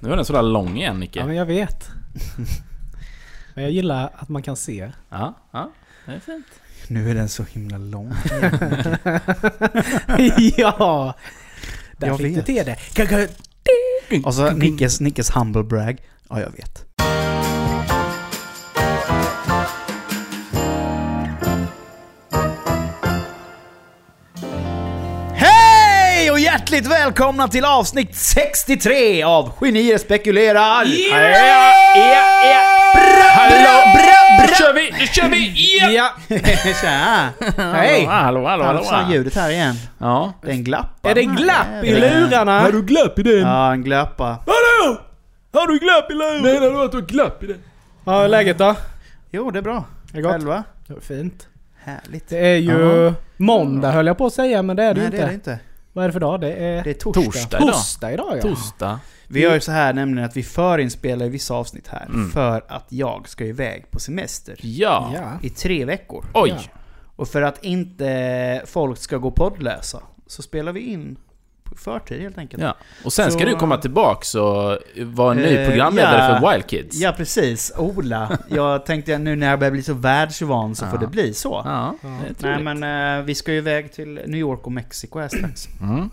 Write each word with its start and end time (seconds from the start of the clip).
Nu 0.00 0.12
är 0.12 0.16
den 0.16 0.24
sådär 0.24 0.42
lång 0.42 0.76
igen 0.76 1.00
Nicke. 1.00 1.18
Ja, 1.18 1.26
men 1.26 1.36
jag 1.36 1.46
vet. 1.46 1.90
Men 3.54 3.64
jag 3.64 3.72
gillar 3.72 4.10
att 4.14 4.28
man 4.28 4.42
kan 4.42 4.56
se. 4.56 4.90
Ja, 5.08 5.34
ja. 5.50 5.72
Det 6.06 6.12
är 6.12 6.20
fint. 6.20 6.46
Nu 6.88 7.10
är 7.10 7.14
den 7.14 7.28
så 7.28 7.42
himla 7.42 7.78
lång. 7.78 8.12
ja! 10.56 11.14
Där 11.96 12.06
Jag 12.06 12.16
fick 12.18 12.26
vet. 12.26 12.34
du 12.46 12.54
till 12.54 12.64
det. 12.64 12.76
Och 14.24 14.34
så 14.34 14.50
Nickes, 14.50 15.00
Nickes 15.00 15.30
humble 15.36 15.62
brag. 15.62 15.98
Ja, 16.28 16.40
jag 16.40 16.50
vet. 16.50 16.84
Hjärtligt 26.72 26.92
välkomna 26.92 27.48
till 27.48 27.64
avsnitt 27.64 28.14
63 28.14 29.22
av 29.22 29.52
Genier 29.60 29.98
spekulerar! 29.98 30.84
Hallå! 33.34 33.94
bra, 33.94 34.46
Nu 34.46 34.54
kör 34.54 34.74
vi! 34.74 34.90
Nu 35.00 35.06
kör 35.06 35.28
vi! 35.28 35.78
Ja! 35.80 35.90
Ja! 35.90 36.36
Tja! 36.80 37.28
Hej! 37.72 38.04
Hallå, 38.04 38.46
hallå, 38.46 38.64
hallå. 38.64 38.84
fan 38.84 39.10
ljudet 39.12 39.34
här 39.34 39.50
igen. 39.50 39.74
Ja. 39.98 40.32
Det 40.42 40.48
är 40.48 40.52
en 40.52 40.64
glappa. 40.64 41.10
Är 41.10 41.14
det 41.14 41.24
glapp 41.24 41.84
i 41.84 41.94
lurarna? 42.00 42.70
du 42.70 42.82
glapp 42.82 43.18
i 43.18 43.22
den? 43.22 43.38
Ja, 43.40 43.72
en 43.72 43.82
glappa. 43.84 44.24
Hallå! 44.24 45.00
Har 45.52 45.66
du 45.66 45.78
glapp 45.78 46.10
i 46.10 46.14
luren? 46.14 46.42
Nej, 46.42 46.60
det 46.60 46.70
var 46.70 46.88
du 46.88 47.02
glapp 47.02 47.42
i 47.42 47.46
den. 47.46 47.58
Ja, 48.04 48.16
hur 48.16 48.24
är 48.24 48.28
läget 48.28 48.58
då? 48.58 48.74
Jo, 49.30 49.50
det 49.50 49.58
är 49.58 49.62
bra. 49.62 49.84
Det 50.12 50.18
är 50.18 50.22
gott. 50.22 50.32
Själva? 50.32 50.64
Det 50.86 50.94
var 50.94 51.00
Fint. 51.00 51.46
Härligt. 51.84 52.28
Det 52.28 52.38
är 52.38 52.56
ju 52.56 53.12
måndag 53.36 53.90
höll 53.90 54.06
jag 54.06 54.18
på 54.18 54.26
att 54.26 54.32
säga, 54.32 54.62
men 54.62 54.76
det 54.76 54.82
är 54.82 54.94
det 54.94 55.00
ju 55.00 55.06
Nej, 55.10 55.14
inte. 55.14 55.16
det 55.16 55.22
är 55.22 55.28
det 55.28 55.34
inte. 55.34 55.58
Vad 55.92 56.04
är 56.04 56.08
det 56.08 56.12
för 56.12 56.20
dag? 56.20 56.40
Det 56.40 56.52
är 56.52 56.84
Det 56.84 56.90
är 56.90 56.94
torsdag. 56.94 57.22
Torsdag 57.22 57.58
idag. 57.58 57.74
torsdag 57.74 58.12
idag 58.12 58.36
ja. 58.36 58.42
Torsdag. 58.42 59.00
Vi 59.28 59.40
gör 59.40 59.54
ju 59.54 59.60
så 59.60 59.72
här 59.72 59.92
nämligen 59.92 60.28
att 60.28 60.36
vi 60.36 60.42
förinspelar 60.42 61.26
vissa 61.28 61.54
avsnitt 61.54 61.88
här 61.88 62.06
Mm. 62.06 62.30
för 62.30 62.64
att 62.68 62.86
jag 62.88 63.28
ska 63.28 63.44
iväg 63.44 63.90
på 63.90 64.00
semester 64.00 64.56
Ja. 64.62 65.14
I 65.42 65.50
tre 65.50 65.84
veckor. 65.84 66.24
Oj. 66.34 66.50
Ja. 66.50 66.58
Och 67.16 67.28
för 67.28 67.42
att 67.42 67.64
inte 67.64 68.62
folk 68.66 68.98
ska 68.98 69.16
gå 69.16 69.30
poddlösa 69.30 70.02
så 70.26 70.42
spelar 70.42 70.72
vi 70.72 70.80
in 70.80 71.16
förtid 71.76 72.20
helt 72.22 72.38
enkelt. 72.38 72.62
Ja. 72.62 72.76
Och 73.04 73.12
sen 73.12 73.30
ska 73.30 73.40
Så- 73.40 73.46
du 73.46 73.56
komma 73.56 73.76
tillbaks 73.76 74.34
och 74.34 74.78
vara 75.04 75.34
ny 75.34 75.42
Eh, 75.56 75.68
programledare 75.68 76.32
ja. 76.32 76.40
för 76.40 76.52
Wild 76.52 76.66
Kids. 76.66 76.96
Ja, 76.96 77.14
precis. 77.16 77.72
Ola. 77.78 78.38
Jag 78.48 78.86
tänkte 78.86 79.18
nu 79.18 79.36
när 79.36 79.50
jag 79.50 79.58
börjar 79.58 79.72
bli 79.72 79.82
så 79.82 79.94
världsvan 79.94 80.74
så 80.74 80.84
Ja. 80.84 80.90
får 80.90 80.98
det 80.98 81.06
bli 81.06 81.34
så. 81.34 81.62
Ja, 81.64 81.94
Ja. 82.02 82.08
det 82.38 82.48
Nej 82.48 82.62
men 82.74 83.18
eh, 83.18 83.24
vi 83.24 83.34
ska 83.34 83.52
ju 83.52 83.58
iväg 83.58 83.92
till 83.92 84.14
New 84.26 84.40
York 84.40 84.66
och 84.66 84.72
Mexiko 84.72 85.18
här 85.18 85.28
strax. 85.28 85.68
Mm. 85.82 86.10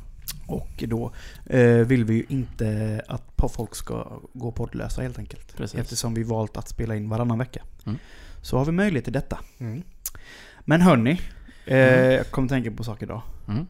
Och 0.48 0.84
då 0.88 1.12
eh, 1.46 1.62
vill 1.70 2.06
vi 2.06 2.14
ju 2.14 2.26
inte 2.30 3.02
att 3.08 3.52
folk 3.54 3.76
ska 3.76 4.08
gå 4.34 4.52
poddlösa 4.52 5.02
helt 5.02 5.20
enkelt. 5.20 5.58
Precis. 5.58 5.80
Eftersom 5.80 6.14
vi 6.14 6.24
valt 6.24 6.58
att 6.58 6.70
spela 6.70 6.96
in 6.96 7.10
varannan 7.10 7.38
vecka. 7.38 7.62
Mm. 7.86 7.98
Så 8.42 8.58
har 8.58 8.66
vi 8.66 8.72
möjlighet 8.72 9.04
till 9.04 9.14
detta. 9.14 9.40
Mm. 9.60 9.84
Men 10.60 10.82
hörni, 10.82 11.22
eh, 11.66 11.78
Mm. 11.78 12.12
jag 12.12 12.32
kommer 12.32 12.48
tänka 12.50 12.72
på 12.72 12.84
saker 12.84 13.06
idag. 13.06 13.22
Mm. 13.48 13.68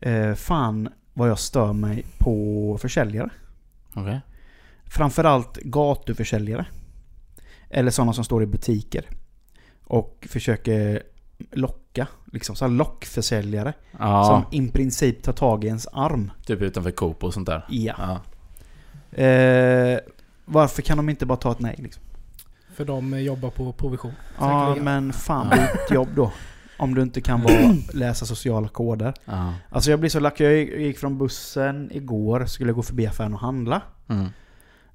Eh, 0.00 0.34
fan 0.34 0.88
vad 1.12 1.28
jag 1.30 1.38
stör 1.38 1.72
mig 1.72 2.04
på 2.18 2.78
försäljare. 2.80 3.30
Okej. 3.94 4.20
Framförallt 4.84 5.56
gatuförsäljare. 5.56 6.66
Eller 7.70 7.90
sådana 7.90 8.12
som 8.12 8.24
står 8.24 8.42
i 8.42 8.46
butiker. 8.46 9.04
Och 9.84 10.26
försöker 10.30 11.02
locka. 11.52 12.06
Liksom 12.32 12.56
så 12.56 12.66
lockförsäljare. 12.66 13.72
Ja, 13.98 14.24
Som 14.50 14.60
i 14.60 14.68
princip 14.70 15.22
tar 15.22 15.32
tag 15.32 15.64
i 15.64 15.66
ens 15.66 15.86
arm. 15.86 16.30
typ 16.46 16.60
utanför 16.62 16.90
Coop 16.90 17.24
och 17.24 17.34
sånt 17.34 17.46
där. 17.46 17.64
Ja. 17.68 17.94
Ja. 17.98 18.20
Eh, 19.22 19.98
varför 20.44 20.82
kan 20.82 20.96
de 20.96 21.08
inte 21.08 21.26
bara 21.26 21.38
ta 21.38 21.52
ett 21.52 21.60
nej 21.60 21.74
liksom? 21.78 22.02
För 22.74 22.84
de 22.84 23.20
jobbar 23.22 23.50
på 23.50 23.72
provision. 23.72 24.12
Ja, 24.38 24.76
men 24.80 25.12
fan 25.12 25.48
byt 25.50 25.90
jobb 25.90 26.08
då. 26.16 26.32
Om 26.76 26.94
du 26.94 27.02
inte 27.02 27.20
kan 27.20 27.42
vara, 27.42 27.74
läsa 27.92 28.26
sociala 28.26 28.68
koder. 28.68 29.14
Ja. 29.24 29.54
Alltså 29.70 29.90
jag 29.90 30.00
blir 30.00 30.10
så 30.10 30.20
lack. 30.20 30.40
Jag 30.40 30.52
gick 30.54 30.98
från 30.98 31.18
bussen 31.18 31.90
igår, 31.92 32.46
skulle 32.46 32.72
gå 32.72 32.82
förbi 32.82 33.06
affären 33.06 33.34
och 33.34 33.40
handla. 33.40 33.82
Mm. 34.08 34.26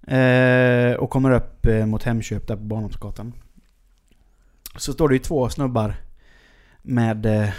Eh, 0.07 0.95
och 0.97 1.09
kommer 1.09 1.31
upp 1.31 1.65
eh, 1.65 1.85
mot 1.85 2.03
Hemköp 2.03 2.47
där 2.47 2.55
på 2.55 2.63
Barnholmsgatan. 2.63 3.33
Så 4.75 4.93
står 4.93 5.09
det 5.09 5.15
ju 5.15 5.19
två 5.19 5.49
snubbar 5.49 5.95
med 6.81 7.25
eh, 7.25 7.49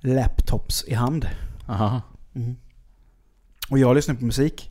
laptops 0.00 0.84
i 0.84 0.94
hand. 0.94 1.28
Aha. 1.68 2.00
Och 3.70 3.78
jag 3.78 3.94
lyssnar 3.96 4.14
på 4.14 4.24
musik. 4.24 4.70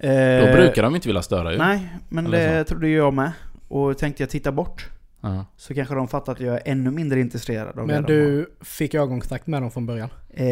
Då 0.00 0.08
Eh, 0.08 0.52
brukar 0.52 0.82
de 0.82 0.94
inte 0.94 1.08
vilja 1.08 1.22
störa 1.22 1.52
ju. 1.52 1.58
Nej, 1.58 1.88
men 2.08 2.26
Eller 2.26 2.54
det 2.58 2.64
trodde 2.64 2.88
jag 2.88 3.14
med. 3.14 3.32
Och 3.68 3.98
tänkte 3.98 4.22
jag 4.22 4.30
titta 4.30 4.52
bort. 4.52 4.88
Ja. 5.20 5.44
Så 5.56 5.74
kanske 5.74 5.94
de 5.94 6.08
fattar 6.08 6.32
att 6.32 6.40
jag 6.40 6.54
är 6.54 6.62
ännu 6.64 6.90
mindre 6.90 7.20
intresserad 7.20 7.78
av 7.78 7.86
Men 7.86 8.02
det 8.02 8.08
de 8.08 8.20
du 8.20 8.50
fick 8.60 8.94
ögonkontakt 8.94 9.46
med 9.46 9.62
dem 9.62 9.70
från 9.70 9.86
början? 9.86 10.08
Eh, 10.30 10.46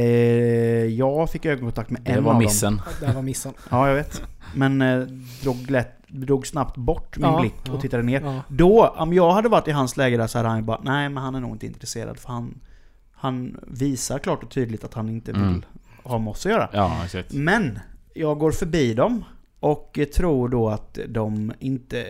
jag 0.85 1.31
fick 1.31 1.45
ögonkontakt 1.47 1.91
med 1.91 2.03
Det 2.05 2.13
en 2.13 2.25
var 2.25 2.33
av 2.33 2.39
missen. 2.39 2.81
Det 3.01 3.13
var 3.13 3.23
missen. 3.23 3.53
dem. 3.53 3.61
Ja, 3.71 3.89
jag 3.89 3.95
vet. 3.95 4.23
Men 4.55 4.83
eh, 4.83 4.99
drog, 5.43 5.71
lätt, 5.71 6.09
drog 6.09 6.47
snabbt 6.47 6.77
bort 6.77 7.17
min 7.19 7.27
Ja, 7.31 7.41
blick 7.41 7.55
och 7.63 7.69
ja. 7.77 7.81
tittade 7.81 8.03
ner. 8.03 8.21
Ja. 8.21 8.43
Då, 8.49 8.87
om 8.89 9.13
jag 9.13 9.33
hade 9.33 9.49
varit 9.49 9.69
i 9.69 9.71
hans 9.73 9.97
läge 9.97 10.17
där 10.17 10.27
så 10.27 10.39
hade 10.39 10.49
han 10.49 10.65
bara 10.65 10.81
Nej 10.83 11.09
men 11.09 11.23
han 11.23 11.35
är 11.35 11.41
nog 11.41 11.51
inte 11.55 11.67
intresserad 11.67 12.19
för 12.19 12.29
han 12.33 12.61
Han 13.13 13.61
visar 13.67 14.19
klart 14.19 14.43
och 14.43 14.51
tydligt 14.51 14.85
att 14.85 14.95
han 14.95 15.09
inte 15.09 15.33
vill 15.33 15.43
Mm. 15.43 15.63
ha 16.03 16.19
med 16.19 16.31
oss 16.31 16.47
att 16.47 16.53
göra. 16.53 16.69
Ja, 16.73 17.01
exakt. 17.05 17.33
Men 17.33 17.79
jag 18.15 18.39
går 18.39 18.53
förbi 18.53 18.95
dem 18.95 19.25
och 19.61 19.99
tror 20.15 20.49
då 20.49 20.69
att 20.69 20.99
de 21.09 21.53
inte 21.59 22.01
eh, 22.03 22.07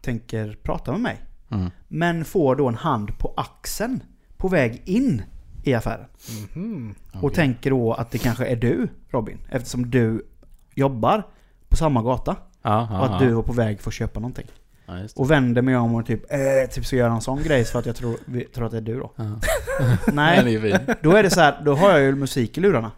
tänker 0.00 0.56
prata 0.62 0.92
med 0.92 1.00
mig. 1.00 1.20
Mm. 1.50 1.70
Men 1.88 2.24
får 2.24 2.56
då 2.56 2.68
en 2.68 2.74
hand 2.74 3.18
på 3.18 3.34
axeln 3.36 4.02
på 4.36 4.48
väg 4.48 4.82
in 4.84 5.22
i 5.62 5.74
affären. 5.74 6.06
Mhm. 6.54 6.94
Och 7.22 7.34
tänker 7.34 7.70
då 7.70 7.92
att 7.92 8.10
det 8.10 8.18
kanske 8.18 8.46
är 8.46 8.56
du 8.56 8.88
Robin. 9.10 9.38
Eftersom 9.48 9.90
du 9.90 10.26
jobbar 10.74 11.22
på 11.68 11.76
samma 11.76 12.02
gata. 12.02 12.36
Ja, 12.62 12.98
Och 12.98 13.06
att 13.06 13.20
ja. 13.22 13.26
du 13.28 13.34
var 13.34 13.42
på 13.42 13.52
väg 13.52 13.80
för 13.80 13.90
att 13.90 13.94
köpa 13.94 14.20
någonting. 14.20 14.46
Ja. 14.86 14.94
Och 15.16 15.30
vänder 15.30 15.62
mig 15.62 15.76
om 15.76 15.94
och 15.94 16.06
typ, 16.06 16.32
eh, 16.32 16.70
typ 16.70 16.86
ska 16.86 16.96
göra 16.96 17.12
en 17.12 17.20
sån 17.20 17.42
grej 17.42 17.64
för 17.64 17.78
att 17.78 17.86
jag 17.86 17.96
tror, 17.96 18.16
vi, 18.24 18.44
tror 18.44 18.64
att 18.66 18.70
det 18.70 18.76
är 18.76 18.80
du 18.80 18.98
då. 18.98 19.12
Nej, 20.12 20.54
är 20.54 20.96
då 21.02 21.12
är 21.12 21.22
det 21.22 21.30
så 21.30 21.40
här, 21.40 21.62
då 21.64 21.74
har 21.74 21.90
jag 21.90 22.00
ju 22.00 22.14
musik 22.14 22.58
i 22.58 22.60
lurarna. 22.60 22.90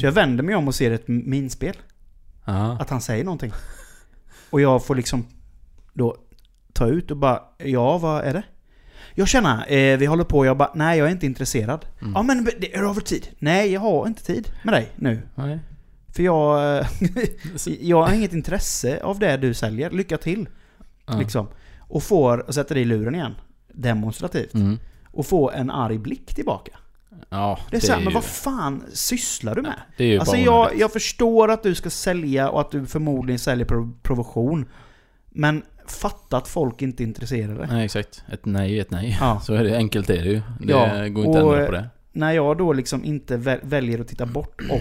Så 0.00 0.06
jag 0.06 0.12
vänder 0.12 0.44
mig 0.44 0.54
om 0.54 0.68
och 0.68 0.74
ser 0.74 0.90
ett 0.90 1.08
minspel. 1.08 1.76
Att 2.80 2.90
han 2.90 3.00
säger 3.00 3.24
någonting. 3.24 3.52
Och 4.50 4.60
jag 4.60 4.84
får 4.84 4.94
liksom 4.94 5.26
då 5.92 6.16
ta 6.74 6.86
ut 6.86 7.10
och 7.10 7.16
bara, 7.16 7.42
ja 7.58 7.98
vad 7.98 8.24
är 8.24 8.32
det? 8.32 8.42
Jag 9.14 9.28
känner, 9.28 9.72
eh, 9.72 9.98
vi 9.98 10.06
håller 10.06 10.24
på, 10.24 10.46
jag 10.46 10.56
bara, 10.56 10.70
nej 10.74 10.98
jag 10.98 11.06
är 11.08 11.12
inte 11.12 11.26
intresserad. 11.26 11.86
Mm. 12.00 12.12
Ja 12.14 12.22
men 12.22 12.44
det, 12.44 12.76
har 12.76 12.94
du 12.94 13.00
tid? 13.00 13.28
Nej 13.38 13.72
jag 13.72 13.80
har 13.80 14.06
inte 14.06 14.24
tid 14.24 14.48
med 14.62 14.74
dig 14.74 14.92
nu. 14.96 15.22
Nej. 15.34 15.58
För 16.16 16.22
jag, 16.22 16.78
eh, 16.80 16.86
jag 17.80 18.02
har 18.02 18.14
inget 18.14 18.32
intresse 18.32 19.02
av 19.02 19.18
det 19.18 19.36
du 19.36 19.54
säljer. 19.54 19.90
Lycka 19.90 20.18
till. 20.18 20.48
Ja. 21.06 21.18
Liksom. 21.18 21.48
Och 21.78 22.02
får, 22.02 22.38
och 22.46 22.54
sätter 22.54 22.76
i 22.76 22.84
luren 22.84 23.14
igen. 23.14 23.34
Demonstrativt. 23.72 24.54
Mm. 24.54 24.78
Och 25.12 25.26
får 25.26 25.54
en 25.54 25.70
arg 25.70 25.98
blick 25.98 26.34
tillbaka. 26.34 26.72
Ja, 27.28 27.58
Det 27.70 27.76
är 27.76 27.80
såhär, 27.80 27.98
men 27.98 28.08
ju- 28.08 28.14
vad 28.14 28.24
fan 28.24 28.82
sysslar 28.92 29.54
du 29.54 29.62
med? 29.62 29.80
Det 29.96 30.04
är 30.04 30.08
ju 30.08 30.18
Alltså 30.18 30.36
jag, 30.36 30.70
jag 30.78 30.92
förstår 30.92 31.50
att 31.50 31.62
du 31.62 31.74
ska 31.74 31.90
sälja 31.90 32.48
och 32.50 32.60
att 32.60 32.70
du 32.70 32.86
förmodligen 32.86 33.38
säljer 33.38 33.66
provision. 34.02 34.66
Men 35.30 35.62
fatta 35.90 36.36
att 36.36 36.48
folk 36.48 36.82
inte 36.82 37.02
är 37.02 37.04
intresserade. 37.04 37.66
Nej, 37.66 37.84
exakt. 37.84 38.24
Ett 38.32 38.44
nej 38.44 38.76
är 38.78 38.80
ett 38.80 38.90
nej. 38.90 39.16
Ja. 39.20 39.40
Så 39.44 39.54
är 39.54 39.64
det. 39.64 39.76
Enkelt 39.76 40.10
är 40.10 40.22
det 40.24 40.28
ju. 40.30 40.42
Det 40.60 40.72
Ja, 40.72 41.08
går 41.08 41.24
inte 41.26 41.38
att 41.38 41.44
ändra 41.44 41.66
på 41.66 41.72
det. 41.72 41.88
När 42.12 42.32
jag 42.32 42.58
då 42.58 42.72
liksom 42.72 43.04
inte 43.04 43.36
väl, 43.36 43.58
väljer 43.62 44.00
att 44.00 44.08
titta 44.08 44.26
bort 44.26 44.60
och 44.70 44.80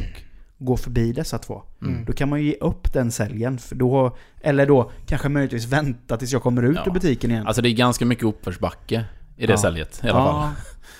gå 0.57 0.77
förbi 0.77 1.11
dessa 1.13 1.37
två. 1.37 1.63
Mm. 1.81 2.05
Då 2.05 2.13
kan 2.13 2.29
man 2.29 2.39
ju 2.41 2.45
ge 2.45 2.55
upp 2.61 2.93
den 2.93 3.11
säljen. 3.11 3.57
För 3.57 3.75
då, 3.75 4.17
eller 4.41 4.65
då 4.65 4.91
kanske 5.05 5.29
möjligtvis 5.29 5.65
vänta 5.65 6.17
tills 6.17 6.31
jag 6.33 6.41
kommer 6.43 6.63
ut 6.63 6.75
Ja. 6.75 6.83
ur 6.87 6.91
butiken 6.91 7.31
igen. 7.31 7.47
Alltså 7.47 7.61
det 7.61 7.69
är 7.69 7.73
ganska 7.73 8.05
mycket 8.05 8.23
uppförsbacke 8.25 9.05
i 9.37 9.45
det 9.45 9.53
Ja. 9.53 9.57
säljet 9.57 10.01
i 10.03 10.09
alla 10.09 10.25
fall. 10.31 10.49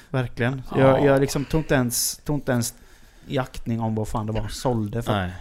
verkligen. 0.10 0.62
Ja. 0.72 0.80
Jag, 0.80 1.06
jag 1.06 1.22
liksom 1.22 1.46
tog 1.46 1.60
inte, 1.62 1.76
ens, 1.76 2.18
tog 2.18 2.38
inte 2.38 2.52
ens 2.52 2.74
i 3.28 3.38
aktning 3.38 3.82
om 3.82 3.96
vad 3.96 4.08
fan 4.08 4.26
det 4.28 4.34
var 4.34 4.42
de 4.42 4.50
sålde 4.50 5.02
för. 5.02 5.14
Nej. 5.14 5.32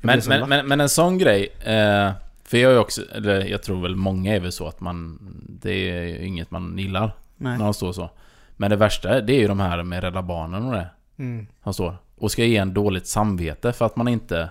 Men, 0.00 0.20
men, 0.28 0.48
men, 0.48 0.68
men 0.68 0.80
en 0.80 0.88
sån 0.88 1.18
grej. 1.18 1.48
Eh, 1.64 2.10
för 2.52 2.58
jag 2.58 2.72
är 2.72 2.78
också, 2.78 3.02
eller 3.14 3.44
jag 3.44 3.62
tror 3.62 3.82
väl 3.82 3.96
många 3.96 4.36
är 4.36 4.40
väl 4.40 4.52
så 4.52 4.68
att 4.68 4.80
man... 4.80 5.18
Det 5.48 5.90
är 5.90 6.02
ju 6.02 6.26
inget 6.26 6.50
man 6.50 6.78
gillar 6.78 7.16
Nej. 7.36 7.58
när 7.58 7.64
de 7.64 7.74
står 7.74 7.92
så. 7.92 8.10
Men 8.56 8.70
det 8.70 8.76
värsta 8.76 9.20
det 9.20 9.32
är 9.32 9.40
ju 9.40 9.48
de 9.48 9.60
här 9.60 9.82
med 9.82 10.04
Rädda 10.04 10.22
Barnen 10.22 10.66
och 10.66 10.72
det. 10.72 10.86
Mm. 11.16 11.46
Han 11.60 11.74
står. 11.74 11.96
Och 12.16 12.30
ska 12.30 12.44
ge 12.44 12.56
en 12.56 12.74
dåligt 12.74 13.06
samvete 13.06 13.72
för 13.72 13.86
att 13.86 13.96
man 13.96 14.08
inte... 14.08 14.50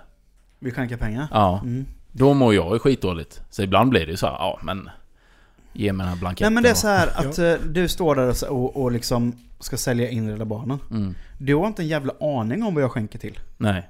Vi 0.59 0.71
skänker 0.71 0.98
pengar. 0.98 1.27
Ja. 1.31 1.59
Mm. 1.63 1.86
Då 2.12 2.33
mår 2.33 2.53
jag 2.53 2.74
ju 2.74 2.80
skitdåligt. 2.80 3.42
Så 3.50 3.62
ibland 3.62 3.89
blir 3.89 4.06
det 4.06 4.12
ju 4.12 4.18
så 4.18 4.27
här, 4.27 4.33
ja 4.33 4.59
men... 4.63 4.89
Ge 5.74 5.94
mig 5.94 6.04
den 6.04 6.13
här 6.13 6.19
blanketten. 6.19 6.54
Nej 6.54 6.54
men 6.54 6.63
det 6.63 6.69
är 6.69 6.74
så 6.74 6.88
här 6.88 7.07
att 7.07 7.39
eh, 7.39 7.54
du 7.71 7.88
står 7.88 8.15
där 8.15 8.51
och, 8.51 8.81
och 8.81 8.92
liksom 8.92 9.33
ska 9.59 9.77
sälja 9.77 10.09
in 10.09 10.31
Rädda 10.31 10.45
Barnen. 10.45 10.80
Mm. 10.92 11.15
Du 11.38 11.56
har 11.56 11.68
inte 11.68 11.81
en 11.81 11.88
jävla 11.88 12.13
aning 12.21 12.63
om 12.63 12.74
vad 12.74 12.83
jag 12.83 12.92
skänker 12.92 13.19
till. 13.19 13.39
Nej. 13.57 13.89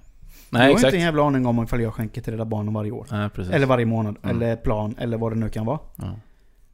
Du 0.51 0.57
Nej, 0.57 0.68
har 0.68 0.74
exakt. 0.74 0.86
inte 0.94 0.98
en 0.98 1.03
jävla 1.03 1.24
aning 1.24 1.45
om 1.45 1.63
ifall 1.63 1.81
jag 1.81 1.94
skänker 1.94 2.21
till 2.21 2.33
Rädda 2.33 2.45
Barnen 2.45 2.74
varje 2.74 2.92
år. 2.92 3.07
Nej. 3.12 3.30
Eller 3.51 3.65
varje 3.65 3.86
månad, 3.86 4.15
Mm. 4.24 4.36
eller 4.42 4.56
plan, 4.56 4.95
eller 4.98 5.18
vad 5.18 5.31
det 5.31 5.36
nu 5.36 5.50
kan 5.50 5.65
vara. 5.65 5.80
Ja. 5.95 6.15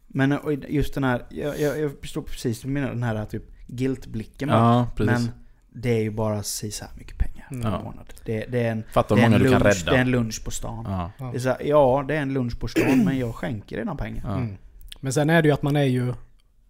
Men 0.08 0.32
eh, 0.32 0.40
just 0.70 0.94
den 0.94 1.04
här, 1.04 1.22
jag, 1.30 1.60
jag, 1.60 1.80
jag 1.80 1.92
förstår 2.02 2.22
precis 2.22 2.62
du 2.62 2.68
menar, 2.68 2.90
den 2.90 3.04
här 3.04 3.26
typ 3.26 3.44
guilt-blicken. 3.68 4.50
Ja. 4.50 4.88
Men 4.98 5.30
det 5.70 5.90
är 5.90 6.02
ju 6.02 6.12
bara 6.12 6.44
si 6.44 6.72
så 6.72 6.86
här 6.86 6.94
mycket 6.98 7.18
pengar 7.18 7.48
Mm. 7.52 7.64
per 7.64 7.72
Ja. 7.72 7.82
månad. 7.84 8.06
Det, 8.26 8.46
det, 8.50 8.60
är 8.64 8.72
en, 8.72 8.84
Fattar 8.92 9.16
det, 9.16 9.22
hur 9.22 9.26
är 9.26 9.30
många 9.30 9.38
en 9.38 9.44
du 9.44 9.50
kan 9.52 9.62
lunch, 9.62 9.76
rädda. 9.80 9.92
det 9.92 9.98
är 9.98 10.02
en 10.02 10.12
lunch 10.12 10.44
på 10.46 10.52
stan. 10.52 10.86
Ja. 10.90 11.12
Det 11.32 11.38
är 11.38 11.40
så 11.40 11.50
här, 11.50 11.58
ja, 11.66 12.06
det 12.08 12.16
är 12.16 12.22
en 12.22 12.34
lunch 12.34 12.60
på 12.60 12.68
stan, 12.68 13.04
men 13.06 13.18
jag 13.20 13.36
skänker 13.36 13.78
redan 13.78 13.98
pengar. 13.98 14.24
Ja. 14.28 14.36
Mm. 14.38 14.58
Men 15.00 15.14
sen 15.14 15.30
är 15.30 15.42
det 15.42 15.48
ju 15.48 15.54
att 15.54 15.62
man 15.64 15.76
är 15.76 15.84
ju, 15.84 16.14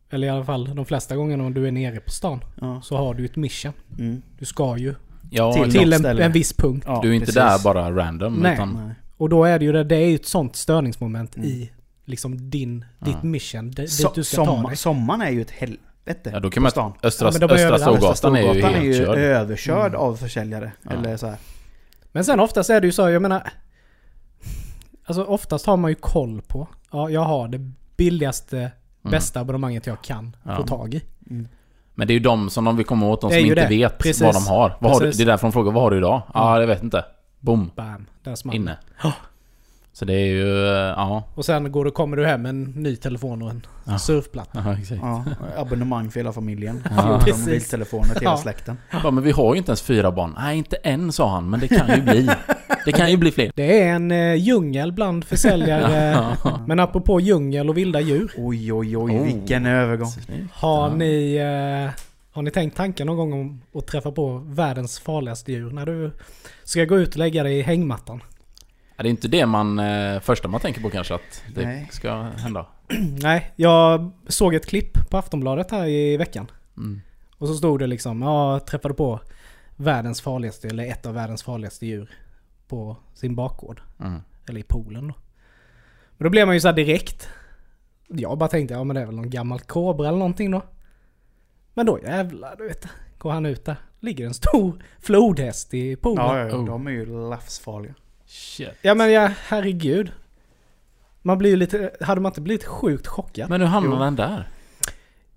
eller 0.09 0.27
i 0.27 0.29
alla 0.29 0.45
fall 0.45 0.75
de 0.75 0.85
flesta 0.85 1.15
gångerna 1.15 1.43
om 1.45 1.53
du 1.53 1.67
är 1.67 1.71
nere 1.71 1.99
på 1.99 2.11
stan, 2.11 2.39
Ja. 2.61 2.81
så 2.81 2.97
har 2.97 3.13
du 3.13 3.25
ett 3.25 3.35
mission. 3.35 3.73
Mm. 3.99 4.21
Du 4.39 4.45
ska 4.45 4.77
ju 4.77 4.95
Ja, 5.29 5.53
Till- 5.69 5.93
en, 5.93 6.05
en 6.05 6.31
viss 6.31 6.53
punkt. 6.53 6.83
Ja, 6.87 6.99
du 7.03 7.09
är 7.09 7.13
inte 7.13 7.25
precis. 7.25 7.35
där 7.35 7.63
bara 7.63 7.91
random. 7.91 8.33
Nej. 8.33 8.53
Utan, 8.53 8.73
Nej. 8.85 8.95
Och 9.17 9.29
då 9.29 9.43
är 9.45 9.59
det 9.59 9.65
ju 9.65 9.71
det, 9.71 9.83
det 9.83 9.95
är 9.95 10.07
ju 10.09 10.15
ett 10.15 10.25
sånt 10.27 10.55
störningsmoment 10.55 11.35
Mm. 11.37 11.49
i 11.49 11.71
liksom 12.05 12.49
din, 12.49 12.85
Ja. 12.99 13.05
ditt 13.05 13.23
mission, 13.23 13.71
det, 13.71 13.87
So, 13.87 14.03
dit 14.07 14.15
du 14.15 14.23
ska 14.23 14.37
ta 14.37 14.45
sommar, 14.45 14.67
dig. 14.69 14.77
sommaren 14.77 15.21
är 15.21 15.29
ju 15.29 15.41
ett 15.41 15.51
helvete 15.51 16.29
ja, 16.33 16.39
då 16.39 16.49
kan 16.49 16.63
man... 16.63 16.71
stan. 16.71 16.93
Östra, 17.03 17.31
Ja, 17.39 17.47
Östra. 17.47 17.77
Storgatan 18.15 18.35
är 18.35 18.41
ju 18.53 18.61
helt 18.61 18.75
är 18.77 18.81
ju 18.81 18.93
körd. 18.93 19.17
överkörd 19.17 19.87
Mm. 19.91 20.01
av 20.01 20.15
försäljare. 20.15 20.71
Ja. 20.83 20.91
Eller 20.91 21.17
så 21.17 21.27
här. 21.27 21.37
Men 22.11 22.25
sen 22.25 22.39
oftast 22.39 22.69
är 22.69 22.81
det 22.81 22.87
ju 22.87 22.91
så, 22.93 23.09
jag 23.09 23.21
menar... 23.21 23.49
Alltså 25.05 25.23
oftast 25.23 25.65
har 25.65 25.77
man 25.77 25.91
ju 25.91 25.95
koll 25.95 26.41
på, 26.41 26.67
ja 26.91 27.09
jag 27.09 27.21
har 27.23 27.47
det 27.47 27.71
billigaste, 27.97 28.57
Mm. 28.57 28.71
bästa 29.11 29.39
abonnemanget 29.39 29.87
jag 29.87 30.01
kan 30.03 30.35
Ja. 30.43 30.55
få 30.57 30.63
tag 30.63 30.93
i. 30.93 31.01
Mm. 31.29 31.47
Men 31.97 32.07
det 32.07 32.11
är 32.11 32.15
ju 32.15 32.19
de 32.19 32.49
som 32.49 32.65
de 32.65 32.77
vill 32.77 32.85
komma 32.85 33.07
åt, 33.07 33.21
de 33.21 33.31
som 33.31 33.39
inte 33.39 33.55
det. 33.55 33.67
vet 33.67 33.97
Precis. 33.97 34.21
vad 34.21 34.33
de 34.33 34.47
har. 34.47 34.77
Vad 34.79 34.91
har 34.91 34.99
du. 34.99 35.11
Det 35.11 35.23
är 35.23 35.25
därför 35.25 35.47
de 35.47 35.51
frågar 35.51 35.71
vad 35.71 35.83
har 35.83 35.91
du 35.91 35.97
idag? 35.97 36.21
Ja, 36.33 36.41
ah, 36.41 36.59
jag 36.59 36.67
vet 36.67 36.83
inte. 36.83 37.05
Boom. 37.39 37.71
Bam, 37.75 38.05
där. 38.23 38.55
Inne. 38.55 38.77
Ja. 39.03 39.11
Så 39.99 40.05
det 40.05 40.13
är 40.13 40.25
ju... 40.25 40.67
eh, 40.67 40.73
Ja. 40.73 41.23
Och 41.35 41.45
sen 41.45 41.71
går 41.71 41.85
du, 41.85 41.91
kommer 41.91 42.17
du 42.17 42.25
hem 42.25 42.41
med 42.41 42.49
en 42.49 42.63
ny 42.63 42.95
telefon 42.95 43.41
och 43.41 43.49
en 43.49 43.65
Ja. 43.85 43.99
surfplatta. 43.99 44.63
Ja, 44.65 44.77
exakt. 44.79 45.01
Ja, 45.01 45.23
abonnemang 45.57 46.11
för 46.11 46.19
hela 46.19 46.33
familjen. 46.33 46.81
Ja. 46.83 46.89
14 47.01 47.19
Precis. 47.19 47.45
mobiltelefoner 47.45 48.03
till 48.13 48.19
hela 48.21 48.37
släkten. 48.37 48.77
Ja, 49.03 49.11
men 49.11 49.23
vi 49.23 49.31
har 49.31 49.53
ju 49.53 49.57
inte 49.57 49.69
ens 49.69 49.81
fyra 49.81 50.11
barn. 50.11 50.35
Nej, 50.37 50.57
inte 50.57 50.75
än 50.75 51.11
sa 51.11 51.29
han, 51.29 51.49
men 51.49 51.59
det 51.59 51.67
kan 51.67 51.95
ju 51.95 52.01
bli. 52.01 52.29
Det 52.85 52.91
kan 52.91 53.11
ju 53.11 53.17
bli 53.17 53.31
fler. 53.31 53.51
Det 53.55 53.81
är 53.81 53.93
en 53.93 54.11
eh, 54.11 54.33
djungel 54.35 54.91
bland 54.91 55.25
försäljare. 55.25 56.11
Ja. 56.43 56.59
Men 56.67 56.79
apropå 56.79 57.19
djungel 57.19 57.69
och 57.69 57.77
vilda 57.77 58.01
djur. 58.01 58.31
Oj, 58.37 58.73
oj, 58.73 58.97
oj, 58.97 59.17
Oh. 59.19 59.23
vilken 59.23 59.65
övergång. 59.65 60.11
Har 60.53 60.89
ni, 60.89 61.35
eh, 61.35 62.01
har 62.31 62.41
ni 62.41 62.51
tänkt 62.51 62.77
tanken 62.77 63.07
någon 63.07 63.17
gång 63.17 63.33
om 63.41 63.61
att 63.79 63.87
träffa 63.87 64.11
på 64.11 64.37
världens 64.45 64.99
farligaste 64.99 65.51
djur? 65.51 65.71
När 65.71 65.85
du 65.85 66.11
ska 66.63 66.85
gå 66.85 66.97
ut 66.99 67.09
och 67.09 67.17
lägga 67.17 67.43
dig 67.43 67.57
i 67.59 67.61
hängmattan. 67.61 68.21
Är 68.97 69.03
det 69.03 69.09
inte 69.09 69.27
det 69.27 69.45
man... 69.45 69.79
Eh, 69.79 70.19
första 70.19 70.47
man 70.47 70.61
tänker 70.61 70.81
på 70.81 70.89
kanske 70.89 71.15
att 71.15 71.43
det 71.55 71.65
Nej. 71.65 71.87
ska 71.91 72.21
hända? 72.21 72.65
Nej, 73.21 73.51
jag 73.55 74.11
såg 74.27 74.53
ett 74.55 74.65
klipp 74.65 75.09
på 75.09 75.17
Aftonbladet 75.17 75.71
här 75.71 75.87
i 75.87 76.17
veckan. 76.17 76.51
Mm. 76.77 77.01
Och 77.37 77.47
så 77.47 77.53
stod 77.53 77.79
det 77.79 77.87
liksom, 77.87 78.21
ja, 78.21 78.51
jag 78.53 78.65
träffade 78.67 78.93
på 78.93 79.19
världens 79.75 80.21
farligaste, 80.21 80.67
eller 80.67 80.85
ett 80.85 81.05
av 81.05 81.13
världens 81.13 81.43
farligaste 81.43 81.85
djur 81.85 82.11
på 82.67 82.97
sin 83.13 83.35
bakgård. 83.35 83.81
Mm. 83.99 84.19
Eller 84.49 84.59
i 84.59 84.63
poolen 84.63 85.07
då. 85.07 85.13
Men 86.17 86.23
då 86.25 86.29
blev 86.29 86.47
man 86.47 86.55
ju 86.55 86.59
så 86.59 86.67
här 86.67 86.75
direkt. 86.75 87.29
Jag 88.07 88.37
bara 88.37 88.49
tänkte, 88.49 88.73
ja 88.73 88.83
men 88.83 88.95
det 88.95 89.01
är 89.01 89.05
väl 89.05 89.15
någon 89.15 89.29
gammal 89.29 89.59
kobra 89.59 90.07
eller 90.07 90.17
någonting 90.17 90.51
då. 90.51 90.61
Men 91.73 91.85
då 91.85 91.99
jävlar, 91.99 92.55
du 92.57 92.67
vet. 92.67 92.87
Går 93.17 93.31
han 93.31 93.45
ut 93.45 93.65
där. 93.65 93.75
Ligger 93.99 94.25
en 94.25 94.33
stor 94.33 94.83
flodhäst 94.99 95.73
i 95.73 95.95
poolen. 95.95 96.25
Ja, 96.25 96.37
Ja, 96.37 96.43
ja, 96.43 96.49
ja, 96.49 96.55
Oh. 96.55 96.65
de 96.65 96.87
är 96.87 96.91
ju 96.91 97.29
livsfarliga. 97.29 97.93
Shit. 98.27 98.69
men 98.83 99.11
ja, 99.11 99.29
herregud. 99.47 100.11
Man 101.21 101.37
blir 101.37 101.49
ju 101.49 101.55
lite, 101.55 101.91
hade 102.01 102.21
man 102.21 102.29
inte 102.29 102.41
blivit 102.41 102.65
sjukt 102.65 103.07
chockad? 103.07 103.49
Men 103.49 103.61
hur 103.61 103.67
hamnar 103.67 103.97
Jo. 103.97 104.03
den 104.03 104.15
där? 104.15 104.49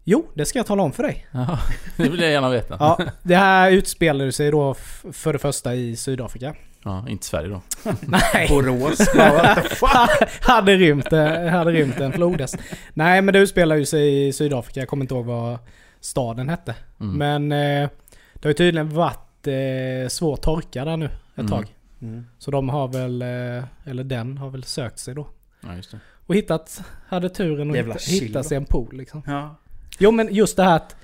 Jo, 0.04 0.26
det 0.34 0.44
ska 0.46 0.58
jag 0.58 0.66
tala 0.66 0.82
om 0.82 0.92
för 0.92 1.02
dig. 1.02 1.26
Ja, 1.30 1.58
det 1.96 2.08
vill 2.08 2.20
jag 2.20 2.30
gärna 2.30 2.48
veta. 2.50 2.76
Ja, 2.80 2.98
det 3.22 3.36
här 3.36 3.70
utspelade 3.70 4.32
sig 4.32 4.50
då 4.50 4.74
för 5.12 5.32
det 5.32 5.38
första 5.38 5.74
i 5.74 5.96
Sydafrika. 5.96 6.54
Ja, 6.84 7.04
inte 7.08 7.26
Sverige 7.26 7.48
då. 7.48 7.60
Nej. 8.00 8.48
Borås. 8.48 8.98
Hade 10.40 10.76
rymt, 10.76 11.12
eh, 11.12 11.44
hade 11.46 11.70
rymt 11.70 12.00
en 12.00 12.12
flodhäst. 12.12 12.56
Nej 12.94 13.22
men 13.22 13.32
det 13.32 13.38
utspelar 13.38 13.76
ju 13.76 13.86
sig 13.86 14.26
i 14.28 14.32
Sydafrika. 14.32 14.80
Jag 14.80 14.88
kommer 14.88 15.04
inte 15.04 15.14
ihåg 15.14 15.24
vad 15.26 15.58
staden 16.00 16.48
hette. 16.48 16.74
Mm. 17.00 17.16
Men 17.48 17.52
eh, 17.82 17.88
det 18.34 18.44
har 18.44 18.50
ju 18.50 18.54
tydligen 18.54 18.94
varit 18.94 19.46
eh, 19.46 20.08
svår 20.08 20.36
torka 20.36 20.84
där 20.84 20.96
nu 20.96 21.04
ett 21.06 21.12
Mm. 21.38 21.50
tag. 21.50 21.74
Mm. 22.02 22.26
Så 22.38 22.50
de 22.50 22.68
har 22.68 22.88
väl, 22.88 23.22
eh, 23.22 23.64
eller 23.90 24.04
den 24.04 24.38
har 24.38 24.50
väl 24.50 24.64
sökt 24.64 24.98
sig 24.98 25.14
då. 25.14 25.28
Ja, 25.60 25.76
just 25.76 25.90
det. 25.90 25.98
Och 26.26 26.34
hittat, 26.34 26.82
hade 27.08 27.28
turen 27.28 27.70
att 27.70 27.76
hitta, 27.76 27.98
hitta 28.24 28.42
sig 28.42 28.56
en 28.56 28.64
pool 28.64 28.96
liksom. 28.96 29.22
Ja. 29.26 29.56
Jo 29.98 30.10
men 30.10 30.34
just 30.34 30.56
det 30.56 30.62
här 30.62 30.76
att 30.76 30.96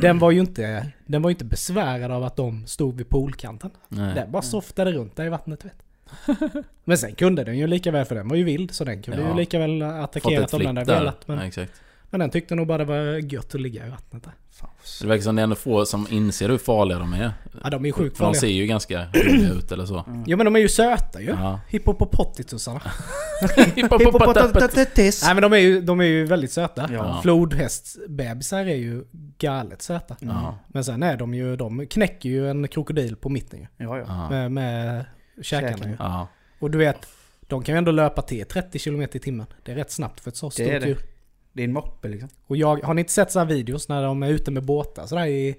den 0.00 0.18
var 0.18 0.30
ju 0.30 0.40
inte, 0.40 0.90
den 1.06 1.22
var 1.22 1.30
inte 1.30 1.44
besvärad 1.44 2.10
av 2.10 2.24
att 2.24 2.36
de 2.36 2.66
stod 2.66 2.96
vid 2.96 3.08
poolkanten. 3.08 3.70
Nej. 3.88 4.14
Den 4.14 4.32
bara 4.32 4.42
softade 4.42 4.92
runt 4.92 5.16
där 5.16 5.24
i 5.26 5.28
vattnet 5.28 5.64
vet. 5.64 5.76
Men 6.84 6.98
sen 6.98 7.14
kunde 7.14 7.44
den 7.44 7.58
ju 7.58 7.66
lika 7.66 7.90
väl, 7.90 8.04
för 8.04 8.14
den 8.14 8.28
var 8.28 8.36
ju 8.36 8.44
vild, 8.44 8.70
så 8.70 8.84
den 8.84 9.02
kunde 9.02 9.22
Ja. 9.22 9.28
ju 9.28 9.34
lika 9.36 9.58
väl 9.58 9.82
attackerat 9.82 10.54
om 10.54 10.58
den 10.60 10.76
hade 10.76 10.92
där. 10.92 10.98
velat. 10.98 11.28
Men, 11.28 11.38
Ja, 11.38 11.44
exakt. 11.44 11.72
Men 12.14 12.20
den 12.20 12.30
tyckte 12.30 12.54
nog 12.54 12.66
bara 12.66 12.78
det 12.78 12.84
var 12.84 13.32
gött 13.32 13.54
att 13.54 13.60
ligga 13.60 13.86
i 13.86 13.90
vattnet 13.90 14.22
där. 14.24 14.32
Fan, 14.50 14.70
Det 15.00 15.06
verkar 15.06 15.22
som 15.22 15.36
det 15.36 15.42
är 15.42 15.44
ändå 15.44 15.56
få 15.56 15.86
som 15.86 16.06
inser 16.10 16.48
hur 16.48 16.58
farliga 16.58 16.98
de 16.98 17.12
är. 17.12 17.32
Ja 17.62 17.70
de 17.70 17.84
är 17.84 17.86
ju 17.88 17.92
sjukt 17.92 18.16
För 18.16 18.24
de 18.24 18.26
farliga. 18.26 18.40
ser 18.40 18.48
ju 18.48 18.66
ganska 18.66 19.06
roliga 19.14 19.52
ut 19.52 19.72
eller 19.72 19.86
så. 19.86 20.04
Mm. 20.06 20.24
Jo 20.26 20.36
men 20.36 20.44
de 20.44 20.56
är 20.56 20.60
ju 20.60 20.68
söta 20.68 21.20
ju. 21.20 21.28
Ja. 21.28 21.60
Hippopotatis. 23.68 25.22
Nej 25.24 25.34
men 25.34 25.42
de 25.42 25.52
är 25.52 25.56
ju, 25.58 25.80
de 25.80 26.00
är 26.00 26.04
ju 26.04 26.24
väldigt 26.24 26.52
söta. 26.52 26.88
Ja. 26.92 27.20
Flodhästbebisar 27.22 28.58
är 28.66 28.74
ju 28.76 29.04
galet 29.38 29.82
söta. 29.82 30.16
Mm. 30.22 30.36
Men 30.68 30.84
sen 30.84 31.02
är 31.02 31.16
de 31.16 31.34
ju, 31.34 31.56
de 31.56 31.86
knäcker 31.86 32.28
ju 32.28 32.50
en 32.50 32.68
krokodil 32.68 33.16
på 33.16 33.28
mitten 33.28 33.60
ju. 33.60 33.66
Ja, 33.76 33.98
ja. 33.98 34.30
Med, 34.30 34.52
med 34.52 35.04
käkarna 35.42 35.88
ju. 35.88 35.96
Ja. 35.98 36.28
Och 36.58 36.70
du 36.70 36.78
vet, 36.78 37.06
de 37.40 37.62
kan 37.64 37.74
ju 37.74 37.78
ändå 37.78 37.92
löpa 37.92 38.22
till 38.22 38.46
30 38.46 38.78
km 38.78 39.02
i 39.02 39.06
timmen. 39.06 39.46
Det 39.62 39.72
är 39.72 39.76
rätt 39.76 39.90
snabbt 39.90 40.20
för 40.20 40.30
ett 40.30 40.36
så 40.36 40.50
stort 40.50 40.66
djur. 40.66 40.98
Det 41.56 41.62
är 41.62 41.64
en 41.64 41.72
moppe 41.72 42.08
liksom. 42.08 42.28
Och 42.46 42.56
jag, 42.56 42.82
har 42.84 42.94
ni 42.94 43.00
inte 43.00 43.12
sett 43.12 43.32
sådana 43.32 43.48
videos 43.50 43.88
när 43.88 44.02
de 44.02 44.22
är 44.22 44.28
ute 44.28 44.50
med 44.50 44.64
båtar 44.64 45.06
sådär 45.06 45.26
i... 45.26 45.56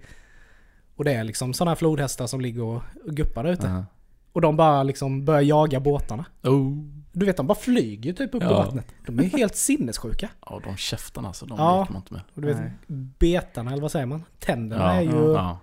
Och 0.95 1.03
det 1.03 1.13
är 1.13 1.23
liksom 1.23 1.53
sådana 1.53 1.71
här 1.71 1.75
flodhästar 1.75 2.27
som 2.27 2.41
ligger 2.41 2.63
och 2.63 2.81
guppar 3.05 3.43
där 3.43 3.51
ute. 3.51 3.67
Ja. 3.67 3.85
Och 4.31 4.41
de 4.41 4.57
bara 4.57 4.83
liksom 4.83 5.25
börjar 5.25 5.41
jaga 5.41 5.79
båtarna. 5.79 6.25
Oh. 6.43 6.77
Du 7.11 7.25
vet, 7.25 7.37
de 7.37 7.47
bara 7.47 7.57
flyger 7.59 8.13
typ 8.13 8.35
upp 8.35 8.41
på 8.41 8.47
Ja. 8.51 8.57
vattnet. 8.57 8.87
De 9.05 9.19
är 9.19 9.23
helt 9.23 9.55
sinnessjuka. 9.55 10.29
Ja, 10.45 10.61
de 10.63 10.77
käftarna 10.77 11.27
alltså. 11.27 11.45
De 11.45 11.57
Ja. 11.57 11.79
leker 11.79 11.93
man 11.93 12.01
inte 12.01 12.13
med. 12.13 12.21
Och 12.33 12.41
du 12.41 12.47
vet, 12.47 12.57
Nej. 12.59 12.71
betarna, 13.19 13.71
eller 13.71 13.81
vad 13.81 13.91
säger 13.91 14.05
man? 14.05 14.23
Tänderna 14.39 14.83
Ja. 14.83 14.93
är 14.93 15.01
ju... 15.01 15.33
Ja. 15.33 15.59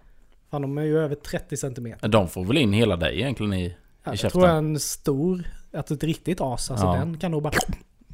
Fan, 0.51 0.63
de 0.63 0.79
är 0.79 0.83
ju 0.83 0.99
över 0.99 1.15
30 1.15 1.57
centimeter. 1.57 2.09
De 2.09 2.29
får 2.29 2.45
väl 2.45 2.59
in 2.59 2.73
hela 2.73 2.97
dig 2.97 3.17
egentligen 3.21 3.53
i... 3.53 3.69
Ja, 3.69 3.75
jag 4.11 4.19
käften. 4.19 4.41
tror 4.41 4.51
en 4.51 4.81
stor, 4.81 5.45
att 5.73 5.91
ett 5.91 6.05
riktigt 6.05 6.41
as, 6.41 6.71
alltså 6.71 6.87
Ja. 6.87 6.93
den 6.95 7.19
kan 7.19 7.31
nog 7.31 7.43
bara... 7.43 7.53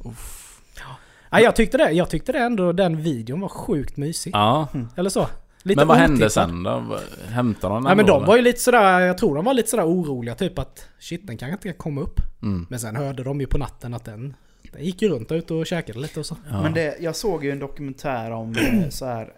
Ja, 0.03 0.95
jag 1.31 1.55
tyckte 1.55 1.77
det. 1.77 1.91
Jag 1.91 2.09
tyckte 2.09 2.31
det 2.31 2.39
ändå, 2.39 2.71
den 2.71 3.01
videon 3.01 3.41
var 3.41 3.49
sjukt 3.49 3.97
mysig. 3.97 4.31
Ja. 4.33 4.67
Eller 4.95 5.09
så. 5.09 5.27
Lite 5.63 5.79
Men 5.79 5.87
vad 5.87 5.97
hände 5.97 6.29
sen 6.29 6.63
då? 6.63 6.97
Hämtade 7.27 7.73
de 7.73 7.75
den 7.75 7.83
Nej 7.83 7.95
men 7.95 8.05
då, 8.05 8.13
de 8.19 8.25
var 8.25 8.35
ju 8.35 8.41
lite 8.41 8.59
sådär, 8.59 8.99
jag 8.99 9.17
tror 9.17 9.35
de 9.35 9.45
var 9.45 9.53
lite 9.53 9.69
sådär 9.69 9.85
oroliga 9.87 10.35
typ 10.35 10.59
att 10.59 10.87
shit 10.99 11.27
den 11.27 11.37
kanske 11.37 11.53
inte 11.53 11.67
kan 11.67 11.77
komma 11.77 12.01
upp. 12.01 12.19
Mm. 12.41 12.67
Men 12.69 12.79
sen 12.79 12.95
hörde 12.95 13.23
de 13.23 13.39
ju 13.41 13.47
på 13.47 13.57
natten 13.57 13.93
att 13.93 14.05
den, 14.05 14.33
den 14.73 14.83
gick 14.83 15.01
ju 15.01 15.09
runt 15.09 15.31
ute 15.31 15.53
och 15.53 15.65
käkade 15.65 15.99
lite 15.99 16.19
och 16.19 16.25
så. 16.25 16.35
Ja. 16.49 16.61
Men 16.61 16.73
det, 16.73 16.95
jag 16.99 17.15
såg 17.15 17.45
ju 17.45 17.51
en 17.51 17.59
dokumentär 17.59 18.31
om 18.31 18.55
eh, 18.55 18.89
så 18.89 19.05
här 19.05 19.33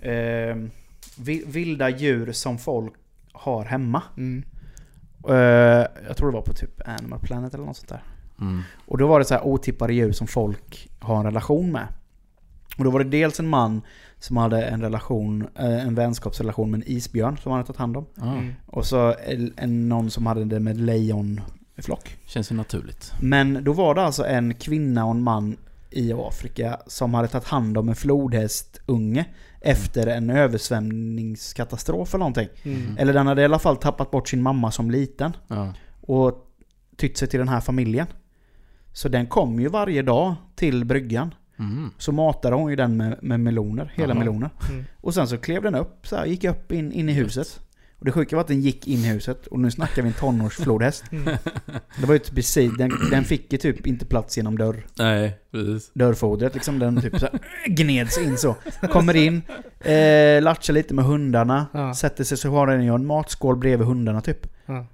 eh, 0.00 0.56
vi- 1.18 1.44
vilda 1.46 1.88
djur 1.90 2.32
som 2.32 2.58
folk 2.58 2.92
har 3.32 3.64
hemma. 3.64 4.02
Mm. 4.16 4.42
Eh, 5.28 5.34
jag 6.06 6.16
tror 6.16 6.30
det 6.30 6.34
var 6.34 6.42
på 6.42 6.52
typ 6.52 6.88
Animal 6.88 7.20
Planet 7.20 7.54
eller 7.54 7.64
något 7.64 7.76
sånt 7.76 7.88
där. 7.88 8.02
Mm. 8.40 8.62
Och 8.86 8.98
då 8.98 9.06
var 9.06 9.18
det 9.18 9.24
så 9.24 9.34
här 9.34 9.46
otippade 9.46 9.94
djur 9.94 10.12
som 10.12 10.26
folk 10.26 10.88
har 10.98 11.16
en 11.18 11.24
relation 11.24 11.72
med. 11.72 11.86
Och 12.78 12.84
då 12.84 12.90
var 12.90 13.04
det 13.04 13.10
dels 13.10 13.40
en 13.40 13.48
man 13.48 13.82
som 14.18 14.36
hade 14.36 14.62
en 14.64 14.82
relation, 14.82 15.48
eh, 15.58 15.86
en 15.86 15.94
vänskapsrelation 15.94 16.70
med 16.70 16.80
en 16.82 16.88
isbjörn 16.88 17.38
som 17.38 17.52
han 17.52 17.58
hade 17.58 17.66
tagit 17.66 17.78
hand 17.78 17.96
om. 17.96 18.06
Ja. 18.14 18.32
Mm. 18.32 18.52
Och 18.66 18.86
så 18.86 19.14
en, 19.26 19.52
en, 19.56 19.88
någon 19.88 20.10
som 20.10 20.26
hade 20.26 20.44
det 20.44 20.60
med 20.60 20.80
lejonflock. 20.80 22.16
Känns 22.26 22.52
ju 22.52 22.56
naturligt. 22.56 23.12
Men 23.20 23.64
då 23.64 23.72
var 23.72 23.94
det 23.94 24.02
alltså 24.02 24.26
en 24.26 24.54
kvinna 24.54 25.04
och 25.04 25.10
en 25.10 25.22
man 25.22 25.56
i 25.90 26.12
Afrika 26.12 26.80
som 26.86 27.14
hade 27.14 27.28
tagit 27.28 27.46
hand 27.46 27.78
om 27.78 27.88
en 27.88 27.94
flodhästunge 27.96 29.24
efter 29.60 30.06
en 30.06 30.30
översvämningskatastrof 30.30 32.14
eller 32.14 32.18
någonting. 32.18 32.48
Mm. 32.62 32.96
Eller 32.98 33.12
den 33.12 33.26
hade 33.26 33.42
i 33.42 33.44
alla 33.44 33.58
fall 33.58 33.76
tappat 33.76 34.10
bort 34.10 34.28
sin 34.28 34.42
mamma 34.42 34.70
som 34.70 34.90
liten 34.90 35.36
Ja. 35.48 35.72
och 36.00 36.46
tytt 36.96 37.18
sig 37.18 37.28
till 37.28 37.38
den 37.38 37.48
här 37.48 37.60
familjen. 37.60 38.06
Så 38.96 39.08
den 39.08 39.26
kom 39.26 39.60
ju 39.60 39.68
varje 39.68 40.02
dag 40.02 40.34
till 40.54 40.84
bryggan. 40.84 41.34
Mm. 41.58 41.90
Så 41.98 42.12
matade 42.12 42.56
hon 42.56 42.70
ju 42.70 42.76
den 42.76 42.96
med, 42.96 43.18
med 43.22 43.40
meloner, 43.40 43.92
hela 43.94 44.14
Jaha. 44.14 44.18
meloner. 44.18 44.50
Mm. 44.70 44.84
Och 45.00 45.14
sen 45.14 45.28
så 45.28 45.36
klev 45.38 45.62
den 45.62 45.74
upp, 45.74 46.06
så 46.06 46.16
här, 46.16 46.26
gick 46.26 46.44
upp 46.44 46.72
in, 46.72 46.92
in 46.92 47.08
i 47.08 47.12
huset. 47.12 47.60
Och 47.98 48.04
det 48.04 48.12
sjuka 48.12 48.36
var 48.36 48.40
att 48.40 48.48
den 48.48 48.60
gick 48.60 48.86
in 48.88 48.98
i 48.98 49.08
huset 49.08 49.46
och 49.46 49.60
nu 49.60 49.70
snackar 49.70 50.02
vi 50.02 50.08
en 50.08 50.14
tonårsflodhäst. 50.14 51.12
Mm. 51.12 51.24
Det 52.00 52.06
var 52.06 52.12
ju 52.14 52.18
typ 52.18 52.34
precis, 52.34 52.72
den, 52.78 52.90
den 53.10 53.24
fick 53.24 53.52
ju 53.52 53.58
typ 53.58 53.86
inte 53.86 54.04
plats 54.06 54.36
genom 54.36 54.58
dörr, 54.58 54.86
Nej, 54.98 55.38
precis. 55.50 55.90
dörrfodret 55.94 56.54
liksom. 56.54 56.78
Den 56.78 57.00
typ 57.02 57.18
så 57.18 57.26
här, 57.26 57.40
gneds 57.66 58.18
in 58.18 58.36
så. 58.36 58.54
Kommer 58.90 59.16
in, 59.16 59.42
eh, 59.80 60.42
latchar 60.42 60.72
lite 60.72 60.94
med 60.94 61.04
hundarna, 61.04 61.66
Ja. 61.72 61.94
sätter 61.94 62.24
sig 62.24 62.38
så 62.38 62.50
har 62.50 62.66
den 62.66 62.84
ju 62.84 62.94
en 62.94 63.06
matskål 63.06 63.56
bredvid 63.56 63.86
hundarna 63.86 64.20
typ. 64.20 64.46
Ja. 64.66 64.86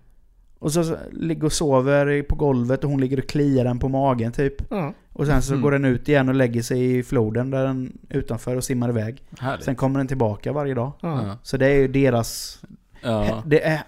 Och 0.63 0.73
så, 0.73 0.97
ligger 1.13 1.45
och 1.45 1.53
sover 1.53 2.23
på 2.23 2.35
golvet 2.35 2.85
och 2.85 2.91
hon 2.91 3.01
ligger 3.01 3.19
och 3.19 3.29
kliar 3.29 3.65
den 3.65 3.79
på 3.79 3.89
magen 3.89 4.33
typ. 4.33 4.55
Ja. 4.71 4.95
Och 5.13 5.27
sen 5.27 5.43
så 5.43 5.53
Mm. 5.53 5.63
går 5.63 5.71
den 5.71 5.85
ut 5.85 6.09
igen 6.09 6.29
och 6.29 6.35
lägger 6.35 6.63
sig 6.63 6.99
i 6.99 7.03
floden 7.03 7.51
där 7.51 7.65
den 7.65 7.99
utanför 8.09 8.57
och 8.57 8.65
simmar 8.65 8.89
iväg. 8.89 9.23
Härligt. 9.39 9.65
Sen 9.65 9.77
kommer 9.77 9.99
den 10.01 10.07
tillbaka 10.09 10.53
varje 10.53 10.75
dag. 10.75 10.93
Ja. 11.01 11.37
Så 11.43 11.57
det 11.57 11.67
är 11.67 11.75
ju 11.75 11.89
deras... 11.89 12.61
Ja. 13.03 13.43
Det 13.47 13.65
är, 13.65 13.83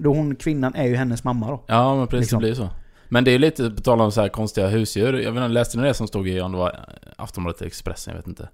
då 0.00 0.14
hon, 0.14 0.36
kvinnan 0.36 0.74
är 0.74 0.84
ju 0.86 0.94
hennes 0.96 1.24
mamma 1.24 1.50
då. 1.50 1.64
ja, 1.66 1.96
men 1.96 2.06
precis. 2.06 2.20
Liksom. 2.20 2.40
Det 2.40 2.46
blir 2.46 2.54
så. 2.54 2.68
Men 3.08 3.24
det 3.24 3.30
är 3.30 3.38
lite, 3.38 3.70
på 3.70 3.80
tal 3.82 4.00
om 4.00 4.12
så 4.12 4.20
här 4.20 4.28
konstiga 4.28 4.66
husdjur. 4.68 5.12
Jag 5.12 5.32
vet 5.32 5.42
inte, 5.42 5.48
läste 5.48 5.78
ni 5.78 5.82
det 5.88 5.94
som 5.94 6.06
stod 6.08 6.28
i, 6.28 6.40
om 6.40 6.52
det 6.52 6.58
var 6.58 6.80
Aftonbladet 7.16 7.62
Expressen, 7.62 8.10
jag 8.12 8.18
vet 8.18 8.26
inte. 8.28 8.48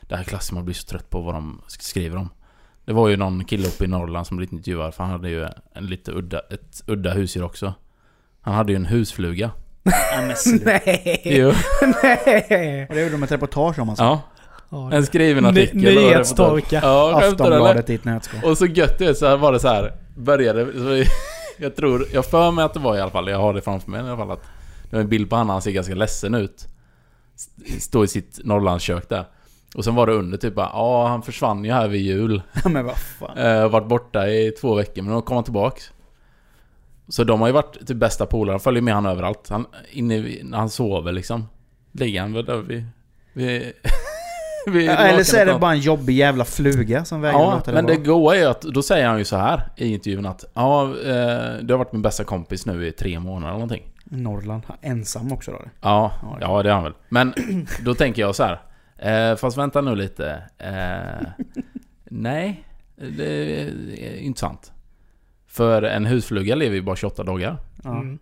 Det 0.00 0.16
här 0.16 0.24
klassiskt, 0.24 0.52
man 0.52 0.64
blir 0.64 0.74
så 0.74 0.86
trött 0.86 1.10
på 1.10 1.20
vad 1.20 1.34
de 1.34 1.60
skriver 1.68 2.16
om. 2.16 2.28
Det 2.84 2.92
var 2.92 3.08
ju 3.08 3.16
någon 3.16 3.44
kille 3.44 3.68
uppe 3.68 3.84
i 3.84 3.88
Norrland 3.88 4.26
som 4.26 4.36
blev 4.36 4.52
intervjuad, 4.52 4.94
för 4.94 5.04
han 5.04 5.12
hade 5.12 5.28
ju 5.30 5.48
en 5.74 5.86
lite 5.86 6.12
udda, 6.12 6.38
ett 6.50 6.82
udda 6.86 7.12
husdjur 7.12 7.44
också. 7.44 7.74
Han 8.40 8.54
hade 8.54 8.72
ju 8.72 8.76
en 8.76 8.86
husfluga. 8.86 9.50
Nej! 10.64 11.22
Jo. 11.24 11.52
Nej! 12.02 12.86
Och 12.88 12.94
det 12.94 13.00
gjorde 13.02 13.12
de 13.12 13.22
ett 13.22 13.32
reportage 13.32 13.78
om 13.78 13.88
alltså. 13.88 14.20
Ja, 14.70 14.92
en 14.92 15.06
skriven 15.06 15.44
Ny- 15.44 15.50
artikel. 15.50 15.80
reportage. 15.80 16.04
nyhetstorka. 16.04 16.80
Ja? 16.82 17.18
Aftonbladet 17.18 17.90
i 17.90 17.94
ett 17.94 18.04
nötskal. 18.04 18.50
Och 18.50 18.58
så 18.58 18.66
gött 18.66 18.98
du 18.98 19.06
vet, 19.06 19.18
så 19.18 19.26
här 19.26 19.36
var 19.36 19.52
det 19.52 19.60
så 19.60 19.68
här 19.68 19.92
Började, 20.16 20.72
så 20.72 21.10
jag 21.58 21.76
tror, 21.76 22.06
jag 22.12 22.24
för 22.26 22.50
mig 22.50 22.64
att 22.64 22.74
det 22.74 22.80
var 22.80 22.96
i 22.96 23.00
alla 23.00 23.10
fall, 23.10 23.28
jag 23.28 23.38
har 23.38 23.54
det 23.54 23.60
framför 23.60 23.90
mig 23.90 24.00
i 24.00 24.04
alla 24.08 24.16
fall 24.16 24.30
att 24.30 24.42
Det 24.90 24.96
var 24.96 25.00
en 25.00 25.08
bild 25.08 25.30
på 25.30 25.36
honom, 25.36 25.50
han 25.50 25.62
ser 25.62 25.70
ganska 25.70 25.94
ledsen 25.94 26.34
ut 26.34 26.66
Står 27.80 28.04
i 28.04 28.08
sitt 28.08 28.40
Norrlandskök 28.44 29.08
där 29.08 29.24
Och 29.74 29.84
sen 29.84 29.94
var 29.94 30.06
det 30.06 30.12
under 30.12 30.38
typ 30.38 30.54
bara, 30.54 30.70
ja 30.72 31.06
han 31.08 31.22
försvann 31.22 31.64
ju 31.64 31.72
här 31.72 31.88
vid 31.88 32.02
jul 32.02 32.42
men 32.64 32.84
vad 32.84 32.96
fan. 32.96 33.38
eh, 33.46 33.68
Varit 33.68 33.88
borta 33.88 34.28
i 34.28 34.50
två 34.50 34.74
veckor, 34.74 35.02
men 35.02 35.14
då 35.14 35.22
kom 35.22 35.34
han 35.36 35.44
tillbaks 35.44 35.92
Så 37.08 37.24
de 37.24 37.40
har 37.40 37.48
ju 37.48 37.52
varit 37.52 37.86
typ 37.86 37.96
bästa 37.96 38.26
polare, 38.26 38.52
han 38.52 38.60
följer 38.60 38.82
med 38.82 38.94
han 38.94 39.06
överallt 39.06 39.48
han, 39.48 39.66
inne 39.90 40.20
vid, 40.20 40.46
när 40.46 40.58
han 40.58 40.70
sover 40.70 41.12
liksom 41.12 41.48
Ligger 41.92 42.20
han 42.20 42.32
väl 42.32 42.44
där 42.44 42.56
vid, 42.56 42.84
vid, 43.32 43.72
vid 44.66 44.88
Ja, 44.90 44.96
eller 44.96 45.22
så 45.22 45.36
är 45.36 45.46
det 45.46 45.58
bara 45.58 45.72
en 45.72 45.80
jobbig 45.80 46.16
jävla 46.16 46.44
fluga 46.44 47.04
som 47.04 47.20
vägrar 47.20 47.40
Ja, 47.40 47.54
låta 47.54 47.72
men 47.72 47.86
det 47.86 47.96
goa 47.96 48.36
är 48.36 48.40
ju 48.40 48.46
att 48.46 48.62
då 48.62 48.82
säger 48.82 49.06
han 49.06 49.18
ju 49.18 49.24
så 49.24 49.36
här 49.36 49.62
i 49.76 49.92
intervjun 49.92 50.26
att 50.26 50.44
Ja, 50.54 50.82
eh, 50.82 51.54
du 51.62 51.72
har 51.72 51.78
varit 51.78 51.92
min 51.92 52.02
bästa 52.02 52.24
kompis 52.24 52.66
nu 52.66 52.86
i 52.86 52.92
tre 52.92 53.20
månader 53.20 53.48
eller 53.48 53.52
någonting. 53.52 53.82
Norrland. 54.04 54.62
Ensam 54.80 55.32
också 55.32 55.50
då. 55.50 55.58
Ja, 55.80 56.12
ja 56.40 56.62
det 56.62 56.68
är 56.70 56.74
han 56.74 56.82
väl. 56.82 56.92
Men 57.08 57.34
då 57.84 57.94
tänker 57.94 58.22
jag 58.22 58.34
så 58.34 58.42
här. 58.42 58.60
Eh, 59.02 59.36
fast 59.36 59.58
vänta 59.58 59.80
nu 59.80 59.94
lite. 59.94 60.42
Eh, 60.58 61.28
nej, 62.04 62.64
det 62.96 63.60
är 63.62 64.18
inte 64.18 64.40
sant. 64.40 64.72
För 65.46 65.82
en 65.82 66.06
husfluga 66.06 66.54
lever 66.54 66.76
ju 66.76 66.82
bara 66.82 66.96
28 66.96 67.24
dagar. 67.24 67.56
Mm. 67.84 68.18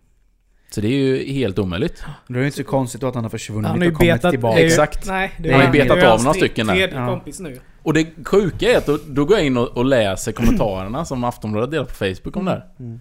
Så 0.71 0.81
det 0.81 0.87
är 0.87 0.91
ju 0.91 1.33
helt 1.33 1.59
omöjligt. 1.59 2.03
Då 2.27 2.35
är 2.35 2.39
det 2.39 2.45
inte 2.45 2.57
så 2.57 2.63
konstigt 2.63 3.03
att 3.03 3.15
han 3.15 3.23
har 3.23 3.29
försvunnit 3.29 3.67
Han 3.67 3.77
har 3.77 3.85
ju 3.85 3.91
och 3.91 3.97
kommit 3.97 4.13
betat... 4.13 4.31
tillbaka. 4.31 4.59
Exakt. 4.59 5.07
Nej, 5.07 5.31
det 5.39 5.51
Han 5.51 5.61
har 5.61 5.73
ju 5.73 5.81
betat 5.81 6.03
av 6.03 6.23
några 6.23 6.33
stycken 6.33 6.67
där. 6.67 7.07
Kompis 7.07 7.39
nu. 7.39 7.59
Och 7.83 7.93
det 7.93 8.07
sjuka 8.25 8.71
är 8.73 8.77
att 8.77 8.85
då, 8.85 8.99
då 9.07 9.25
går 9.25 9.37
jag 9.37 9.45
in 9.45 9.57
och, 9.57 9.67
och 9.67 9.85
läser 9.85 10.31
kommentarerna 10.31 11.05
som 11.05 11.23
Aftonbladet 11.23 11.71
delar 11.71 11.85
på 11.85 11.93
Facebook 11.93 12.37
om 12.37 12.45
det 12.45 12.51
här. 12.51 12.65
Mm. 12.79 12.99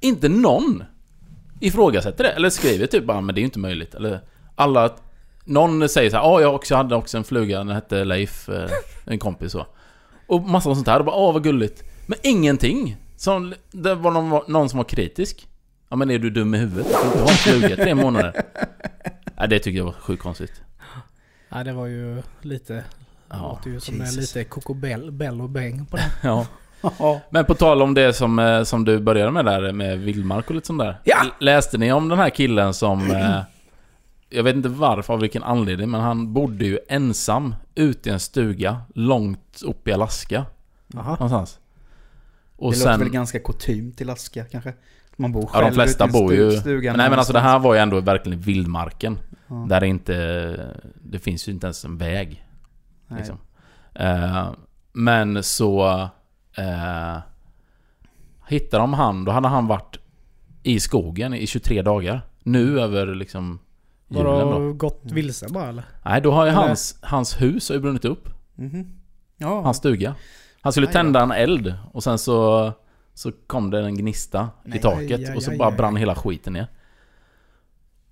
Inte 0.00 0.28
någon 0.28 0.84
ifrågasätter 1.60 2.24
det. 2.24 2.30
Eller 2.30 2.50
skriver 2.50 2.86
typ 2.86 3.04
bara 3.04 3.20
men 3.20 3.34
det 3.34 3.38
är 3.38 3.42
ju 3.42 3.46
inte 3.46 3.58
möjligt. 3.58 3.94
Eller 3.94 4.20
alla... 4.54 4.90
Någon 5.44 5.88
säger 5.88 6.10
så 6.10 6.16
här, 6.16 6.24
ja 6.24 6.40
jag 6.40 6.54
också 6.54 6.74
hade 6.74 6.96
också 6.96 7.18
en 7.18 7.24
fluga, 7.24 7.58
den 7.58 7.68
hette 7.68 8.04
Leif, 8.04 8.48
eh, 8.48 8.70
en 9.04 9.18
kompis 9.18 9.52
så. 9.52 9.66
Och 10.26 10.42
massa 10.42 10.74
sånt 10.74 10.88
här, 10.88 10.98
och 10.98 11.04
bara 11.04 11.16
åh 11.16 11.32
vad 11.32 11.42
gulligt. 11.42 11.84
Men 12.06 12.18
ingenting! 12.22 12.96
Som, 13.16 13.54
det 13.70 13.94
var 13.94 14.10
någon, 14.10 14.42
någon 14.48 14.68
som 14.68 14.76
var 14.76 14.84
kritisk. 14.84 15.48
Ja 15.88 15.96
men 15.96 16.10
är 16.10 16.18
du 16.18 16.30
dum 16.30 16.54
i 16.54 16.58
huvudet? 16.58 16.86
Du 16.86 16.92
får 16.92 17.06
inte 17.06 17.18
ha 17.18 17.30
en 17.30 17.36
fluga 17.36 17.70
i 17.70 17.76
tre 17.76 17.94
månader. 17.94 18.32
Nej 19.38 19.48
det 19.48 19.58
tycker 19.58 19.78
jag 19.78 19.84
var 19.84 19.92
sjukt 19.92 20.22
konstigt. 20.22 20.62
Ja, 21.48 21.64
det 21.64 21.72
var 21.72 21.86
ju 21.86 22.22
lite... 22.40 22.84
Ja, 23.28 23.36
låter 23.36 23.70
ju 23.70 23.80
som 23.80 23.94
Jesus. 23.96 24.16
lite 24.16 24.44
Coco 24.44 24.74
Bell, 24.74 25.10
Bell 25.10 25.40
och 25.40 25.48
Beng 25.48 25.86
på 25.86 25.96
det. 25.96 26.10
Ja. 26.22 26.46
Ja. 26.98 27.20
Men 27.30 27.44
på 27.44 27.54
tal 27.54 27.82
om 27.82 27.94
det 27.94 28.12
som, 28.12 28.38
eh, 28.38 28.62
som 28.62 28.84
du 28.84 29.00
började 29.00 29.30
med 29.30 29.44
där 29.44 29.72
med 29.72 29.98
vildmark 29.98 30.48
och 30.48 30.54
lite 30.54 30.66
sånt 30.66 30.78
där. 30.78 31.00
Ja! 31.04 31.16
Läste 31.40 31.78
ni 31.78 31.92
om 31.92 32.08
den 32.08 32.18
här 32.18 32.30
killen 32.30 32.74
som... 32.74 33.10
Jag 34.34 34.42
vet 34.42 34.56
inte 34.56 34.68
varför, 34.68 35.14
av 35.14 35.20
vilken 35.20 35.42
anledning, 35.42 35.90
men 35.90 36.00
han 36.00 36.32
bodde 36.32 36.64
ju 36.64 36.78
ensam 36.88 37.54
ute 37.74 38.08
i 38.08 38.12
en 38.12 38.20
stuga 38.20 38.82
långt 38.94 39.62
upp 39.64 39.88
i 39.88 39.92
Alaska. 39.92 40.46
Jaha. 40.86 41.10
Någonstans. 41.10 41.58
Och 42.56 42.72
det 42.72 42.78
låter 42.78 42.90
väl 42.90 42.98
sen... 42.98 43.12
ganska 43.12 43.38
kutym 43.38 43.92
till 43.92 44.10
Aska 44.10 44.44
kanske? 44.44 44.74
Man 45.16 45.32
bor 45.32 45.42
Ja, 45.42 45.48
själv 45.48 45.66
de 45.66 45.74
flesta 45.74 46.06
bor 46.06 46.34
ju... 46.34 46.50
Nej 46.74 46.92
men 46.92 47.12
alltså 47.12 47.32
det 47.32 47.40
här 47.40 47.58
var 47.58 47.74
ju 47.74 47.80
ändå 47.80 48.00
verkligen 48.00 48.40
vildmarken. 48.40 49.18
Ja. 49.46 49.66
Där 49.68 49.80
det 49.80 49.86
inte... 49.86 50.76
Det 50.94 51.18
finns 51.18 51.48
ju 51.48 51.52
inte 51.52 51.66
ens 51.66 51.84
en 51.84 51.98
väg. 51.98 52.46
Liksom. 53.16 53.38
Eh, 53.94 54.50
men 54.92 55.42
så... 55.42 56.02
Eh, 56.56 57.18
hittade 58.46 58.82
de 58.82 58.92
han, 58.92 59.24
då 59.24 59.32
hade 59.32 59.48
han 59.48 59.66
varit 59.66 59.96
i 60.62 60.80
skogen 60.80 61.34
i 61.34 61.46
23 61.46 61.82
dagar. 61.82 62.20
Nu 62.42 62.80
över 62.80 63.14
liksom 63.14 63.58
julen 64.08 64.24
då. 64.24 64.44
Vadå, 64.48 64.72
gått 64.72 65.00
vilse 65.04 65.46
bara 65.48 65.68
eller? 65.68 65.84
Nej, 66.04 66.20
då 66.20 66.30
har 66.32 66.44
ju 66.44 66.50
Eller- 66.50 66.60
hans, 66.60 66.98
hans 67.02 67.40
hus 67.40 67.68
har 67.68 67.76
ju 67.76 67.82
brunnit 67.82 68.04
upp. 68.04 68.28
Mhm. 68.54 68.86
Ja. 69.36 69.60
Hans 69.60 69.76
stuga. 69.76 70.14
Han 70.60 70.72
skulle 70.72 70.86
Aj 70.86 70.92
då. 70.92 70.98
tända 70.98 71.20
en 71.22 71.30
eld 71.32 71.74
och 71.92 72.02
sen 72.02 72.18
så... 72.18 72.72
Så 73.16 73.32
kom 73.46 73.70
det 73.70 73.80
en 73.80 73.96
gnista 73.98 74.48
Nej. 74.64 74.78
i 74.78 74.82
taket 74.82 75.18
Aj, 75.20 75.26
aj, 75.26 75.36
och 75.36 75.42
så 75.42 75.50
aj, 75.50 75.58
bara 75.58 75.68
aj. 75.68 75.76
brann 75.76 75.96
hela 75.96 76.14
skiten 76.14 76.52
ner. 76.52 76.66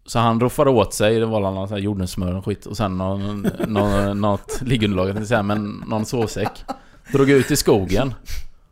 Så 0.07 0.19
han 0.19 0.41
roffade 0.41 0.71
åt 0.71 0.95
sig, 0.95 1.19
det 1.21 1.27
var 1.27 1.41
någon 1.41 1.69
sån 1.69 1.75
här 1.77 1.83
jordnötssmör 1.83 2.35
och 2.35 2.45
skit 2.45 2.67
och 2.67 2.77
sen 2.77 2.99
någon, 2.99 3.41
någon, 3.69 4.21
något 4.21 4.63
liggunderlag, 4.63 5.09
jag 5.09 5.15
tänkte 5.15 5.29
säga, 5.29 5.43
men 5.43 5.85
någon 5.87 6.05
sovsäck. 6.07 6.65
Drog 7.13 7.31
ut 7.31 7.51
i 7.51 7.57
skogen 7.57 8.15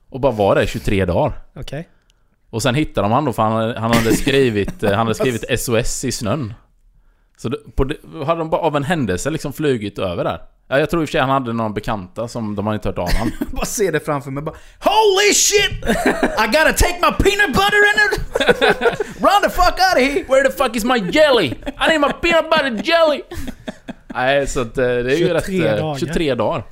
och 0.09 0.21
bara 0.21 0.33
var 0.33 0.55
där 0.55 0.63
i 0.63 0.67
23 0.67 1.05
dagar. 1.05 1.33
Okej. 1.57 1.89
Och 2.51 2.63
sen 2.63 2.75
hittade 2.75 3.05
de 3.09 3.13
han 3.13 3.25
då 3.25 3.33
för 3.33 3.43
han, 3.43 3.75
han 3.77 3.93
hade 3.93 4.13
skrivit, 4.17 4.83
eh, 4.83 4.91
han 4.91 4.99
hade 4.99 5.15
skrivit 5.15 5.45
SOS 5.61 6.05
i 6.05 6.13
snön. 6.13 6.55
Så 7.41 7.49
det, 7.49 7.57
på 7.77 7.85
det, 7.85 7.97
hade 8.27 8.39
de 8.39 8.51
bara 8.51 8.61
av 8.61 8.77
en 8.77 8.85
händelse 8.85 9.31
liksom 9.31 9.53
flugit 9.53 9.99
över 9.99 10.25
där. 10.25 10.41
Ja, 10.69 10.79
jag 10.79 10.91
tror 10.91 11.03
i 11.03 11.05
och 11.05 11.09
för 11.09 11.13
sig 11.13 11.21
han 11.21 11.31
hade 11.31 11.53
några 11.53 11.71
bekanta 11.71 12.29
som 12.29 12.57
de 12.57 12.67
hade 12.67 12.75
inte 12.75 12.89
hört 12.89 12.99
av 12.99 13.09
han. 13.13 13.33
bara 13.53 13.65
ser 13.67 13.93
det 13.93 14.01
framför 14.01 14.31
mig 14.31 14.43
bara 14.43 14.55
Holy 14.81 15.35
shit! 15.35 15.73
I 16.43 16.47
gotta 16.47 16.73
take 16.73 16.95
my 17.03 17.13
peanut 17.25 17.53
butter 17.53 17.83
and 17.91 17.99
it! 18.13 18.21
Run 19.23 19.43
the 19.43 19.51
fuck 19.51 19.73
out 19.73 19.97
of 19.97 20.03
here! 20.03 20.25
Where 20.29 20.49
the 20.51 20.57
fuck 20.57 20.77
is 20.77 20.85
my 20.85 20.99
jelly? 21.13 21.47
I 21.47 21.89
need 21.89 22.01
my 22.01 22.13
peanut 22.23 22.51
butter 22.51 22.83
jelly! 22.85 23.23
Nej, 24.07 24.47
så 24.47 24.61
att 24.61 24.79
eh, 24.79 24.85
det 24.85 25.15
är 25.15 25.17
ju 25.17 25.27
23 25.27 25.35
rätt... 25.35 25.49
eh, 25.49 25.85
dagar. 25.85 25.99
23 25.99 26.35
dagar. 26.35 26.65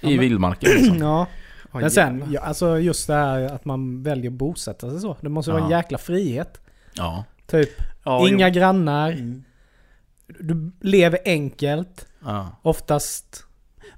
I 0.00 0.18
vildmarken 0.18 0.70
liksom. 0.76 0.98
Ja. 0.98 1.26
Men 1.72 1.90
sen, 1.90 2.24
ja, 2.32 2.40
alltså 2.40 2.78
just 2.78 3.06
det 3.06 3.14
här 3.14 3.42
att 3.54 3.64
man 3.64 4.02
väljer 4.02 4.30
att 4.30 4.36
bosätta 4.36 4.90
sig 4.90 5.00
så. 5.00 5.16
Det 5.20 5.28
måste 5.28 5.50
vara 5.52 5.62
en 5.64 5.70
Ja. 5.70 5.76
jäkla 5.76 5.98
frihet. 5.98 6.60
Ja. 6.94 7.24
Typ, 7.50 7.70
Ja, 8.04 8.28
inga 8.28 8.48
jo. 8.48 8.54
grannar. 8.54 9.10
Mm. 9.12 9.44
Du 10.40 10.72
lever 10.80 11.18
enkelt. 11.24 12.06
ja. 12.24 12.48
Oftast 12.62 13.44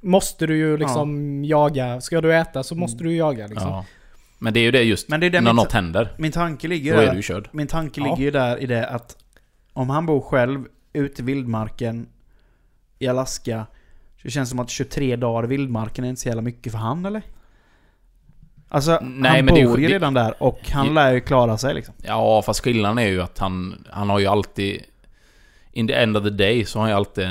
måste 0.01 0.47
du 0.47 0.57
ju 0.57 0.77
liksom 0.77 1.45
jaga. 1.45 2.01
Ska 2.01 2.21
du 2.21 2.35
äta 2.35 2.63
så 2.63 2.75
måste 2.75 3.05
du 3.05 3.17
jaga 3.17 3.47
liksom. 3.47 3.69
ja. 3.71 3.85
Men 4.39 4.53
det 4.55 4.61
är 4.61 4.63
ju 4.63 4.71
det 4.71 4.83
just 4.83 5.09
Men 5.09 5.21
det 5.21 5.27
är 5.27 5.31
det 5.31 5.41
när 5.41 5.51
min, 5.53 5.57
något 5.57 5.73
händer. 5.73 6.15
min 6.19 6.33
tanke 6.33 6.69
ligger 6.69 6.95
Då 6.95 7.01
är 7.01 7.07
där. 7.07 7.15
du 7.15 7.23
körd. 7.23 7.49
Min 7.53 7.67
tanke 7.67 8.01
Ja. 8.01 8.05
ligger 8.07 8.23
ju 8.25 8.31
där 8.31 8.57
i 8.59 8.67
det 8.67 8.87
att 8.89 9.17
om 9.73 9.91
han 9.91 10.07
bor 10.07 10.21
själv 10.21 10.65
ute 10.93 11.23
i 11.23 11.25
vildmarken 11.25 12.09
i 12.99 13.07
Alaska 13.09 13.67
så 14.17 14.21
det 14.23 14.31
känns 14.31 14.51
som 14.51 14.59
att 14.59 14.71
23 14.71 15.17
dagar 15.17 15.45
i 15.45 15.47
vildmarken 15.47 16.05
är 16.05 16.09
inte 16.09 16.21
så 16.21 16.29
jävla 16.29 16.43
mycket 16.43 16.73
för 16.73 16.79
han 16.79 17.07
eller? 17.07 17.23
Alltså, 18.69 18.99
Nej, 19.03 19.37
han 19.37 19.45
men 19.45 19.55
bor 19.55 19.81
ju- 19.81 19.87
det- 19.89 19.95
redan 19.95 20.15
där 20.15 20.43
och 20.43 20.61
han 20.71 20.87
det- 20.87 20.93
lär 20.93 21.13
ju 21.13 21.21
klara 21.21 21.59
sig 21.59 21.75
liksom. 21.75 21.95
Ja, 22.03 22.43
fast 22.43 22.65
skillnaden 22.65 22.99
är 22.99 23.07
ju 23.09 23.23
att 23.23 23.39
han, 23.39 23.85
han 23.91 24.11
har 24.11 24.19
ju 24.19 24.27
alltid... 24.27 24.83
in 25.73 25.87
the 25.87 25.95
end 25.95 26.17
of 26.17 26.25
the 26.25 26.31
day 26.31 26.65
så 26.65 26.79
har 26.79 26.83
han 26.83 26.91
ju 26.91 26.97
alltid 26.97 27.25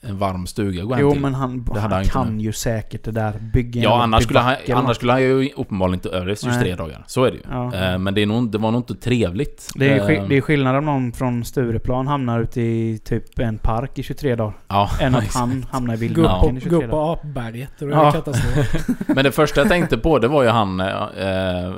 en 0.00 0.18
varm 0.18 0.46
stuga 0.46 0.82
att 0.82 0.88
gå 0.88 0.94
hem 0.94 1.02
Jo 1.02 1.12
till. 1.12 1.20
men 1.20 1.34
han, 1.34 1.66
han 1.76 1.92
han 1.92 2.04
kan 2.04 2.40
ju 2.40 2.52
säkert 2.52 3.04
det 3.04 3.10
där. 3.10 3.32
Bygga 3.52 3.78
en 3.80 3.82
Ja, 3.84 4.02
annars 4.02 4.22
skulle, 4.24 4.38
han, 4.38 4.56
annars 4.74 4.96
skulle 4.96 5.12
han 5.12 5.22
ju 5.22 5.50
uppenbarligen 5.56 5.94
inte 5.94 6.08
överleva 6.08 6.36
23 6.36 6.52
Nej. 6.60 6.76
dagar. 6.76 7.04
Så 7.06 7.24
är 7.24 7.30
det 7.30 7.36
ju. 7.36 7.42
Ja. 7.50 7.74
Eh, 7.74 7.98
Men 7.98 8.14
det, 8.14 8.22
är 8.22 8.26
nog, 8.26 8.50
det 8.50 8.58
var 8.58 8.70
nog 8.70 8.80
inte 8.80 8.94
trevligt. 8.94 9.68
Det 9.74 9.88
är, 9.88 10.10
Eh, 10.10 10.28
det 10.28 10.36
är 10.36 10.40
skillnad 10.40 10.76
om 10.76 10.84
någon 10.84 11.12
från 11.12 11.44
Stureplan 11.44 12.06
hamnar 12.06 12.40
ute 12.40 12.60
i 12.62 12.98
typ 13.04 13.38
en 13.38 13.58
park 13.58 13.98
i 13.98 14.02
23 14.02 14.34
dagar. 14.34 14.52
ja, 14.68 14.90
Än 15.00 15.14
att 15.14 15.22
exakt. 15.24 15.38
han 15.40 15.66
hamnar 15.70 15.94
i 15.94 15.96
vildmarken 15.96 16.56
i 16.56 16.60
på, 16.60 16.64
23 16.64 16.70
gå 16.70 16.84
upp 16.84 16.90
dagar. 16.90 17.16
på 17.16 17.20
apberget 17.28 17.82
och 17.82 17.88
det 17.88 17.94
Ja. 17.94 18.08
är 18.08 18.12
katastrof. 18.12 18.86
Men 19.06 19.24
det 19.24 19.32
första 19.32 19.60
jag 19.60 19.68
tänkte 19.68 19.98
på 19.98 20.18
det 20.18 20.28
var 20.28 20.42
ju 20.42 20.48
han... 20.48 20.80
Eh, 20.80 20.86
eh, 20.86 21.70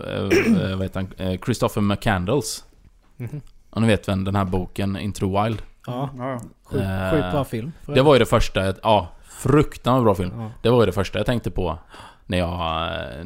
vad 0.76 0.82
heter 0.82 1.06
han? 1.18 1.38
Christopher 1.44 1.80
McCandles. 1.82 2.64
Mhm. 3.16 3.40
Om 3.70 3.82
ni 3.82 3.88
vet 3.88 4.09
vem 4.09 4.25
den 4.25 4.37
här 4.37 4.44
boken 4.44 4.97
Into 4.97 5.20
the 5.20 5.42
Wild. 5.42 5.62
Ja, 5.87 6.41
sjukt 6.65 6.85
Eh, 6.85 7.31
bra 7.33 7.45
film. 7.45 7.73
Det 7.87 8.03
var 8.03 8.15
ju 8.15 8.19
det 8.19 8.27
första... 8.27 8.75
Ja, 8.83 9.09
fruktansvärt 9.25 10.05
bra 10.05 10.15
film. 10.15 10.33
Ja. 10.41 10.51
Det 10.63 10.71
var 10.71 10.81
ju 10.83 10.87
det 10.87 10.93
första 10.93 11.19
jag 11.19 11.27
tänkte 11.27 11.51
på 11.51 11.79
när 12.27 12.39
jag, 12.39 12.57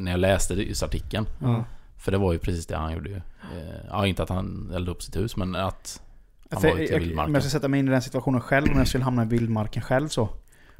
när 0.01 0.11
jag 0.11 0.19
läste 0.19 0.53
just 0.53 0.83
artikeln. 0.83 1.25
Ja. 1.41 1.65
För 1.97 2.11
det 2.11 2.17
var 2.17 2.33
ju 2.33 2.39
precis 2.39 2.65
det 2.67 2.75
han 2.77 2.93
gjorde 2.93 3.09
ju. 3.09 3.15
Eh, 3.15 3.21
Ja, 3.89 4.07
inte 4.07 4.23
att 4.23 4.29
han 4.29 4.71
eldade 4.75 4.91
upp 4.91 5.03
sitt 5.03 5.15
hus, 5.15 5.35
men 5.37 5.55
att... 5.55 6.01
Han 6.51 6.61
För 6.61 6.67
var 6.69 6.75
ute 6.75 6.83
i 6.83 6.87
jag, 6.87 6.95
om 6.95 6.99
vildmarken. 7.03 7.33
jag 7.33 7.43
ska 7.43 7.49
sätta 7.49 7.67
mig 7.67 7.79
in 7.79 7.87
i 7.87 7.91
den 7.91 8.01
situationen 8.01 8.41
själv, 8.41 8.71
om 8.71 8.77
jag 8.77 8.87
skulle 8.87 9.03
hamna 9.03 9.23
i 9.23 9.25
vildmarken 9.25 9.81
själv 9.81 10.07
så. 10.07 10.29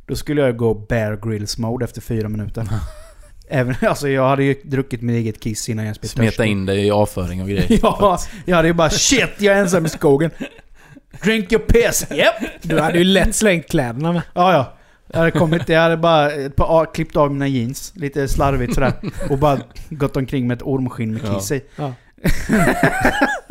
Då 0.08 0.16
skulle 0.16 0.42
jag 0.42 0.58
gå 0.58 0.74
Bear 0.74 1.16
Grylls 1.30 1.58
mode 1.58 1.86
efter 1.86 2.02
fyra 2.02 2.30
minuter. 2.30 2.68
Även, 3.50 3.76
alltså 3.82 4.10
jag 4.10 4.30
hade 4.30 4.44
ju 4.44 4.56
druckit 4.64 5.02
mitt 5.02 5.16
eget 5.16 5.40
kiss 5.40 5.70
innan 5.70 5.86
jag 5.86 5.96
blev 5.96 6.10
Smeta 6.10 6.30
törstig. 6.32 6.46
in 6.52 6.66
det 6.66 6.76
i 6.76 6.92
avföring 6.92 7.42
och 7.42 7.48
grejer. 7.50 7.80
Ja, 7.82 8.20
jag 8.46 8.56
hade 8.56 8.68
ju 8.68 8.74
bara 8.74 8.90
shit, 8.90 9.30
jag 9.38 9.56
är 9.58 9.62
ensam 9.62 9.86
i 9.86 9.90
skogen. 9.90 10.32
Drink 11.24 11.52
your 11.52 11.64
piss! 11.64 12.08
Yep! 12.12 12.34
Du 12.62 12.80
hade 12.80 12.98
ju 12.98 13.04
lätt 13.04 13.36
slängt 13.36 13.70
kläderna 13.70 14.12
med. 14.14 14.22
Ja, 14.34 14.54
ja. 14.54 14.74
Jag 15.08 15.18
hade 15.20 15.32
kommit, 15.32 15.70
jag 15.70 15.80
hade 15.82 15.98
bara 15.98 16.32
ett 16.32 16.56
par, 16.56 16.94
klippt 16.94 17.16
av 17.18 17.32
mina 17.32 17.48
jeans, 17.48 17.94
lite 17.96 18.28
slarvigt 18.28 18.74
sådär. 18.74 18.94
Och 19.30 19.38
bara 19.38 19.60
gått 19.90 20.18
omkring 20.18 20.48
med 20.48 20.56
ett 20.56 20.62
ormskinn 20.64 21.14
med 21.14 21.22
kiss 21.36 21.52
i. 21.52 21.62
Ja. 21.76 21.94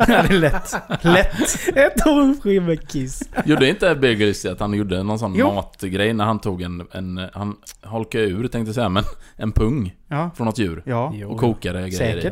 Det 0.07 0.13
är 0.13 0.29
lätt. 0.33 0.73
Lätt. 1.01 1.67
Ett 1.75 2.05
ormskinn 2.05 2.65
med 2.65 2.89
kiss. 2.89 3.23
Gjorde 3.45 3.69
inte 3.69 3.95
Bear 3.95 4.13
Grylls 4.13 4.45
att 4.45 4.59
han 4.59 4.73
gjorde 4.73 5.03
någon 5.03 5.19
sån 5.19 5.35
Jo. 5.35 5.53
matgrej 5.53 6.13
när 6.13 6.25
han 6.25 6.39
tog 6.39 6.61
en... 6.61 6.87
en 6.91 7.29
han 7.33 7.55
holkade 7.83 8.23
ur 8.23 8.47
tänkte 8.47 8.69
jag 8.69 8.75
säga, 8.75 8.89
men 8.89 9.03
en 9.35 9.51
pung 9.51 9.93
Ja. 10.07 10.31
från 10.35 10.45
något 10.45 10.57
djur. 10.59 10.83
Ja. 10.85 11.13
Och 11.27 11.39
kokade 11.39 11.89
grejer 11.89 12.17
i. 12.17 12.31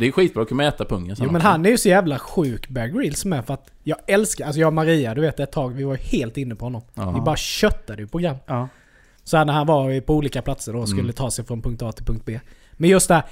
Det 0.00 0.06
är 0.06 0.12
skitbra 0.12 0.42
att 0.42 0.48
kunna 0.48 0.64
äta 0.64 0.84
pungen 0.84 1.16
sen 1.16 1.24
Jo 1.26 1.32
men 1.32 1.36
också. 1.40 1.48
han 1.48 1.66
är 1.66 1.70
ju 1.70 1.78
så 1.78 1.88
jävla 1.88 2.18
sjuk 2.18 2.68
Bear 2.68 2.86
Grylls 2.86 3.24
med 3.24 3.46
för 3.46 3.54
att 3.54 3.70
jag 3.82 3.98
älskar, 4.06 4.44
alltså 4.46 4.60
jag 4.60 4.66
och 4.66 4.72
Maria, 4.74 5.14
du 5.14 5.20
vet 5.20 5.40
ett 5.40 5.52
tag, 5.52 5.68
vi 5.74 5.84
var 5.84 5.94
helt 5.96 6.36
inne 6.36 6.54
på 6.54 6.64
honom. 6.66 6.82
Ja. 6.94 7.10
Vi 7.10 7.20
bara 7.20 7.36
köttade 7.36 8.02
ju 8.02 8.08
program. 8.08 8.36
Ja. 8.46 8.68
Så 9.24 9.36
här 9.36 9.44
när 9.44 9.52
han 9.52 9.66
var 9.66 10.00
på 10.00 10.14
olika 10.14 10.42
platser 10.42 10.72
då 10.72 10.78
och 10.78 10.88
skulle 10.88 11.02
Mm. 11.02 11.12
ta 11.12 11.30
sig 11.30 11.44
från 11.44 11.62
punkt 11.62 11.82
A 11.82 11.92
till 11.92 12.04
punkt 12.04 12.22
B. 12.26 12.40
Men 12.72 12.90
just 12.90 13.08
det 13.08 13.14
här, 13.14 13.24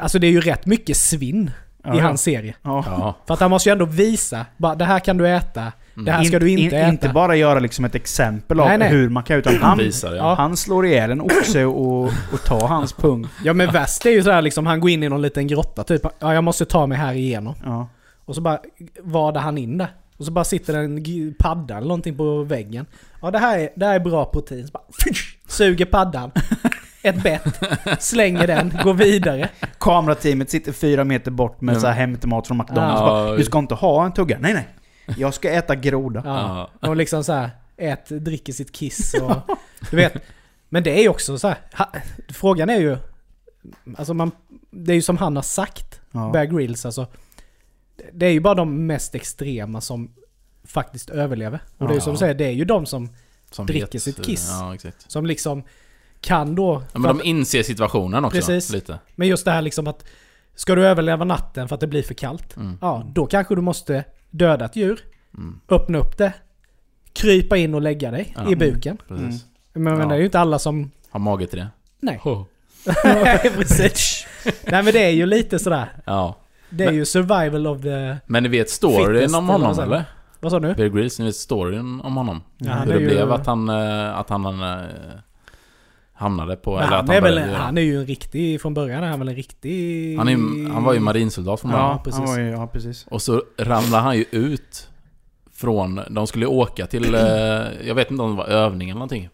alltså 0.00 0.18
det 0.18 0.26
är 0.26 0.30
ju 0.30 0.40
rätt 0.40 0.66
mycket 0.66 0.96
svinn 0.96 1.50
Ja, 1.84 1.96
i 1.96 1.98
hans 1.98 2.22
serie. 2.22 2.54
Ja. 2.62 2.84
Ja. 2.86 3.16
För 3.26 3.34
att 3.34 3.40
han 3.40 3.50
måste 3.50 3.68
ju 3.68 3.72
ändå 3.72 3.84
visa, 3.84 4.46
bara 4.56 4.74
det 4.74 4.84
här 4.84 4.98
kan 5.00 5.16
du 5.18 5.28
äta, 5.28 5.72
det 6.04 6.12
här 6.12 6.24
ska 6.24 6.38
du 6.38 6.50
inte 6.50 6.62
in, 6.62 6.82
äta. 6.82 6.88
Inte 6.88 7.08
bara 7.08 7.36
göra 7.36 7.58
liksom 7.58 7.84
ett 7.84 7.94
exempel 7.94 8.60
av 8.60 8.66
Nej, 8.68 8.78
nej. 8.78 8.88
hur 8.88 9.08
man 9.08 9.22
kan, 9.22 9.36
utan 9.36 9.52
Han 9.52 9.62
han, 9.62 9.78
visar. 9.78 10.14
Ja. 10.14 10.34
Han 10.34 10.56
slår 10.56 10.86
ihjäl 10.86 11.10
en 11.10 11.20
oxe 11.20 11.64
och, 11.64 12.04
och 12.04 12.44
tar 12.44 12.68
hans 12.68 12.92
pung. 12.92 13.26
Ja 13.44 13.52
men 13.52 13.72
värst 13.72 14.06
är 14.06 14.10
ju 14.10 14.22
sådär 14.22 14.42
liksom, 14.42 14.66
han 14.66 14.80
går 14.80 14.90
in 14.90 15.02
i 15.02 15.08
någon 15.08 15.22
liten 15.22 15.46
grotta 15.46 15.84
typ. 15.84 16.02
Ja 16.18 16.34
jag 16.34 16.44
måste 16.44 16.64
ta 16.64 16.86
mig 16.86 16.98
här 16.98 17.12
igenom. 17.14 17.54
Ja. 17.64 17.88
Och 18.24 18.34
så 18.34 18.40
bara 18.40 18.58
vadar 19.02 19.40
han 19.40 19.58
in 19.58 19.78
där. 19.78 19.88
Och 20.18 20.24
så 20.24 20.32
bara 20.32 20.44
sitter 20.44 20.74
en 20.74 21.34
padda 21.38 21.76
eller 21.76 21.88
någonting 21.88 22.16
på 22.16 22.42
väggen. 22.42 22.86
Ja 23.22 23.30
det 23.30 23.38
här 23.38 23.58
är, 23.58 23.68
det 23.76 23.86
här 23.86 23.94
är 23.94 24.00
bra 24.00 24.24
protein. 24.24 24.66
Så 24.66 24.70
bara, 24.72 24.82
fysch, 25.04 25.38
suger 25.48 25.84
paddan. 25.84 26.30
Ett 27.02 27.22
bett. 27.22 27.60
Slänger 27.98 28.46
den, 28.46 28.72
går 28.84 28.94
vidare. 28.94 29.48
Kamerateamet 29.78 30.50
sitter 30.50 30.72
fyra 30.72 31.04
meter 31.04 31.30
bort 31.30 31.60
med 31.60 31.74
Ja. 31.74 31.80
så 31.80 31.86
här 31.86 31.94
hämtmat 31.94 32.46
från 32.46 32.58
McDonalds. 32.58 33.00
Ja. 33.00 33.06
Bara, 33.06 33.36
du 33.36 33.44
ska 33.44 33.58
inte 33.58 33.74
ha 33.74 34.04
en 34.06 34.12
tugga. 34.12 34.36
Nej, 34.40 34.54
nej. 34.54 34.68
Jag 35.16 35.34
ska 35.34 35.50
äta 35.50 35.76
groda. 35.76 36.22
Ja. 36.24 36.70
Ja. 36.80 36.88
Och 36.88 36.96
liksom 36.96 37.24
så 37.24 37.32
här, 37.32 37.50
ät, 37.76 38.08
dricker 38.08 38.52
sitt 38.52 38.72
kiss 38.72 39.14
och... 39.14 39.56
Du 39.90 39.96
vet. 39.96 40.14
Men 40.68 40.82
det 40.82 40.98
är 40.98 41.02
ju 41.02 41.08
också 41.08 41.38
så 41.38 41.48
här, 41.48 41.58
ha, 41.72 41.92
Frågan 42.28 42.70
är 42.70 42.80
ju... 42.80 42.96
Alltså 43.96 44.14
man... 44.14 44.30
Det 44.70 44.92
är 44.92 44.96
ju 44.96 45.02
som 45.02 45.16
han 45.16 45.36
har 45.36 45.42
sagt, 45.42 46.00
Ja. 46.10 46.30
Bear 46.32 46.44
Grylls 46.44 46.86
alltså. 46.86 47.06
Det 48.12 48.26
är 48.26 48.30
ju 48.30 48.40
bara 48.40 48.54
de 48.54 48.86
mest 48.86 49.14
extrema 49.14 49.80
som 49.80 50.10
faktiskt 50.64 51.10
överlever. 51.10 51.60
Och 51.78 51.88
det 51.88 51.92
är 51.92 51.94
ju 51.94 52.00
som 52.00 52.12
du 52.12 52.18
säger, 52.18 52.34
det 52.34 52.44
är 52.44 52.50
ju 52.50 52.64
de 52.64 52.86
som, 52.86 53.08
Som 53.50 53.66
dricker 53.66 53.98
sitt 53.98 54.24
kiss. 54.24 54.48
Ja, 54.50 54.74
exakt. 54.74 55.10
som 55.10 55.26
liksom 55.26 55.62
kan 56.20 56.54
då... 56.54 56.82
Ja, 56.92 56.98
men 56.98 57.16
de 57.18 57.24
inser 57.24 57.62
situationen 57.62 58.24
också. 58.24 58.36
Precis. 58.36 58.70
Lite. 58.70 58.98
Men 59.14 59.28
just 59.28 59.44
det 59.44 59.50
här 59.50 59.62
liksom 59.62 59.86
att... 59.86 60.04
Ska 60.54 60.74
du 60.74 60.86
överleva 60.86 61.24
natten 61.24 61.68
för 61.68 61.74
att 61.74 61.80
det 61.80 61.86
blir 61.86 62.02
för 62.02 62.14
kallt? 62.14 62.56
Mm. 62.56 62.78
Ja, 62.80 63.04
då 63.14 63.26
kanske 63.26 63.54
du 63.54 63.60
måste 63.60 64.04
döda 64.30 64.64
ett 64.64 64.76
djur, 64.76 65.00
Mm. 65.34 65.60
öppna 65.68 65.98
upp 65.98 66.18
det, 66.18 66.32
krypa 67.12 67.56
in 67.56 67.74
och 67.74 67.80
lägga 67.82 68.10
dig 68.10 68.34
Ja. 68.36 68.50
i 68.50 68.56
buken. 68.56 68.96
Precis. 69.08 69.44
Men, 69.72 69.82
men 69.82 69.98
Ja. 70.00 70.06
det 70.06 70.14
är 70.14 70.18
ju 70.18 70.24
inte 70.24 70.40
alla 70.40 70.58
som... 70.58 70.90
Har 71.10 71.20
mage 71.20 71.46
till 71.46 71.58
det. 71.58 71.68
Nej. 72.00 72.20
Oh. 72.24 72.44
Precis. 73.56 74.26
Nej 74.44 74.82
men 74.82 74.92
det 74.92 75.04
är 75.04 75.10
ju 75.10 75.26
lite 75.26 75.58
sådär. 75.58 75.88
Ja. 76.06 76.36
Det 76.70 76.84
är 76.84 76.92
ju 76.92 77.04
survival 77.04 77.66
of 77.66 77.82
the... 77.82 78.16
Men 78.26 78.42
ni 78.42 78.48
vet 78.48 78.70
storyn 78.70 79.14
Fittest, 79.18 79.34
om 79.36 79.44
eller 79.44 79.52
honom 79.58 79.74
säger 79.74 79.86
eller? 79.86 80.04
Vad 80.40 80.52
sa 80.52 80.60
du? 80.60 80.74
Bear 80.74 80.88
Grylls, 80.88 81.18
ni 81.18 81.24
vet 81.24 81.36
storyn 81.36 82.00
om 82.00 82.16
honom? 82.16 82.42
Ja, 82.58 82.72
Hur 82.74 82.92
det 82.92 83.00
ju- 83.00 83.06
blev 83.06 83.32
att 83.32 83.46
han, 83.46 83.68
eh, 83.68 84.18
att 84.18 84.28
han 84.30 84.46
eh, 84.46 84.84
hamnade 86.20 86.56
på... 86.56 86.74
Men 86.74 86.82
eller 86.82 86.96
att 86.96 87.08
han, 87.08 87.16
är 87.16 87.20
väl, 87.20 87.34
började 87.34 87.56
han 87.56 87.78
är 87.78 87.82
ju 87.82 88.00
en 88.00 88.06
riktig... 88.06 88.60
Från 88.60 88.74
början 88.74 89.04
är 89.04 89.08
han 89.08 89.18
väl 89.18 89.28
en 89.28 89.34
riktig... 89.34 90.16
han, 90.18 90.28
är, 90.28 90.72
han 90.72 90.84
var 90.84 90.92
ju 90.92 91.00
marinsoldat 91.00 91.60
från 91.60 91.70
början. 91.70 91.90
Ja, 91.90 92.02
precis. 92.04 92.20
Han 92.20 92.28
var 92.28 92.38
ju, 92.38 92.50
ja, 92.50 92.66
precis. 92.66 93.06
Och 93.10 93.22
så 93.22 93.42
ramlade 93.58 94.02
han 94.02 94.16
ju 94.16 94.24
ut 94.30 94.88
från... 95.52 96.00
De 96.10 96.26
skulle 96.26 96.46
åka 96.46 96.86
till... 96.86 97.14
eh, 97.14 97.20
Jag 97.86 97.94
vet 97.94 98.10
inte 98.10 98.22
om 98.22 98.30
det 98.30 98.36
var 98.36 98.46
övning 98.46 98.90
eller 98.90 98.98
någonting. 98.98 99.28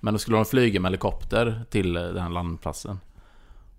Men 0.00 0.14
då 0.14 0.18
skulle 0.18 0.36
de 0.36 0.44
flyga 0.44 0.80
med 0.80 0.88
helikopter 0.88 1.64
till 1.70 1.96
eh, 1.96 2.02
den 2.02 2.22
här 2.22 2.30
landplatsen. 2.30 3.00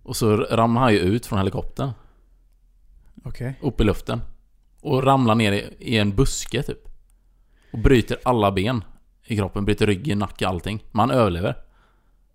Och 0.04 0.16
så 0.16 0.38
ramlade 0.38 0.86
han 0.86 0.94
ju 0.94 1.00
ut 1.00 1.26
från 1.26 1.40
helikoptern. 1.40 1.92
Okej. 3.24 3.60
Upp 3.62 3.82
i 3.82 3.84
luften. 3.84 4.22
Och 4.82 5.04
ramlar 5.04 5.36
ner 5.36 5.52
i, 5.52 5.66
i 5.80 5.98
en 5.98 6.16
buske 6.16 6.64
typ. 6.64 6.88
Och 7.74 7.80
bryter 7.80 8.18
alla 8.24 8.52
ben 8.52 8.84
i 9.26 9.38
kroppen. 9.38 9.66
Bryter 9.66 9.88
ryggen, 9.88 10.20
nacke, 10.20 10.48
allting. 10.48 10.84
Man 10.92 11.12
överlever. 11.12 11.56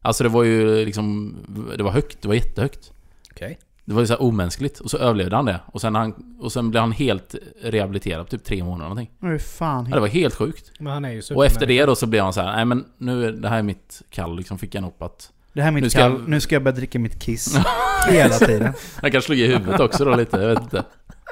Alltså 0.03 0.25
det 0.25 0.31
var 0.31 0.43
ju 0.45 0.85
liksom... 0.85 1.37
Det 1.77 1.83
var 1.83 1.91
högt. 1.91 2.23
Det 2.23 2.29
var 2.29 2.35
jättehögt. 2.35 2.93
Okej. 3.31 3.59
Det 3.85 3.95
var 3.95 4.01
ju 4.01 4.07
så 4.07 4.13
här 4.13 4.23
omänskligt. 4.23 4.81
Och 4.81 4.91
så 4.91 4.99
överlevde 4.99 5.37
han 5.37 5.45
det. 5.45 5.61
Och 5.67 5.81
sen, 5.81 5.95
han, 5.95 6.37
och 6.41 6.53
sen 6.53 6.71
blev 6.71 6.81
han 6.81 6.93
helt 6.93 7.35
rehabiliterad 7.63 8.25
på 8.27 8.31
typ 8.31 8.45
tre 8.45 8.65
månader 8.65 8.89
någonting. 8.89 9.11
Hur 9.21 9.39
fan... 9.39 9.87
Ja, 9.89 9.95
det 9.95 10.01
var 10.01 10.09
helt 10.09 10.35
sjukt. 10.35 10.73
Men 10.81 10.93
han 10.93 11.05
är 11.05 11.11
ju 11.11 11.23
Och 11.35 11.47
efter 11.47 11.67
det 11.67 11.87
då 11.87 11.95
så 11.95 12.07
blev 12.07 12.25
han 12.25 12.33
så 12.33 12.41
här, 12.41 12.57
nej 12.57 12.65
men 12.65 12.85
nu, 12.99 13.25
är- 13.27 13.33
det 13.33 13.49
här 13.49 13.59
är 13.59 13.63
mitt 13.63 14.03
kall 14.11 14.37
liksom. 14.37 14.59
Fick 14.59 14.75
han 14.75 14.85
upp 14.85 15.03
att... 15.03 15.33
Det 15.53 15.63
här 15.63 15.69
är 15.69 15.73
Nu 15.73 15.81
mitt 15.81 15.93
ska 15.93 16.01
kall. 16.01 16.13
jag- 16.13 16.29
Nu 16.29 16.41
ska 16.41 16.55
jag 16.55 16.63
börja 16.63 16.77
dricka 16.77 16.99
mitt 16.99 17.19
kiss. 17.23 17.59
Hela 18.09 18.35
tiden. 18.35 18.73
Han 19.03 19.11
kanske 19.11 19.27
slog 19.27 19.39
i 19.39 19.47
huvudet 19.47 19.81
också 19.81 20.05
då 20.05 20.17
lite, 20.17 20.37
jag 20.37 20.49
vet 20.49 20.63
inte. 20.63 20.85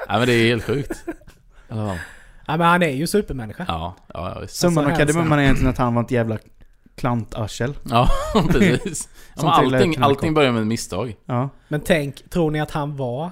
Nej 0.09 0.19
men 0.19 0.27
det 0.27 0.33
är 0.33 0.47
helt 0.47 0.63
sjukt. 0.63 1.05
Ja, 1.69 1.97
Ja 2.49 2.57
men 2.57 2.67
han 2.67 2.83
är 2.83 2.89
ju 2.89 3.07
supermänniska. 3.07 3.65
ja, 3.67 3.95
ja, 4.13 4.31
ja 4.35 4.39
visst. 4.41 4.55
Summan 4.55 4.85
Alltså, 4.85 4.93
av 4.93 4.97
kardemumman 5.05 5.27
hälsa. 5.31 5.41
är 5.41 5.43
egentligen 5.43 5.69
att 5.71 5.77
han 5.77 5.95
var 5.95 6.03
ett 6.03 6.11
jävla 6.11 6.37
klantarsel. 6.97 7.73
Ja, 7.89 8.09
precis. 8.51 9.09
Ja, 9.39 9.43
men 9.43 9.73
allting, 9.75 9.97
allting 10.01 10.33
börjar 10.33 10.51
med 10.51 10.61
ett 10.61 10.67
misstag. 10.67 11.15
Ja. 11.25 11.49
Men 11.67 11.81
tänk, 11.81 12.29
tror 12.29 12.51
ni 12.51 12.61
att 12.61 12.71
han 12.71 12.95
var... 12.97 13.31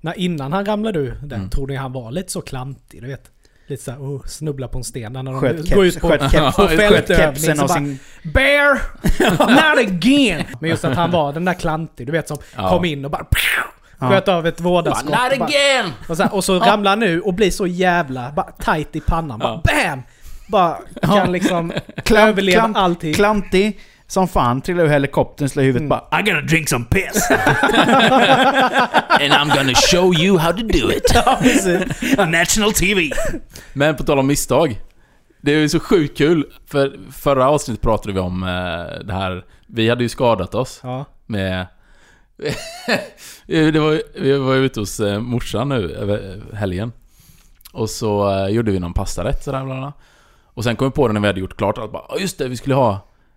När 0.00 0.18
innan 0.18 0.52
han 0.52 0.66
ramlade 0.66 0.98
ur 0.98 1.18
där, 1.22 1.36
Mm. 1.36 1.50
tror 1.50 1.66
ni 1.66 1.76
han 1.76 1.92
var 1.92 2.10
lite 2.10 2.32
så 2.32 2.40
klantig? 2.40 3.02
Du 3.02 3.08
vet? 3.08 3.30
Lite 3.66 3.82
såhär, 3.84 3.98
oh, 3.98 4.22
snubbla 4.26 4.68
på 4.68 4.78
en 4.78 4.84
sten. 4.84 5.12
När 5.12 5.22
de 5.22 5.40
Sköt, 5.40 5.74
går 5.74 5.84
ut 5.86 6.00
på, 6.00 6.08
sköt, 6.08 6.32
keps, 6.32 6.56
på 6.56 6.68
fältövning 6.68 7.36
så 7.36 7.50
och 7.52 7.56
bara, 7.58 7.68
sin... 7.68 7.98
Bear! 8.34 8.80
Not 9.48 9.88
again! 9.88 10.44
Men 10.60 10.70
just 10.70 10.84
att 10.84 10.96
han 10.96 11.10
var 11.10 11.32
den 11.32 11.44
där 11.44 11.54
klantig, 11.54 12.06
du 12.06 12.12
vet 12.12 12.28
som 12.28 12.38
Ja. 12.56 12.68
kom 12.70 12.84
in 12.84 13.04
och 13.04 13.10
bara 13.10 13.26
Ja. 14.00 14.08
sköt 14.08 14.28
av 14.28 14.46
ett 14.46 14.60
vådaskott. 14.60 15.04
Not 15.10 15.32
och 15.32 15.38
bara- 15.38 15.46
again! 15.46 15.92
Och 16.08 16.16
så, 16.16 16.22
här, 16.22 16.34
och 16.34 16.44
så 16.44 16.58
ramlar 16.58 16.90
han 16.90 17.00
nu 17.00 17.20
och 17.20 17.34
blir 17.34 17.50
så 17.50 17.66
jävla 17.66 18.32
bara 18.32 18.50
tight 18.52 18.96
i 18.96 19.00
pannan. 19.00 19.38
Bara 19.38 19.56
BAM! 19.64 20.02
Bara 20.48 20.76
kan 21.02 21.32
liksom 21.32 21.72
Klant- 22.04 22.28
överleva 22.28 22.60
klant- 22.62 22.76
allting. 22.76 23.14
Klantig 23.14 23.80
som 24.06 24.28
fan, 24.28 24.60
trillar 24.60 24.84
ur 24.84 24.88
helikoptern, 24.88 25.48
slår 25.48 25.62
i 25.62 25.66
huvudet 25.66 25.88
bara 25.88 26.20
I 26.20 26.22
gotta 26.22 26.40
drink 26.40 26.68
some 26.68 26.84
piss! 26.90 27.30
And 29.20 29.32
I'm 29.32 29.48
gonna 29.56 29.74
show 29.74 30.14
you 30.14 30.38
how 30.38 30.52
to 30.52 30.62
do 30.62 30.90
it. 30.90 31.04
Ja. 31.14 31.38
On 32.18 32.30
national 32.30 32.72
TV! 32.72 33.10
Men 33.72 33.96
på 33.96 34.04
tal 34.04 34.18
om 34.18 34.26
misstag. 34.26 34.80
Det 35.40 35.52
är 35.54 35.58
ju 35.58 35.68
så 35.68 35.80
sjukt 35.80 36.18
kul, 36.18 36.44
för 36.66 36.98
förra 37.12 37.48
avsnittet 37.50 37.82
pratade 37.82 38.12
vi 38.14 38.20
om 38.20 38.42
eh, 38.42 39.04
det 39.06 39.12
här... 39.12 39.44
Vi 39.66 39.88
hade 39.88 40.02
ju 40.02 40.08
skadat 40.08 40.54
oss 40.54 40.80
Ja. 40.82 41.04
med... 41.26 41.66
det 43.46 43.78
var, 43.80 44.02
vi 44.20 44.38
var 44.38 44.54
ju 44.54 44.64
ute 44.64 44.80
hos 44.80 45.00
eh, 45.00 45.20
morsan 45.20 45.68
nu 45.68 45.90
över 45.94 46.40
helgen. 46.54 46.92
Och 47.72 47.90
så 47.90 48.30
eh, 48.30 48.48
gjorde 48.48 48.70
vi 48.70 48.78
någon 48.80 48.94
pastarätt 48.94 49.44
sådär 49.44 49.64
bla 49.64 49.74
bla. 49.76 49.92
Och 50.58 50.64
sen 50.64 50.76
kom 50.76 50.88
vi 50.88 50.92
på 50.92 51.08
det 51.08 51.14
när 51.14 51.20
vi 51.20 51.26
hade 51.26 51.40
gjort 51.40 51.56
klart 51.56 51.78
att 51.78 51.92
bara, 51.92 52.02
"Ja, 52.08 52.16
just 52.18 52.38
det, 52.38 52.48
vi 52.48 52.56
skulle 52.56 52.74
ha... 52.74 52.90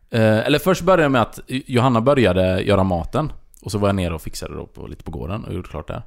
Eh, 0.10 0.38
eller 0.38 0.60
först 0.60 0.82
började 0.82 1.04
det 1.04 1.10
med 1.10 1.22
att 1.22 1.40
Johanna 1.48 2.02
började 2.02 2.62
göra 2.62 2.84
maten. 2.84 3.32
Och 3.62 3.72
så 3.72 3.78
var 3.78 3.88
jag 3.88 3.96
nere 3.96 4.14
och 4.14 4.22
fixade 4.22 4.56
då 4.56 4.66
på, 4.66 4.88
lite 4.88 5.04
på 5.04 5.12
gården 5.12 5.44
och 5.46 5.54
gjorde 5.54 5.68
klart 5.70 5.88
det. 5.88 6.04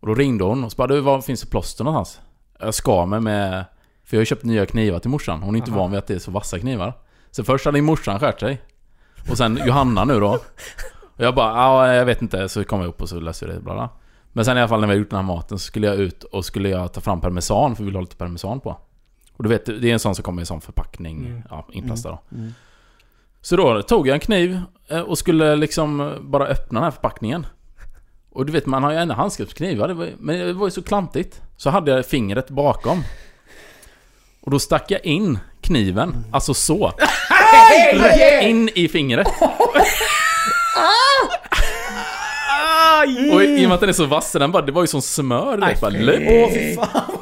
Och 0.00 0.06
då 0.06 0.14
ringde 0.14 0.44
hon 0.44 0.64
och 0.64 0.72
så 0.72 0.76
bara, 0.76 0.88
du, 0.88 1.00
var 1.00 1.20
finns 1.20 1.40
det 1.40 1.50
plåster 1.50 1.84
någonstans? 1.84 2.26
Jag 2.60 2.74
skar 2.74 3.06
mig 3.06 3.20
med... 3.20 3.64
För 4.04 4.16
jag 4.16 4.18
har 4.18 4.22
ju 4.22 4.26
köpt 4.26 4.44
nya 4.44 4.66
knivar 4.66 4.98
till 4.98 5.10
morsan. 5.10 5.42
Hon 5.42 5.54
är 5.54 5.58
inte 5.58 5.70
Aha. 5.70 5.80
van 5.80 5.90
vid 5.90 5.98
att 5.98 6.06
det 6.06 6.14
är 6.14 6.18
så 6.18 6.30
vassa 6.30 6.58
knivar. 6.58 6.92
Så 7.30 7.44
först 7.44 7.64
hade 7.64 7.82
morsan 7.82 8.20
skärt 8.20 8.40
sig. 8.40 8.60
Och 9.30 9.36
sen 9.36 9.60
Johanna 9.66 10.04
nu 10.04 10.20
då. 10.20 10.28
Och 11.16 11.24
jag 11.24 11.34
bara, 11.34 11.56
ja 11.56 11.94
jag 11.94 12.04
vet 12.04 12.22
inte. 12.22 12.48
Så 12.48 12.64
kom 12.64 12.80
jag 12.80 12.88
upp 12.88 13.02
och 13.02 13.08
så 13.08 13.20
löste 13.20 13.46
vi 13.46 13.52
det, 13.52 13.60
bla 13.60 13.74
bla. 13.74 13.88
Men 14.32 14.44
sen 14.44 14.56
i 14.56 14.60
alla 14.60 14.68
fall 14.68 14.80
när 14.80 14.86
vi 14.86 14.92
hade 14.92 15.00
gjort 15.00 15.10
den 15.10 15.16
här 15.26 15.34
maten 15.34 15.58
så 15.58 15.64
skulle 15.64 15.86
jag 15.86 15.96
ut 15.96 16.24
och 16.24 16.44
skulle 16.44 16.68
jag 16.68 16.92
ta 16.92 17.00
fram 17.00 17.20
parmesan 17.20 17.76
för 17.76 17.82
vi 17.82 17.86
vill 17.86 17.94
ha 17.94 18.00
lite 18.02 18.16
parmesan 18.16 18.60
på. 18.60 18.76
Och 19.40 19.44
du 19.44 19.48
vet, 19.48 19.66
det 19.66 19.84
är 19.84 19.92
en 19.92 19.98
sån 19.98 20.14
som 20.14 20.22
kommer 20.24 20.40
i 20.40 20.42
en 20.42 20.46
sån 20.46 20.60
förpackning, 20.60 21.18
Mm. 21.26 21.42
ja, 21.50 21.66
inplastad 21.72 22.08
då. 22.10 22.20
Mm. 22.36 22.54
Så 23.40 23.56
då 23.56 23.82
tog 23.82 24.08
jag 24.08 24.14
en 24.14 24.20
kniv 24.20 24.60
eh, 24.88 25.00
och 25.00 25.18
skulle 25.18 25.56
liksom 25.56 26.16
bara 26.20 26.46
öppna 26.46 26.80
den 26.80 26.84
här 26.84 26.90
förpackningen. 26.90 27.46
Och 28.32 28.46
du 28.46 28.52
vet, 28.52 28.66
man 28.66 28.82
har 28.82 28.90
ju 28.92 28.96
ändå 28.98 29.14
handskriftsknivar, 29.14 29.88
det 29.88 29.94
var, 29.94 30.04
ju- 30.04 30.16
men 30.18 30.38
det 30.38 30.52
var 30.52 30.66
ju 30.66 30.70
så 30.70 30.82
klantigt. 30.82 31.40
Så 31.56 31.70
hade 31.70 31.90
jag 31.90 32.06
fingret 32.06 32.50
bakom. 32.50 33.02
Och 34.40 34.50
då 34.50 34.58
stack 34.58 34.90
jag 34.90 35.04
in 35.04 35.38
kniven, 35.60 36.24
alltså 36.32 36.54
så. 36.54 36.92
Rätt 37.92 38.42
in 38.44 38.68
i 38.74 38.88
fingret. 38.88 39.28
Och 43.32 43.42
i 43.44 43.64
och 43.64 43.68
med 43.68 43.72
att 43.72 43.80
den 43.80 43.88
är 43.88 43.92
så 43.92 44.06
vass, 44.06 44.32
den 44.32 44.52
bara, 44.52 44.62
det 44.62 44.72
var 44.72 44.82
ju 44.82 44.86
som 44.86 45.02
smör. 45.02 45.56
Du 45.56 45.66
vet, 45.66 45.80
bara. 45.80 45.92
Åh 45.92 46.50
fy 46.52 46.74
fan. 46.74 47.12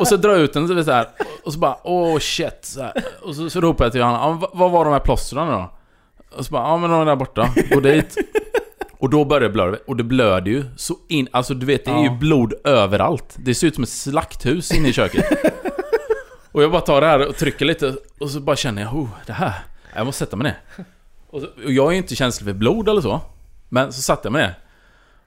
Och 0.00 0.08
så 0.08 0.16
drar 0.16 0.30
jag 0.30 0.40
ut 0.40 0.52
den 0.52 0.84
så, 0.84 0.92
här, 0.92 1.06
och 1.44 1.52
så 1.52 1.58
bara 1.58 1.76
åh 1.84 2.18
shit. 2.18 2.58
Så 2.62 2.82
här. 2.82 2.92
Och 3.22 3.34
så, 3.36 3.50
så 3.50 3.60
ropar 3.60 3.84
jag 3.84 3.92
till 3.92 4.00
Johanna, 4.00 4.18
"Ja, 4.18 4.30
men 4.30 4.48
vad- 4.58 4.70
var 4.70 4.84
de 4.84 4.92
här 4.92 5.00
plåstren 5.00 5.48
då? 5.48 5.70
Och 6.36 6.46
så 6.46 6.52
bara, 6.52 6.62
ja 6.62 6.76
men 6.76 6.90
de 6.90 7.00
är 7.00 7.04
där 7.06 7.16
borta. 7.16 7.48
Gå 7.70 7.80
dit. 7.80 8.16
Och 8.98 9.10
då 9.10 9.24
börjar 9.24 9.40
det 9.40 9.48
blöda. 9.50 9.76
Och 9.86 9.96
det 9.96 10.04
blöder 10.04 10.50
ju 10.50 10.64
så 10.76 10.94
in... 11.08 11.28
Alltså 11.30 11.54
du 11.54 11.66
vet, 11.66 11.84
det 11.84 11.90
är 11.90 12.02
ju 12.02 12.10
blod 12.10 12.54
överallt. 12.64 13.34
Det 13.38 13.54
ser 13.54 13.66
ut 13.66 13.74
som 13.74 13.84
ett 13.84 13.90
slakthus 13.90 14.72
inne 14.74 14.88
i 14.88 14.92
köket. 14.92 15.24
Och 16.52 16.62
jag 16.62 16.70
bara 16.72 16.80
tar 16.80 17.00
det 17.00 17.06
här 17.06 17.28
och 17.28 17.36
trycker 17.36 17.64
lite 17.64 17.94
och 18.20 18.30
så 18.30 18.40
bara 18.40 18.56
känner 18.56 18.82
jag, 18.82 18.94
oh, 18.94 19.08
det 19.26 19.32
här. 19.32 19.52
Jag 19.96 20.06
måste 20.06 20.18
sätta 20.24 20.36
mig 20.36 20.44
ner. 20.44 20.84
Och, 21.30 21.40
så, 21.40 21.46
och 21.64 21.72
jag 21.72 21.86
är 21.86 21.90
ju 21.90 21.96
inte 21.96 22.16
känslig 22.16 22.46
för 22.46 22.52
blod 22.58 22.88
eller 22.88 23.00
så. 23.00 23.20
Men 23.68 23.92
så 23.92 24.02
satte 24.02 24.26
jag 24.26 24.32
mig 24.32 24.42
ner. 24.42 24.54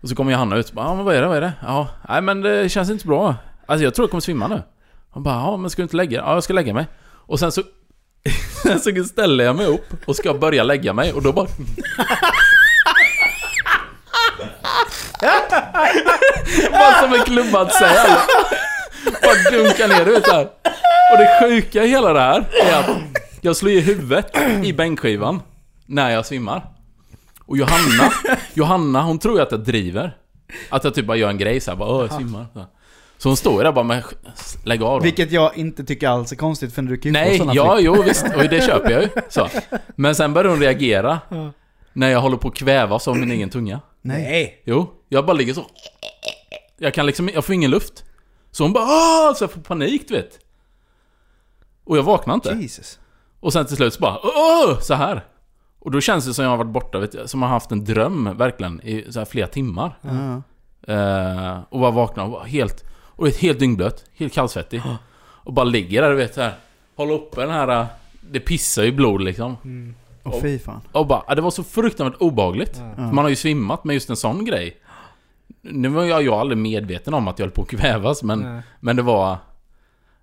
Och 0.02 0.10
så 0.10 0.16
kommer 0.16 0.32
Johanna 0.32 0.56
ut 0.56 0.70
och 0.70 0.76
bara, 0.76 0.86
ja 0.86 0.96
men 0.96 1.06
vad 1.06 1.16
är 1.16 1.22
det, 1.22 1.28
vad 1.28 1.38
är 1.38 1.42
det? 1.42 1.54
Ja, 1.62 1.88
nej 2.10 2.22
men 2.22 2.42
det 2.42 2.70
känns 2.70 2.90
inte 2.90 3.02
så 3.02 3.08
bra. 3.08 3.36
Alltså 3.66 3.84
jag 3.84 3.94
tror 3.94 4.04
jag 4.04 4.12
kommer 4.12 4.22
svimma 4.22 4.48
nu. 4.48 4.62
Hon 5.10 5.24
bara, 5.24 5.36
ja 5.36 5.58
men 5.58 5.70
ska 5.70 5.82
du 5.82 5.84
inte 5.84 5.96
lägga 5.96 6.10
dig? 6.10 6.28
Ja, 6.28 6.34
jag 6.34 6.44
ska 6.44 6.54
lägga 6.54 6.74
mig. 6.74 6.88
Och 7.06 7.40
sen 7.40 7.52
så... 7.52 7.62
sen 8.64 8.80
så 8.80 9.04
ställer 9.04 9.44
jag 9.44 9.56
mig 9.56 9.66
upp 9.66 10.08
och 10.08 10.16
ska 10.16 10.34
börja 10.34 10.64
lägga 10.64 10.94
mig 10.94 11.14
och 11.14 11.22
då 11.22 11.32
bara... 11.34 11.48
bara 16.72 17.02
som 17.02 17.14
en 17.14 17.24
klubbad 17.26 17.72
säl. 17.72 18.12
Bara 19.22 19.52
dunkar 19.52 19.88
ner, 19.88 20.06
du 20.06 20.12
vet. 20.12 20.28
Och 21.12 21.18
det 21.18 21.40
sjuka 21.42 21.84
i 21.84 21.88
hela 21.88 22.14
det 22.14 22.20
här 22.20 22.46
är 22.64 22.80
att 22.80 22.90
jag 23.42 23.56
slår 23.56 23.72
i 23.72 23.80
huvudet 23.80 24.38
i 24.64 24.74
bänkskivan 24.74 25.42
när 25.86 26.10
jag 26.10 26.26
svimmar. 26.26 26.66
Och 27.46 27.58
Johanna, 27.58 28.12
Johanna 28.54 29.02
hon 29.02 29.20
tror 29.20 29.36
ju 29.36 29.42
att 29.42 29.52
jag 29.52 29.60
driver. 29.60 30.18
Att 30.70 30.84
jag 30.84 30.94
typ 30.94 31.06
bara 31.06 31.18
gör 31.18 31.30
en 31.30 31.38
grej 31.38 31.60
såhär 31.60 31.78
bara 31.78 31.90
åh 31.90 32.02
jag 32.02 32.14
svimmar. 32.14 32.46
Så, 32.54 32.60
här 32.60 32.68
så 33.24 33.30
hon 33.30 33.38
står 33.38 33.64
där 33.64 33.72
bara 33.72 33.84
med 33.84 34.04
lägg 34.64 34.84
av 34.84 35.00
då. 35.00 35.04
Vilket 35.04 35.32
jag 35.32 35.58
inte 35.58 35.84
tycker 35.84 36.08
alls 36.08 36.32
är 36.32 36.36
konstigt 36.36 36.74
för 36.74 36.82
du 36.82 36.98
kan 36.98 37.14
ju 37.14 37.20
få 37.20 37.26
Nej, 37.26 37.38
såna 37.38 37.54
ja 37.54 37.76
flick. 37.76 37.86
jo 37.86 38.02
visst. 38.02 38.26
Och 38.36 38.44
det 38.50 38.66
köper 38.66 38.92
jag 38.92 39.02
ju. 39.02 39.10
Så. 39.30 39.50
Men 39.96 40.16
sen 40.16 40.34
börjar 40.34 40.50
hon 40.52 40.60
reagera. 40.60 41.20
När 41.94 42.10
jag 42.10 42.22
håller 42.22 42.38
på 42.38 42.48
att 42.48 42.56
kvävas 42.56 43.08
av 43.08 43.18
min 43.18 43.32
egen 43.32 43.50
tunga. 43.50 43.82
Nej. 44.02 44.62
Jo, 44.66 44.90
jag 45.10 45.26
bara 45.26 45.34
ligger 45.34 45.54
så. 45.54 45.66
Jag 46.78 46.94
kan 46.94 47.06
liksom, 47.06 47.30
jag 47.34 47.46
får 47.46 47.56
ingen 47.56 47.72
luft. 47.72 48.04
Så 48.52 48.64
hon 48.64 48.74
bara 48.74 48.84
Åh! 48.84 49.34
Så 49.36 49.44
jag 49.44 49.52
får 49.52 49.62
panik 49.62 50.08
du 50.08 50.14
vet. 50.14 50.40
Och 51.84 51.98
jag 51.98 52.04
vaknar 52.04 52.34
inte. 52.34 52.58
Jesus. 52.62 53.00
Och 53.40 53.54
sen 53.54 53.66
till 53.66 53.76
slut 53.76 53.94
så 53.94 54.00
bara 54.00 54.20
Åh! 54.24 54.80
Så 54.82 54.94
här. 54.94 55.26
Och 55.80 55.92
då 55.92 56.02
känns 56.02 56.26
det 56.26 56.34
som 56.34 56.44
jag 56.44 56.50
har 56.52 56.58
varit 56.58 56.72
borta, 56.74 57.00
vet 57.00 57.14
jag, 57.14 57.30
som 57.30 57.42
jag 57.42 57.50
har 57.50 57.54
haft 57.54 57.72
en 57.72 57.86
dröm 57.86 58.38
verkligen 58.38 58.82
i 58.82 59.12
så 59.12 59.20
här 59.20 59.26
flera 59.26 59.48
timmar. 59.48 59.98
Ja. 60.02 60.42
Eh, 60.94 61.60
och 61.70 61.80
bara 61.80 61.92
vaknar 61.92 62.24
och 62.24 62.32
var 62.32 62.44
helt... 62.44 62.84
Och 63.16 63.28
är 63.28 63.32
helt 63.32 63.60
dyngblöt, 63.60 64.06
helt 64.18 64.34
kallsvettig. 64.34 64.82
Och 65.44 65.54
bara 65.54 65.64
ligger 65.66 66.02
där 66.02 66.10
du 66.10 66.16
vet 66.16 66.36
här. 66.38 66.54
Håller 66.96 67.14
uppe 67.14 67.42
den 67.42 67.50
här... 67.52 67.68
eh, 67.82 67.86
Det 68.22 68.40
pissar 68.40 68.84
ju 68.84 68.92
blod 68.92 69.22
liksom. 69.22 69.58
Mm. 69.64 69.96
Åh 70.24 70.42
fy 70.42 70.60
fan. 70.60 70.82
Och 70.92 71.08
bara, 71.08 71.24
ja, 71.28 71.36
det 71.36 71.42
var 71.42 71.52
så 71.52 71.64
fruktansvärt. 71.64 72.18
Ja. 72.20 72.96
För 72.96 73.02
man 73.02 73.18
har 73.18 73.30
ju 73.30 73.36
svimmat 73.36 73.84
med 73.84 73.94
just 73.94 74.10
en 74.10 74.16
sån 74.16 74.46
grej. 74.46 74.78
Nu 75.62 75.88
var 75.90 76.04
jag, 76.04 76.24
jag 76.24 76.34
aldrig 76.34 76.58
medveten 76.58 77.14
om 77.14 77.28
att 77.28 77.40
jag 77.40 77.46
höll 77.46 77.52
på 77.52 77.62
att 77.62 77.68
kvävas, 77.68 78.24
men, 78.24 78.40
Nej. 78.40 78.62
men 78.80 78.96
det 78.96 79.02
var... 79.02 79.38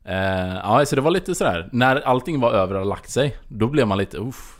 Eh, 0.05 0.55
ja, 0.55 0.85
så 0.87 0.97
det 0.97 1.03
var 1.03 1.11
lite 1.11 1.35
sådär. 1.35 1.69
När 1.73 1.97
allting 2.01 2.41
var 2.41 2.53
över 2.53 2.75
och 2.75 2.87
lagt 2.87 3.11
sig, 3.11 3.37
då 3.49 3.67
blev 3.67 3.87
man 3.87 3.99
lite 3.99 4.19
uff. 4.19 4.57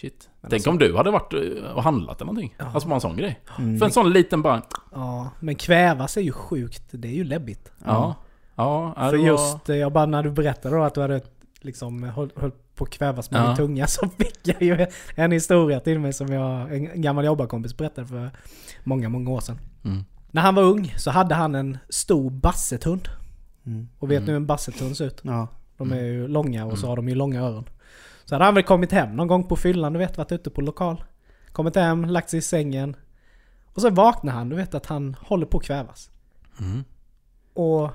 Shit. 0.00 0.28
Men 0.40 0.50
Tänk 0.50 0.58
alltså- 0.58 0.70
om 0.70 0.78
du 0.78 0.96
hade 0.96 1.10
varit 1.10 1.32
eh, 1.34 1.70
och 1.74 1.82
handlat 1.82 2.16
eller 2.20 2.26
någonting. 2.32 2.54
Ja. 2.58 2.64
Alltså 2.74 2.88
bara 2.88 2.94
en 2.94 3.00
sån 3.00 3.16
grej. 3.16 3.40
Mm. 3.58 3.78
För 3.78 3.86
en 3.86 3.92
sån 3.92 4.12
liten 4.12 4.42
bara... 4.42 4.62
Ja, 4.92 5.30
men 5.40 5.54
kvävas 5.54 6.16
är 6.16 6.20
ju 6.20 6.32
sjukt. 6.32 6.82
Det 6.90 7.08
är 7.08 7.12
ju 7.12 7.24
läbbigt. 7.24 7.72
Ja. 7.84 8.14
Ja, 8.54 8.92
ja 8.96 9.10
För 9.10 9.16
var- 9.18 9.24
just, 9.24 9.68
eh, 9.68 9.76
jag 9.76 9.92
bara 9.92 10.06
när 10.06 10.22
du 10.22 10.30
berättade 10.30 10.76
då 10.76 10.82
att 10.82 10.94
du 10.94 11.00
hade 11.00 11.20
liksom 11.60 12.02
höll, 12.02 12.30
höll 12.36 12.50
på 12.74 12.84
att 12.84 12.90
kvävas 12.90 13.30
med 13.30 13.40
Ja. 13.40 13.46
din 13.46 13.56
tunga 13.56 13.86
så 13.88 14.08
fick 14.08 14.38
jag 14.48 14.62
ju 14.62 14.86
en 15.14 15.32
historia 15.32 15.80
till 15.80 15.98
mig 15.98 16.12
som 16.12 16.28
jag, 16.32 16.74
en 16.76 17.02
gammal 17.02 17.24
jobbarkompis 17.24 17.76
berättade 17.76 18.06
för 18.06 18.30
många, 18.84 19.08
många 19.08 19.30
år 19.30 19.40
sedan. 19.40 19.58
Mm. 19.84 20.04
När 20.30 20.42
han 20.42 20.54
var 20.54 20.62
ung 20.62 20.94
så 20.96 21.10
hade 21.10 21.34
han 21.34 21.54
en 21.54 21.78
stor 21.88 22.30
bassetthund. 22.30 23.08
Mm. 23.66 23.88
Och 23.98 24.10
vet 24.10 24.16
Mm. 24.16 24.24
ni 24.26 24.30
hur 24.30 24.36
en 24.36 24.46
bassetthund 24.46 24.96
ser 24.96 25.04
ut? 25.06 25.20
Ja. 25.22 25.48
De 25.76 25.92
är 25.92 26.00
ju 26.02 26.28
långa 26.28 26.64
och 26.66 26.78
så 26.78 26.86
Mm. 26.86 26.88
har 26.88 26.96
de 26.96 27.08
ju 27.08 27.14
långa 27.14 27.40
öron. 27.40 27.64
Så 28.24 28.34
hade 28.34 28.44
han 28.44 28.54
väl 28.54 28.64
kommit 28.64 28.92
hem 28.92 29.16
någon 29.16 29.28
gång 29.28 29.44
på 29.48 29.56
fyllan, 29.56 29.92
du 29.92 29.98
vet, 29.98 30.18
varit 30.18 30.32
ute 30.32 30.50
på 30.50 30.60
lokal. 30.60 31.04
Kommit 31.52 31.76
hem, 31.76 32.04
lagt 32.04 32.30
sig 32.30 32.38
i 32.38 32.42
sängen. 32.42 32.96
Och 33.74 33.82
så 33.82 33.90
vaknar 33.90 34.32
han, 34.32 34.48
du 34.48 34.56
vet 34.56 34.74
att 34.74 34.86
han 34.86 35.16
håller 35.20 35.46
på 35.46 35.58
att 35.58 35.64
kvävas. 35.64 36.10
Mm. 36.60 36.84
Och 37.54 37.90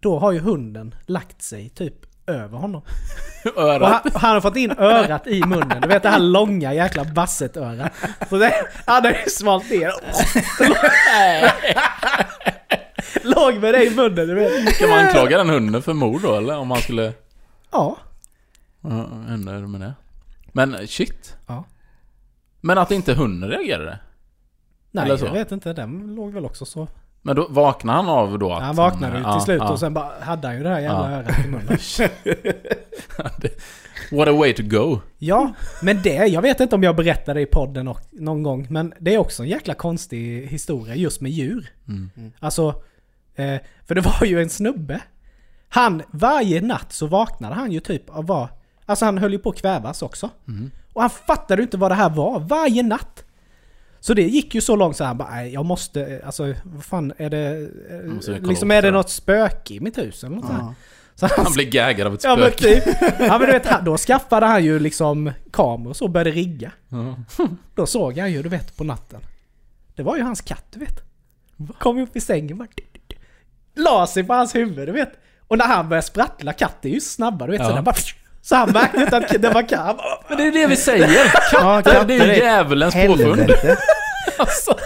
då 0.00 0.18
har 0.18 0.32
ju 0.32 0.38
hunden 0.38 0.94
lagt 1.06 1.42
sig 1.42 1.68
typ 1.68 1.94
över 2.26 2.58
honom. 2.58 2.82
Och 3.56 3.62
Örat. 3.62 4.02
han, 4.04 4.12
han 4.14 4.34
har 4.34 4.40
fått 4.40 4.56
in 4.56 4.70
örat 4.78 5.26
i 5.26 5.40
munnen. 5.44 5.80
Du 5.80 5.88
vet 5.88 6.02
det 6.02 6.08
här 6.08 6.18
långa 6.18 6.74
jäkla 6.74 7.04
bassetörat. 7.04 7.92
Så 8.28 8.38
det, 8.38 8.54
han 8.86 9.04
har 9.04 9.10
ju 9.10 9.30
svalt 9.30 9.70
ner. 9.70 9.92
Låg 13.22 13.54
med 13.60 13.74
det 13.74 13.84
i 13.84 13.94
munnen, 13.94 14.28
du 14.28 14.34
vet. 14.34 14.78
Kan 14.78 14.90
man 14.90 14.98
anklaga 14.98 15.38
den 15.38 15.50
hunden 15.50 15.82
för 15.82 15.92
mord 15.92 16.22
då 16.22 16.34
eller? 16.34 16.58
Om 16.58 16.68
man 16.68 16.78
skulle... 16.78 17.12
Ja. 17.72 17.96
Ja, 18.90 19.52
är 19.52 19.60
det 19.60 19.66
med 19.66 19.80
det. 19.80 19.94
Men 20.52 20.88
shit. 20.88 21.36
Ja. 21.46 21.64
Men 22.60 22.78
att 22.78 22.90
inte 22.90 23.14
hunden 23.14 23.50
reagerade? 23.50 23.98
Nej, 24.90 25.04
Eller 25.04 25.16
så. 25.16 25.26
jag 25.26 25.32
vet 25.32 25.52
inte. 25.52 25.72
Den 25.72 26.14
låg 26.14 26.32
väl 26.32 26.44
också 26.44 26.64
så. 26.64 26.88
Men 27.22 27.36
då 27.36 27.46
vaknade 27.50 27.98
han 27.98 28.08
av 28.08 28.38
då 28.38 28.52
att... 28.52 28.62
han 28.62 28.76
vaknade 28.76 29.16
ju 29.16 29.22
ja, 29.22 29.32
till 29.32 29.44
slut 29.44 29.62
ja. 29.64 29.72
och 29.72 29.80
sen 29.80 29.94
bara 29.94 30.10
hade 30.20 30.48
han 30.48 30.56
ju 30.56 30.62
det 30.62 30.68
här 30.68 30.80
jävla 30.80 31.10
Ja. 31.10 31.16
örat 31.16 31.44
i 31.44 31.48
munnen. 31.48 31.78
What 34.18 34.28
a 34.28 34.32
way 34.32 34.52
to 34.52 34.62
go. 34.62 35.00
Ja, 35.18 35.52
men 35.82 36.02
det, 36.02 36.26
jag 36.26 36.42
vet 36.42 36.60
inte 36.60 36.74
om 36.74 36.82
jag 36.82 36.96
berättade 36.96 37.40
i 37.40 37.46
podden 37.46 37.88
och, 37.88 38.00
någon 38.10 38.42
gång, 38.42 38.66
men 38.70 38.94
det 38.98 39.14
är 39.14 39.18
också 39.18 39.42
en 39.42 39.48
jäkla 39.48 39.74
konstig 39.74 40.46
historia 40.46 40.94
just 40.94 41.20
med 41.20 41.32
djur. 41.32 41.72
Mm. 41.88 42.10
Alltså, 42.38 42.82
eh, 43.34 43.56
för 43.86 43.94
det 43.94 44.00
var 44.00 44.24
ju 44.24 44.42
en 44.42 44.50
snubbe. 44.50 45.00
Han, 45.68 46.02
varje 46.10 46.60
natt 46.60 46.92
så 46.92 47.06
vaknade 47.06 47.54
han 47.54 47.72
ju 47.72 47.80
typ 47.80 48.10
av 48.10 48.26
vad... 48.26 48.48
Alltså 48.86 49.04
han 49.04 49.18
höll 49.18 49.32
ju 49.32 49.38
på 49.38 49.50
att 49.50 49.56
kvävas 49.60 50.02
också. 50.02 50.30
Mm. 50.48 50.70
Och 50.92 51.00
han 51.00 51.10
fattade 51.10 51.62
inte 51.62 51.76
vad 51.76 51.90
det 51.90 51.94
här 51.94 52.10
var, 52.10 52.40
varje 52.40 52.82
natt. 52.82 53.24
Så 54.00 54.14
det 54.14 54.22
gick 54.22 54.54
ju 54.54 54.60
så 54.60 54.76
långt 54.76 54.96
så 54.96 55.04
han 55.04 55.16
bara, 55.18 55.46
jag 55.46 55.64
måste, 55.64 56.02
eh, 56.06 56.26
alltså 56.26 56.54
vad 56.64 56.84
fan 56.84 57.12
är 57.16 57.30
det... 57.30 57.68
eh, 58.40 58.48
Liksom 58.48 58.70
är 58.70 58.82
det 58.82 58.90
något 58.90 59.10
spöke 59.10 59.74
i 59.74 59.80
mitt 59.80 59.98
hus 59.98 60.24
eller 60.24 60.36
något 60.36 60.44
Ja. 60.50 60.74
Så 61.14 61.26
han 61.26 61.44
Han 61.44 61.52
blev 61.52 61.70
gaggad 61.70 62.06
av 62.06 62.14
ett 62.14 62.24
Ja 62.24 62.36
men 62.36 62.50
spöke. 62.52 62.80
typ. 62.80 62.96
Ja 63.18 63.38
men 63.38 63.40
du 63.40 63.46
vet, 63.52 63.68
då 63.84 63.96
skaffade 63.96 64.46
han 64.46 64.64
ju 64.64 64.78
liksom 64.78 65.32
kameror 65.52 65.90
och 65.90 65.96
så 65.96 66.08
började 66.08 66.30
rigga. 66.30 66.72
Ja. 66.88 67.16
Då 67.74 67.86
såg 67.86 68.18
han 68.18 68.32
ju, 68.32 68.42
du 68.42 68.48
vet, 68.48 68.76
på 68.76 68.84
natten. 68.84 69.20
Det 69.94 70.02
var 70.02 70.16
ju 70.16 70.22
hans 70.22 70.40
katt, 70.40 70.64
du 70.72 70.78
vet. 70.80 71.00
Kom 71.78 71.98
upp 71.98 72.16
i 72.16 72.20
sängen 72.20 72.58
bara... 72.58 72.68
La 73.74 74.06
sig 74.06 74.24
på 74.24 74.34
hans 74.34 74.54
huvud, 74.54 74.88
du 74.88 74.92
vet. 74.92 75.12
Och 75.48 75.58
när 75.58 75.66
han 75.66 75.88
började 75.88 76.06
sprattla, 76.06 76.52
katten 76.52 76.90
är 76.90 76.94
ju 76.94 77.00
snabbare, 77.00 77.50
du 77.50 77.58
vet. 77.58 77.66
Så, 77.66 77.70
Ja. 77.70 77.74
den 77.74 77.84
bara, 77.84 77.94
så 78.48 78.54
han 78.56 78.70
märkte 78.72 79.00
inte 79.00 79.16
att 79.16 79.42
det 79.42 79.48
var 79.50 79.68
katt. 79.68 79.96
Men 80.28 80.38
det 80.38 80.46
är 80.46 80.52
det 80.52 80.66
vi 80.66 80.76
säger! 80.76 81.08
Ja, 81.52 81.82
Katter, 81.84 82.04
det 82.04 82.14
är 82.16 82.26
ju 82.26 82.32
djävulens 82.34 82.94
påfund. 82.94 83.50
Alltså. 84.38 84.76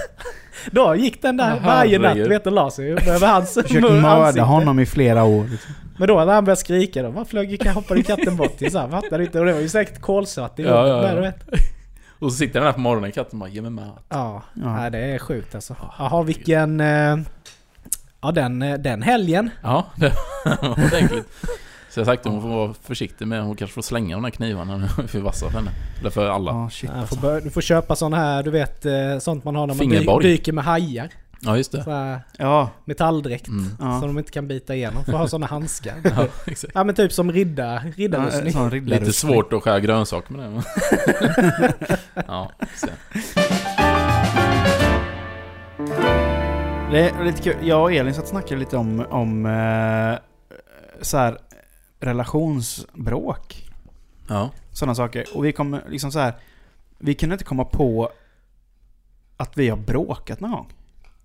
Då 0.70 0.94
gick 0.94 1.22
den 1.22 1.36
där 1.36 1.50
Ja, 1.50 1.56
varje 1.66 1.98
natt, 1.98 2.16
vet 2.16 2.44
du, 2.44 2.50
la 2.50 2.70
sig 2.70 2.92
över 2.92 3.26
hans 3.26 3.54
Försökt 3.54 3.70
mun- 3.84 4.00
mörda 4.00 4.16
ansikte. 4.26 4.40
honom 4.42 4.78
i 4.80 4.86
flera 4.86 5.24
år. 5.24 5.44
Liksom. 5.50 5.72
Men 5.98 6.08
då 6.08 6.24
när 6.24 6.32
han 6.34 6.44
började 6.44 6.60
skrika 6.60 7.02
då, 7.02 7.10
vad 7.10 7.28
flög 7.28 7.68
hoppade 7.68 8.02
katten 8.02 8.36
bort 8.36 8.58
till 8.58 8.72
så 8.72 8.88
fattade 8.88 9.24
inte. 9.24 9.40
Och 9.40 9.46
det 9.46 9.52
var 9.52 9.60
ju 9.60 9.68
säkert 9.68 10.00
kolsvart 10.00 10.58
i 10.58 10.62
Ja, 10.62 10.88
ja, 10.88 11.14
ja. 11.14 11.20
vet. 11.20 11.36
Och 12.18 12.32
så 12.32 12.38
sitter 12.38 12.54
den 12.60 12.64
där 12.66 12.72
på 12.72 12.80
morgonen, 12.80 13.12
katten 13.12 13.38
bara 13.38 13.48
'Ge 13.50 13.60
mig 13.62 13.70
mat' 13.70 13.98
Ja, 14.08 14.42
Ja. 14.54 14.76
Nej, 14.76 14.90
det 14.90 14.98
är 14.98 15.18
sjukt 15.18 15.54
alltså. 15.54 15.76
Jaha, 15.98 16.22
vilken... 16.22 16.80
eh, 16.80 17.16
Ja, 18.22 18.30
den, 18.32 18.62
eh, 18.62 18.78
den 18.78 19.02
helgen. 19.02 19.50
Ja, 19.62 19.86
det 19.96 20.12
var 20.44 20.68
ordentligt. 20.70 21.28
Så 21.90 22.00
jag 22.00 22.06
har 22.06 22.12
sagt 22.12 22.26
att 22.26 22.32
hon 22.32 22.42
får 22.42 22.48
vara 22.48 22.74
försiktig 22.82 23.26
med, 23.28 23.42
hon 23.44 23.56
kanske 23.56 23.74
får 23.74 23.82
slänga 23.82 24.16
de 24.16 24.22
där 24.22 24.30
knivarna 24.30 24.76
nu 24.76 24.88
för 25.08 25.18
vassa 25.20 25.46
för 25.50 25.58
henne. 25.58 25.70
Eller 26.00 26.10
för 26.10 26.28
alla. 26.28 26.50
Ja, 26.52 26.70
shit 26.70 26.90
Ja, 26.94 27.00
alltså. 27.00 27.14
får 27.14 27.22
bör, 27.22 27.40
du 27.40 27.50
får 27.50 27.60
köpa 27.60 27.96
sån 27.96 28.12
här, 28.12 28.42
du 28.42 28.50
vet, 28.50 28.86
eh, 28.86 29.18
sånt 29.20 29.44
man 29.44 29.56
har 29.56 29.66
när 29.66 29.74
man 29.74 29.86
dy, 29.88 29.96
Fingerborg. 29.96 30.26
dyker 30.26 30.52
med 30.52 30.64
hajar. 30.64 31.08
Ja, 31.42 31.56
just 31.56 31.72
det. 31.72 31.82
Här 31.86 32.20
Ja, 32.38 32.70
metalldräkt. 32.84 33.48
Mm. 33.48 33.66
Ja. 33.80 34.00
Så 34.00 34.06
de 34.06 34.18
inte 34.18 34.32
kan 34.32 34.48
bita 34.48 34.74
igenom. 34.74 35.04
Får 35.04 35.12
ha 35.12 35.28
såna 35.28 35.46
handskar. 35.46 35.94
Ja, 36.16 36.26
exakt. 36.46 36.72
Ja 36.74 36.84
men 36.84 36.94
typ 36.94 37.12
som 37.12 37.32
ridda, 37.32 37.64
ja 37.74 37.80
riddarrustning. 37.96 38.46
riddarrustning. 38.54 38.84
Lite 39.00 39.12
svårt 39.12 39.52
att 39.52 39.62
skära 39.62 39.80
grönsaker 39.80 40.32
med 40.34 40.50
det. 40.52 40.62
ja, 42.26 42.50
så. 42.76 42.86
Det 46.92 46.98
är 47.08 47.24
lite 47.24 47.42
kul. 47.42 47.54
Jag 47.62 47.82
och 47.82 47.92
Elin 47.92 48.14
satt 48.14 48.22
och 48.22 48.28
snackade 48.30 48.60
lite 48.60 48.76
om, 48.76 49.06
om 49.10 49.46
eh, 49.46 50.18
så 51.02 51.16
här, 51.16 51.38
relationsbråk. 52.00 53.70
ja. 54.28 54.50
Sådana 54.72 54.94
saker. 54.94 55.26
Och 55.34 55.44
vi 55.44 55.52
kom 55.52 55.80
liksom 55.88 56.12
så 56.12 56.18
här. 56.18 56.34
Vi 56.98 57.14
kunde 57.14 57.32
inte 57.34 57.44
komma 57.44 57.64
på 57.64 58.10
att 59.36 59.58
vi 59.58 59.68
har 59.68 59.76
bråkat 59.76 60.40
någon 60.40 60.50
gång. 60.50 60.72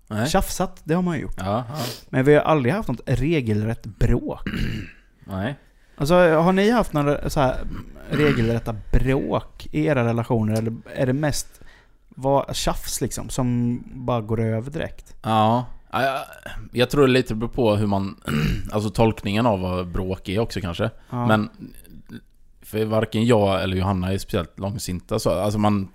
Nej. 0.08 0.28
Tjafsat, 0.28 0.80
det 0.84 0.94
har 0.94 1.02
man 1.02 1.16
ju 1.16 1.22
gjort. 1.22 1.34
Ja, 1.38 1.64
ja. 1.68 1.84
Men 2.08 2.24
vi 2.24 2.34
har 2.34 2.42
aldrig 2.42 2.74
haft 2.74 2.88
något 2.88 3.00
regelrätt 3.06 3.86
bråk. 3.86 4.48
Nej. 5.24 5.56
Alltså 5.96 6.14
har 6.14 6.52
ni 6.52 6.70
haft 6.70 6.92
några 6.92 7.30
så 7.30 7.40
här 7.40 7.56
regelrätta 8.10 8.76
bråk 8.92 9.68
i 9.72 9.84
era 9.86 10.04
relationer? 10.04 10.54
Eller 10.58 10.74
är 10.94 11.06
det 11.06 11.12
mest 11.12 11.60
vad, 12.08 12.56
tjafs 12.56 13.00
liksom 13.00 13.28
som 13.28 13.80
bara 13.94 14.20
går 14.20 14.40
över 14.40 14.70
direkt? 14.70 15.14
Ja. 15.22 15.66
Ja, 15.90 16.02
jag, 16.02 16.24
jag 16.72 16.90
tror 16.90 17.06
det 17.06 17.12
lite 17.12 17.34
beror 17.34 17.50
på 17.50 17.76
hur 17.76 17.86
man... 17.86 18.20
Alltså 18.72 18.90
tolkningen 18.90 19.46
av 19.46 19.60
vad 19.60 19.88
bråk 19.88 20.28
är 20.28 20.38
också 20.38 20.60
kanske. 20.60 20.90
Ja. 21.10 21.26
Men... 21.26 21.50
För 22.62 22.84
varken 22.84 23.26
jag 23.26 23.62
eller 23.62 23.76
Johanna 23.76 24.12
är 24.12 24.18
speciellt 24.18 24.58
långsinta 24.58 25.18
så. 25.18 25.30
Alltså 25.30 25.58
man... 25.58 25.88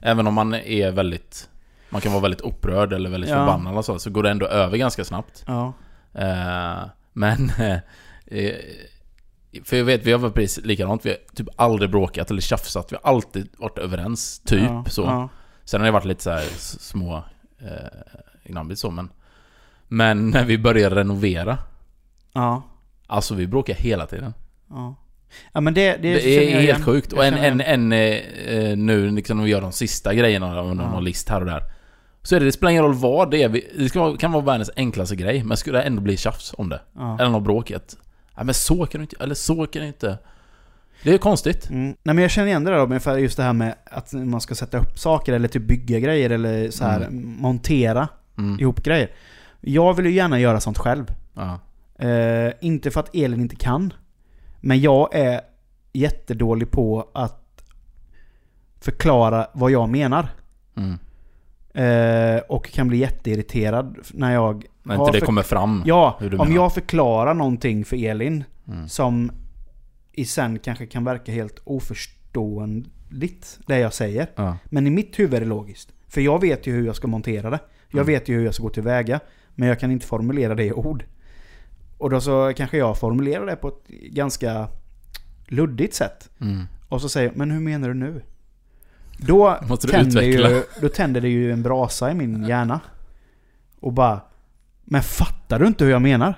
Även 0.00 0.26
om 0.26 0.34
man 0.34 0.54
är 0.54 0.90
väldigt... 0.90 1.48
Man 1.90 2.00
kan 2.00 2.12
vara 2.12 2.22
väldigt 2.22 2.40
upprörd 2.40 2.92
eller 2.92 3.10
väldigt 3.10 3.30
Ja. 3.30 3.36
förbannad 3.36 3.76
och 3.76 3.84
så, 3.84 3.98
så 3.98 4.10
går 4.10 4.22
det 4.22 4.30
ändå 4.30 4.46
över 4.46 4.76
ganska 4.76 5.04
snabbt. 5.04 5.44
Ja. 5.46 5.72
Eh, 6.14 6.84
men... 7.12 7.52
Eh, 8.26 8.54
för 9.64 9.76
jag 9.76 9.84
vet, 9.84 10.06
vi 10.06 10.12
har 10.12 10.18
varit 10.18 10.34
precis 10.34 10.64
likadant. 10.64 11.06
Vi 11.06 11.10
har 11.10 11.18
typ 11.34 11.48
aldrig 11.56 11.90
bråkat 11.90 12.30
eller 12.30 12.40
tjafsat. 12.40 12.92
Vi 12.92 12.96
har 13.02 13.10
alltid 13.10 13.48
varit 13.58 13.78
överens, 13.78 14.38
typ 14.38 14.62
ja. 14.62 14.84
så. 14.88 15.02
Ja. 15.02 15.28
Sen 15.64 15.80
har 15.80 15.86
det 15.86 15.92
varit 15.92 16.04
lite 16.04 16.22
så 16.22 16.30
här 16.30 16.44
små 16.58 17.24
eh, 17.60 17.68
gnabbigt 18.52 18.80
så 18.80 18.90
men 18.90 19.08
Men 19.88 20.30
när 20.30 20.44
vi 20.44 20.58
började 20.58 20.96
renovera 20.96 21.58
Ja. 22.34 22.62
Alltså 23.06 23.34
vi 23.34 23.46
bråkar 23.46 23.74
hela 23.74 24.06
tiden 24.06 24.34
Ja. 24.70 24.94
Ja 25.52 25.60
men 25.60 25.74
det, 25.74 25.96
det, 25.96 26.14
Det, 26.14 26.20
känner 26.20 26.34
jag 26.36 26.44
är 26.44 26.50
helt 26.54 26.62
igen. 26.64 26.82
sjukt 26.82 27.12
Jag 27.12 27.18
och 27.18 27.24
en, 27.24 27.34
känner 27.34 27.48
en, 27.48 27.60
igen. 27.60 27.92
en 27.92 28.52
eh, 28.52 28.70
eh, 28.70 28.76
nu 28.76 29.10
liksom 29.10 29.36
när 29.36 29.44
vi 29.44 29.50
gör 29.50 29.60
de 29.60 29.72
sista 29.72 30.14
grejerna 30.14 30.60
av 30.60 30.76
någon 30.76 30.92
Ja. 30.94 31.00
list 31.00 31.28
här 31.28 31.40
och 31.40 31.46
där 31.46 31.62
Så 32.22 32.36
är 32.36 32.40
det, 32.40 32.46
det 32.46 32.52
spelar 32.52 32.70
ingen 32.70 32.82
roll 32.84 32.94
vad 32.94 33.30
det 33.30 33.42
är 33.42 33.48
vi, 33.48 33.68
Det 33.78 33.88
ska 33.88 34.00
vara, 34.00 34.16
kan 34.16 34.32
vara 34.32 34.44
världens 34.44 34.70
enklaste 34.76 35.16
grej 35.16 35.44
Men 35.44 35.56
skulle 35.56 35.78
det 35.78 35.84
ändå 35.84 36.02
bli 36.02 36.16
tjafs 36.16 36.54
om 36.58 36.68
det 36.68 36.80
Ja. 36.94 37.18
Eller 37.20 37.30
något 37.30 37.42
bråket 37.44 37.96
Nej 38.36 38.44
men 38.44 38.54
så 38.54 38.86
kan 38.86 38.98
du 38.98 39.02
inte, 39.02 39.16
eller 39.20 39.34
så 39.34 39.66
kan 39.66 39.82
du 39.82 39.88
inte 39.88 40.18
Det 41.02 41.14
är 41.14 41.18
konstigt 41.18 41.70
Mm. 41.70 41.86
Nej 42.02 42.14
men 42.14 42.18
jag 42.18 42.30
känner 42.30 42.48
igen 42.48 42.64
det 42.64 42.70
där 42.70 42.98
för 42.98 43.18
just 43.18 43.36
det 43.36 43.42
här 43.42 43.52
med 43.52 43.74
att 43.84 44.12
man 44.12 44.40
ska 44.40 44.54
sätta 44.54 44.78
upp 44.78 44.98
saker 44.98 45.32
eller 45.32 45.48
typ 45.48 45.62
bygga 45.62 45.98
grejer 45.98 46.30
eller 46.30 46.70
så 46.70 46.84
här 46.84 47.08
montera 47.10 48.08
mm. 48.38 48.60
ihop 48.60 48.82
grejer. 48.82 49.10
Jag 49.60 49.94
vill 49.94 50.06
ju 50.06 50.12
gärna 50.12 50.40
göra 50.40 50.60
sånt 50.60 50.78
själv. 50.78 51.14
ja. 51.34 51.58
Eh, 52.06 52.52
inte 52.60 52.90
för 52.90 53.00
att 53.00 53.14
Elin 53.14 53.40
inte 53.40 53.56
kan. 53.56 53.92
Men 54.60 54.80
jag 54.80 55.14
är 55.14 55.40
jättedålig 55.92 56.70
på 56.70 57.08
att 57.14 57.62
förklara 58.80 59.46
vad 59.52 59.70
jag 59.70 59.88
menar. 59.88 60.28
mm. 60.74 60.98
Eh, 61.74 62.40
och 62.48 62.70
kan 62.70 62.88
bli 62.88 62.98
jätteirriterad 62.98 63.98
när 64.10 64.32
jag... 64.32 64.66
När 64.82 64.94
inte 64.94 65.12
det 65.12 65.20
kommer 65.20 65.42
fram 65.42 65.82
Ja, 65.86 66.18
om 66.20 66.28
menar. 66.28 66.50
jag 66.50 66.74
förklarar 66.74 67.34
någonting 67.34 67.84
för 67.84 68.04
Elin 68.04 68.44
mm. 68.68 68.88
som 68.88 69.32
i 70.12 70.24
sen 70.24 70.58
kanske 70.58 70.86
kan 70.86 71.04
verka 71.04 71.32
helt 71.32 71.60
oförståeligt, 71.64 73.58
det 73.66 73.78
jag 73.78 73.94
säger. 73.94 74.26
ja. 74.34 74.56
Men 74.64 74.86
i 74.86 74.90
mitt 74.90 75.18
huvud 75.18 75.34
är 75.34 75.40
det 75.40 75.46
logiskt. 75.46 75.92
För 76.08 76.20
jag 76.20 76.40
vet 76.40 76.66
ju 76.66 76.72
hur 76.72 76.86
jag 76.86 76.96
ska 76.96 77.06
montera 77.06 77.50
det. 77.50 77.58
Jag 77.92 78.00
Mm. 78.02 78.06
vet 78.06 78.28
ju 78.28 78.34
hur 78.34 78.44
jag 78.44 78.54
ska 78.54 78.62
gå 78.62 78.70
tillväga. 78.70 79.20
Men 79.54 79.68
jag 79.68 79.80
kan 79.80 79.90
inte 79.90 80.06
formulera 80.06 80.54
det 80.54 80.64
i 80.64 80.72
ord. 80.72 81.04
Och 81.98 82.10
då 82.10 82.20
så 82.20 82.52
kanske 82.56 82.76
jag 82.78 82.98
formulerar 82.98 83.46
det 83.46 83.56
på 83.56 83.68
ett 83.68 83.88
ganska 83.88 84.68
luddigt 85.46 85.94
sätt. 85.94 86.30
Mm. 86.40 86.64
Och 86.88 87.00
så 87.00 87.08
säger 87.08 87.28
jag, 87.28 87.36
men 87.36 87.50
hur 87.50 87.60
menar 87.60 87.88
du 87.88 87.94
nu? 87.94 88.22
Då, 89.18 89.56
Måste 89.68 89.86
du 89.86 89.90
tänder 89.92 90.22
ju, 90.22 90.62
då 90.80 90.88
tänder 90.88 91.20
det 91.20 91.28
ju 91.28 91.52
en 91.52 91.62
brasa 91.62 92.10
i 92.10 92.14
min 92.14 92.44
hjärna. 92.46 92.80
Och 93.80 93.92
bara, 93.92 94.20
men 94.84 95.02
fattar 95.02 95.58
du 95.58 95.66
inte 95.66 95.84
hur 95.84 95.90
jag 95.90 96.02
menar? 96.02 96.34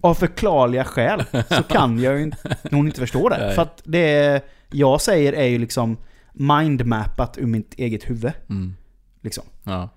Av 0.00 0.14
förklarliga 0.14 0.84
skäl 0.84 1.24
så 1.48 1.62
kan 1.68 1.98
jag 2.00 2.16
ju 2.16 2.22
inte, 2.22 2.56
nog 2.70 2.86
inte 2.86 3.00
förstå 3.00 3.28
det. 3.28 3.38
Nej. 3.38 3.54
För 3.54 3.62
att 3.62 3.82
det 3.84 4.40
jag 4.70 5.00
säger 5.00 5.32
är 5.32 5.46
ju 5.46 5.58
liksom 5.58 5.96
mindmappat 6.32 7.38
ur 7.38 7.46
mitt 7.46 7.74
eget 7.74 8.10
huvud. 8.10 8.32
Mm. 8.48 8.74
Liksom. 9.20 9.44
Ja. 9.64 9.88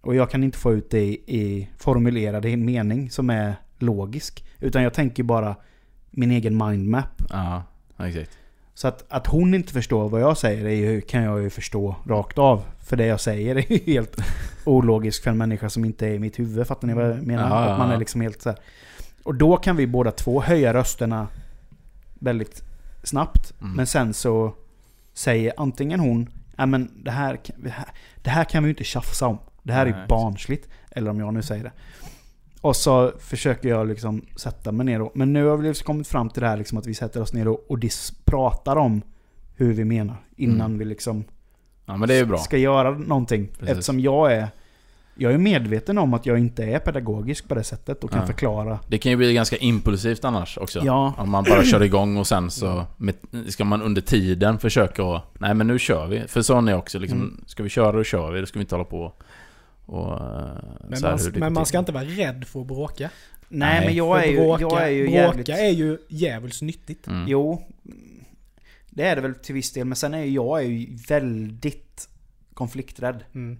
Och 0.00 0.14
jag 0.14 0.30
kan 0.30 0.44
inte 0.44 0.58
få 0.58 0.72
ut 0.72 0.90
det 0.90 1.00
i, 1.02 1.12
i 1.26 1.68
formulerad 1.78 2.44
mening 2.58 3.10
som 3.10 3.30
är 3.30 3.54
logisk. 3.78 4.44
Utan 4.60 4.82
jag 4.82 4.94
tänker 4.94 5.22
bara 5.22 5.56
min 6.10 6.30
egen 6.30 6.56
mindmap. 6.56 7.22
Ja, 7.30 7.62
exakt. 7.98 8.38
Så 8.74 8.88
att, 8.88 9.04
att 9.08 9.26
hon 9.26 9.54
inte 9.54 9.72
förstår 9.72 10.08
vad 10.08 10.20
jag 10.20 10.36
säger 10.38 10.68
ju, 10.68 11.00
kan 11.00 11.22
jag 11.22 11.42
ju 11.42 11.50
förstå 11.50 11.96
rakt 12.06 12.38
av. 12.38 12.62
För 12.80 12.96
det 12.96 13.06
jag 13.06 13.20
säger 13.20 13.56
är 13.56 13.72
ju 13.72 13.78
helt 13.92 14.16
ologiskt 14.64 15.24
för 15.24 15.30
en 15.30 15.38
människa 15.38 15.68
som 15.70 15.84
inte 15.84 16.06
är 16.06 16.10
i 16.14 16.18
mitt 16.18 16.38
huvud. 16.38 16.66
Fattar 16.66 16.88
ni 16.88 16.94
vad 16.94 17.10
jag 17.10 17.22
menar? 17.26 17.48
Ja, 17.48 17.64
ja, 17.64 17.72
Att 17.72 17.78
man 17.78 17.90
är 17.90 17.96
liksom 17.96 18.20
helt 18.20 18.42
så 18.42 18.48
här. 18.48 18.58
Och 19.22 19.34
då 19.34 19.56
kan 19.56 19.76
vi 19.76 19.86
båda 19.86 20.10
två 20.10 20.40
höja 20.40 20.74
rösterna 20.74 21.28
väldigt 22.14 22.62
snabbt. 23.02 23.54
Mm. 23.60 23.72
Men 23.72 23.86
sen 23.86 24.14
så 24.14 24.54
säger 25.14 25.52
antingen 25.56 26.00
hon 26.00 26.28
Ja 26.56 26.66
men 26.66 26.90
det 27.04 27.10
här, 27.10 27.36
kan- 27.36 27.56
det 27.62 27.70
här, 27.70 27.86
det 28.22 28.30
här 28.30 28.44
kan 28.44 28.62
vi 28.62 28.66
ju 28.66 28.70
inte 28.72 28.84
tjafsa 28.84 29.26
om. 29.26 29.38
Det 29.68 29.74
här 29.74 29.86
är 29.86 29.90
ju 29.90 30.06
barnsligt. 30.08 30.68
Eller 30.90 31.10
om 31.10 31.20
jag 31.20 31.34
nu 31.34 31.42
säger 31.42 31.64
det. 31.64 31.72
Och 32.60 32.76
så 32.76 33.12
försöker 33.18 33.68
jag 33.68 33.88
liksom 33.88 34.22
sätta 34.36 34.72
mig 34.72 34.86
ner 34.86 35.02
och, 35.02 35.12
Men 35.16 35.32
nu 35.32 35.44
har 35.46 35.56
vi 35.56 35.68
liksom 35.68 35.86
kommit 35.86 36.08
fram 36.08 36.30
till 36.30 36.42
det 36.42 36.48
här 36.48 36.56
liksom 36.56 36.78
att 36.78 36.86
vi 36.86 36.94
sätter 36.94 37.22
oss 37.22 37.32
ner 37.32 37.48
och, 37.48 37.64
och 37.68 37.78
dis, 37.78 38.12
pratar 38.24 38.76
om 38.76 39.02
hur 39.56 39.72
vi 39.72 39.84
menar. 39.84 40.16
Innan 40.36 40.66
Mm. 40.66 40.78
vi 40.78 40.84
liksom 40.84 41.24
Ja 41.86 41.96
men 41.96 42.08
det 42.08 42.14
är 42.14 42.18
ju 42.18 42.24
bra. 42.26 42.38
ska 42.38 42.56
göra 42.58 42.90
någonting. 42.90 43.46
Precis. 43.46 43.68
Eftersom 43.68 44.00
jag 44.00 44.32
är 44.32 44.48
jag 45.20 45.32
är 45.32 45.38
medveten 45.38 45.98
om 45.98 46.14
att 46.14 46.26
jag 46.26 46.38
inte 46.38 46.64
är 46.64 46.78
pedagogisk 46.78 47.48
på 47.48 47.54
det 47.54 47.64
sättet 47.64 48.04
och 48.04 48.10
kan 48.10 48.20
Ja. 48.20 48.26
förklara. 48.26 48.78
Det 48.88 48.98
kan 48.98 49.10
ju 49.12 49.16
bli 49.16 49.34
ganska 49.34 49.56
impulsivt 49.56 50.24
annars 50.24 50.58
också. 50.58 50.80
Ja. 50.84 51.14
Om 51.18 51.30
man 51.30 51.44
bara 51.44 51.64
kör 51.64 51.82
igång 51.82 52.16
och 52.16 52.26
sen 52.26 52.50
så 52.50 52.84
med, 52.96 53.14
ska 53.48 53.64
man 53.64 53.82
under 53.82 54.00
tiden 54.02 54.58
försöka 54.58 55.04
att... 55.04 55.22
Nej 55.40 55.54
men 55.54 55.66
nu 55.66 55.78
kör 55.78 56.06
vi. 56.06 56.20
För 56.28 56.42
sån 56.42 56.68
är 56.68 56.72
jag 56.72 56.78
också 56.78 56.98
liksom, 56.98 57.18
Mm. 57.20 57.40
ska 57.46 57.62
vi 57.62 57.68
köra 57.68 57.92
då 57.92 58.04
kör 58.04 58.30
vi. 58.32 58.40
Då 58.40 58.46
ska 58.46 58.58
vi 58.58 58.62
inte 58.62 58.74
hålla 58.74 58.84
på 58.84 59.00
och... 59.00 59.22
eh, 59.88 60.88
Men, 60.88 60.98
så 60.98 61.06
här 61.06 61.12
man, 61.14 61.24
hur 61.24 61.30
det 61.32 61.40
men 61.40 61.52
man 61.52 61.66
ska 61.66 61.78
inte 61.78 61.92
vara 61.92 62.04
rädd 62.04 62.44
för 62.46 62.60
att 62.60 62.66
bråka. 62.66 63.10
Nej, 63.48 63.74
Nej. 63.78 63.86
men 63.86 63.94
jag 63.94 64.24
är 64.24 64.30
ju, 64.30 64.36
bråka, 64.36 64.62
jag 64.62 64.82
är 64.82 64.88
ju 64.88 65.02
bråka 65.04 65.16
jävligt... 65.18 65.48
är 65.48 65.68
ju 65.70 65.98
djävulskt 66.08 66.62
nyttigt. 66.62 67.06
Mm. 67.06 67.24
Jo, 67.28 67.62
det 68.90 69.04
är 69.04 69.16
det 69.16 69.22
väl 69.22 69.34
till 69.34 69.54
viss 69.54 69.72
del. 69.72 69.84
Men 69.86 69.96
sen 69.96 70.14
är 70.14 70.18
ju 70.22 70.30
jag 70.30 70.58
är 70.62 70.66
ju 70.66 70.96
väldigt 71.08 72.08
konflikträdd. 72.54 73.24
Mm. 73.34 73.58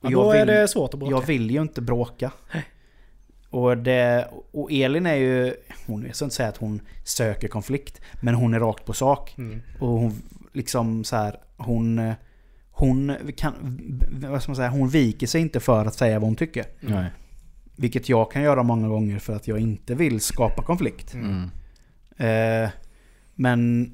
Och 0.00 0.06
Ja, 0.06 0.10
jag 0.10 0.24
då 0.24 0.30
är 0.32 0.46
vill- 0.46 0.54
det 0.54 0.68
svårt 0.68 0.94
att 0.94 1.00
bråka. 1.00 1.14
Jag 1.14 1.26
vill 1.26 1.50
ju 1.50 1.62
inte 1.62 1.80
bråka. 1.80 2.32
Och, 3.50 3.78
det, 3.78 4.28
och 4.52 4.72
Elin 4.72 5.06
är 5.06 5.14
ju, 5.14 5.54
hon 5.86 6.04
jag 6.06 6.16
ska 6.16 6.24
inte 6.24 6.36
säga 6.36 6.48
att 6.48 6.56
hon 6.56 6.80
söker 7.04 7.48
konflikt, 7.48 8.00
men 8.20 8.34
hon 8.34 8.54
är 8.54 8.60
rakt 8.60 8.84
på 8.84 8.92
sak. 8.92 9.34
Mm. 9.38 9.62
Och 9.80 9.88
hon 9.88 10.22
liksom 10.52 11.04
så 11.04 11.16
här, 11.16 11.40
hon, 11.56 12.12
hon 12.78 13.16
kan, 13.36 13.54
vad 14.10 14.42
ska 14.42 14.50
man 14.50 14.56
säga, 14.56 14.68
hon 14.68 14.88
viker 14.88 15.26
sig 15.26 15.40
inte 15.40 15.60
för 15.60 15.86
att 15.86 15.94
säga 15.94 16.18
vad 16.18 16.28
hon 16.28 16.36
tycker. 16.36 16.64
Nej. 16.80 17.10
Vilket 17.76 18.08
jag 18.08 18.32
kan 18.32 18.42
göra 18.42 18.62
många 18.62 18.88
gånger 18.88 19.18
för 19.18 19.36
att 19.36 19.48
jag 19.48 19.58
inte 19.58 19.94
vill 19.94 20.20
skapa 20.20 20.62
konflikt. 20.62 21.14
Mm. 21.14 21.50
Eh, 22.16 22.70
men 23.34 23.90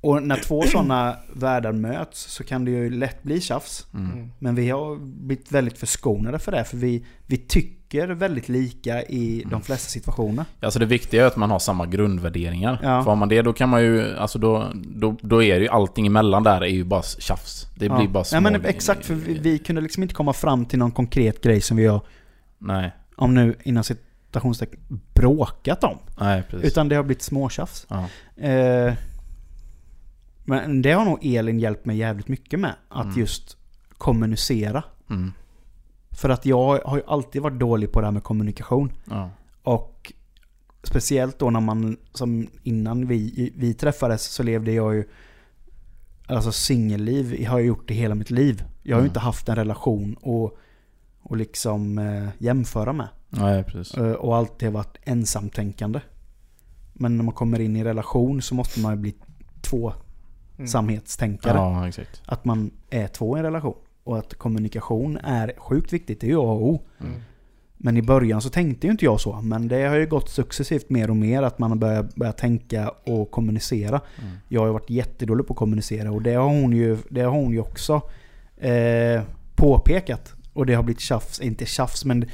Och 0.00 0.22
när 0.22 0.36
två 0.36 0.62
sådana 0.62 1.16
världar 1.32 1.72
möts 1.72 2.20
så 2.32 2.44
kan 2.44 2.64
det 2.64 2.70
ju 2.70 2.90
lätt 2.90 3.22
bli 3.22 3.40
tjafs. 3.40 3.86
Mm. 3.94 4.30
Men 4.38 4.54
vi 4.54 4.70
har 4.70 4.96
blivit 4.96 5.52
väldigt 5.52 5.78
förskonade 5.78 6.38
för 6.38 6.52
det. 6.52 6.64
För 6.64 6.76
vi, 6.76 7.04
vi 7.26 7.36
tycker 7.36 8.08
väldigt 8.08 8.48
lika 8.48 9.02
i 9.02 9.44
de 9.50 9.62
flesta 9.62 9.88
situationer. 9.88 10.44
Alltså 10.60 10.78
det 10.78 10.86
viktiga 10.86 11.22
är 11.22 11.26
att 11.26 11.36
man 11.36 11.50
har 11.50 11.58
samma 11.58 11.86
grundvärderingar. 11.86 12.80
Ja. 12.82 13.02
För 13.02 13.10
har 13.10 13.16
man 13.16 13.28
det 13.28 13.42
då 13.42 13.52
kan 13.52 13.68
man 13.68 13.82
ju, 13.82 14.16
alltså 14.16 14.38
då, 14.38 14.72
då, 14.74 15.16
då 15.20 15.42
är 15.42 15.54
det 15.54 15.62
ju 15.62 15.68
allting 15.68 16.06
emellan 16.06 16.42
där 16.42 16.60
är 16.60 16.66
ju 16.66 16.84
bara 16.84 17.02
tjafs. 17.02 17.66
Det 17.74 17.88
blir 17.88 18.08
bara 18.08 18.24
små... 18.24 18.40
Nej 18.40 18.52
men 18.52 18.64
exakt, 18.64 19.06
för 19.06 19.14
vi, 19.14 19.38
vi 19.38 19.58
kunde 19.58 19.80
liksom 19.80 20.02
inte 20.02 20.14
komma 20.14 20.32
fram 20.32 20.66
till 20.66 20.78
någon 20.78 20.92
konkret 20.92 21.42
grej 21.42 21.60
som 21.60 21.76
vi 21.76 21.86
har, 21.86 22.00
Nej, 22.58 22.92
om 23.16 23.34
nu 23.34 23.54
inom 23.62 23.84
citationstecken, 23.84 24.80
bråkat 25.14 25.84
om. 25.84 25.98
nej 26.20 26.42
precis. 26.50 26.66
Utan 26.66 26.88
det 26.88 26.96
har 26.96 27.02
blivit 27.02 27.22
småtjafs. 27.22 27.86
ja. 27.88 28.04
Eh, 28.46 28.94
men 30.44 30.82
det 30.82 30.92
har 30.92 31.04
nog 31.04 31.18
Elin 31.26 31.58
hjälpt 31.60 31.84
mig 31.84 31.96
jävligt 31.96 32.28
mycket 32.28 32.60
med. 32.60 32.74
Att 32.88 33.04
Mm. 33.04 33.18
just 33.18 33.56
kommunicera. 33.98 34.82
Mm. 35.10 35.32
För 36.10 36.28
att 36.28 36.46
jag 36.46 36.78
har 36.84 36.96
ju 36.96 37.02
alltid 37.06 37.42
varit 37.42 37.58
dålig 37.60 37.92
på 37.92 38.00
det 38.00 38.06
här 38.06 38.12
med 38.12 38.22
kommunikation. 38.22 38.92
Ja. 39.10 39.30
Och 39.62 40.12
speciellt 40.82 41.38
då 41.38 41.50
när 41.50 41.60
man, 41.60 41.96
som 42.12 42.46
innan 42.62 43.06
vi, 43.06 43.52
vi 43.56 43.74
träffades 43.74 44.22
så 44.24 44.42
levde 44.42 44.72
jag 44.72 44.94
ju 44.94 45.04
Alltså 46.26 46.52
singelliv 46.52 47.40
jag 47.40 47.50
har 47.50 47.58
jag 47.58 47.66
gjort 47.66 47.88
det 47.88 47.94
hela 47.94 48.14
mitt 48.14 48.30
liv. 48.30 48.62
Jag 48.82 48.96
har 48.96 49.00
ju 49.00 49.04
Mm. 49.04 49.10
inte 49.10 49.20
haft 49.20 49.48
en 49.48 49.56
relation 49.56 50.14
och, 50.14 50.58
och 51.22 51.36
liksom 51.36 51.98
eh, 51.98 52.28
jämföra 52.38 52.92
med. 52.92 53.08
Nej, 53.28 53.64
precis. 53.64 53.94
Eh, 53.94 54.12
och 54.12 54.36
alltid 54.36 54.72
varit 54.72 54.96
ensamtänkande. 55.02 56.00
Men 56.92 57.16
när 57.16 57.24
man 57.24 57.34
kommer 57.34 57.60
in 57.60 57.76
i 57.76 57.84
relation 57.84 58.42
så 58.42 58.54
måste 58.54 58.80
man 58.80 58.92
ju 58.94 59.00
bli 59.00 59.14
två 59.60 59.92
Mm. 60.60 60.68
samhetstänkare. 60.68 61.56
Ja, 61.56 61.88
exakt. 61.88 62.22
Att 62.26 62.44
man 62.44 62.70
är 62.90 63.06
två 63.06 63.36
i 63.36 63.38
en 63.38 63.44
relation. 63.44 63.74
Och 64.04 64.18
att 64.18 64.34
kommunikation 64.34 65.16
är 65.16 65.52
sjukt 65.58 65.92
viktigt. 65.92 66.20
Det 66.20 66.26
är 66.26 66.30
ju 66.30 66.36
A 66.36 66.40
och 66.40 66.62
O. 66.62 66.82
Mm. 67.00 67.12
Men 67.82 67.96
i 67.96 68.02
början 68.02 68.42
så 68.42 68.50
tänkte 68.50 68.86
ju 68.86 68.90
inte 68.90 69.04
jag 69.04 69.20
så. 69.20 69.40
Men 69.40 69.68
det 69.68 69.82
har 69.82 69.96
ju 69.96 70.06
gått 70.06 70.28
successivt 70.28 70.90
mer 70.90 71.10
och 71.10 71.16
mer 71.16 71.42
att 71.42 71.58
man 71.58 71.70
har 71.70 71.78
börjat, 71.78 72.14
börjat 72.14 72.38
tänka 72.38 72.88
och 72.88 73.30
kommunicera. 73.30 74.00
Mm. 74.18 74.32
Jag 74.48 74.60
har 74.60 74.66
ju 74.66 74.72
varit 74.72 74.90
jättedålig 74.90 75.46
på 75.46 75.52
att 75.52 75.58
kommunicera 75.58 76.10
och 76.12 76.22
det 76.22 76.34
har 76.34 76.48
hon 76.48 76.72
ju, 76.72 76.98
det 77.08 77.20
har 77.20 77.30
hon 77.30 77.52
ju 77.52 77.60
också 77.60 78.02
eh, 78.56 79.22
påpekat. 79.54 80.34
Och 80.52 80.66
det 80.66 80.74
har 80.74 80.82
blivit 80.82 81.00
tjafs, 81.00 81.40
inte 81.40 81.66
tjafs 81.66 82.04
men 82.04 82.24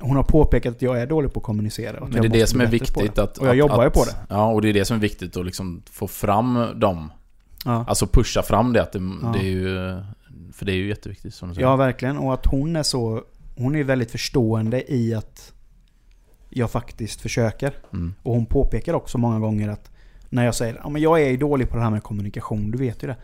hon 0.00 0.16
har 0.16 0.22
påpekat 0.22 0.74
att 0.74 0.82
jag 0.82 1.00
är 1.00 1.06
dålig 1.06 1.32
på 1.32 1.40
att 1.40 1.46
kommunicera. 1.46 2.00
och 2.00 2.06
att 2.06 2.12
Men 2.12 2.22
det 2.22 2.28
är 2.28 2.40
det 2.40 2.46
som 2.46 2.60
är 2.60 2.66
viktigt 2.66 3.14
det. 3.14 3.22
att... 3.22 3.38
Och 3.38 3.46
jag 3.46 3.50
att, 3.50 3.56
jobbar 3.56 3.82
ju 3.82 3.86
att, 3.86 3.94
på 3.94 4.04
det. 4.04 4.16
Ja, 4.28 4.52
och 4.52 4.62
det 4.62 4.68
är 4.68 4.72
det 4.72 4.84
som 4.84 4.96
är 4.96 5.00
viktigt 5.00 5.36
att 5.36 5.46
liksom 5.46 5.82
få 5.90 6.06
fram 6.06 6.66
dem. 6.80 7.12
Ja. 7.64 7.84
Alltså 7.88 8.06
pusha 8.06 8.42
fram 8.42 8.72
det, 8.72 8.82
att 8.82 8.92
det, 8.92 8.98
Ja. 9.22 9.32
det 9.32 9.38
är 9.38 9.50
ju... 9.50 9.96
För 10.52 10.66
det 10.66 10.72
är 10.72 10.76
ju 10.76 10.88
jätteviktigt 10.88 11.34
som 11.34 11.48
du 11.48 11.54
säger. 11.54 11.68
Ja, 11.68 11.76
verkligen. 11.76 12.18
Och 12.18 12.34
att 12.34 12.46
hon 12.46 12.76
är 12.76 12.82
så... 12.82 13.22
Hon 13.56 13.76
är 13.76 13.84
väldigt 13.84 14.10
förstående 14.10 14.92
i 14.92 15.14
att 15.14 15.52
jag 16.50 16.70
faktiskt 16.70 17.20
försöker. 17.20 17.72
Mm. 17.92 18.14
Och 18.22 18.34
hon 18.34 18.46
påpekar 18.46 18.94
också 18.94 19.18
många 19.18 19.38
gånger 19.38 19.68
att 19.68 19.90
när 20.28 20.44
jag 20.44 20.54
säger 20.54 20.86
att 20.86 21.00
jag 21.00 21.22
är 21.22 21.36
dålig 21.36 21.68
på 21.68 21.76
det 21.76 21.82
här 21.82 21.90
med 21.90 22.02
kommunikation, 22.02 22.70
du 22.70 22.78
vet 22.78 23.02
ju 23.02 23.06
det. 23.06 23.16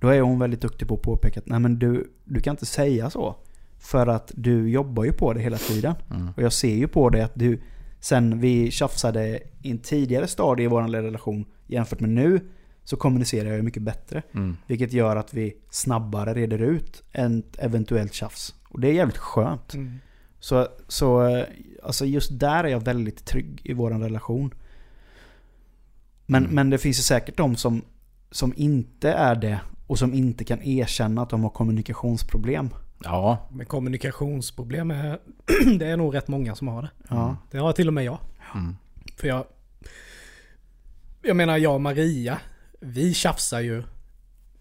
Då 0.00 0.08
är 0.08 0.20
hon 0.20 0.38
väldigt 0.38 0.60
duktig 0.60 0.88
på 0.88 0.94
att 0.94 1.02
påpeka 1.02 1.40
att 1.40 1.46
nej 1.46 1.60
men 1.60 1.78
du, 1.78 2.12
du 2.24 2.40
kan 2.40 2.50
inte 2.50 2.66
säga 2.66 3.10
så. 3.10 3.36
För 3.78 4.06
att 4.06 4.32
du 4.34 4.70
jobbar 4.70 5.04
ju 5.04 5.12
på 5.12 5.32
det 5.32 5.40
hela 5.40 5.56
tiden. 5.56 5.94
Mm. 6.10 6.28
Och 6.36 6.42
jag 6.42 6.52
ser 6.52 6.74
ju 6.74 6.88
på 6.88 7.10
det 7.10 7.24
att 7.24 7.34
du, 7.34 7.60
sen 8.00 8.40
vi 8.40 8.70
tjafsade 8.70 9.40
i 9.62 9.70
en 9.70 9.78
tidigare 9.78 10.26
stadie 10.26 10.64
i 10.64 10.68
vår 10.68 10.82
relation 10.82 11.44
jämfört 11.66 12.00
med 12.00 12.10
nu, 12.10 12.40
så 12.84 12.96
kommunicerar 12.96 13.50
jag 13.52 13.64
mycket 13.64 13.82
bättre. 13.82 14.22
Mm. 14.34 14.56
Vilket 14.66 14.92
gör 14.92 15.16
att 15.16 15.34
vi 15.34 15.56
snabbare 15.70 16.34
reder 16.34 16.58
ut 16.58 17.02
ett 17.12 17.58
eventuellt 17.58 18.12
tjafs. 18.14 18.54
Och 18.68 18.80
det 18.80 18.88
är 18.88 18.92
jävligt 18.92 19.16
skönt. 19.18 19.74
Mm. 19.74 19.98
Så, 20.40 20.68
så 20.88 21.26
eh, 21.28 21.44
alltså 21.82 22.04
just 22.04 22.38
där 22.38 22.64
är 22.64 22.68
jag 22.68 22.80
väldigt 22.84 23.24
trygg 23.24 23.60
i 23.64 23.72
vår 23.72 23.90
relation. 23.90 24.54
Men, 26.26 26.42
Mm. 26.44 26.54
men 26.54 26.70
det 26.70 26.78
finns 26.78 26.98
ju 26.98 27.02
säkert 27.02 27.36
de 27.36 27.56
som, 27.56 27.82
som 28.30 28.52
inte 28.56 29.12
är 29.12 29.34
det 29.34 29.60
och 29.86 29.98
som 29.98 30.14
inte 30.14 30.44
kan 30.44 30.62
erkänna 30.62 31.22
att 31.22 31.30
de 31.30 31.42
har 31.42 31.50
kommunikationsproblem. 31.50 32.68
Ja, 33.04 33.48
Men 33.52 33.66
kommunikationsproblem 33.66 34.90
är... 34.90 35.18
det 35.78 35.86
är 35.86 35.96
nog 35.96 36.14
rätt 36.14 36.28
många 36.28 36.54
som 36.54 36.68
har 36.68 36.82
det. 36.82 36.90
Ja. 37.08 37.36
Det 37.50 37.58
har 37.58 37.72
till 37.72 37.88
och 37.88 37.94
med 37.94 38.04
jag. 38.04 38.18
mm. 38.54 38.76
För 39.16 39.28
jag... 39.28 39.44
Jag 41.22 41.36
menar 41.36 41.56
jag 41.58 41.74
och 41.74 41.80
Maria, 41.80 42.38
vi 42.82 43.14
tjafsar 43.14 43.60
ju 43.60 43.82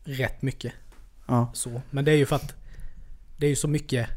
rätt 0.03 0.41
mycket. 0.41 0.73
Ja. 1.27 1.51
Så. 1.53 1.81
Men 1.89 2.05
det 2.05 2.11
är 2.11 2.15
ju 2.15 2.25
för 2.25 2.35
att 2.35 2.53
det 3.37 3.45
är 3.45 3.49
ju 3.49 3.55
så 3.55 3.67
mycket 3.67 4.09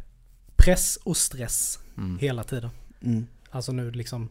press 0.56 0.98
och 1.04 1.16
stress 1.16 1.78
Mm. 1.96 2.18
hela 2.18 2.44
tiden. 2.44 2.70
Mm. 3.02 3.26
Alltså 3.50 3.72
nu 3.72 3.90
liksom, 3.90 4.28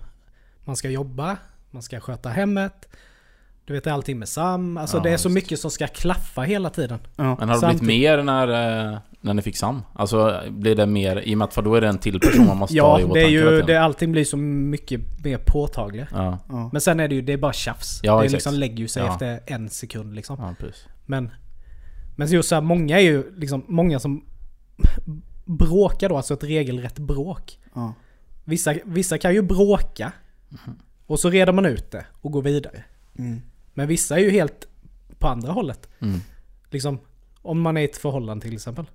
man 0.66 0.76
ska 0.76 0.90
jobba, 0.90 1.38
man 1.72 1.84
ska 1.84 2.00
sköta 2.00 2.30
hemmet. 2.30 2.90
Du 3.66 3.74
vet, 3.74 3.88
allting 3.88 4.20
med 4.20 4.30
Sam. 4.30 4.78
Alltså 4.78 4.98
Ja, 4.98 5.04
det 5.04 5.10
är 5.10 5.18
så 5.18 5.28
just. 5.30 5.34
mycket 5.36 5.60
som 5.60 5.72
ska 5.72 5.88
klaffa 5.88 6.42
hela 6.42 6.70
tiden. 6.70 7.00
Ja. 7.16 7.24
Men 7.24 7.30
har 7.30 7.36
det 7.40 7.46
blivit 7.46 7.60
Samtidigt- 7.60 7.88
mer 7.88 8.24
när, 8.24 8.48
eh, 8.94 8.98
när 9.22 9.34
ni 9.34 9.42
fick 9.42 9.58
Sam? 9.58 9.82
Alltså 9.94 10.42
blir 10.50 10.76
det 10.76 10.86
mer, 10.86 11.22
i 11.22 11.34
och 11.34 11.38
med 11.38 11.46
att 11.46 11.54
för 11.54 11.62
då 11.62 11.76
är 11.76 11.82
det 11.82 11.88
en 11.88 11.98
till 11.98 12.20
person 12.20 12.48
man 12.48 12.58
måste 12.58 12.74
ta 12.76 12.78
Ja, 12.78 13.00
i 13.00 13.02
det 13.04 13.08
är 13.08 13.44
åtanke 13.46 13.56
ju, 13.56 13.62
det, 13.62 13.78
allting 13.82 14.12
blir 14.12 14.26
så 14.26 14.38
mycket 14.38 15.02
mer 15.24 15.38
påtagligt. 15.46 16.08
Ja, 16.12 16.38
Ja. 16.50 16.70
Men 16.72 16.82
sen 16.82 17.00
är 17.00 17.08
det 17.08 17.16
ju, 17.16 17.22
det 17.22 17.34
är 17.34 17.38
bara 17.38 17.54
tjafs. 17.54 18.00
Ja, 18.04 18.22
det 18.22 18.30
liksom 18.30 18.54
lägger 18.54 18.78
ju 18.78 18.88
sig 18.88 19.04
Ja. 19.04 19.12
efter 19.14 19.40
en 19.46 19.70
sekund 19.70 20.16
liksom. 20.16 20.56
ja. 20.60 20.68
Men, 21.06 21.32
men 22.16 22.28
just 22.28 22.50
så 22.50 22.56
här, 22.56 22.62
många 22.62 23.00
är 23.00 23.04
ju 23.04 23.32
liksom, 23.38 23.64
många 23.68 24.00
som 24.00 24.24
bråkar 25.46 26.10
då, 26.10 26.18
alltså 26.18 26.34
ett 26.34 26.44
regelrätt 26.44 27.00
bråk. 27.00 27.60
Ja. 27.76 27.94
Vissa, 28.44 28.74
vissa 28.86 29.18
kan 29.18 29.34
ju 29.34 29.42
bråka 29.42 30.12
och 31.08 31.20
så 31.20 31.30
reder 31.30 31.54
man 31.54 31.66
ut 31.66 31.92
det 31.92 32.06
och 32.22 32.32
går 32.32 32.42
vidare. 32.42 32.84
Mm. 33.20 33.42
Men 33.74 33.88
vissa 33.88 34.16
är 34.16 34.24
ju 34.24 34.32
helt 34.32 34.68
på 35.20 35.28
andra 35.28 35.52
hållet. 35.52 35.90
Mm. 36.00 36.20
Liksom, 36.70 37.00
om 37.42 37.62
man 37.62 37.78
är 37.78 37.82
i 37.82 37.86
ett 37.86 37.98
förhållande 37.98 38.44
till 38.46 38.54
exempel. 38.54 38.86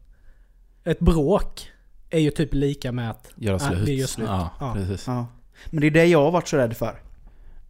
Ett 0.84 1.00
bråk 1.00 1.70
är 2.10 2.18
ju 2.20 2.30
typ 2.30 2.54
lika 2.54 2.92
med 2.92 3.10
att 3.10 3.30
Göra 3.36 3.54
Ja, 3.62 3.68
slut. 3.68 3.88
vi 3.88 3.94
gör 3.94 4.06
slut. 4.06 4.28
Ja, 4.28 4.50
Ja. 4.60 4.72
precis. 4.74 5.06
Ja. 5.06 5.26
Men 5.70 5.80
det 5.80 5.86
är 5.86 5.90
det 5.90 6.04
jag 6.06 6.22
har 6.22 6.30
varit 6.30 6.48
så 6.48 6.56
rädd 6.56 6.76
för. 6.76 7.00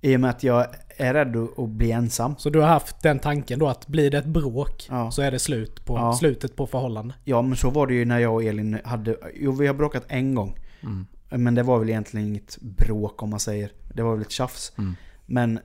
I 0.00 0.16
och 0.16 0.20
med 0.20 0.30
att 0.30 0.42
jag 0.42 0.66
är 0.96 1.14
rädd 1.14 1.36
att 1.36 1.58
att 1.58 1.68
bli 1.68 1.90
ensam. 1.92 2.34
Så 2.38 2.50
du 2.50 2.60
har 2.60 2.68
haft 2.68 3.02
den 3.02 3.18
tanken 3.18 3.58
då 3.58 3.68
att 3.68 3.86
blir 3.86 4.10
det 4.10 4.18
ett 4.18 4.24
bråk 4.26 4.86
Ja. 4.90 5.10
så 5.10 5.22
är 5.22 5.30
det 5.30 5.38
slut 5.38 5.84
på, 5.84 5.96
Ja. 5.96 6.12
slutet 6.16 6.56
på 6.56 6.66
förhållande. 6.66 7.14
Ja 7.24 7.42
men 7.42 7.56
så 7.56 7.70
var 7.70 7.86
det 7.86 7.94
ju 7.94 8.04
när 8.04 8.18
jag 8.18 8.34
och 8.34 8.44
Elin 8.44 8.80
hade... 8.84 9.16
Jo 9.34 9.52
vi 9.52 9.66
har 9.66 9.74
bråkat 9.74 10.04
en 10.08 10.34
gång. 10.34 10.56
Mm. 10.82 11.06
Men 11.42 11.54
det 11.54 11.62
var 11.62 11.78
väl 11.78 11.88
egentligen 11.88 12.26
inget 12.26 12.58
bråk 12.60 13.22
om 13.22 13.30
man 13.30 13.40
säger. 13.40 13.72
Det 13.94 14.02
var 14.02 14.12
väl 14.12 14.22
ett 14.22 14.30
tjafs. 14.30 14.72
Mm. 14.78 14.96
Men 15.26 15.58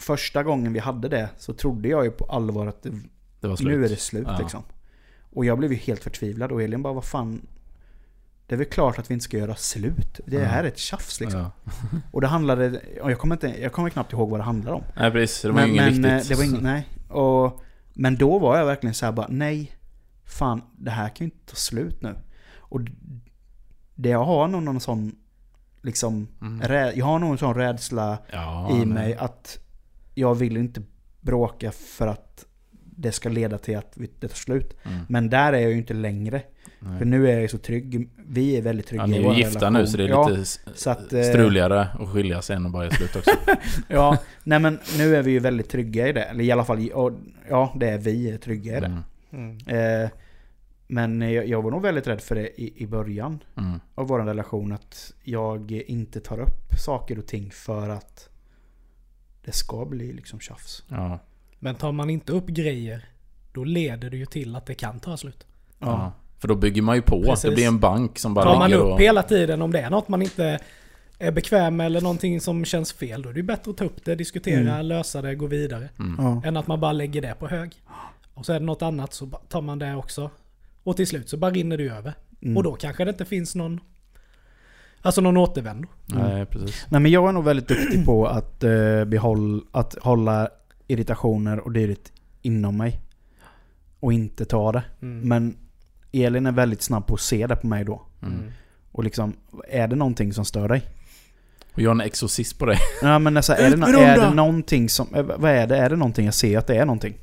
första 0.00 0.42
gången 0.42 0.72
vi 0.72 0.78
hade 0.78 1.08
det 1.08 1.28
så 1.38 1.52
trodde 1.52 1.88
jag 1.88 2.04
ju 2.04 2.10
på 2.10 2.24
allvar 2.24 2.66
att 2.66 2.82
det, 2.82 2.90
Det 3.40 3.48
var 3.48 3.56
slut. 3.56 3.68
nu 3.78 3.84
är 3.84 3.88
det 3.88 3.96
slut 4.00 4.26
Ja. 4.26 4.38
liksom. 4.38 4.62
Och 5.32 5.44
jag 5.44 5.58
blev 5.58 5.72
ju 5.72 5.78
helt 5.78 6.02
förtvivlad 6.02 6.52
och 6.52 6.62
Elin 6.62 6.82
bara 6.82 6.92
vad 6.92 7.04
fan. 7.04 7.46
Det 8.46 8.54
är 8.54 8.56
väl 8.58 8.66
klart 8.66 8.98
att 8.98 9.10
vi 9.10 9.14
inte 9.14 9.24
ska 9.24 9.38
göra 9.38 9.54
slut. 9.54 10.20
Det 10.26 10.36
Ja. 10.36 10.44
här 10.44 10.64
är 10.64 10.68
ett 10.68 10.78
tjafs 10.78 11.20
liksom. 11.20 11.40
Ja. 11.40 11.50
Och 12.12 12.20
det 12.20 12.26
handlade... 12.26 12.80
Och 13.02 13.10
jag, 13.10 13.18
kommer 13.18 13.34
inte, 13.34 13.60
jag 13.62 13.72
kommer 13.72 13.90
knappt 13.90 14.12
ihåg 14.12 14.30
vad 14.30 14.40
det 14.40 14.44
handlade 14.44 14.76
om. 14.76 14.82
Nej 14.96 15.10
precis, 15.10 15.42
det 15.42 15.48
var 15.48 15.54
men, 15.54 15.68
ju 15.68 15.72
inget 15.74 16.00
men, 16.00 16.04
eh, 16.04 16.14
viktigt. 16.16 16.28
Det 16.28 16.34
var 16.34 16.44
inget, 16.44 16.62
nej. 16.62 16.88
Och, 17.08 17.62
men 17.94 18.16
då 18.16 18.38
var 18.38 18.58
jag 18.58 18.66
verkligen 18.66 18.94
så 18.94 19.04
här 19.06 19.12
bara, 19.12 19.26
nej. 19.30 19.72
Fan, 20.24 20.62
det 20.76 20.90
här 20.90 21.08
kan 21.08 21.26
ju 21.26 21.32
inte 21.32 21.46
ta 21.50 21.56
slut 21.56 22.02
nu. 22.02 22.14
Och 22.58 22.80
det 23.94 24.08
jag 24.08 24.24
har 24.24 24.48
nog 24.48 24.62
någon 24.62 24.80
sån, 24.80 25.16
liksom, 25.82 26.28
Mm. 26.40 26.62
rä, 26.62 26.92
jag 26.94 27.06
har 27.06 27.18
nog 27.18 27.32
en 27.32 27.38
sån 27.38 27.54
rädsla 27.54 28.18
ja, 28.32 28.70
i 28.70 28.74
nej. 28.74 28.86
mig 28.86 29.14
att 29.16 29.58
jag 30.14 30.34
vill 30.34 30.56
inte 30.56 30.82
bråka 31.20 31.72
för 31.72 32.06
att 32.06 32.46
det 32.96 33.12
ska 33.12 33.28
leda 33.28 33.58
till 33.58 33.76
att 33.78 33.92
vi- 33.96 34.10
det 34.20 34.28
tar 34.28 34.36
slut. 34.36 34.76
Mm. 34.82 34.98
Men 35.08 35.30
där 35.30 35.52
är 35.52 35.58
jag 35.58 35.70
ju 35.70 35.76
inte 35.78 35.94
längre. 35.94 36.42
Nej. 36.80 36.98
För 36.98 37.04
nu 37.04 37.28
är 37.28 37.32
jag 37.32 37.42
ju 37.42 37.48
så 37.48 37.58
trygg. 37.58 38.08
Vi 38.26 38.56
är 38.56 38.62
väldigt 38.62 38.86
trygga 38.86 39.02
Ja, 39.02 39.06
ni 39.06 39.16
är 39.16 39.20
i 39.20 39.24
vår 39.24 39.34
ju 39.34 39.38
gifta 39.42 39.58
relation. 39.58 39.72
nu 39.80 39.86
så 39.86 39.96
det 39.96 40.04
är 40.04 40.08
ja, 40.08 40.28
lite 40.28 40.90
att, 40.90 41.12
eh, 41.12 41.22
struligare 41.22 41.80
att 41.80 42.08
skilja 42.08 42.42
sig 42.42 42.56
än 42.56 42.66
att 42.66 42.72
bara 42.72 42.84
göra 42.84 42.94
slut 42.94 43.16
också. 43.16 43.30
Ja, 43.88 44.18
nej 44.44 44.58
men 44.60 44.78
nu 44.98 45.16
är 45.16 45.22
vi 45.22 45.30
ju 45.30 45.38
väldigt 45.38 45.68
trygga 45.70 46.08
i 46.08 46.12
det. 46.12 46.22
Eller 46.22 46.44
i 46.44 46.50
alla 46.52 46.64
fall, 46.64 46.90
och, 46.90 47.12
ja 47.48 47.74
det 47.80 47.88
är 47.88 47.98
vi 47.98 48.30
är 48.30 48.38
trygga 48.38 48.76
i 48.76 48.80
det. 48.80 49.02
Mm. 49.32 49.58
Eh, 49.66 50.10
men 50.86 51.20
jag, 51.32 51.46
jag 51.48 51.62
var 51.62 51.70
nog 51.70 51.82
väldigt 51.82 52.06
rädd 52.06 52.20
för 52.20 52.34
det 52.34 52.60
i, 52.62 52.82
i 52.82 52.86
början 52.86 53.38
Mm. 53.58 53.80
av 53.94 54.06
vår 54.08 54.18
relation. 54.18 54.72
Att 54.72 55.12
jag 55.24 55.72
inte 55.72 56.20
tar 56.20 56.40
upp 56.40 56.72
saker 56.78 57.18
och 57.18 57.26
ting 57.26 57.50
för 57.50 57.88
att 57.88 58.28
det 59.44 59.52
ska 59.52 59.84
bli 59.84 60.12
liksom 60.12 60.40
tjafs. 60.40 60.82
Ja. 60.88 61.18
Men 61.58 61.74
tar 61.74 61.92
man 61.92 62.10
inte 62.10 62.32
upp 62.32 62.46
grejer, 62.46 63.04
då 63.52 63.64
leder 63.64 64.10
det 64.10 64.16
ju 64.16 64.26
till 64.26 64.56
att 64.56 64.66
det 64.66 64.74
kan 64.74 65.00
ta 65.00 65.16
slut. 65.16 65.46
Ja. 65.78 66.12
För 66.38 66.48
då 66.48 66.54
bygger 66.54 66.82
man 66.82 66.96
ju 66.96 67.02
på. 67.02 67.22
Precis. 67.22 67.42
Det 67.50 67.54
blir 67.54 67.66
en 67.66 67.80
bank 67.80 68.18
som 68.18 68.34
bara 68.34 68.44
Tar 68.44 68.58
man 68.58 68.72
upp 68.72 68.92
och... 68.92 69.00
hela 69.00 69.22
tiden 69.22 69.62
om 69.62 69.72
det 69.72 69.80
är 69.80 69.90
något 69.90 70.08
man 70.08 70.22
inte 70.22 70.58
är 71.18 71.32
bekväm 71.32 71.76
med 71.76 71.86
eller 71.86 72.00
någonting 72.00 72.40
som 72.40 72.64
känns 72.64 72.92
fel, 72.92 73.22
då 73.22 73.28
är 73.28 73.32
det 73.32 73.40
ju 73.40 73.46
bättre 73.46 73.70
att 73.70 73.76
ta 73.76 73.84
upp 73.84 74.04
det, 74.04 74.14
diskutera, 74.14 74.74
Mm. 74.74 74.86
lösa 74.86 75.22
det, 75.22 75.34
gå 75.34 75.46
vidare. 75.46 75.88
Mm. 75.98 76.16
Ja. 76.18 76.42
Än 76.44 76.56
att 76.56 76.66
man 76.66 76.80
bara 76.80 76.92
lägger 76.92 77.22
det 77.22 77.34
på 77.38 77.48
hög. 77.48 77.82
Och 78.34 78.46
så 78.46 78.52
är 78.52 78.60
det 78.60 78.66
något 78.66 78.82
annat 78.82 79.14
så 79.14 79.26
tar 79.26 79.60
man 79.62 79.78
det 79.78 79.94
också. 79.96 80.30
Och 80.82 80.96
till 80.96 81.06
slut 81.06 81.28
så 81.28 81.36
bara 81.36 81.50
rinner 81.50 81.76
det 81.78 81.88
över. 81.88 82.14
Mm. 82.42 82.56
Och 82.56 82.62
då 82.62 82.72
kanske 82.72 83.04
det 83.04 83.10
inte 83.10 83.24
finns 83.24 83.54
någon... 83.54 83.80
Alltså 85.02 85.20
någon 85.20 85.36
återvändo. 85.36 85.88
Nej, 86.06 86.46
precis. 86.46 86.86
Nej 86.88 87.00
men 87.00 87.10
jag 87.12 87.28
är 87.28 87.32
nog 87.32 87.44
väldigt 87.44 87.68
duktig 87.68 88.04
på 88.06 88.26
att, 88.26 88.64
eh, 88.64 89.04
behåll, 89.04 89.62
att 89.72 89.96
hålla 90.02 90.48
irritationer 90.86 91.60
och 91.60 91.72
dylikt 91.72 92.12
inom 92.42 92.76
mig. 92.76 93.00
Och 94.00 94.12
inte 94.12 94.44
ta 94.44 94.72
det. 94.72 94.82
Mm. 95.02 95.28
Men 95.28 95.56
Elin 96.12 96.46
är 96.46 96.52
väldigt 96.52 96.82
snabb 96.82 97.06
på 97.06 97.14
att 97.14 97.20
se 97.20 97.46
det 97.46 97.56
på 97.56 97.66
mig 97.66 97.84
då. 97.84 98.02
Mm. 98.22 98.52
Och 98.92 99.04
liksom, 99.04 99.32
är 99.68 99.88
det 99.88 99.96
någonting 99.96 100.32
som 100.32 100.44
stör 100.44 100.68
dig? 100.68 100.82
Och 101.74 101.80
jag 101.80 101.90
är 101.90 101.94
en 101.94 102.00
exorcist 102.00 102.58
på 102.58 102.66
dig. 102.66 102.78
Ja 103.02 103.18
men 103.18 103.36
alltså, 103.36 103.52
är, 103.52 103.70
det, 103.70 103.76
no- 103.76 103.96
är 103.98 104.20
det 104.20 104.34
någonting 104.34 104.88
som... 104.88 105.14
eh, 105.14 105.22
Vad 105.22 105.50
är 105.50 105.66
det? 105.66 105.76
Är 105.76 105.90
det 105.90 105.96
någonting 105.96 106.24
jag 106.24 106.34
ser 106.34 106.58
att 106.58 106.66
det 106.66 106.76
är 106.76 106.84
någonting? 106.86 107.14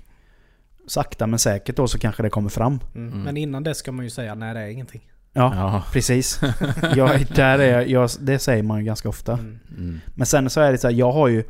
Sakta 0.87 1.27
men 1.27 1.39
säkert 1.39 1.75
då 1.75 1.87
så 1.87 1.99
kanske 1.99 2.23
det 2.23 2.29
kommer 2.29 2.49
fram. 2.49 2.79
Mm. 2.95 3.07
Mm. 3.07 3.21
Men 3.23 3.37
innan 3.37 3.63
det 3.63 3.75
ska 3.75 3.91
man 3.91 4.05
ju 4.05 4.09
säga 4.09 4.35
nej 4.35 4.53
det 4.53 4.59
är 4.59 4.67
ingenting. 4.67 5.01
Ja, 5.37 5.55
Ja. 5.55 5.83
precis. 5.93 6.39
jag, 6.95 7.25
där 7.35 7.59
är 7.59 7.71
jag, 7.71 7.89
jag, 7.89 8.09
det 8.19 8.39
säger 8.39 8.63
man 8.63 8.79
ju 8.79 8.85
ganska 8.85 9.09
ofta. 9.09 9.33
Mm. 9.33 9.59
Mm. 9.77 9.99
Men 10.15 10.25
sen 10.25 10.49
så 10.49 10.61
är 10.61 10.71
det 10.71 10.77
så 10.77 10.87
här, 10.87 10.95
jag 10.95 11.11
har 11.11 11.27
ju... 11.27 11.43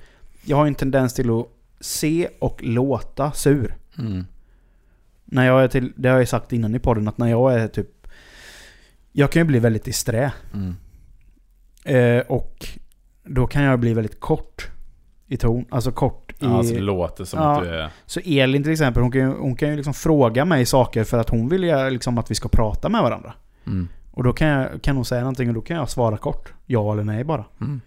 Jag 0.46 0.58
har 0.58 0.66
ju 0.66 0.68
en 0.68 0.76
tendens 0.76 1.14
till 1.14 1.30
att 1.40 1.46
se 1.80 2.28
och 2.40 2.64
låta 2.64 3.32
sur. 3.32 3.76
Mm. 3.98 4.26
När 5.26 5.46
jag 5.46 5.64
är 5.64 5.68
till, 5.68 5.94
det 5.96 6.10
har 6.10 6.18
jag 6.18 6.28
sagt 6.28 6.54
innan 6.54 6.76
i 6.76 6.80
podden, 6.80 7.08
att 7.08 7.18
när 7.18 7.28
jag 7.28 7.54
är 7.54 7.68
typ... 7.68 8.08
Jag 9.12 9.32
kan 9.32 9.40
ju 9.40 9.44
bli 9.44 9.60
väldigt 9.60 9.84
disträ. 9.84 10.32
Mm. 10.54 10.76
Eh, 11.84 12.24
och 12.28 12.68
då 13.24 13.48
kan 13.48 13.64
jag 13.64 13.80
bli 13.80 13.94
väldigt 13.94 14.20
kort 14.20 14.68
i 15.28 15.38
ton. 15.38 15.66
Alltså 15.70 15.92
kort 15.92 16.32
i... 16.32 16.36
Ja, 16.40 16.58
alltså 16.58 16.74
det 16.74 16.80
låter 16.80 17.24
som 17.26 17.40
Ja. 17.40 17.58
att 17.58 17.64
du 17.64 17.70
är... 17.70 17.90
Så 18.06 18.20
Elin 18.26 18.64
till 18.64 18.72
exempel, 18.72 19.04
hon 19.04 19.12
kan 19.12 19.22
ju, 19.22 19.28
hon 19.28 19.56
kan 19.56 19.70
ju 19.70 19.76
liksom 19.76 19.94
fråga 19.94 20.46
mig 20.46 20.66
saker 20.66 21.04
för 21.04 21.18
att 21.18 21.30
hon 21.30 21.50
vill 21.50 21.64
ju 21.64 21.90
liksom 21.90 22.18
att 22.18 22.32
vi 22.32 22.36
ska 22.36 22.50
prata 22.50 22.90
med 22.90 23.02
varandra. 23.02 23.34
Mm. 23.68 23.88
Och 24.12 24.24
då 24.24 24.34
kan, 24.34 24.48
jag, 24.48 24.82
kan 24.82 24.96
hon 24.96 25.06
säga 25.06 25.22
någonting 25.22 25.48
och 25.48 25.56
då 25.56 25.62
kan 25.62 25.78
jag 25.78 25.90
svara 25.90 26.18
kort. 26.18 26.54
Ja 26.66 26.94
eller 26.94 27.04
nej 27.04 27.24
bara. 27.24 27.46
Mm. 27.62 27.82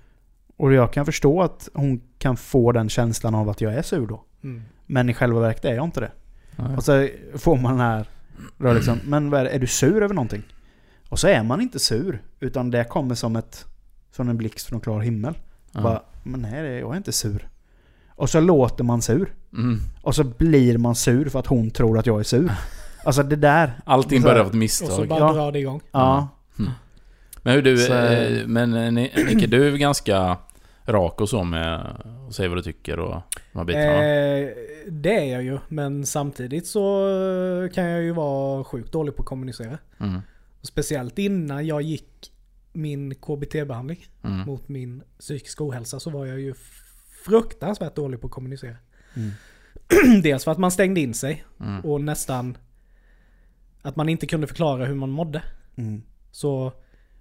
Och 0.56 0.72
jag 0.72 0.92
kan 0.92 1.06
förstå 1.06 1.42
att 1.42 1.68
hon 1.74 2.00
kan 2.18 2.36
få 2.36 2.72
den 2.72 2.88
känslan 2.88 3.34
av 3.34 3.48
att 3.48 3.60
jag 3.60 3.74
är 3.74 3.82
sur 3.82 4.06
då. 4.06 4.24
Mm. 4.42 4.62
Men 4.86 5.08
i 5.08 5.14
själva 5.14 5.40
verket 5.40 5.64
är 5.64 5.74
jag 5.74 5.84
inte 5.84 6.00
det. 6.00 6.12
Ja. 6.56 6.76
Och 6.76 6.84
så 6.84 7.08
får 7.34 7.56
man 7.56 7.72
den 7.72 7.80
här... 7.80 8.06
Då 8.58 8.72
liksom, 8.72 8.98
men 9.04 9.30
vad 9.30 9.40
är, 9.40 9.44
är 9.44 9.58
du 9.58 9.66
sur 9.66 10.02
över 10.02 10.14
någonting? 10.14 10.42
Och 11.08 11.18
så 11.18 11.28
är 11.28 11.42
man 11.42 11.60
inte 11.60 11.78
sur. 11.78 12.22
Utan 12.40 12.70
det 12.70 12.84
kommer 12.84 13.14
som 13.14 13.36
ett... 13.36 13.66
Som 14.12 14.28
en 14.28 14.36
blixt 14.36 14.66
från 14.66 14.80
klar 14.80 15.00
himmel. 15.00 15.34
Ja. 15.72 15.82
Bara, 15.82 16.02
men 16.22 16.42
nej, 16.42 16.78
jag 16.78 16.92
är 16.92 16.96
inte 16.96 17.12
sur. 17.12 17.48
Och 18.08 18.30
så 18.30 18.40
låter 18.40 18.84
man 18.84 19.02
sur. 19.02 19.34
Mm. 19.52 19.80
Och 20.02 20.14
så 20.14 20.24
blir 20.24 20.78
man 20.78 20.94
sur 20.94 21.28
för 21.28 21.38
att 21.38 21.46
hon 21.46 21.70
tror 21.70 21.98
att 21.98 22.06
jag 22.06 22.20
är 22.20 22.24
sur. 22.24 22.52
Alltså 23.04 23.22
det 23.22 23.36
där... 23.36 23.80
Allting 23.84 24.22
börjar 24.22 24.36
av 24.36 24.46
ett 24.46 24.46
Och 24.46 24.52
så 24.52 24.58
misstag. 24.58 25.08
bara 25.08 25.18
Ja. 25.20 25.32
drar 25.32 25.52
det 25.52 25.58
igång. 25.58 25.80
Ja. 25.92 26.28
Men 27.42 27.54
hur 27.54 27.62
du... 27.62 27.78
Så- 27.78 27.92
eh, 27.94 28.46
Men 28.46 28.74
eh, 28.74 28.92
Ni- 28.92 29.12
Nicke, 29.26 29.46
du 29.46 29.68
är 29.68 29.76
ganska 29.76 30.36
rak 30.86 31.20
och 31.20 31.28
så 31.28 31.44
med 31.44 31.80
att 32.28 32.34
säga 32.34 32.48
vad 32.48 32.58
du 32.58 32.62
tycker 32.62 32.98
och 32.98 33.22
de 33.52 33.58
här 33.58 33.64
bitarna. 33.64 34.04
Eh, 34.04 34.48
det 34.88 35.18
är 35.30 35.32
jag 35.32 35.42
ju, 35.42 35.58
men 35.68 36.06
samtidigt 36.06 36.66
så 36.66 37.06
kan 37.74 37.84
jag 37.84 38.02
ju 38.02 38.12
vara 38.12 38.64
sjukt 38.64 38.92
dålig 38.92 39.16
på 39.16 39.22
att 39.22 39.26
kommunicera. 39.28 39.78
Mm. 40.00 40.20
Speciellt 40.62 41.18
innan 41.18 41.66
jag 41.66 41.82
gick 41.82 42.32
min 42.72 43.14
KBT-behandling 43.14 44.06
Mm. 44.24 44.38
mot 44.46 44.68
min 44.68 45.02
psykiska 45.18 45.64
ohälsa 45.64 46.00
så 46.00 46.10
var 46.10 46.26
jag 46.26 46.40
ju 46.40 46.54
fruktansvärt 47.24 47.96
dålig 47.96 48.20
på 48.20 48.26
att 48.26 48.32
kommunicera. 48.32 48.76
Mm. 49.16 49.30
Dels 50.22 50.44
för 50.44 50.50
att 50.52 50.58
man 50.58 50.70
stängde 50.70 51.00
in 51.00 51.14
sig 51.14 51.44
Mm. 51.60 51.80
och 51.80 52.00
nästan 52.00 52.56
att 53.82 53.96
man 53.96 54.08
inte 54.08 54.26
kunde 54.26 54.46
förklara 54.46 54.86
hur 54.86 54.94
man 54.94 55.10
mådde. 55.10 55.42
Mm. 55.76 56.02
Så 56.30 56.72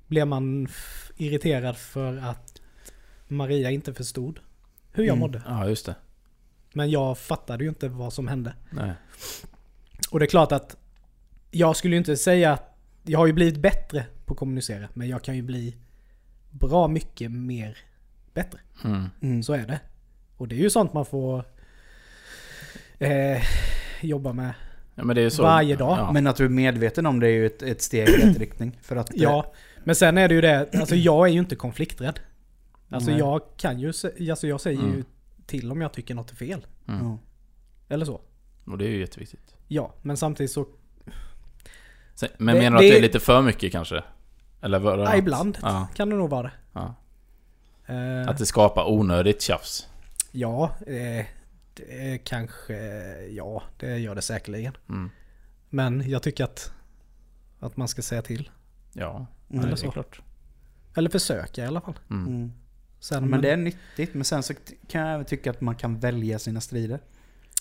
blev 0.08 0.28
man 0.28 0.68
irriterad 1.18 1.78
för 1.78 2.18
att 2.18 2.62
Maria 3.28 3.72
inte 3.72 3.94
förstod 3.94 4.40
hur 4.92 5.04
jag 5.04 5.14
Mm. 5.14 5.20
mådde. 5.20 5.42
Ja, 5.48 5.68
just 5.70 5.86
det. 5.86 5.96
Men 6.74 6.90
jag 6.90 7.18
fattade 7.18 7.64
ju 7.64 7.70
inte 7.70 7.88
vad 7.90 8.14
som 8.14 8.28
hände. 8.28 8.54
Nej. 8.70 8.92
Och 10.12 10.20
det 10.20 10.26
är 10.26 10.30
klart 10.30 10.52
att 10.52 10.78
jag 11.52 11.76
skulle 11.76 11.96
ju 11.96 11.98
inte 12.00 12.18
säga 12.18 12.54
att 12.54 12.76
jag 13.04 13.20
har 13.20 13.28
ju 13.28 13.34
blivit 13.34 13.58
bättre 13.58 14.06
på 14.26 14.34
att 14.34 14.40
kommunicera. 14.40 14.90
Men 14.94 15.08
jag 15.10 15.24
kan 15.24 15.36
ju 15.36 15.42
bli 15.42 15.76
bra 16.52 16.88
mycket 16.88 17.32
mer 17.32 17.78
bättre. 18.34 18.60
Mm. 18.84 19.06
Mm. 19.22 19.44
Så 19.44 19.54
är 19.54 19.68
det. 19.68 19.80
Och 20.38 20.48
det 20.48 20.56
är 20.56 20.60
ju 20.60 20.70
sånt 20.70 20.94
man 20.94 21.06
får 21.06 21.46
eh, 23.00 23.42
jobba 24.02 24.34
med. 24.34 24.54
Ja, 25.00 25.06
men 25.06 25.16
det 25.16 25.22
är 25.22 25.24
ju 25.24 25.30
så. 25.30 25.44
Varje 25.44 25.76
dag. 25.76 25.98
Ja. 26.00 26.12
Men 26.12 26.28
att 26.28 26.36
du 26.36 26.46
är 26.46 26.50
medveten 26.50 27.06
om 27.06 27.20
det 27.20 27.28
är 27.28 27.32
ju 27.32 27.46
ett, 27.46 27.62
ett 27.62 27.82
steg 27.82 28.10
i 28.10 28.12
rätt 28.12 28.38
riktning. 28.38 28.80
För 28.82 28.96
att... 28.96 29.10
eh, 29.10 29.16
Ja, 29.22 29.54
men 29.84 29.96
sen 29.96 30.18
är 30.18 30.28
det 30.28 30.34
ju 30.36 30.42
det, 30.42 30.70
alltså 30.80 30.96
jag 30.96 31.28
är 31.28 31.32
ju 31.34 31.40
inte 31.40 31.56
konflikträdd. 31.56 32.20
Alltså 32.90 33.10
Nej. 33.12 33.20
jag 33.20 33.42
kan 33.58 33.80
ju, 33.80 33.88
alltså 34.32 34.48
jag 34.48 34.62
säger 34.62 34.82
ju 34.82 34.88
Mm. 34.90 35.04
till 35.46 35.72
om 35.72 35.82
jag 35.82 35.94
tycker 35.94 36.16
något 36.16 36.32
är 36.32 36.36
fel. 36.36 36.66
Mm. 36.88 37.18
Eller 37.90 38.06
så. 38.06 38.22
Och 38.66 38.78
det 38.78 38.86
är 38.86 38.90
ju 38.90 39.00
jätteviktigt. 39.00 39.56
Ja, 39.68 39.94
men 40.02 40.18
samtidigt 40.18 40.52
så, 40.52 40.66
Sen- 42.16 42.30
Men 42.38 42.56
Det- 42.56 42.62
menar 42.62 42.78
du 42.80 42.86
att 42.86 42.90
det- 42.92 42.96
det 42.96 42.98
är 42.98 43.02
lite 43.02 43.20
för 43.20 43.42
mycket 43.42 43.72
kanske? 43.72 44.04
Eller 44.62 44.80
var 44.80 44.98
det 44.98 45.04
ja, 45.04 45.16
ibland 45.16 45.58
Ja, 45.62 45.88
kan 45.96 46.10
det 46.10 46.16
nog 46.16 46.30
vara 46.30 46.44
det. 46.44 46.52
ja. 46.74 46.96
Eh, 47.86 48.30
Att 48.30 48.38
det 48.38 48.46
skapar 48.46 48.90
onödigt 48.90 49.42
tjafs. 49.42 49.88
Ja, 50.32 50.72
eh, 50.88 51.26
det 51.88 52.14
är 52.14 52.18
kanske, 52.18 52.76
ja 53.28 53.64
det 53.78 53.98
gör 53.98 54.16
det 54.16 54.22
säkerligen. 54.22 54.78
Mm. 54.90 55.10
Men 55.70 56.10
jag 56.10 56.24
tycker 56.24 56.44
att, 56.44 56.74
att 57.60 57.78
man 57.78 57.88
ska 57.88 58.02
säga 58.02 58.22
till. 58.22 58.50
Ja, 58.94 59.26
Mm. 59.52 59.70
Det 59.70 59.78
så. 59.78 59.88
är 59.88 59.92
klart. 59.92 60.22
Eller 60.96 61.10
försöka 61.10 61.64
i 61.64 61.68
alla 61.68 61.82
fall. 61.82 62.00
Mm. 62.10 62.28
Mm. 62.28 62.52
Sen, 63.00 63.30
Men 63.30 63.42
det 63.42 63.52
är 63.52 63.58
nyttigt. 63.58 64.14
Men 64.14 64.24
sen 64.26 64.44
så 64.44 64.54
kan 64.88 65.02
jag 65.02 65.14
även 65.14 65.26
tycka 65.26 65.52
att 65.52 65.62
man 65.62 65.76
kan 65.76 66.00
välja 66.00 66.40
sina 66.40 66.62
strider. 66.62 67.00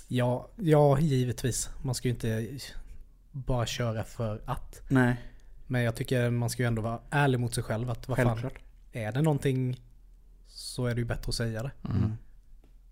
ja, 0.08 0.48
ja, 0.56 0.98
givetvis. 1.00 1.70
Man 1.82 1.94
ska 1.94 2.08
ju 2.08 2.14
inte 2.14 2.58
bara 3.32 3.66
köra 3.66 4.04
för 4.04 4.40
att. 4.44 4.82
Nej, 4.88 5.16
Men 5.66 5.82
jag 5.82 5.94
tycker 5.96 6.30
man 6.30 6.50
ska 6.50 6.62
ju 6.62 6.66
ändå 6.66 6.82
vara 6.82 7.00
ärlig 7.10 7.40
mot 7.40 7.54
sig 7.54 7.62
själv. 7.64 7.90
Att 7.90 8.08
vad 8.08 8.16
fan, 8.18 8.26
självklart. 8.26 8.58
är 8.92 9.12
det 9.12 9.22
någonting 9.22 9.80
så 10.46 10.86
är 10.86 10.94
det 10.94 11.00
ju 11.00 11.04
bättre 11.04 11.28
att 11.28 11.34
säga 11.34 11.62
det. 11.62 11.70
Mm. 11.84 12.12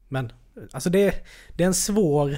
Men 0.09 0.33
alltså 0.73 0.91
det, 0.91 1.27
det 1.57 1.63
är 1.63 1.67
en 1.67 1.75
svår, 1.75 2.31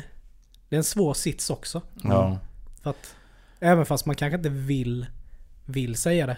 det 0.69 0.77
är 0.77 0.79
en 0.79 0.85
svår 0.85 1.15
sits 1.15 1.51
också. 1.51 1.83
Ja. 2.03 2.39
För 2.83 2.91
att 2.91 3.15
även 3.61 3.87
fast 3.87 4.07
man 4.07 4.17
kanske 4.17 4.37
inte 4.37 4.49
vill, 4.49 5.07
vill 5.65 5.97
säga 5.97 6.27
det. 6.27 6.37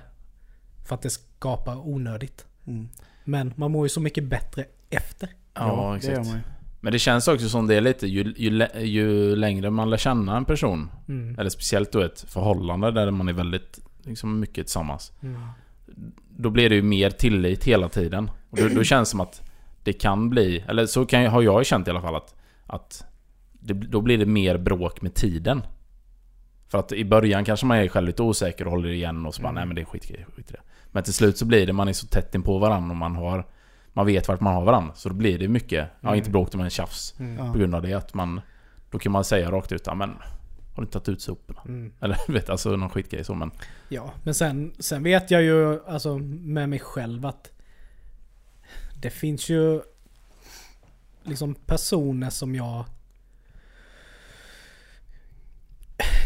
För 0.89 0.95
att 0.95 1.03
det 1.03 1.11
skapar 1.11 1.89
onödigt. 1.89 2.47
Mm. 2.67 2.89
Men 3.25 3.53
man 3.57 3.71
mår 3.71 3.85
ju 3.85 3.89
så 3.89 4.01
mycket 4.01 4.25
bättre 4.25 4.65
efter. 4.91 5.29
Ja, 5.55 5.99
det 6.01 6.07
gör 6.07 6.13
exakt. 6.13 6.29
man 6.29 6.37
ju. 6.37 6.43
Men 6.81 6.93
det 6.93 6.99
känns 6.99 7.29
också 7.29 7.49
som 7.49 7.67
det 7.67 7.75
är 7.75 7.81
lite, 7.81 8.07
ju, 8.07 8.35
ju, 8.37 8.69
ju 8.81 9.37
längre 9.37 9.71
man 9.71 9.91
lär 9.91 9.97
känna 9.97 10.37
en 10.37 10.45
person, 10.45 10.91
Mm. 11.09 11.39
eller 11.39 11.51
speciellt 11.51 11.93
då 11.93 12.01
ett 12.01 12.21
förhållande 12.21 12.91
där 12.91 13.11
man 13.11 13.29
är 13.29 13.33
väldigt, 13.33 13.81
liksom 14.03 14.41
mycket 14.41 14.67
tillsammans. 14.67 15.13
Mm. 15.23 15.41
Då 16.37 16.51
blir 16.51 16.69
det 16.69 16.75
ju 16.75 16.83
mer 16.83 17.11
tillit 17.11 17.65
hela 17.65 17.89
tiden. 17.89 18.31
Och 18.51 18.57
då, 18.59 18.69
då 18.69 18.85
känns 18.85 19.09
det 19.09 19.11
som 19.11 19.21
att 19.21 19.50
det 19.83 19.93
kan 19.93 20.31
bli, 20.31 20.65
eller 20.69 20.87
så 20.87 21.07
kan, 21.07 21.23
jag- 21.23 21.31
har 21.31 21.43
jag 21.43 21.67
känt 21.67 21.89
i 21.89 21.91
alla 21.91 22.01
fall 22.03 22.15
att, 22.17 22.35
att 22.67 23.05
det, 23.53 23.75
då 23.75 24.01
blir 24.01 24.19
det 24.19 24.27
mer 24.27 24.59
bråk 24.59 25.03
med 25.03 25.15
tiden. 25.15 25.63
För 26.69 26.79
att 26.79 26.93
i 26.93 27.05
början 27.05 27.45
kanske 27.45 27.67
man 27.67 27.79
är 27.79 27.89
själv 27.89 28.07
lite 28.07 28.23
osäker 28.23 28.65
och 28.65 28.71
håller 28.71 28.89
igen 28.89 29.27
och 29.27 29.35
så 29.35 29.43
bara 29.43 29.49
Mm. 29.49 29.55
nej 29.55 29.67
men 29.67 29.75
det 29.77 29.83
är 29.83 29.85
skit 29.85 30.11
i 30.11 30.13
det. 30.53 30.61
Men 30.93 31.03
till 31.03 31.15
slut 31.15 31.37
så 31.39 31.45
blir 31.47 31.67
det, 31.67 31.73
man 31.73 31.89
är 31.89 31.93
så 31.93 32.07
tätt 32.07 32.35
in 32.35 32.43
på 32.43 32.59
varandra 32.59 32.91
och 32.91 32.97
man 32.97 33.17
har 33.17 33.47
man 33.93 34.07
vet 34.07 34.29
vart 34.29 34.41
man 34.41 34.55
har 34.55 34.65
varandra. 34.65 34.95
Så 34.95 35.09
då 35.09 35.15
blir 35.15 35.39
det 35.39 35.49
mycket, 35.49 35.89
ja 36.01 36.09
Mm. 36.09 36.19
inte 36.19 36.31
bråk 36.31 36.55
men 36.55 36.71
tjafs. 36.71 37.15
Mm. 37.21 37.37
Ja. 37.47 37.53
På 37.53 37.59
grund 37.59 37.75
av 37.75 37.83
det 37.83 37.93
att 37.95 38.15
man... 38.15 38.41
Då 38.91 38.99
kan 38.99 39.13
man 39.13 39.25
säga 39.25 39.51
rakt 39.51 39.73
ut, 39.73 39.83
ja 39.87 39.95
men... 39.95 40.09
Har 40.11 40.77
du 40.77 40.83
inte 40.83 40.93
tagit 40.93 41.09
ut 41.09 41.23
soporna? 41.23 41.61
Mm. 41.69 41.93
Eller 42.01 42.19
vet, 42.33 42.51
alltså 42.51 42.71
någon 42.77 42.91
skitgrej 42.91 43.25
så 43.25 43.35
men... 43.35 43.51
Ja, 43.89 44.11
men 44.23 44.35
sen, 44.35 44.73
sen 44.79 45.03
vet 45.03 45.31
jag 45.31 45.43
ju 45.43 45.81
alltså 45.87 46.19
med 46.19 46.69
mig 46.69 46.79
själv 46.79 47.27
att 47.27 47.53
det 49.01 49.11
finns 49.11 49.49
ju 49.49 49.83
liksom 51.23 51.55
personer 51.55 52.31
som 52.31 52.55
jag 52.55 52.85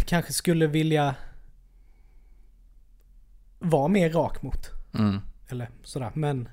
kanske 0.07 0.33
skulle 0.33 0.67
vilja 0.67 1.15
vara 3.59 3.89
mer 3.89 4.11
rak 4.11 4.43
mot. 4.43 4.71
Mm. 4.95 5.21
Eller 5.49 5.71
sådär, 5.83 6.11
men 6.15 6.49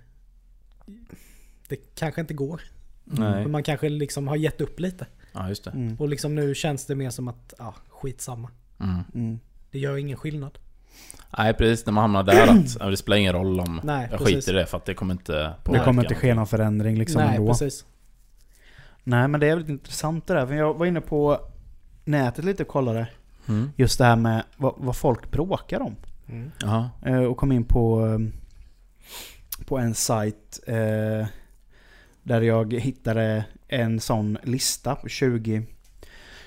det 1.67 1.95
kanske 1.95 2.22
inte 2.22 2.34
går. 2.34 2.61
Nej. 3.03 3.41
Men 3.41 3.51
man 3.51 3.63
kanske 3.63 3.89
liksom 3.89 4.28
har 4.28 4.36
gett 4.36 4.61
upp 4.61 4.80
lite. 4.80 5.07
Ja, 5.32 5.49
just 5.49 5.63
det. 5.63 5.72
Mm. 5.72 5.95
Och 5.99 6.09
liksom 6.09 6.36
nu 6.36 6.55
känns 6.55 6.86
det 6.86 6.95
mer 6.95 7.09
som 7.09 7.28
att, 7.28 7.53
ja, 7.57 7.76
skitsamma. 7.89 8.51
Mm. 8.80 9.03
Mm. 9.13 9.39
Det 9.72 9.80
gör 9.80 9.97
ingen 9.97 10.17
skillnad. 10.17 10.59
Nej 11.37 11.53
precis, 11.53 11.85
när 11.85 11.93
man 11.93 12.01
hamnar 12.01 12.23
där 12.23 12.47
att 12.79 12.91
det 12.91 12.97
spelar 12.97 13.17
ingen 13.17 13.33
roll 13.33 13.59
om 13.59 13.81
Nej, 13.83 14.07
jag 14.11 14.19
precis. 14.19 14.35
skiter 14.35 14.53
i 14.53 14.55
det 14.55 14.65
för 14.65 14.77
att 14.77 14.85
det 14.85 14.93
kommer 14.93 15.13
inte 15.13 15.33
Det 15.33 15.53
påverka 15.63 15.83
kommer 15.85 16.03
inte 16.03 16.15
ske 16.15 16.33
någon 16.33 16.47
förändring 16.47 16.97
liksom 16.97 17.21
Nej, 17.21 17.35
ändå. 17.35 17.47
precis. 17.51 17.85
Nej 19.03 19.27
men 19.27 19.39
det 19.39 19.47
är 19.47 19.49
väldigt 19.49 19.69
intressant 19.69 20.27
det 20.27 20.33
där. 20.33 20.47
För 20.47 20.53
jag 20.53 20.73
var 20.73 20.85
inne 20.85 21.01
på 21.01 21.39
nätet 22.05 22.45
lite 22.45 22.63
och 22.63 22.69
kollade. 22.69 23.07
Mm. 23.47 23.71
Just 23.75 23.97
det 23.97 24.05
här 24.05 24.15
med 24.15 24.43
vad, 24.57 24.73
vad 24.77 24.95
folk 24.95 25.31
bråkar 25.31 25.79
om. 25.79 25.95
Mm. 26.29 26.51
Eh, 27.05 27.23
och 27.23 27.37
kom 27.37 27.51
in 27.51 27.63
på, 27.63 28.07
eh, 28.07 28.19
på 29.65 29.77
en 29.77 29.93
sajt 29.93 30.59
eh, 30.67 31.27
där 32.23 32.41
jag 32.41 32.73
hittade 32.73 33.45
en 33.67 33.99
sån 33.99 34.37
lista 34.43 34.95
på 34.95 35.07
20, 35.07 35.63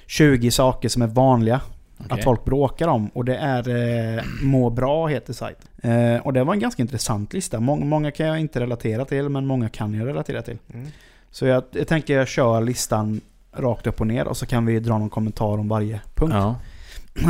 20 0.07 0.51
saker 0.51 0.89
som 0.89 1.03
är 1.03 1.07
vanliga 1.07 1.61
Okej. 2.05 2.19
att 2.19 2.25
folk 2.25 2.45
bråkar 2.45 2.89
om. 2.89 3.09
Och 3.09 3.25
det 3.25 3.37
är 3.37 3.69
eh, 4.17 4.25
Må 4.43 4.71
bra 4.71 5.07
heter 5.07 5.33
sajten. 5.33 5.69
Eh, 5.91 6.27
och 6.27 6.33
det 6.33 6.45
var 6.45 6.55
en 6.55 6.61
ganska 6.61 6.83
intressant 6.83 7.33
lista. 7.33 7.61
Många, 7.61 7.85
många 7.85 8.11
kan 8.11 8.27
jag 8.27 8.41
inte 8.41 8.61
relatera 8.61 9.05
till 9.05 9.29
men 9.29 9.47
många 9.47 9.69
kan 9.69 9.95
jag 9.95 10.07
relatera 10.07 10.43
till. 10.43 10.59
Mm. 10.75 10.87
Så 11.31 11.47
jag, 11.47 11.65
jag 11.71 11.89
tänker 11.89 12.19
jag 12.19 12.29
kör 12.29 12.61
listan 12.61 13.21
rakt 13.53 13.87
upp 13.87 14.01
och 14.01 14.07
ner 14.07 14.27
och 14.29 14.37
så 14.37 14.47
kan 14.47 14.67
vi 14.67 14.81
dra 14.81 14.99
någon 14.99 15.11
kommentar 15.11 15.59
om 15.59 15.69
varje 15.69 16.01
punkt. 16.15 16.35
Ja. 16.35 16.57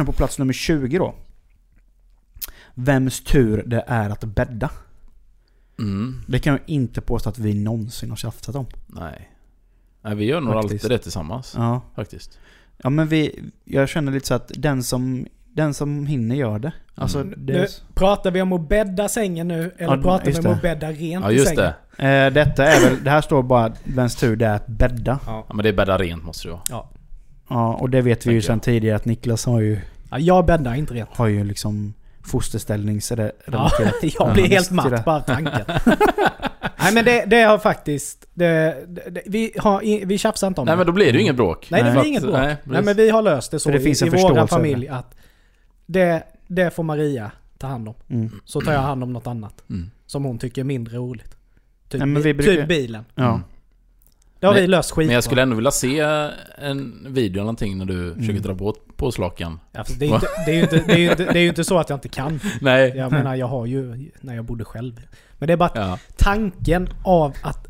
På 0.07 0.13
plats 0.13 0.39
nummer 0.39 0.53
20 0.53 0.99
då. 0.99 1.15
Vems 2.75 3.25
tur 3.25 3.63
det 3.67 3.85
är 3.87 4.11
att 4.11 4.25
bädda. 4.25 4.71
Mm. 5.79 6.23
Det 6.27 6.39
kan 6.39 6.53
jag 6.53 6.63
inte 6.67 7.01
påstå 7.01 7.29
att 7.29 7.39
vi 7.39 7.55
någonsin 7.55 8.11
har 8.11 8.17
tjafsat 8.17 8.55
om. 8.55 8.67
Nej. 8.87 9.31
Nej, 10.05 10.15
vi 10.15 10.25
gör 10.25 10.41
nog 10.41 10.53
Faktiskt. 10.55 10.85
alltid 10.85 10.91
det 10.91 11.03
tillsammans. 11.03 11.55
Ja. 11.57 11.81
Faktiskt. 11.97 12.39
ja 12.83 12.91
men 12.91 13.09
vi, 13.09 13.43
jag 13.65 13.89
känner 13.89 14.13
lite 14.13 14.27
så 14.27 14.35
att 14.35 14.51
den 14.57 14.83
som, 14.83 15.27
den 15.53 15.75
som 15.75 16.07
hinner 16.07 16.37
gör 16.37 16.59
det. 16.59 16.73
Alltså 16.95 17.21
Mm. 17.21 17.35
det, 17.47 17.53
Nu, 17.53 17.67
pratar 17.95 18.31
vi 18.31 18.43
om 18.43 18.53
att 18.53 18.69
bädda 18.69 19.09
sängen 19.09 19.49
nu 19.49 19.75
eller 19.79 19.97
Ja, 19.97 20.03
pratar 20.03 20.25
vi 20.31 20.37
om 20.39 20.43
det. 20.43 20.51
att 20.53 20.63
bädda 20.63 20.93
rent 20.93 21.25
Ja 21.25 21.31
i 21.31 21.35
just 21.35 21.49
sängen? 21.49 21.73
det. 21.97 22.25
eh, 22.27 22.33
detta 22.33 22.65
är 22.67 22.81
väl, 22.91 23.05
det 23.05 23.11
här 23.11 23.21
står 23.21 23.43
bara 23.43 23.73
vems 23.85 24.17
tur 24.17 24.37
det 24.37 24.47
är 24.47 24.55
att 24.55 24.67
bädda. 24.67 25.19
Ja. 25.27 25.45
Ja 25.49 25.55
men 25.55 25.63
det 25.63 25.69
är 25.69 25.73
bädda 25.73 25.99
rent 25.99 26.25
måste 26.25 26.49
det 26.49 26.53
vara. 26.53 26.63
Ja. 26.71 26.91
Ja 27.49 27.75
och 27.75 27.91
det 27.91 28.03
vet 28.03 28.27
vi 28.27 28.33
ju 28.33 28.43
sedan 28.43 28.61
tidigare 28.61 28.97
att 28.97 29.05
Niklas 29.05 29.47
har 29.47 29.61
ju, 29.61 29.81
ja, 30.11 30.19
jag 30.19 30.47
bäddar 30.47 30.75
inte 30.75 30.95
rent. 30.95 31.09
har 31.13 31.27
ju 31.27 31.45
liksom 31.45 31.95
fosterställningsrelaterat. 32.23 33.73
Ja, 34.03 34.11
jag 34.19 34.33
blir 34.35 34.49
helt 34.49 34.71
matt 34.71 35.05
bara 35.05 35.21
tanken. 35.21 35.65
Nej 36.85 36.95
men 36.95 37.05
det, 37.05 37.25
det 37.27 37.43
har 37.43 37.59
faktiskt... 37.59 38.27
Det, 38.35 38.77
det, 38.89 39.23
vi, 39.27 39.53
har, 39.59 40.07
vi 40.07 40.19
tjafsar 40.19 40.47
inte 40.47 40.61
om 40.61 40.65
Nej 40.65 40.73
det. 40.73 40.77
men 40.77 40.87
då 40.87 40.93
blir 40.93 41.07
det 41.07 41.13
ju 41.13 41.21
inget 41.21 41.37
bråk. 41.37 41.71
Nej, 41.71 41.83
det 41.83 41.91
blir 41.93 42.05
inget 42.05 42.23
bråk. 42.23 42.35
Nej, 42.35 42.57
Nej, 42.65 42.83
men 42.83 42.97
vi 42.97 43.11
har 43.11 43.23
löst 43.23 43.51
det 43.51 43.61
så 43.61 43.71
det 43.71 43.77
i, 43.79 43.81
finns 43.81 44.03
en 44.03 44.09
i 44.09 44.11
vår 44.11 44.47
familj 44.47 44.89
att 44.89 45.15
det, 45.87 46.23
det 46.47 46.71
får 46.75 46.83
Maria 46.83 47.31
ta 47.59 47.67
hand 47.67 47.89
om. 47.89 47.95
Mm. 48.11 48.31
Så 48.45 48.61
tar 48.61 48.73
jag 48.73 48.81
hand 48.81 49.03
om 49.03 49.13
något 49.13 49.27
annat. 49.27 49.63
Mm. 49.71 49.91
Som 50.07 50.25
hon 50.25 50.39
tycker 50.39 50.63
är 50.63 50.65
mindre 50.65 50.97
roligt. 50.97 51.37
Typ, 51.89 51.99
Nej, 51.99 52.07
men 52.09 52.23
vi 52.23 52.35
bi- 52.35 52.43
brukar- 52.43 52.61
typ 52.61 52.69
bilen. 52.69 53.05
Ja. 53.15 53.41
Det 54.45 54.49
har 54.49 54.55
Men- 54.55 54.63
vi 54.63 54.67
löst 54.69 54.91
skitbra. 54.91 55.07
Men 55.07 55.15
jag 55.15 55.25
skulle 55.25 55.43
ändå 55.43 55.57
vilja 55.57 55.71
se 55.71 55.99
en 56.59 57.07
video 57.09 57.33
eller 57.33 57.43
någonting 57.43 57.79
när 57.79 57.85
du 57.85 58.07
Mm. 58.07 58.19
försöker 58.19 58.41
dra 58.41 58.55
på 58.55 58.75
påslakan. 58.97 59.61
Ja, 59.73 59.85
det, 59.99 60.05
är 60.05 60.09
ju 60.09 60.15
inte, 60.15 60.29
det, 60.47 60.51
är 60.53 60.55
ju 60.57 60.63
inte, 60.63 60.77
det, 60.87 60.93
är 60.93 60.99
ju 60.99 61.11
inte, 61.11 61.25
det 61.25 61.39
är 61.39 61.43
ju 61.43 61.49
inte 61.49 61.65
så 61.65 61.79
att 61.79 61.91
jag 61.91 61.97
inte 61.97 62.09
kan. 62.09 62.41
Nej. 62.61 62.93
Jag 62.97 63.13
menar, 63.13 63.35
jag 63.35 63.47
har 63.47 63.67
ju 63.67 64.11
när 64.21 64.35
jag 64.35 64.45
bodde 64.45 64.65
själv. 64.65 65.01
Men 65.39 65.47
det 65.47 65.53
är 65.53 65.57
bara 65.57 65.69
att 65.69 65.77
Ja. 65.77 65.99
tanken 66.17 66.89
av 67.05 67.33
att 67.43 67.67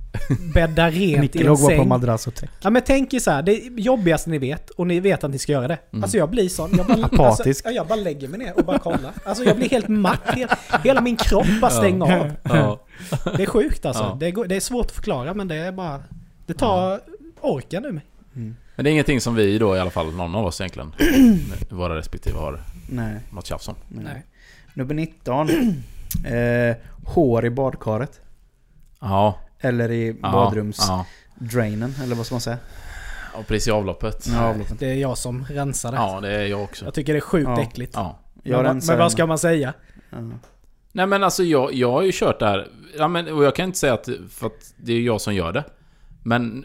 bädda 0.55 0.91
rent 0.91 1.37
i 1.37 1.41
en 1.41 1.47
låg 1.47 1.57
bara 1.59 1.63
på 1.71 1.77
säng. 1.77 1.89
madrass 1.89 2.27
och 2.27 2.35
täck. 2.35 2.51
Ja 2.63 2.71
men 2.71 2.83
tänk 2.87 3.15
er 3.15 3.19
så 3.19 3.31
här, 3.31 3.43
det 3.43 3.53
jobbigaste 3.77 4.31
ni 4.31 4.39
vet 4.39 4.71
och 4.71 4.87
ni 4.87 5.01
vet 5.01 5.25
att 5.25 5.31
ni 5.31 5.39
ska 5.39 5.53
göra 5.53 5.69
det. 5.69 5.79
Mm. 5.93 6.03
Alltså 6.05 6.19
jag 6.19 6.31
blir 6.31 6.49
sån. 6.49 6.71
Jag 6.77 6.87
bara, 6.87 7.05
Apatisk. 7.05 7.49
Alltså, 7.49 7.69
ja, 7.69 7.71
jag 7.71 7.87
bara 7.87 7.97
lägger 8.01 8.29
mig 8.29 8.39
ner 8.39 8.59
och 8.59 8.65
bara 8.65 8.79
kollar. 8.79 9.13
Alltså 9.25 9.45
jag 9.45 9.57
blir 9.57 9.69
helt 9.69 9.89
matt. 9.89 10.21
Hela, 10.35 10.59
hela 10.85 11.01
min 11.01 11.17
kropp 11.17 11.47
bara 11.61 11.71
stänger 11.71 12.21
av. 12.21 12.31
Ja. 12.43 12.81
Det 13.37 13.43
är 13.43 13.47
sjukt 13.47 13.87
alltså. 13.87 14.03
Ja. 14.03 14.17
Det, 14.21 14.31
går, 14.31 14.45
det 14.47 14.57
är 14.57 14.61
svårt 14.61 14.87
att 14.87 14.93
förklara 14.93 15.35
men 15.35 15.49
det 15.49 15.57
är 15.57 15.73
bara... 15.73 16.01
Det 16.47 16.55
tar 16.55 17.01
orken 17.41 17.85
ur 17.85 17.93
mig. 17.93 18.05
Mm. 18.37 18.57
Men 18.77 18.85
det 18.85 18.91
är 18.91 18.93
ingenting 18.93 19.21
som 19.21 19.35
vi 19.35 19.59
då 19.59 19.77
i 19.77 19.81
alla 19.81 19.91
fall, 19.91 20.13
någon 20.15 20.35
av 20.35 20.45
oss 20.47 20.61
egentligen, 20.61 20.93
våra 21.71 21.97
respektive 21.97 22.39
har 22.39 22.61
Nej, 22.91 23.21
något 23.31 23.47
tjafs 23.47 23.69
om. 23.69 23.75
nej. 23.89 24.25
Nummer 24.75 24.95
19. 24.95 25.49
Eh, 26.27 26.77
hår 27.05 27.45
i 27.47 27.51
badkaret. 27.51 28.21
Ja. 29.01 29.39
Eller 29.61 29.91
i 29.91 30.17
ja 30.23 30.33
badrumsdrainen, 30.33 31.95
Ja. 31.99 32.05
eller 32.05 32.15
vad 32.17 32.27
ska 32.27 32.35
man 32.35 32.41
säga? 32.41 32.59
Och 33.35 33.47
precis 33.47 33.69
i 33.69 33.71
avloppet. 33.71 34.27
Ja, 34.33 34.45
avloppet. 34.45 34.79
Det 34.79 34.87
är 34.91 34.95
jag 34.95 35.19
som 35.19 35.45
rensar 35.45 35.91
det. 35.93 35.97
Ja, 35.99 36.21
det 36.21 36.33
är 36.33 36.47
jag 36.47 36.63
också. 36.63 36.85
Jag 36.85 36.95
tycker 36.95 37.13
det 37.13 37.19
är 37.19 37.21
sjukt 37.21 37.49
Ja. 37.49 37.63
äckligt. 37.63 37.93
Ja. 37.95 38.19
Jag 38.43 38.63
men, 38.63 38.81
men 38.87 38.99
vad 38.99 39.13
ska 39.13 39.27
man 39.27 39.39
säga? 39.39 39.73
Ja. 40.11 40.19
Nej 40.93 41.07
men 41.07 41.25
alltså 41.25 41.43
jag, 41.43 41.73
jag 41.75 41.93
har 41.93 42.03
ju 42.03 42.11
kört 42.15 42.39
det 42.39 42.47
här. 42.47 42.69
Ja, 42.99 43.09
men, 43.09 43.33
och 43.33 43.45
jag 43.45 43.57
kan 43.57 43.65
inte 43.65 43.79
säga 43.79 43.95
att, 43.95 44.09
för 44.31 44.47
att 44.47 44.75
det 44.77 44.93
är 44.93 45.01
jag 45.01 45.21
som 45.21 45.35
gör 45.35 45.53
det. 45.53 45.65
Men 46.25 46.65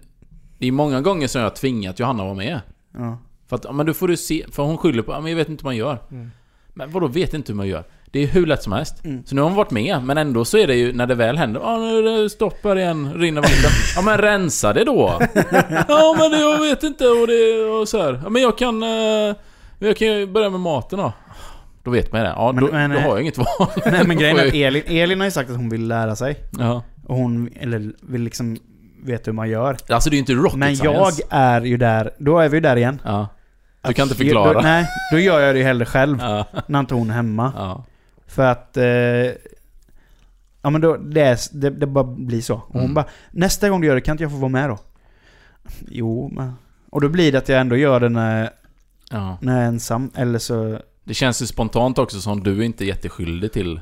det 0.57 0.68
är 0.68 0.72
många 0.72 1.01
gånger 1.01 1.28
som 1.28 1.41
jag 1.41 1.49
har 1.49 1.55
tvingat 1.55 1.99
Johanna 1.99 2.24
att 2.24 2.28
vara 2.28 2.38
med. 2.38 2.62
Ja. 2.97 3.18
För 3.49 3.55
att, 3.55 3.76
men 3.76 3.86
då 3.86 3.93
får 3.93 4.07
du 4.07 4.18
se, 4.18 4.45
för 4.51 4.64
hon 4.64 4.78
skyller 4.78 5.03
på, 5.03 5.12
men 5.22 5.28
jag 5.32 5.36
vet 5.38 5.49
inte 5.49 5.62
hur 5.64 5.68
man 5.68 5.76
gör. 5.76 5.97
Mm. 6.12 6.32
Men 6.74 6.91
vadå 6.91 7.07
vet 7.07 7.34
inte 7.34 7.51
hur 7.51 7.57
man 7.57 7.68
gör? 7.68 7.84
Det 8.12 8.24
är 8.24 8.28
hur 8.28 8.45
lätt 8.45 8.64
som 8.64 8.74
helst. 8.74 9.05
Mm. 9.05 9.26
Så 9.26 9.36
nu 9.36 9.41
har 9.41 9.49
hon 9.49 9.57
varit 9.57 9.72
med, 9.72 10.03
men 10.03 10.18
ändå 10.18 10.45
så 10.45 10.57
är 10.57 10.68
det 10.68 10.76
ju 10.76 10.93
när 10.93 11.07
det 11.07 11.16
väl 11.16 11.38
händer, 11.38 11.62
ja 11.62 11.78
nu 11.78 11.97
är 11.97 12.22
det 12.24 12.30
stopp 12.30 12.64
här 12.64 12.76
igen, 12.76 13.14
rinner 13.14 13.41
vatten. 13.41 13.72
Ja 13.95 14.01
men 14.01 14.18
rensa 14.18 14.74
det 14.74 14.84
då! 14.84 15.20
Ja 15.88 16.16
men 16.20 16.32
det, 16.32 16.39
jag 16.39 16.60
vet 16.60 16.84
inte 16.84 17.07
och 17.07 17.28
det 17.28 17.64
och 17.64 17.88
så 17.88 18.01
här. 18.03 18.20
Ja 18.24 18.30
men 18.30 18.41
jag 18.41 18.57
kan, 18.57 18.84
eh, 18.84 19.36
jag 19.80 19.97
kan 19.97 20.07
ju 20.07 20.28
börja 20.28 20.49
med 20.49 20.60
maten 20.60 20.99
då. 20.99 21.14
Då 21.84 21.91
vet 21.91 22.12
man 22.12 22.22
det. 22.22 22.28
Ja 22.36 22.51
Men- 22.51 22.66
då, 22.66 22.72
men, 22.72 22.89
då 22.91 22.95
eh, 22.97 23.01
har 23.03 23.10
jag 23.10 23.22
inget 23.22 23.38
val. 23.38 23.47
Nej 23.86 24.07
men 24.07 24.18
grejen 24.18 24.38
är 24.38 24.47
att 24.47 24.53
Elin, 24.53 24.84
Elin 24.86 25.20
har 25.20 25.26
ju 25.26 25.32
sagt 25.32 25.49
att 25.49 25.55
hon 25.55 25.70
vill 25.70 25.88
lära 25.88 26.16
sig. 26.16 26.38
Ja. 26.60 26.84
Och 27.07 27.16
hon, 27.16 27.49
eller 27.60 27.91
vill 28.01 28.22
liksom 28.22 28.57
veta 29.04 29.24
hur 29.26 29.34
man 29.34 29.50
gör. 29.50 29.78
Alltså 29.89 30.10
det 30.10 30.14
är 30.14 30.18
ju 30.18 30.20
inte 30.20 30.34
rocket 30.34 30.58
Men 30.60 30.76
jag 30.76 31.14
science. 31.14 31.24
är 31.30 31.62
ju 31.62 31.78
där, 31.78 32.12
då 32.18 32.39
är 32.39 32.50
vi 32.50 32.58
ju 32.58 32.62
där 32.62 32.76
igen. 32.76 33.02
Ja. 33.06 33.28
Du 33.82 33.93
kan 33.93 34.04
inte 34.04 34.14
Att- 34.14 34.18
förklara. 34.18 34.54
Då, 34.54 34.60
nej, 34.62 34.86
då 35.12 35.20
gör 35.20 35.39
jag 35.39 35.56
det 35.56 35.60
ju 35.60 35.66
hellre 35.66 35.86
själv. 35.86 36.18
Ja. 36.22 36.45
När 36.68 36.80
inte 36.80 36.93
hon 36.93 37.10
är 37.10 37.14
hemma. 37.14 37.54
Ja. 37.56 37.84
För 38.28 38.45
att... 38.45 38.78
Eh, 38.78 38.84
ja 40.62 40.70
men 40.70 40.82
då, 40.82 40.97
det, 40.97 41.22
är, 41.22 41.38
det, 41.52 41.70
det 41.70 41.88
bara 41.88 42.04
blir 42.04 42.41
så. 42.41 42.56
Och 42.56 42.62
hon 42.74 42.82
Mm. 42.82 42.93
bara 42.93 43.06
Nästa 43.32 43.70
gång 43.70 43.82
du 43.82 43.88
gör 43.88 43.95
det, 43.95 44.02
kan 44.02 44.12
inte 44.14 44.24
jag 44.24 44.32
få 44.32 44.38
vara 44.38 44.50
med 44.50 44.70
då? 44.70 44.78
Jo, 45.88 46.32
men... 46.36 46.54
Och 46.89 47.02
då 47.02 47.10
blir 47.10 47.32
det 47.32 47.38
att 47.38 47.50
jag 47.50 47.62
ändå 47.62 47.76
gör 47.78 48.00
det 48.00 48.10
när, 48.10 48.50
ja. 49.12 49.38
när 49.41 49.54
jag 49.56 49.64
är 49.64 49.68
ensam. 49.68 50.12
Eller 50.16 50.39
så... 50.39 50.80
Det 51.04 51.14
känns 51.14 51.41
ju 51.41 51.45
spontant 51.45 51.97
också 52.00 52.22
som 52.22 52.43
du 52.43 52.60
är 52.60 52.64
inte 52.64 52.86
jätteskyldig 52.86 53.52
till, 53.54 53.82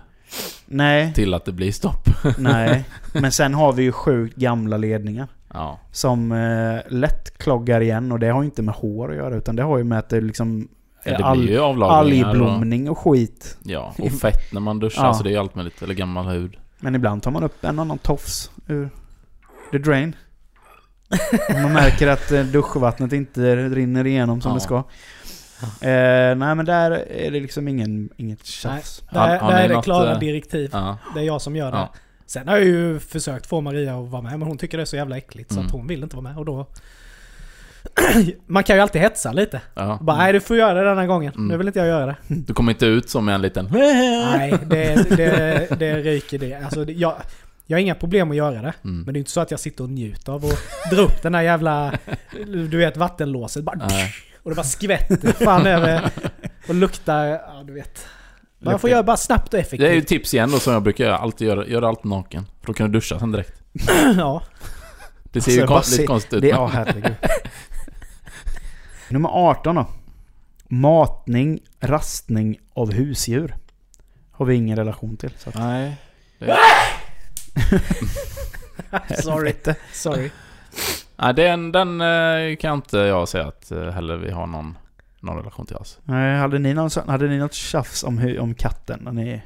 Nej, 0.66 1.14
till 1.14 1.34
att 1.34 1.46
det 1.46 1.52
blir 1.52 1.72
stopp. 1.72 2.10
nej. 2.38 2.86
Men 3.14 3.32
sen 3.32 3.54
har 3.54 3.74
vi 3.74 3.84
ju 3.84 3.92
sjukt 3.92 4.36
gamla 4.36 4.78
ledningar. 4.78 5.28
Ja. 5.54 5.80
Som 5.92 6.32
eh, 6.32 6.80
lätt 6.90 7.38
kloggar 7.38 7.82
igen. 7.82 8.12
Och 8.12 8.20
det 8.20 8.28
har 8.28 8.42
ju 8.42 8.46
inte 8.46 8.62
med 8.62 8.76
hår 8.76 9.10
att 9.12 9.16
göra. 9.18 9.36
Utan 9.36 9.56
det 9.56 9.64
har 9.64 9.78
ju 9.78 9.84
med 9.84 10.00
att 10.00 10.10
det 10.10 10.22
liksom... 10.22 10.68
ja 11.04 11.18
det 11.18 11.26
all- 11.26 11.38
blir 11.40 11.52
ju 11.52 11.60
och, 11.60 11.92
Algblomning 11.94 12.90
och 12.90 12.98
skit. 12.98 13.58
Ja, 13.64 13.94
och 14.00 14.12
fett 14.12 14.54
när 14.54 14.62
man 14.62 14.80
duschar, 14.80 15.06
Ja. 15.06 15.14
så 15.14 15.24
det 15.24 15.30
är 15.30 15.32
ju 15.32 15.38
allt 15.38 15.56
möjligt. 15.56 15.82
Eller 15.82 15.94
gammal 15.94 16.26
hud. 16.26 16.58
Men 16.80 16.96
ibland 16.96 17.24
tar 17.24 17.32
man 17.32 17.44
upp 17.44 17.64
en 17.64 17.80
annan 17.80 17.98
tofs 17.98 18.52
ur 18.68 18.90
the 19.72 19.78
drain. 19.78 20.16
Om 21.56 21.62
man 21.62 21.74
märker 21.74 22.08
att 22.08 22.32
eh, 22.32 22.42
duschvattnet 22.44 23.14
inte 23.14 23.56
rinner 23.70 24.08
igenom 24.08 24.42
som 24.42 24.50
Ja. 24.52 24.56
det 24.56 24.62
ska. 24.62 24.84
Eh, 25.64 26.36
nej 26.36 26.56
men 26.56 26.66
där 26.66 26.92
är 26.92 27.32
det 27.32 27.40
liksom 27.40 27.68
ingen, 27.68 28.10
inget 28.18 28.46
tjafs. 28.46 29.04
Där, 29.12 29.20
Har- 29.20 29.38
har 29.38 29.52
där 29.52 29.64
är 29.64 29.68
det 29.68 29.74
något, 29.76 29.84
klara 29.84 30.12
eh, 30.12 30.20
direktiv. 30.20 30.70
Ja. 30.74 30.98
Det 31.14 31.20
är 31.20 31.24
jag 31.24 31.42
som 31.42 31.56
gör 31.56 31.72
det. 31.72 31.78
Ja. 31.78 31.94
Sen 32.26 32.48
har 32.48 32.58
jag 32.58 32.66
ju 32.66 33.00
försökt 33.00 33.48
få 33.48 33.62
Maria 33.62 33.96
att 34.00 34.10
vara 34.10 34.22
med, 34.22 34.40
men 34.40 34.48
hon 34.48 34.58
tycker 34.58 34.78
det 34.78 34.84
är 34.84 34.86
så 34.86 34.96
jävla 34.96 35.18
äckligt 35.18 35.52
så 35.52 35.56
Mm. 35.56 35.66
att 35.66 35.72
hon 35.72 35.88
vill 35.88 36.04
inte 36.04 36.16
vara 36.16 36.24
med. 36.24 36.38
Och 36.38 36.46
då... 36.46 36.68
Man 38.48 38.64
kan 38.64 38.76
ju 38.76 38.82
alltid 38.82 39.02
hetsa 39.02 39.32
lite. 39.32 39.62
ja. 39.74 39.98
Bara, 40.02 40.18
nej 40.18 40.34
du 40.34 40.40
får 40.40 40.58
göra 40.58 40.74
det 40.84 40.90
denna 40.90 41.08
gången. 41.08 41.34
Mm. 41.34 41.48
Nu 41.48 41.58
vill 41.58 41.68
inte 41.68 41.80
jag 41.80 41.88
göra 41.88 42.06
det. 42.06 42.16
Du 42.28 42.54
kommer 42.54 42.72
inte 42.72 42.86
ut 42.86 43.10
som 43.10 43.30
en 43.30 43.42
liten... 43.42 43.68
Nej, 43.72 44.54
det, 44.66 45.10
det, 45.18 45.68
det 45.80 45.98
ryker 45.98 46.40
det. 46.40 46.54
Alltså, 46.54 46.86
det- 46.86 46.94
jag, 46.94 47.16
jag 47.66 47.78
har 47.78 47.82
inga 47.82 47.96
problem 47.96 48.32
att 48.32 48.38
göra 48.38 48.62
det. 48.62 48.74
Mm. 48.84 49.02
Men 49.02 49.14
det 49.14 49.18
är 49.18 49.20
inte 49.20 49.32
så 49.32 49.40
att 49.42 49.52
jag 49.52 49.60
sitter 49.60 49.84
och 49.84 49.90
njuter 49.90 50.32
av 50.32 50.46
att 50.46 50.92
dra 50.92 51.02
upp 51.02 51.22
den 51.24 51.36
här 51.36 51.42
jävla, 51.42 51.94
du 52.48 52.78
vet 52.78 52.98
vattenlåset. 52.98 53.64
Bara. 53.64 53.88
Och 54.48 54.52
det 54.52 54.56
bara 54.56 54.64
skvätter 54.64 55.34
fan 55.46 55.66
över 55.68 56.10
och 56.68 56.76
luktar, 56.76 57.26
ja 57.26 57.64
du 57.68 57.74
vet. 57.74 58.06
Man 58.60 58.80
får 58.80 58.90
göra 58.90 59.04
bara 59.04 59.18
snabbt 59.18 59.54
och 59.54 59.60
effektivt. 59.60 59.80
Det 59.80 59.90
är 59.90 59.94
ju 59.94 60.02
tips 60.02 60.34
igen 60.34 60.52
då 60.52 60.60
som 60.60 60.74
jag 60.74 60.84
brukar 60.84 61.04
göra. 61.06 61.18
Alltid 61.18 61.48
göra, 61.48 61.68
göra 61.68 61.88
allt 61.88 62.04
naken. 62.04 62.46
För 62.60 62.68
då 62.68 62.74
kan 62.74 62.92
du 62.92 63.00
duscha 63.00 63.20
sen 63.20 63.32
direkt. 63.32 63.62
ja. 64.18 64.44
Det 65.24 65.42
ser 65.42 65.52
ju 65.52 65.62
Alltså, 65.62 65.74
kon- 65.74 65.92
lite 65.92 66.04
konstigt 66.08 66.34
ut. 66.34 66.42
Det, 66.42 66.48
men- 66.48 66.58
ja, 66.62 66.68
herregud. 66.68 67.16
Nummer 69.10 69.30
18 69.30 69.76
då. 69.76 69.86
Matning, 70.68 71.60
rastning 71.80 72.60
av 72.74 72.94
husdjur. 72.94 73.56
Har 74.32 74.46
vi 74.46 74.56
ingen 74.56 74.78
relation 74.78 75.18
till. 75.18 75.32
Så 75.38 75.50
att, 75.50 75.56
Nej. 75.56 75.98
Sorry. 79.24 79.54
Sorry. 79.94 80.32
Nej, 81.20 81.34
den, 81.34 81.72
den 81.72 82.02
eh, 82.02 82.56
kan 82.56 82.74
inte 82.76 82.98
jag 82.98 83.28
säga 83.30 83.48
att 83.48 83.72
eh, 83.72 83.90
heller 83.90 84.18
vi 84.18 84.32
har 84.32 84.48
någon 84.48 84.78
någon 85.20 85.38
relation 85.38 85.66
till 85.66 85.76
alls. 85.76 86.00
Nej, 86.04 86.38
hade 86.38 86.60
ni, 86.60 86.74
någon, 86.74 86.90
hade 87.08 87.28
ni 87.28 87.38
något 87.38 87.54
tjafs 87.54 88.04
om, 88.04 88.18
hur- 88.18 88.40
om 88.40 88.54
katten? 88.54 89.00
När 89.04 89.12
ni, 89.12 89.42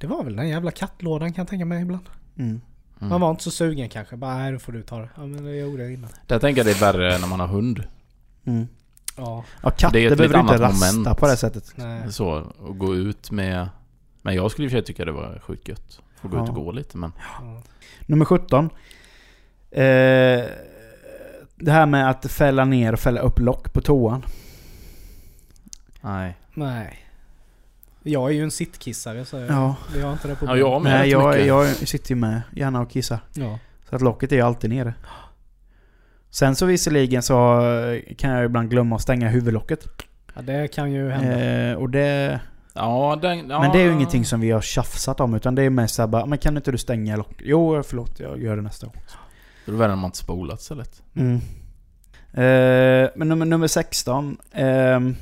Det 0.00 0.06
var 0.06 0.24
väl 0.24 0.36
den 0.36 0.48
jävla 0.48 0.70
kattlådan 0.70 1.32
kan 1.32 1.42
jag 1.42 1.48
tänka 1.48 1.64
mig 1.64 1.82
ibland. 1.82 2.08
mm. 2.38 2.60
Mm. 3.00 3.08
Man 3.10 3.20
var 3.20 3.30
inte 3.30 3.42
så 3.42 3.50
sugen 3.50 3.88
kanske. 3.88 4.16
Bara, 4.16 4.34
nej 4.38 4.52
då 4.52 4.58
får 4.58 4.72
du 4.72 4.82
ta 4.82 4.98
det. 4.98 5.08
Ja 5.16 5.26
men 5.26 5.44
det 5.44 5.56
gjorde 5.56 5.82
jag 5.82 5.92
innan. 5.92 6.10
Jag 6.26 6.40
tänker 6.40 6.60
att 6.60 6.66
det 6.66 6.72
är 6.72 6.92
värre 6.92 7.18
när 7.18 7.26
man 7.28 7.40
har 7.40 7.46
hund. 7.46 7.84
Mm. 8.44 8.68
Ja, 9.16 9.44
Ja, 9.62 9.70
katter 9.70 9.92
Det 9.98 10.06
är 10.06 10.10
ett 10.12 10.18
behöver 10.18 10.40
inte 10.40 10.58
rasta 10.58 10.96
moment. 11.02 11.18
på 11.18 11.26
det 11.26 11.36
sättet. 11.36 11.72
nej. 11.76 12.12
Så, 12.12 12.28
och 12.58 12.78
gå 12.78 12.94
ut 12.94 13.30
med... 13.30 13.68
Men 14.22 14.34
jag 14.34 14.50
skulle 14.50 14.64
i 14.64 14.68
och 14.68 14.70
för 14.72 14.78
sig 14.78 14.84
tycka 14.84 15.04
det 15.04 15.12
var 15.12 15.38
sjukt 15.46 15.68
gött. 15.68 16.00
Få 16.20 16.28
gå 16.28 16.36
Ja. 16.36 16.42
ut 16.42 16.48
och 16.48 16.54
gå 16.54 16.72
lite 16.72 16.96
men... 16.96 17.12
Ja. 17.40 17.62
Nummer 18.06 18.24
17. 18.24 18.70
Eh, 19.70 20.44
det 21.62 21.72
här 21.72 21.86
med 21.86 22.10
att 22.10 22.26
fälla 22.30 22.64
ner 22.64 22.92
och 22.92 22.98
fälla 23.00 23.20
upp 23.20 23.38
lock 23.38 23.72
på 23.72 23.80
toan. 23.80 24.24
Nej. 26.00 26.36
Nej. 26.54 26.98
Jag 28.02 28.30
är 28.30 28.34
ju 28.34 28.42
en 28.42 28.50
sittkissare 28.50 29.24
så 29.24 29.36
Ja. 29.38 29.76
vi 29.94 30.02
har 30.02 30.12
inte 30.12 30.28
det 30.28 30.32
Ja, 30.32 30.36
problemet. 30.38 30.60
jag 30.60 30.82
med. 30.82 30.92
Nej, 30.92 31.10
jag, 31.10 31.46
jag 31.46 31.68
sitter 31.88 32.10
ju 32.10 32.16
med 32.16 32.42
gärna 32.56 32.80
och 32.80 32.90
kissar. 32.90 33.18
Ja. 33.34 33.58
Så 33.90 33.96
att 33.96 34.02
locket 34.02 34.32
är 34.32 34.36
ju 34.36 34.42
alltid 34.42 34.70
nere. 34.70 34.94
Sen 36.30 36.56
så 36.56 36.66
visserligen 36.66 37.22
så 37.22 37.60
kan 38.18 38.30
jag 38.30 38.44
ibland 38.44 38.70
glömma 38.70 38.96
att 38.96 39.02
stänga 39.02 39.28
huvudlocket. 39.28 39.86
ja, 40.34 40.42
det 40.42 40.68
kan 40.68 40.92
ju 40.92 41.10
hända. 41.10 41.40
Eh, 41.70 41.74
och 41.76 41.90
det, 41.90 42.40
Ja, 42.74 43.18
den, 43.22 43.48
ja, 43.50 43.60
Men 43.60 43.72
det 43.72 43.78
är 43.80 43.84
ju 43.84 43.92
ingenting 43.92 44.24
som 44.24 44.40
vi 44.40 44.50
har 44.50 44.60
tjafsat 44.60 45.20
om 45.20 45.34
utan 45.34 45.54
det 45.54 45.62
är 45.62 45.70
mest 45.70 45.94
såhär 45.94 46.06
bara, 46.06 46.26
men 46.26 46.38
kan 46.38 46.56
inte 46.56 46.72
du 46.72 46.78
stänga 46.78 47.16
locket? 47.16 47.36
Jo, 47.40 47.82
förlåt, 47.82 48.20
jag 48.20 48.42
gör 48.42 48.56
det 48.56 48.62
nästa 48.62 48.86
gång. 48.86 48.96
Det 49.66 49.72
är 49.72 49.76
värre 49.76 49.92
än 49.92 49.98
man 49.98 50.08
inte 50.08 50.18
spolat 50.18 50.60
istället. 50.60 51.02
Mm. 51.14 51.36
Eh, 52.32 53.10
men 53.16 53.28
nummer, 53.28 53.46
nummer 53.46 53.66
16. 53.66 54.36
ehm, 54.52 55.16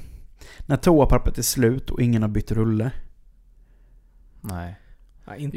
när 0.67 0.77
toapappret 0.77 1.39
är 1.39 1.43
slut 1.43 1.91
och 1.91 2.01
ingen 2.03 2.23
har 2.23 2.29
bytt 2.29 2.53
rulle. 2.53 2.91
Nej. 4.41 4.77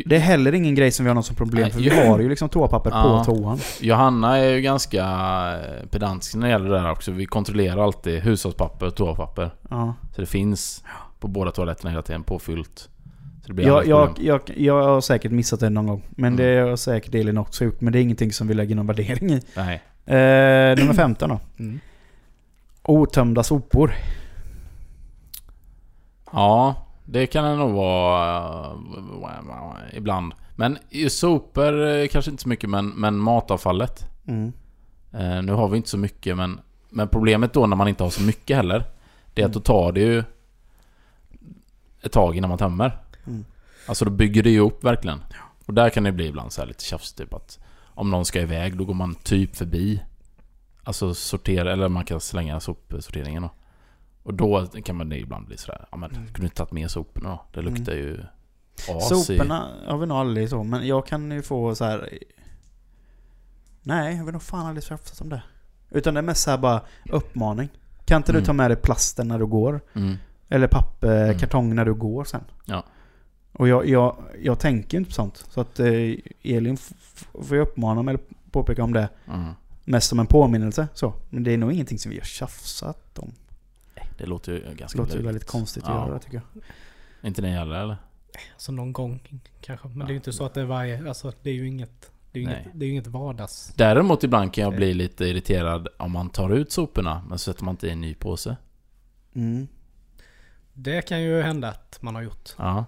Det 0.06 0.16
är 0.16 0.20
heller 0.20 0.54
ingen 0.54 0.76
grej 0.76 0.92
som 0.92 1.06
vi 1.06 1.10
har 1.10 1.16
något 1.16 1.26
som 1.26 1.36
problem 1.36 1.70
för 1.72 1.80
vi 1.80 1.90
har 1.90 2.20
ju 2.20 2.30
liksom 2.30 2.50
toapapper 2.50 2.90
Ja. 2.90 3.24
på 3.26 3.34
toan. 3.34 3.60
Johanna 3.82 4.38
är 4.38 4.50
ju 4.50 4.62
ganska 4.62 5.04
eh, 5.04 5.86
pedantisk 5.88 6.36
när 6.36 6.48
det 6.48 6.52
gäller 6.52 6.70
det 6.70 6.76
där 6.82 6.92
också. 6.92 7.12
Vi 7.12 7.26
kontrollerar 7.26 7.84
alltid 7.84 8.22
hushållspapper 8.22 8.86
och 8.86 8.96
toapapper. 8.96 9.52
Ja. 9.70 9.94
Så 10.16 10.22
det 10.22 10.28
finns 10.28 10.84
på 11.20 11.28
båda 11.28 11.52
toaletterna 11.52 11.90
hela 11.90 12.02
tiden 12.02 12.24
påfyllt. 12.24 12.90
Så 13.44 13.48
det 13.48 13.54
blir 13.54 13.66
Jag, 13.68 13.88
jag, 13.88 14.20
jag, 14.22 14.42
jag 14.58 14.84
har 14.84 15.02
säkert 15.02 15.32
missat 15.32 15.60
det 15.60 15.70
någon 15.70 15.88
gång. 15.88 16.04
Men 16.10 16.34
Mm. 16.34 16.38
det 16.46 16.70
har 16.70 16.76
säkert 16.76 17.16
Elin 17.16 17.38
också 17.38 17.64
gjort. 17.64 17.82
Men 17.82 17.94
det 17.94 18.00
är 18.00 18.02
ingenting 18.02 18.32
som 18.34 18.48
vi 18.48 18.54
lägger 18.54 18.76
någon 18.76 18.88
värdering 18.88 19.30
i. 19.32 19.42
Nej. 19.56 19.82
Eh, 20.06 20.78
nummer 20.78 20.94
15 20.94 21.30
då. 21.30 21.40
mm. 21.60 21.80
Otömda 22.84 23.44
sopor. 23.44 23.94
Ja, 26.32 26.76
det 27.06 27.26
kan 27.28 27.44
det 27.46 27.56
nog 27.56 27.72
vara 27.74 28.66
eh, 29.92 29.98
ibland. 29.98 30.34
Men 30.56 30.78
sopor 31.10 31.88
eh, 31.88 32.08
kanske 32.08 32.32
inte 32.32 32.44
så 32.44 32.50
mycket 32.50 32.70
men, 32.70 32.88
men 32.88 33.16
matavfallet. 33.18 34.06
Mm. 34.28 34.54
Eh, 35.12 35.42
nu 35.44 35.52
har 35.52 35.68
vi 35.68 35.78
inte 35.78 35.90
så 35.90 35.98
mycket 35.98 36.38
men, 36.38 36.60
men 36.90 37.08
problemet 37.08 37.54
då 37.54 37.66
när 37.68 37.76
man 37.76 37.88
inte 37.88 38.04
har 38.04 38.10
så 38.10 38.22
mycket 38.22 38.58
heller. 38.58 38.84
Det 39.34 39.42
är 39.42 39.46
att 39.46 39.54
då 39.54 39.60
tar 39.60 39.92
det 39.92 40.00
ju 40.00 40.24
ett 42.04 42.12
tag 42.12 42.38
innan 42.38 42.50
man 42.50 42.58
tömmer. 42.58 42.98
Mm. 43.84 43.90
Alltså 43.90 44.06
då 44.06 44.12
bygger 44.12 44.44
det 44.44 44.50
ju 44.50 44.60
upp 44.60 44.84
verkligen. 44.84 45.20
Och 45.66 45.74
där 45.74 45.90
kan 45.90 46.04
det 46.04 46.12
bli 46.12 46.28
ibland 46.28 46.52
så 46.54 46.62
här 46.62 46.68
lite 46.68 46.84
tjafs 46.84 47.14
typ 47.14 47.34
att 47.34 47.60
om 47.96 48.12
någon 48.12 48.26
ska 48.26 48.42
iväg 48.42 48.78
då 48.78 48.86
går 48.86 48.94
man 48.94 49.16
typ 49.16 49.56
förbi. 49.56 50.04
Alltså 50.84 51.14
sortera, 51.14 51.72
eller 51.72 51.90
man 51.90 52.06
kan 52.06 52.20
slänga 52.20 52.60
sopsorteringen 52.60 53.42
då. 53.44 53.50
Och 54.24 54.34
då 54.34 54.66
kan 54.86 54.96
man 54.96 55.10
det 55.10 55.20
ibland 55.20 55.48
bli 55.48 55.58
sådär, 55.58 55.86
ja 55.92 55.98
men 55.98 56.12
Mm. 56.12 56.26
kunde 56.28 56.44
inte 56.44 56.56
tagit 56.56 56.72
med 56.72 56.92
soporna 56.92 57.30
då? 57.30 57.46
Det 57.54 57.62
luktar 57.62 57.94
ju 57.94 58.20
as 58.90 59.12
i... 59.12 59.16
Soporna 59.16 59.68
har 59.88 59.98
vi 59.98 60.06
nog 60.06 60.18
aldrig 60.18 60.50
så, 60.50 60.64
men 60.64 60.88
jag 60.88 61.08
kan 61.08 61.32
ju 61.32 61.42
få 61.42 61.76
så 61.76 61.86
här. 61.86 62.10
Nej, 63.82 64.18
jag 64.18 64.26
vill 64.26 64.34
nog 64.34 64.42
fan 64.42 64.66
aldrig 64.66 64.84
träffas 64.84 65.22
om 65.22 65.30
det. 65.30 65.44
Utan 65.90 66.14
det 66.14 66.20
är 66.20 66.22
mest 66.22 66.42
så 66.44 66.50
här 66.52 66.58
bara 66.58 66.82
uppmaning. 67.10 67.70
Kan 68.06 68.18
inte 68.18 68.32
Mm. 68.32 68.42
du 68.42 68.46
ta 68.46 68.54
med 68.54 68.70
dig 68.72 68.78
plasten 68.78 69.28
när 69.28 69.40
du 69.40 69.46
går? 69.46 69.82
Mm. 69.94 70.16
Eller 70.50 70.68
papper, 70.68 71.24
Mm. 71.26 71.40
kartong 71.40 71.76
när 71.76 71.86
du 71.86 71.94
går 71.94 72.24
sen? 72.24 72.44
Ja. 72.66 72.84
Och 73.54 73.68
jag, 73.68 73.90
jag, 73.90 74.18
jag 74.44 74.60
tänker 74.60 74.98
inte 74.98 75.08
på 75.10 75.14
sånt. 75.14 75.46
Så 75.50 75.62
att 75.62 75.80
eh, 75.80 76.14
Elin 76.44 76.78
får 77.34 77.58
jag 77.58 77.68
uppmana 77.68 78.02
mig 78.02 78.14
eller 78.14 78.24
påpeka 78.52 78.84
om 78.84 78.94
det. 78.94 79.10
Mm. 79.28 79.54
Mest 79.84 80.10
som 80.10 80.20
en 80.20 80.28
påminnelse. 80.28 80.88
Så. 80.94 81.14
Men 81.30 81.44
det 81.44 81.52
är 81.54 81.58
nog 81.58 81.72
ingenting 81.72 82.00
som 82.00 82.12
vi 82.12 82.18
har 82.18 82.26
tjafsat 82.26 83.20
om. 83.20 83.32
Det 84.18 84.26
låter 84.26 84.52
ju 84.52 84.60
Det 84.60 84.76
ganska 84.76 84.98
låter 84.98 85.18
ju 85.18 85.24
väldigt 85.24 85.48
konstigt 85.48 85.84
att 85.84 85.90
Ja. 85.90 86.08
göra 86.08 86.20
tycker 86.20 86.42
jag. 86.54 86.64
Inte 87.28 87.42
ni 87.42 87.50
heller 87.50 87.76
eller? 87.76 87.98
Alltså 88.54 88.72
någon 88.72 88.94
gång 88.94 89.42
kanske. 89.62 89.88
Men 89.88 90.00
det 90.00 90.06
är 90.06 90.10
ju 90.10 90.16
inte 90.16 90.34
så 90.34 90.46
att 90.46 90.54
det 90.54 90.62
är 90.62 90.66
varje... 90.66 91.08
Alltså 91.08 91.34
det 91.42 91.50
är 91.50 91.54
ju 91.54 91.68
inget... 91.68 92.12
Det 92.32 92.40
är 92.40 92.42
ju 92.42 92.48
Nej. 92.48 92.62
inget, 92.62 92.80
det 92.80 92.86
är 92.86 92.88
ju 92.88 92.92
inget 92.92 93.08
vardags... 93.08 93.74
Däremot 93.76 94.24
ibland 94.24 94.54
kan 94.54 94.64
jag 94.64 94.76
bli 94.76 94.94
lite 94.94 95.26
irriterad 95.26 95.88
om 95.98 96.12
man 96.12 96.30
tar 96.30 96.50
ut 96.50 96.72
soporna 96.72 97.24
men 97.30 97.40
så 97.40 97.52
sätter 97.52 97.66
man 97.66 97.74
inte 97.74 97.88
i 97.88 97.90
en 97.92 98.02
ny 98.02 98.14
påse. 98.14 98.58
Mm. 99.36 99.68
Det 100.74 101.02
kan 101.02 101.22
ju 101.22 101.42
hända 101.42 101.68
att 101.70 101.98
man 102.02 102.16
har 102.16 102.22
gjort. 102.22 102.50
Ja, 102.58 102.86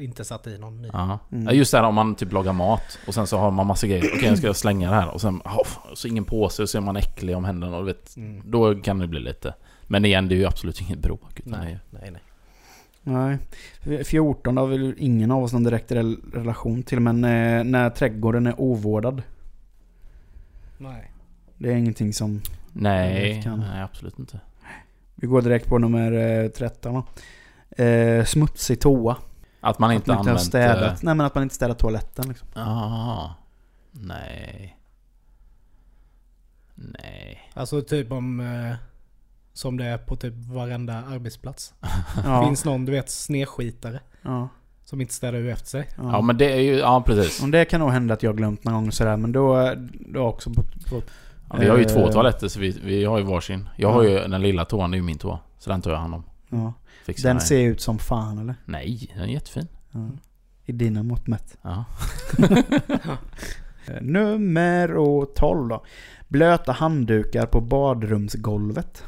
inte 0.00 0.24
satt 0.24 0.46
i 0.46 0.58
någon 0.58 0.82
ny. 0.82 0.88
ja. 0.92 1.18
Mm. 1.32 1.56
Just 1.56 1.72
det 1.72 1.78
här 1.78 1.84
om 1.84 1.94
man 1.94 2.14
typ 2.14 2.32
lagar 2.32 2.52
mat 2.52 2.98
och 3.06 3.14
sen 3.14 3.26
så 3.26 3.38
har 3.38 3.50
man 3.50 3.66
massa 3.66 3.86
grejer. 3.86 4.10
Okej, 4.16 4.28
jag 4.28 4.38
ska 4.38 4.54
slänga 4.54 4.90
det 4.90 4.96
här 4.96 5.08
och 5.08 5.20
sen... 5.20 5.36
Oh, 5.44 5.94
så 5.94 6.08
ingen 6.08 6.24
påse 6.24 6.62
och 6.62 6.68
så 6.68 6.78
är 6.78 6.82
man 6.82 6.96
äcklig 6.96 7.36
om 7.36 7.44
händerna 7.44 7.76
och 7.76 7.88
vet. 7.88 8.16
Mm. 8.16 8.42
Då 8.50 8.74
kan 8.74 8.98
det 8.98 9.06
bli 9.06 9.20
lite. 9.20 9.54
Men 9.86 10.04
igen, 10.04 10.28
det 10.28 10.34
är 10.34 10.36
ju 10.36 10.46
absolut 10.46 10.80
inget 10.80 10.98
bråk. 10.98 11.40
Nej, 11.44 11.78
nej, 11.90 12.10
nej. 12.10 13.38
Nej. 13.84 14.04
14 14.04 14.56
har 14.56 14.66
väl 14.66 14.94
ingen 14.98 15.30
av 15.30 15.42
oss 15.44 15.52
någon 15.52 15.64
direkt 15.64 15.92
rel- 15.92 16.20
relation 16.32 16.82
till. 16.82 17.00
Men 17.00 17.24
eh, 17.24 17.64
när 17.64 17.90
trädgården 17.90 18.46
är 18.46 18.60
ovårdad. 18.60 19.22
Nej. 20.78 21.10
Det 21.58 21.68
är 21.72 21.76
ingenting 21.76 22.12
som... 22.12 22.40
nej, 22.72 23.42
Kan. 23.42 23.58
nej, 23.60 23.82
absolut 23.82 24.18
inte. 24.18 24.40
Vi 25.14 25.26
går 25.26 25.42
direkt 25.42 25.68
på 25.68 25.78
nummer 25.78 26.12
eh, 26.44 26.48
13 26.48 26.94
då. 26.94 27.04
Eh, 27.84 28.24
smutsig 28.24 28.80
toa. 28.80 29.16
Att 29.64 29.78
man 29.78 29.90
Att 29.90 29.94
inte 29.94 30.10
man 30.10 30.18
inte 30.18 30.30
har 30.30 30.38
städat. 30.38 31.02
Nej 31.02 31.14
men 31.14 31.26
att 31.26 31.34
man 31.34 31.42
inte 31.42 31.54
städat 31.54 31.78
toaletten 31.78 32.28
liksom. 32.28 32.48
Ah, 32.54 33.28
nej. 33.92 34.76
Nej. 36.74 37.50
Alltså 37.54 37.82
typ 37.82 38.12
om... 38.12 38.40
Eh, 38.40 38.76
som 39.54 39.76
det 39.76 39.84
är 39.84 39.98
på 39.98 40.16
typ 40.16 40.34
varenda 40.36 40.94
arbetsplats. 40.94 41.74
Ja. 42.24 42.44
Finns 42.44 42.64
någon, 42.64 42.84
du 42.84 42.92
vet, 42.92 43.10
snedskitare. 43.10 44.00
ja. 44.22 44.48
Som 44.84 45.00
inte 45.00 45.14
städar 45.14 45.38
ur 45.38 45.48
efter 45.48 45.68
sig. 45.68 45.88
ja. 45.96 46.02
Ja 46.12 46.20
men 46.20 46.38
det 46.38 46.52
är 46.52 46.60
ju, 46.60 46.72
ja 46.78 47.02
precis. 47.06 47.42
Och 47.42 47.48
det 47.48 47.64
kan 47.64 47.80
nog 47.80 47.90
hända 47.90 48.14
att 48.14 48.22
jag 48.22 48.36
glömt 48.36 48.64
någon 48.64 48.74
gång 48.74 48.92
sådär. 48.92 49.16
Men 49.16 49.32
då, 49.32 49.74
då 50.06 50.22
också 50.22 50.50
på, 50.50 50.62
på, 50.62 51.02
Ja, 51.50 51.56
vi 51.60 51.68
har 51.68 51.76
ju 51.76 51.82
Eh. 51.84 51.88
två 51.88 52.08
toaletter 52.12 52.48
så 52.48 52.60
vi, 52.60 52.80
vi 52.84 53.04
har 53.04 53.18
ju 53.18 53.24
varsin. 53.24 53.68
Jag 53.76 53.92
har 53.92 54.02
ju 54.02 54.18
den 54.28 54.42
lilla 54.42 54.64
toan, 54.64 54.90
det 54.90 54.94
är 54.94 54.98
ju 54.98 55.02
min 55.04 55.18
toa. 55.18 55.38
Så 55.58 55.70
den 55.70 55.82
tar 55.82 55.90
jag 55.90 55.98
hand 55.98 56.14
om. 56.14 56.24
ja. 56.48 56.72
Fixar 57.04 57.28
Den 57.28 57.36
mig. 57.36 57.46
ser 57.46 57.60
ut 57.62 57.80
som 57.80 57.98
fan 57.98 58.38
eller? 58.38 58.54
Nej, 58.64 59.10
den 59.14 59.22
är 59.22 59.32
jättefin. 59.32 59.68
Ja. 59.90 60.10
I 60.64 60.72
dina 60.72 61.02
mått 61.02 61.26
mätt. 61.26 61.58
Ja. 61.62 61.84
Eh, 63.86 64.02
Nummer 64.02 64.88
12 65.34 65.68
då. 65.68 65.84
Blöta 66.28 66.72
handdukar 66.72 67.46
på 67.46 67.60
badrumsgolvet. 67.60 69.04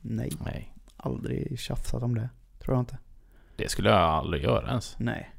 Nej, 0.00 0.32
Nej. 0.44 0.74
aldrig 0.96 1.58
tjafsat 1.58 2.02
om 2.02 2.14
det. 2.14 2.28
Tror 2.58 2.76
jag 2.76 2.82
inte. 2.82 2.98
Det 3.56 3.70
skulle 3.70 3.88
jag 3.90 3.98
aldrig 4.00 4.42
göra 4.42 4.68
ens. 4.68 4.96
Nej. 4.98 5.30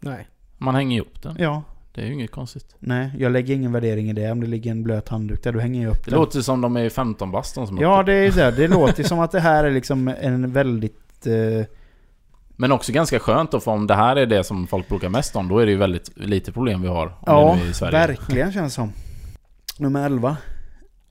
Nej. 0.00 0.28
Man 0.58 0.74
hänger 0.74 0.96
ihop 0.96 1.22
den. 1.22 1.36
Ja. 1.38 1.62
Det 2.00 2.04
är 2.04 2.08
ju 2.08 2.14
inget 2.14 2.30
konstigt. 2.30 2.76
Nej, 2.78 3.10
jag 3.18 3.32
lägger 3.32 3.54
ingen 3.54 3.72
värdering 3.72 4.10
i 4.10 4.12
det. 4.12 4.30
Om 4.32 4.40
det 4.40 4.46
ligger 4.46 4.70
en 4.70 4.82
blöt 4.82 5.08
handduk 5.08 5.42
där, 5.42 5.52
då 5.52 5.58
hänger 5.58 5.82
jag 5.82 5.90
upp 5.90 6.04
Det 6.04 6.10
den. 6.10 6.20
låter 6.20 6.40
som 6.40 6.60
de 6.60 6.76
är 6.76 6.88
15 6.90 7.30
bast 7.30 7.54
som 7.54 7.78
Ja, 7.80 8.02
det 8.02 8.12
är 8.14 8.22
ju 8.24 8.32
så. 8.32 8.40
här. 8.40 8.52
Det 8.52 8.68
låter 8.68 9.02
som 9.04 9.20
att 9.20 9.30
det 9.30 9.40
här 9.40 9.64
är 9.64 9.70
liksom 9.70 10.08
en 10.08 10.52
väldigt... 10.52 11.26
Eh, 11.26 11.66
Men 12.48 12.72
också 12.72 12.92
ganska 12.92 13.18
skönt 13.18 13.50
då, 13.50 13.60
för 13.60 13.70
om 13.70 13.86
det 13.86 13.94
här 13.94 14.16
är 14.16 14.26
det 14.26 14.44
som 14.44 14.66
folk 14.66 14.88
bråkar 14.88 15.08
mest 15.08 15.36
om, 15.36 15.48
då 15.48 15.58
är 15.58 15.66
det 15.66 15.72
ju 15.72 15.78
väldigt 15.78 16.18
lite 16.18 16.52
problem 16.52 16.82
vi 16.82 16.88
har. 16.88 17.06
Om 17.06 17.12
ja, 17.26 17.52
det 17.54 17.60
nu 17.60 17.66
är 17.66 17.70
i 17.70 17.74
Sverige. 17.74 17.92
verkligen 18.06 18.52
känns 18.52 18.74
som. 18.74 18.92
Nummer 19.78 20.06
11. 20.06 20.36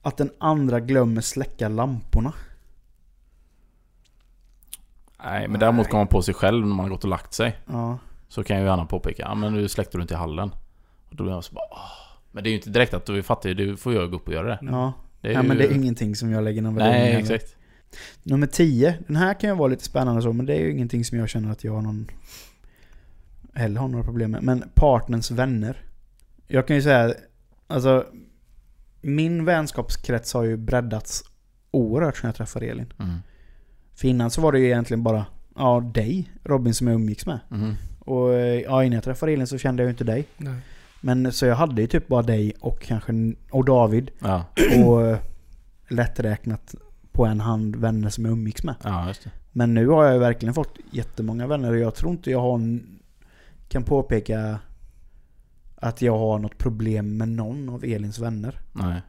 Att 0.02 0.16
den 0.16 0.30
andra 0.38 0.80
glömmer 0.80 1.20
släcka 1.20 1.68
lamporna. 1.68 2.32
Nej, 5.24 5.48
men 5.48 5.60
däremot 5.60 5.88
kommer 5.88 6.00
man 6.00 6.08
på 6.08 6.22
sig 6.22 6.34
själv 6.34 6.66
när 6.66 6.74
man 6.74 6.84
har 6.84 6.90
gått 6.90 7.04
och 7.04 7.10
lagt 7.10 7.32
sig. 7.34 7.58
Ja. 7.66 7.98
Så 8.28 8.44
kan 8.44 8.56
jag 8.56 8.62
ju 8.64 8.68
gärna 8.70 8.84
påpeka, 8.84 9.22
ja 9.22 9.34
men 9.34 9.52
nu 9.54 9.68
släckte 9.68 9.98
du 9.98 10.02
inte 10.02 10.14
i 10.14 10.16
hallen. 10.16 10.50
Och 11.10 11.16
då 11.16 11.24
blir 11.24 11.32
jag 11.32 11.44
så 11.44 11.54
bara, 11.54 11.64
Åh. 11.70 12.10
Men 12.32 12.44
det 12.44 12.48
är 12.48 12.50
ju 12.50 12.56
inte 12.56 12.70
direkt 12.70 12.94
att 12.94 13.06
du 13.06 13.22
fattar 13.22 13.48
ju, 13.48 13.54
du 13.54 13.76
får 13.76 13.92
ju 13.92 14.08
gå 14.08 14.16
upp 14.16 14.28
och 14.28 14.34
göra 14.34 14.48
det. 14.48 14.58
Ja. 14.62 14.92
det 15.20 15.28
är 15.28 15.32
ja, 15.32 15.42
ju... 15.42 15.48
men 15.48 15.56
det 15.56 15.64
är 15.64 15.74
ingenting 15.74 16.16
som 16.16 16.32
jag 16.32 16.44
lägger 16.44 16.62
någon 16.62 16.74
värdering 16.74 17.02
Nej, 17.02 17.12
heller. 17.12 17.34
exakt. 17.34 17.56
Nummer 18.22 18.46
10. 18.46 18.98
Den 19.06 19.16
här 19.16 19.34
kan 19.34 19.50
ju 19.50 19.56
vara 19.56 19.68
lite 19.68 19.84
spännande 19.84 20.22
så, 20.22 20.32
men 20.32 20.46
det 20.46 20.54
är 20.54 20.60
ju 20.60 20.70
ingenting 20.70 21.04
som 21.04 21.18
jag 21.18 21.28
känner 21.28 21.52
att 21.52 21.64
jag 21.64 21.72
har 21.72 21.82
någon... 21.82 22.10
Heller 23.54 23.80
har 23.80 23.88
några 23.88 24.04
problem 24.04 24.30
med. 24.30 24.42
Men 24.42 24.64
partners 24.74 25.30
vänner. 25.30 25.84
Jag 26.46 26.66
kan 26.66 26.76
ju 26.76 26.82
säga, 26.82 27.14
alltså... 27.66 28.06
Min 29.02 29.44
vänskapskrets 29.44 30.34
har 30.34 30.44
ju 30.44 30.56
breddats 30.56 31.24
oerhört 31.70 32.16
sedan 32.16 32.28
jag 32.28 32.34
träffade 32.34 32.66
Elin. 32.66 32.92
Mm. 32.98 33.16
För 33.94 34.08
innan 34.08 34.30
så 34.30 34.40
var 34.40 34.52
det 34.52 34.58
ju 34.58 34.66
egentligen 34.66 35.02
bara 35.02 35.26
ja, 35.56 35.90
dig, 35.94 36.32
Robin, 36.44 36.74
som 36.74 36.86
jag 36.86 36.94
umgicks 36.94 37.26
med. 37.26 37.38
Mm. 37.50 37.74
Och 37.98 38.34
eh, 38.34 38.60
ja, 38.60 38.84
innan 38.84 38.94
jag 38.94 39.04
träffade 39.04 39.32
Elin 39.32 39.46
så 39.46 39.58
kände 39.58 39.82
jag 39.82 39.86
ju 39.86 39.90
inte 39.90 40.04
dig. 40.04 40.24
Nej. 40.36 40.54
Men 41.00 41.32
så 41.32 41.46
jag 41.46 41.56
hade 41.56 41.80
ju 41.80 41.86
typ 41.86 42.08
bara 42.08 42.22
dig 42.22 42.52
och 42.60 42.82
kanske 42.82 43.12
och 43.50 43.64
David 43.64 44.10
Ja, 44.18 44.44
och 44.84 45.06
eh, 45.06 45.18
lätträknat 45.88 46.74
på 47.12 47.26
en 47.26 47.40
hand 47.40 47.76
vänner 47.76 48.08
som 48.08 48.24
jag 48.24 48.32
umgicks 48.32 48.62
med. 48.62 48.74
ja, 48.84 49.08
just 49.08 49.24
det. 49.24 49.30
Men 49.52 49.74
nu 49.74 49.88
har 49.88 50.04
jag 50.04 50.18
verkligen 50.18 50.54
fått 50.54 50.78
jättemånga 50.90 51.46
vänner 51.46 51.70
och 51.70 51.78
jag 51.78 51.94
tror 51.94 52.12
inte 52.12 52.30
jag 52.30 52.40
har 52.40 52.78
kan 53.68 53.84
påpeka 53.84 54.58
att 55.76 56.02
jag 56.02 56.18
har 56.18 56.38
något 56.38 56.58
problem 56.58 57.16
med 57.16 57.28
någon 57.28 57.68
av 57.68 57.84
Elins 57.84 58.18
vänner. 58.18 58.60
Nej. 58.72 59.02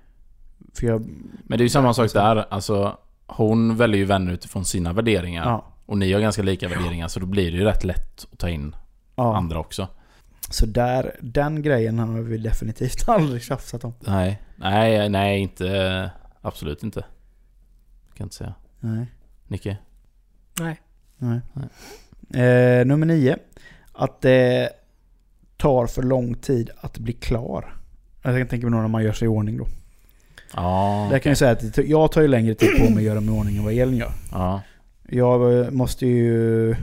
För 0.74 0.88
jag... 0.88 1.02
Men 1.44 1.58
det 1.58 1.62
är 1.62 1.66
ju 1.66 1.70
samma 1.70 1.94
sak 1.94 2.14
där. 2.14 2.46
Alltså, 2.50 2.98
hon 3.28 3.78
väljer 3.78 3.98
ju 3.98 4.06
vänner 4.06 4.34
utifrån 4.34 4.66
sina 4.66 4.94
värderingar. 4.94 5.46
Ja. 5.46 5.66
Och 5.86 5.98
ni 5.98 6.14
har 6.14 6.22
ganska 6.22 6.42
lika 6.44 6.68
värderingar, 6.68 7.08
så 7.08 7.20
då 7.20 7.26
blir 7.26 7.52
det 7.52 7.58
ju 7.58 7.64
rätt 7.64 7.84
lätt 7.84 8.28
att 8.32 8.40
ta 8.40 8.50
in 8.50 8.76
ja. 9.16 9.38
andra 9.38 9.60
också. 9.60 9.88
Så 10.52 10.66
där, 10.66 11.16
den 11.22 11.62
grejen 11.62 12.00
har 12.00 12.22
vi 12.22 12.38
definitivt 12.38 13.04
aldrig 13.10 13.42
tjafsat 13.42 13.84
om. 13.84 13.94
Nej, 14.00 14.42
nej, 14.56 15.10
nej, 15.10 15.40
inte... 15.40 16.12
Absolut 16.42 16.84
inte. 16.84 17.00
Kan 17.02 17.08
jag 18.18 18.26
inte 18.26 18.36
säga. 18.36 18.54
Nej. 18.80 19.06
Nicke? 19.48 19.78
Nej. 20.60 20.82
Nej. 21.18 21.40
Eh, 22.44 22.86
nummer 22.86 23.06
nio. 23.06 23.38
Att 23.94 24.22
det 24.22 24.70
tar 25.58 25.88
för 25.88 26.04
lång 26.04 26.34
tid 26.36 26.70
att 26.82 26.98
bli 26.98 27.14
klar. 27.14 27.76
Jag 28.22 28.38
kan 28.38 28.48
tänka 28.48 28.66
mig 28.68 28.72
nog 28.72 28.82
när 28.82 28.88
man 28.88 29.04
gör 29.04 29.14
sig 29.14 29.26
i 29.26 29.30
ordning 29.30 29.58
då. 29.58 29.68
Ja. 30.56 31.08
Där 31.12 31.20
kan 31.20 31.30
jag 31.30 31.38
säga 31.38 31.52
att 31.52 31.78
jag 31.78 32.12
tar 32.12 32.22
ju 32.22 32.28
längre 32.28 32.54
tid 32.56 32.70
på 32.80 32.84
mig 32.90 32.98
att 32.98 33.04
göra 33.04 33.20
mig 33.22 33.36
i 33.36 33.40
ordning 33.40 33.58
än 33.58 33.64
vad 33.64 33.74
Elin 33.74 33.98
gör. 33.98 34.12
Ja. 34.32 34.62
Jag 35.10 35.74
måste 35.74 36.06
ju 36.08 36.76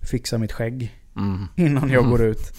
fixa 0.00 0.38
mitt 0.38 0.52
skägg 0.52 0.94
Mm. 1.16 1.46
innan 1.56 1.90
jag 1.90 1.98
Mm. 1.98 2.10
går 2.10 2.22
ut. 2.22 2.52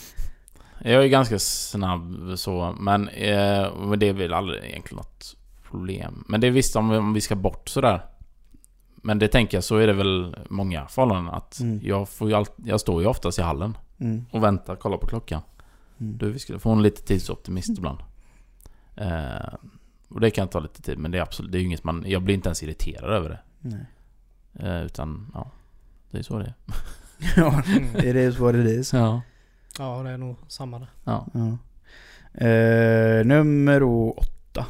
Jag 0.84 1.04
är 1.04 1.08
ganska 1.08 1.40
snabb 1.40 2.34
så, 2.36 2.76
men, 2.80 3.08
eh, 3.10 3.92
det 3.98 4.08
är 4.08 4.14
väl 4.14 4.34
aldrig 4.34 4.64
egentligen 4.64 4.98
något 4.98 5.36
problem. 5.70 6.24
Men 6.28 6.42
det 6.42 6.48
är 6.48 6.52
visst 6.52 6.76
om, 6.76 6.92
om 6.92 7.14
vi 7.14 7.22
ska 7.22 7.36
bort 7.36 7.70
sådär. 7.70 8.02
Men 8.96 9.20
det 9.20 9.28
tänker 9.28 9.58
jag 9.58 9.64
så 9.64 9.78
är 9.78 9.88
det 9.88 9.94
väl 9.94 10.36
många 10.50 10.88
förhållanden 10.88 11.34
att 11.34 11.60
Mm. 11.60 11.80
jag, 11.84 12.10
får 12.10 12.30
ju 12.30 12.36
allt, 12.36 12.54
jag 12.66 12.80
står 12.82 13.02
ju 13.02 13.08
oftast 13.08 13.40
i 13.40 13.42
hallen 13.42 13.78
Mm. 14.00 14.26
och 14.32 14.44
väntar, 14.44 14.76
kollar 14.76 14.98
på 14.98 15.08
klockan. 15.08 15.42
Mm. 16.00 16.18
Du, 16.18 16.32
vi 16.32 16.40
skulle 16.40 16.60
få 16.60 16.72
en 16.72 16.82
lite 16.84 17.02
tidsoptimist 17.02 17.78
ibland. 17.78 18.00
Eh, 18.96 19.54
och 20.10 20.20
det 20.20 20.32
kan 20.32 20.48
ta 20.48 20.60
lite 20.60 20.82
tid, 20.82 20.98
men 20.98 21.12
det 21.12 21.18
är 21.18 21.22
absolut, 21.22 21.52
det 21.52 21.58
är 21.58 21.62
inget 21.62 21.84
man, 21.84 22.04
jag 22.08 22.22
blir 22.24 22.36
inte 22.36 22.50
ens 22.50 22.64
irriterad 22.64 23.10
över 23.14 23.30
det. 23.30 23.40
Eh, 24.60 24.82
utan, 24.86 25.32
ja. 25.34 25.52
Det 26.12 26.18
är 26.18 26.24
så 26.24 26.40
det 26.40 26.46
är. 26.46 26.54
ja, 27.38 27.64
it 28.04 28.16
is 28.16 28.40
what 28.40 28.56
it 28.56 28.68
is. 28.68 28.94
Ja. 28.94 29.22
Ja, 29.80 30.02
det 30.04 30.10
är 30.10 30.18
nog 30.18 30.36
samma 30.48 30.80
där. 30.80 30.88
ja. 31.04 31.26
Ja. 31.34 31.58
Eh, 32.48 33.26
nummer 33.26 33.84
åtta. 34.20 34.66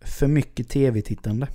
För 0.00 0.26
mycket 0.26 0.68
tv-tittande. 0.68 1.46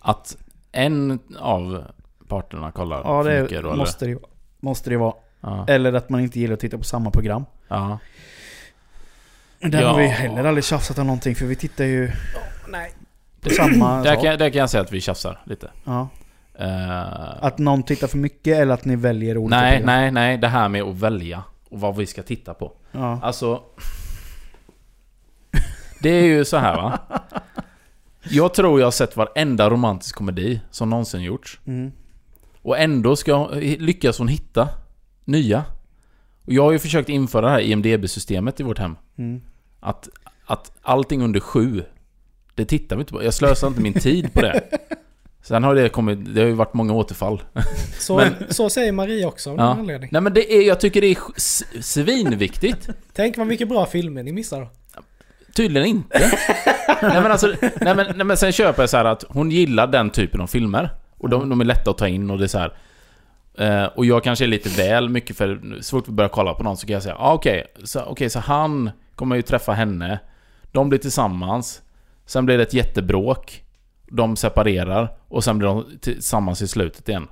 Att 0.00 0.36
en 0.72 1.18
av 1.38 1.84
parterna 2.28 2.72
kollar 2.72 2.96
Ja, 3.04 3.22
för 3.22 3.30
det 3.30 3.42
mycket 3.42 3.62
då, 3.62 3.68
eller? 3.68 3.76
måste, 3.78 4.06
det, 4.06 4.18
måste 4.60 4.90
det 4.90 4.96
vara. 4.96 5.14
Ja. 5.40 5.66
Eller 5.68 5.92
att 5.92 6.08
man 6.08 6.20
inte 6.20 6.40
gillar 6.40 6.54
att 6.54 6.60
titta 6.60 6.78
på 6.78 6.84
samma 6.84 7.10
program. 7.10 7.44
ja. 7.68 7.98
Där 9.60 9.82
Ja. 9.82 9.88
har 9.88 9.98
vi 9.98 10.06
heller 10.06 10.44
aldrig 10.44 10.64
tjafsat 10.64 10.98
om 10.98 11.06
någonting 11.06 11.34
för 11.34 11.46
vi 11.46 11.56
tittar 11.56 11.84
ju 11.84 12.10
Nej. 12.68 12.92
på 13.40 13.50
samma 13.50 14.02
Där 14.02 14.14
kan, 14.22 14.38
där 14.38 14.50
kan 14.50 14.60
jag 14.60 14.70
säga 14.70 14.82
att 14.82 14.92
vi 14.92 15.00
tjafsar 15.00 15.40
lite. 15.46 15.70
Ja. 15.84 16.08
Eh, 16.58 17.44
Att 17.44 17.58
någon 17.58 17.82
tittar 17.82 18.06
för 18.06 18.18
mycket 18.18 18.56
eller 18.58 18.74
att 18.74 18.84
ni 18.84 18.96
väljer 18.96 19.38
olika 19.38 19.60
nej, 19.60 19.70
program. 19.78 19.86
nej, 19.96 20.10
nej. 20.10 20.38
Det 20.38 20.48
här 20.48 20.68
med 20.68 20.82
att 20.82 20.94
välja 20.96 21.42
och 21.74 21.80
vad 21.80 21.96
vi 21.96 22.06
ska 22.06 22.22
titta 22.22 22.54
på. 22.54 22.72
Ja. 22.92 23.20
Alltså... 23.22 23.62
Det 26.00 26.10
är 26.10 26.24
ju 26.24 26.44
så 26.44 26.56
här 26.56 26.76
va. 26.76 26.98
Jag 28.30 28.54
tror 28.54 28.80
jag 28.80 28.86
har 28.86 28.90
sett 28.90 29.16
varenda 29.16 29.70
romantisk 29.70 30.16
komedi 30.16 30.60
som 30.70 30.90
någonsin 30.90 31.22
gjorts. 31.22 31.60
Mm. 31.64 31.92
Och 32.62 32.78
ändå 32.78 33.16
ska, 33.16 33.48
lyckas 33.78 34.18
hon 34.18 34.28
hitta 34.28 34.68
nya. 35.24 35.64
Och 36.44 36.52
jag 36.52 36.62
har 36.62 36.72
ju 36.72 36.78
försökt 36.78 37.08
införa 37.08 37.46
det 37.46 37.52
här 37.52 37.60
IMDB-systemet 37.60 38.60
i 38.60 38.62
vårt 38.62 38.78
hem. 38.78 38.96
Mm. 39.16 39.42
Att, 39.80 40.08
att 40.44 40.72
allting 40.82 41.22
under 41.22 41.40
sju, 41.40 41.84
det 42.54 42.64
tittar 42.64 42.96
vi 42.96 43.00
inte 43.00 43.12
på. 43.12 43.24
Jag 43.24 43.34
slösar 43.34 43.68
inte 43.68 43.80
min 43.80 43.94
tid 43.94 44.32
på 44.34 44.40
det. 44.40 44.62
Sen 45.46 45.64
har 45.64 45.74
det 45.74 45.88
kommit, 45.88 46.34
det 46.34 46.40
har 46.40 46.48
ju 46.48 46.52
varit 46.54 46.74
många 46.74 46.92
återfall. 46.92 47.42
Så, 47.98 48.16
Men- 48.18 48.34
så 48.50 48.70
säger 48.70 48.92
Marie 48.92 49.26
också 49.26 49.50
av 49.50 49.56
Ja. 49.58 49.64
någon 49.64 49.78
anledning. 49.78 50.08
Nej 50.12 50.20
men 50.22 50.34
det 50.34 50.52
är, 50.54 50.62
jag 50.62 50.80
tycker 50.80 51.00
det 51.00 51.06
är 51.06 51.16
svinviktigt. 51.82 52.88
Tänk 53.12 53.38
vad 53.38 53.46
mycket 53.46 53.68
bra 53.68 53.86
filmer 53.86 54.22
ni 54.22 54.32
missar 54.32 54.60
då. 54.60 54.68
Tydligen 55.56 55.88
inte. 55.88 56.30
nej 57.02 57.22
men 57.22 57.32
alltså, 57.32 57.46
nej 57.80 57.94
men, 57.96 58.06
nej 58.16 58.26
men 58.26 58.36
sen 58.36 58.52
köper 58.52 58.82
jag 58.82 58.90
så 58.90 58.96
att 58.96 59.24
hon 59.28 59.50
gillar 59.50 59.86
den 59.86 60.10
typen 60.10 60.40
av 60.40 60.46
filmer. 60.46 60.90
Och 61.18 61.28
de, 61.28 61.48
de 61.48 61.60
är 61.60 61.64
lätta 61.64 61.90
att 61.90 61.98
ta 61.98 62.08
in 62.08 62.30
och 62.30 62.38
det 62.38 62.44
är 62.44 62.48
så 62.48 62.58
här. 62.58 62.72
Eh, 63.58 63.84
och 63.84 64.06
jag 64.06 64.24
kanske 64.24 64.44
är 64.44 64.48
lite 64.48 64.68
väl 64.68 65.08
mycket 65.08 65.36
för... 65.36 65.78
Så 65.80 65.96
fort 65.98 66.08
vi 66.08 66.12
börjar 66.12 66.28
kolla 66.28 66.54
på 66.54 66.62
någon 66.62 66.76
så 66.76 66.86
kan 66.86 66.94
jag 66.94 67.02
säga 67.02 67.16
ah, 67.18 67.32
okej, 67.32 67.64
så, 67.84 68.02
okej, 68.02 68.30
så 68.30 68.38
han 68.38 68.90
kommer 69.14 69.36
ju 69.36 69.42
träffa 69.42 69.72
henne. 69.72 70.18
De 70.72 70.88
blir 70.88 70.98
tillsammans. 70.98 71.82
Sen 72.26 72.46
blir 72.46 72.56
det 72.56 72.62
ett 72.62 72.74
jättebråk. 72.74 73.63
De 74.16 74.36
separerar. 74.36 75.12
Och 75.28 75.44
sen 75.44 75.58
blir 75.58 75.68
de 75.68 75.84
tillsammans 76.00 76.62
i 76.62 76.68
slutet 76.68 77.08
igen. 77.08 77.28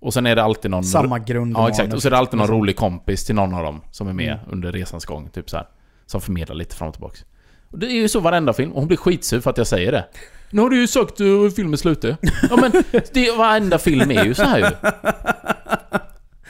Och 0.00 0.14
sen 0.14 0.26
är 0.26 0.36
det 0.36 0.42
alltid 0.42 0.70
någon... 0.70 0.84
Samma 0.84 1.18
grund. 1.18 1.54
Ja 1.56 1.68
exakt, 1.68 1.94
och 1.94 2.02
så 2.02 2.08
är 2.08 2.10
det 2.10 2.16
alltid 2.18 2.38
någon 2.38 2.44
Liksom. 2.46 2.58
rolig 2.60 2.76
kompis 2.76 3.24
till 3.24 3.34
någon 3.34 3.54
av 3.54 3.64
dem 3.64 3.80
som 3.90 4.08
är 4.08 4.12
med 4.12 4.32
Mm. 4.32 4.38
under 4.50 4.72
resans 4.72 5.04
gång, 5.04 5.28
typ 5.28 5.50
så 5.50 5.56
här. 5.56 5.66
Som 6.06 6.20
förmedlar 6.20 6.54
lite 6.54 6.76
fram 6.76 6.88
och 6.88 6.94
tillbaks. 6.94 7.24
Och 7.70 7.78
det 7.78 7.86
är 7.86 7.90
ju 7.90 8.08
så 8.08 8.20
varenda 8.20 8.52
film, 8.52 8.72
och 8.72 8.78
hon 8.78 8.86
blir 8.88 8.96
skitsur 8.98 9.40
för 9.40 9.50
att 9.50 9.58
jag 9.58 9.66
säger 9.66 9.92
det. 9.92 10.04
Nu 10.50 10.62
har 10.62 10.70
du 10.70 10.80
ju 10.80 10.86
sagt 10.86 11.20
hur 11.20 11.50
filmen 11.50 11.78
slutar. 11.78 12.16
Ja 12.50 12.56
men, 12.56 12.72
det, 13.12 13.30
varenda 13.36 13.78
film 13.78 14.10
är 14.10 14.24
ju 14.24 14.34
så 14.34 14.42
här 14.42 14.58
ju. 14.58 14.64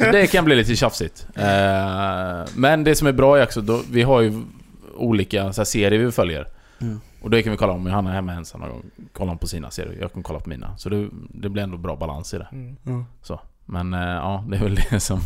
Så 0.04 0.10
det 0.12 0.26
kan 0.26 0.44
bli 0.44 0.54
lite 0.56 0.76
tjafsigt. 0.76 1.26
Eh, 1.34 2.44
men 2.56 2.84
det 2.84 2.94
som 2.94 3.06
är 3.08 3.12
bra 3.12 3.38
är 3.38 3.42
också, 3.44 3.60
då, 3.60 3.80
vi 3.90 4.02
har 4.02 4.20
ju 4.20 4.42
olika 4.96 5.52
så 5.52 5.60
här, 5.60 5.64
serier 5.64 6.04
vi 6.04 6.12
följer. 6.12 6.46
Mm. 6.80 7.00
Och 7.24 7.30
det 7.30 7.42
kan 7.42 7.50
vi 7.50 7.56
kolla 7.56 7.72
om 7.72 7.86
Johanna 7.86 8.10
är 8.10 8.14
hemma 8.14 8.32
ensam 8.32 8.60
någon 8.60 8.70
gång. 8.70 8.82
Kolla 9.12 9.32
om 9.32 9.38
på 9.38 9.46
sina 9.46 9.70
serier, 9.70 10.00
jag 10.00 10.12
kan 10.12 10.22
kolla 10.22 10.40
på 10.40 10.48
mina. 10.48 10.76
Så 10.76 10.88
det, 10.88 11.08
det 11.34 11.48
blir 11.48 11.62
ändå 11.62 11.76
bra 11.76 11.96
balans 11.96 12.34
i 12.34 12.38
det. 12.38 12.48
Mm. 12.52 12.76
Ja. 13.28 13.42
Men 13.64 13.94
eh, 13.94 14.00
ja, 14.00 14.44
det 14.48 14.56
är 14.56 14.60
väl 14.62 14.74
det 14.90 15.00
som 15.00 15.20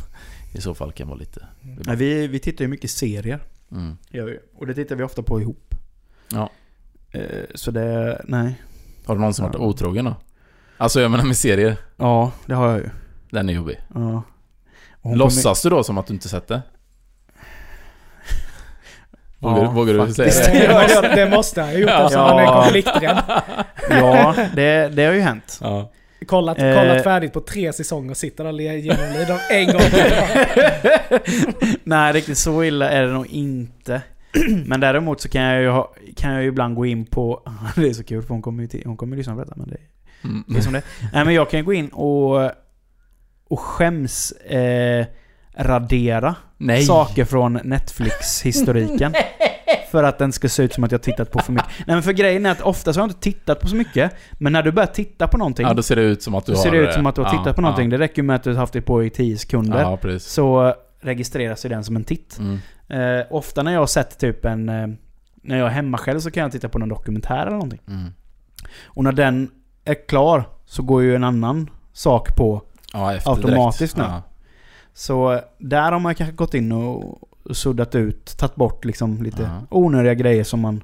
i 0.55 0.61
så 0.61 0.75
fall 0.75 0.93
kan 0.93 1.09
vara 1.09 1.19
lite... 1.19 1.47
Nej, 1.61 1.97
vi, 1.97 2.27
vi 2.27 2.39
tittar 2.39 2.65
ju 2.65 2.69
mycket 2.69 2.91
serier. 2.91 3.41
Mm. 3.71 3.97
Och 4.57 4.67
det 4.67 4.75
tittar 4.75 4.97
vi 4.97 5.03
ofta 5.03 5.23
på 5.23 5.41
ihop. 5.41 5.75
Ja. 6.33 6.51
Eh, 7.11 7.45
så 7.55 7.71
det, 7.71 8.21
nej. 8.25 8.63
Har 9.07 9.15
du 9.15 9.21
någonsin 9.21 9.45
varit 9.45 9.55
Ja. 9.55 9.61
otrogen 9.61 10.05
då? 10.05 10.17
Alltså 10.77 11.01
jag 11.01 11.11
menar 11.11 11.25
med 11.25 11.37
serier, 11.37 11.77
Ja, 11.97 12.33
det 12.47 12.55
har 12.55 12.69
jag 12.71 12.79
ju. 12.79 12.91
den 13.31 13.49
är 13.49 13.53
jobbig. 13.53 13.81
Ja. 13.95 14.23
Låtsas 15.15 15.63
du 15.63 15.71
då 15.71 15.85
som 15.85 15.99
att 15.99 16.07
du 16.07 16.15
inte 16.15 16.29
sett 16.29 16.49
det? 16.49 16.63
Vågar, 19.41 19.63
Ja, 19.65 19.71
vågar 19.71 19.93
du 19.95 19.99
faktiskt. 20.07 20.45
säga 20.45 20.69
det? 21.03 21.03
Det, 21.09 21.15
det 21.25 21.31
måste 21.31 21.61
han 21.61 21.71
ha 21.71 21.79
gjort 21.79 21.91
Ja. 21.91 22.03
eftersom 22.05 22.25
han 22.25 22.39
är 22.39 22.47
konflikträdd. 22.63 23.23
Ja, 23.91 24.35
det, 24.55 24.89
det 24.89 25.05
har 25.05 25.13
ju 25.13 25.21
hänt. 25.21 25.59
Ja. 25.63 25.91
Kollat, 26.27 26.59
Eh. 26.59 26.75
kollat 26.75 27.05
färdigt 27.05 27.33
på 27.33 27.41
tre 27.41 27.73
säsonger 27.73 28.11
och 28.11 28.17
sitter 28.17 28.45
där 28.45 28.53
och 28.53 28.61
genomlider 28.61 29.27
dem 29.29 29.39
en 29.51 29.67
gång. 29.67 29.81
Nej, 31.85 32.13
riktigt 32.13 32.39
så 32.39 32.65
illa 32.65 32.91
är 32.91 33.03
det 33.03 33.13
nog 33.13 33.27
inte. 33.27 34.03
Men 34.67 34.81
däremot 34.81 35.21
så 35.21 35.29
kan 35.29 35.43
jag 35.43 35.63
ju, 35.63 35.69
ha, 35.69 35.95
kan 36.17 36.33
jag 36.33 36.43
ju 36.43 36.49
ibland 36.49 36.75
gå 36.77 36.87
in 36.87 37.07
på... 37.07 37.43
Det 37.77 37.89
är 37.89 37.93
så 37.93 38.05
kul 38.05 38.23
för 38.23 38.29
hon 38.29 38.43
kommer 38.43 38.63
ju 38.63 38.69
till, 38.69 38.83
hon 38.87 38.97
kommer 38.97 39.17
lyssna 39.17 39.35
på 39.35 39.41
detta 39.41 39.55
men 39.57 39.69
det 39.69 39.77
Mm. 40.25 40.45
det 40.49 40.59
är 40.59 40.63
som 40.63 40.73
det 40.73 40.83
Nej 41.13 41.25
men 41.25 41.35
jag 41.35 41.51
kan 41.51 41.65
gå 41.65 41.73
in 41.73 41.89
och, 41.89 42.51
och 43.49 43.61
skäms 43.61 44.33
eh, 44.33 45.07
radera 45.59 46.35
Nej. 46.57 46.83
saker 46.83 47.25
från 47.25 47.61
Netflix-historiken. 47.65 49.15
för 49.91 50.05
att 50.05 50.19
den 50.19 50.33
ska 50.33 50.49
se 50.49 50.63
ut 50.63 50.75
som 50.75 50.85
att 50.85 50.93
jag 50.93 51.03
tittat 51.03 51.31
på 51.31 51.39
för 51.39 51.53
mycket. 51.53 51.69
Nej 51.87 51.97
men 51.97 52.03
för 52.03 52.13
grejen 52.13 52.47
är 52.47 52.51
att 52.51 52.61
ofta 52.61 52.93
så 52.93 53.01
har 53.01 53.03
jag 53.03 53.11
inte 53.11 53.21
tittat 53.21 53.61
på 53.61 53.69
så 53.69 53.77
mycket. 53.77 54.13
Men 54.33 54.53
när 54.53 54.63
du 54.63 54.73
börjar 54.73 54.87
titta 54.87 55.29
på 55.29 55.39
någonting. 55.39 55.67
Ja, 55.67 55.75
då 55.75 55.83
ser 55.83 55.97
det 55.97 56.03
ut 56.03 56.23
som 56.23 56.35
att 56.35 56.47
du 56.47 56.53
har... 56.53 56.63
ser 56.63 56.71
det 56.71 56.77
ut 56.77 56.95
som 56.95 57.07
att 57.07 57.15
du 57.15 57.21
har 57.21 57.29
ja, 57.35 57.39
tittat 57.39 57.57
på 57.57 57.63
någonting. 57.63 57.91
Ja, 57.91 57.99
Det 57.99 58.05
räcker 58.05 58.23
med 58.23 58.37
att 58.37 58.43
du 58.43 58.51
har 58.51 58.57
haft 58.57 58.73
det 58.73 58.81
på 58.81 59.05
i 59.05 59.11
10 59.11 59.37
sekunder. 59.37 59.81
ja 59.81 59.97
precis. 59.97 60.33
Så 60.33 60.75
registreras 61.01 61.65
ju 61.65 61.69
den 61.69 61.85
som 61.85 61.97
en 61.97 62.05
titt. 62.05 62.39
Mm. 62.39 62.59
Eh, 62.89 63.27
ofta 63.31 63.63
när 63.63 63.73
jag 63.73 63.81
har 63.81 63.87
sett 63.87 64.19
typ 64.19 64.45
en... 64.45 64.69
Eh, 64.69 64.87
när 65.43 65.59
jag 65.59 65.67
är 65.67 65.73
hemma 65.73 65.99
själv 65.99 66.21
så 66.21 66.31
kan 66.31 66.43
jag 66.43 66.53
titta 66.53 66.69
på 66.69 66.79
någon 66.79 66.89
dokumentär 66.89 67.41
eller 67.41 67.51
någonting. 67.51 67.81
Mm. 67.89 68.13
Och 68.85 69.05
när 69.05 69.13
den 69.13 69.51
är 69.85 70.09
klar 70.09 70.45
så 70.67 70.83
går 70.83 71.03
ju 71.03 71.15
en 71.15 71.25
annan 71.25 71.71
sak 71.93 72.37
på. 72.37 72.63
Ja, 72.93 73.19
Automatiskt 73.25 73.97
direkt. 73.97 74.11
nu. 74.11 74.15
Ja. 74.15 74.23
Så 74.99 75.41
där 75.59 75.93
har 75.93 75.99
man 76.01 76.15
kanske 76.15 76.37
gått 76.37 76.55
in 76.55 76.73
och 76.73 77.19
suddat 77.57 77.95
ut, 77.95 78.37
tagit 78.39 78.55
bort 78.55 78.85
liksom 78.85 79.23
lite 79.23 79.43
Ja. 79.43 79.67
onödiga 79.71 80.15
grejer 80.15 80.45
som 80.45 80.61
man 80.61 80.83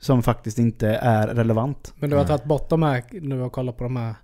som 0.00 0.22
faktiskt 0.22 0.58
inte 0.58 0.88
är 0.88 1.26
relevant. 1.28 1.92
Men 1.98 2.10
du 2.10 2.16
har 2.16 2.22
Nej. 2.22 2.28
tagit 2.28 2.44
bort 2.44 2.68
de 2.70 2.82
här, 2.82 3.02
nu 3.10 3.40
har 3.40 3.48
kollat 3.48 3.76
på 3.78 3.84
de 3.84 3.96
här 3.96 4.14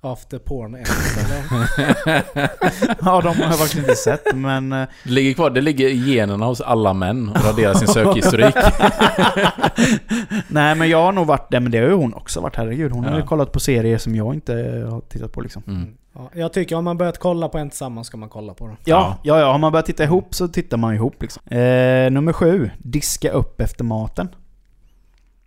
after 0.00 0.38
porn 0.38 0.74
eller? 0.74 0.86
Ja, 3.04 3.20
de 3.20 3.36
har 3.36 3.44
jag 3.44 3.58
faktiskt 3.58 3.76
inte 3.78 3.94
sett, 3.96 4.34
men... 4.34 4.72
eh, 4.72 4.88
Det 5.04 5.10
ligger 5.10 5.34
kvar, 5.34 5.50
det 5.50 5.60
ligger 5.60 5.88
i 5.88 6.14
generna 6.14 6.46
hos 6.46 6.60
alla 6.60 6.92
män 6.94 7.28
och 7.28 7.44
raderar 7.44 7.74
sin 7.74 7.88
sökhistorik. 7.88 8.54
Nej, 10.48 10.74
men 10.74 10.88
jag 10.88 11.02
har 11.02 11.12
nog 11.12 11.26
varit 11.26 11.50
där, 11.50 11.60
men 11.60 11.72
det 11.72 11.78
har 11.78 11.86
ju 11.86 11.92
hon 11.94 12.14
också 12.14 12.40
varit. 12.40 12.56
Herregud, 12.56 12.92
hon 12.92 13.04
har 13.04 13.12
ju 13.12 13.18
Ja. 13.20 13.26
kollat 13.26 13.52
på 13.52 13.60
serier 13.60 13.98
som 13.98 14.14
jag 14.14 14.34
inte 14.34 14.52
har 14.90 15.00
tittat 15.00 15.32
på 15.32 15.40
liksom. 15.40 15.62
Mm. 15.66 15.88
Ja, 16.14 16.30
jag 16.34 16.52
tycker 16.52 16.76
om 16.76 16.84
man 16.84 16.98
börjat 16.98 17.18
kolla 17.18 17.48
på 17.48 17.58
en 17.58 17.70
tillsammans 17.70 18.06
ska 18.06 18.16
man 18.16 18.28
kolla 18.28 18.54
på 18.54 18.66
den. 18.66 18.76
Ja, 18.84 19.18
ja, 19.22 19.40
ja. 19.40 19.52
Har 19.52 19.58
man 19.58 19.72
börjat 19.72 19.86
titta 19.86 20.04
ihop 20.04 20.34
så 20.34 20.48
tittar 20.48 20.76
man 20.76 20.94
ihop 20.94 21.22
liksom. 21.22 21.42
Eh, 21.46 22.10
nummer 22.10 22.32
sju. 22.32 22.70
Diska 22.78 23.30
upp 23.30 23.60
efter 23.60 23.84
maten. 23.84 24.28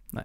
Nej. 0.10 0.24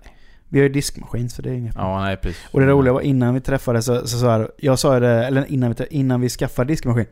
Vi 0.49 0.59
har 0.59 0.63
ju 0.63 0.73
diskmaskin 0.73 1.31
så 1.31 1.43
det 1.43 1.51
är 1.51 1.55
inget. 1.55 1.75
Ja, 1.75 2.01
nej 2.01 2.17
precis. 2.17 2.43
Och 2.53 2.61
det 2.61 2.67
roliga 2.67 2.93
var 2.93 3.01
innan 3.01 3.35
vi 3.35 3.41
träffades 3.41 3.85
så, 3.85 4.07
så 4.07 4.19
sa 4.19 4.39
jag, 4.39 4.49
jag 4.57 4.79
sa 4.79 5.01
det, 5.01 5.27
eller 5.27 5.53
innan 5.53 5.73
vi, 5.73 5.87
innan 5.91 6.21
vi 6.21 6.29
skaffade 6.29 6.73
diskmaskin. 6.73 7.07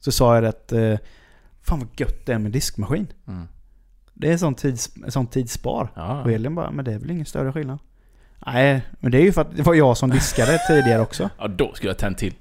Så 0.00 0.12
sa 0.12 0.34
jag 0.34 0.44
att, 0.44 0.72
eh, 0.72 0.98
fan 1.62 1.78
vad 1.78 1.88
gött 1.96 2.26
det 2.26 2.32
är 2.32 2.38
med 2.38 2.52
diskmaskin. 2.52 3.06
Mm. 3.26 3.48
Det 4.14 4.28
är 4.28 4.32
en 4.32 4.38
sån, 4.38 4.54
tids, 4.54 4.90
sån 5.08 5.26
tidsspar. 5.26 5.88
Ja. 5.94 6.22
Och 6.22 6.32
Elin 6.32 6.54
bara, 6.54 6.70
men 6.70 6.84
det 6.84 6.92
är 6.92 6.98
väl 6.98 7.10
ingen 7.10 7.26
större 7.26 7.52
skillnad? 7.52 7.78
Nej, 8.46 8.82
men 9.00 9.10
det 9.12 9.18
är 9.18 9.22
ju 9.22 9.32
för 9.32 9.40
att 9.40 9.56
det 9.56 9.62
var 9.62 9.74
jag 9.74 9.96
som 9.96 10.10
diskade 10.10 10.58
tidigare 10.68 11.00
också. 11.02 11.30
ja, 11.38 11.48
då 11.48 11.74
skulle 11.74 11.90
jag 11.90 11.98
tänt 11.98 12.18
till. 12.18 12.34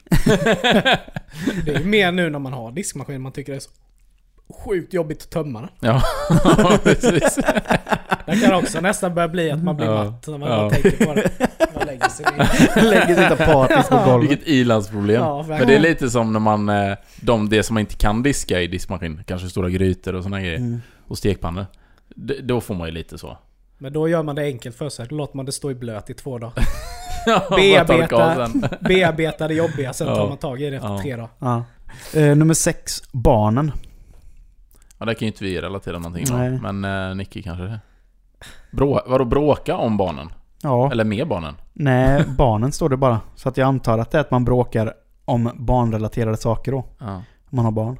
Det 1.65 1.71
är 1.75 1.79
ju 1.79 1.85
mer 1.85 2.11
nu 2.11 2.29
när 2.29 2.39
man 2.39 2.53
har 2.53 2.71
diskmaskin 2.71 3.21
man 3.21 3.31
tycker 3.31 3.51
det 3.51 3.57
är 3.57 3.59
så 3.59 3.69
sjukt 4.65 4.93
jobbigt 4.93 5.21
att 5.23 5.29
tömma 5.29 5.59
den. 5.61 5.69
Ja, 5.79 6.01
precis. 6.83 7.39
Det 8.25 8.39
kan 8.43 8.53
också 8.53 8.81
nästan 8.81 9.13
börja 9.15 9.27
bli 9.27 9.51
att 9.51 9.63
man 9.63 9.75
blir 9.75 9.87
Ja. 9.87 10.03
matt 10.03 10.27
när 10.27 10.37
man 10.37 10.49
Ja. 10.49 10.69
tänker 10.69 11.05
på 11.05 11.13
det. 11.13 11.29
Man 11.75 11.85
lägger 11.87 12.09
sig 12.09 12.25
ner. 12.37 12.83
Lägger 12.89 13.15
sitt 13.29 13.41
apatiskt 13.41 13.89
på 13.89 13.95
golvet. 14.05 14.29
Vilket 14.31 14.47
ilandsproblem. 14.47 15.21
Ja, 15.21 15.37
Men 15.37 15.47
verkligen. 15.47 15.67
det 15.83 15.87
är 15.87 15.91
lite 15.91 16.09
som 16.09 16.33
när 16.33 16.39
man, 16.39 16.69
eh, 16.69 16.95
de, 17.21 17.49
det 17.49 17.63
som 17.63 17.73
man 17.73 17.81
inte 17.81 17.95
kan 17.95 18.23
diska 18.23 18.61
i 18.61 18.67
diskmaskin, 18.67 19.23
kanske 19.27 19.49
stora 19.49 19.69
grytor 19.69 20.15
och 20.15 20.23
såna 20.23 20.41
grejer, 20.41 20.57
Mm. 20.57 20.81
och 21.07 21.17
stekpannor. 21.17 21.65
Då 22.43 22.61
får 22.61 22.75
man 22.75 22.87
ju 22.87 22.93
lite 22.93 23.17
så. 23.17 23.37
Men 23.77 23.93
då 23.93 24.07
gör 24.09 24.23
man 24.23 24.35
det 24.35 24.43
enkelt 24.43 24.75
för 24.75 24.89
sig. 24.89 25.07
Då 25.09 25.15
låter 25.15 25.37
man 25.37 25.45
det 25.45 25.51
stå 25.51 25.71
i 25.71 25.75
blöt 25.75 26.09
i 26.09 26.13
två 26.13 26.37
dagar. 26.37 26.53
Bearbeta, 27.55 28.47
bearbeta 28.81 29.47
det 29.47 29.53
jobbiga, 29.53 29.93
sen 29.93 30.07
Ja. 30.07 30.15
tar 30.15 30.27
man 30.29 30.37
tag 30.37 30.61
i 30.61 30.69
det 30.69 30.75
efter 30.75 30.89
Ja. 30.89 31.01
tre 31.01 31.15
dagar. 31.15 31.29
Ja. 31.39 31.63
Eh, 32.15 32.35
nummer 32.35 32.53
sex, 32.53 33.03
barnen. 33.11 33.71
Ja, 34.97 35.05
det 35.05 35.15
kan 35.15 35.25
ju 35.25 35.27
inte 35.27 35.43
vi 35.43 35.61
relatera 35.61 35.99
någonting 35.99 36.25
Nej. 36.37 36.59
Men 36.61 36.85
eh, 37.09 37.15
Nicky 37.15 37.41
kanske 37.41 37.63
det. 37.63 37.79
Brå, 38.71 39.01
vadå 39.07 39.25
bråka 39.25 39.75
om 39.77 39.97
barnen? 39.97 40.29
Ja. 40.61 40.91
Eller 40.91 41.03
med 41.03 41.27
barnen? 41.27 41.55
Nej, 41.73 42.23
barnen 42.37 42.71
står 42.71 42.89
det 42.89 42.97
bara. 42.97 43.19
Så 43.35 43.49
att 43.49 43.57
jag 43.57 43.67
antar 43.67 43.97
att 43.97 44.11
det 44.11 44.17
är 44.17 44.21
att 44.21 44.31
man 44.31 44.45
bråkar 44.45 44.93
om 45.25 45.51
barnrelaterade 45.55 46.37
saker 46.37 46.71
då. 46.71 46.85
Ja. 46.99 47.13
Om 47.15 47.23
man 47.49 47.65
har 47.65 47.71
barn. 47.71 47.99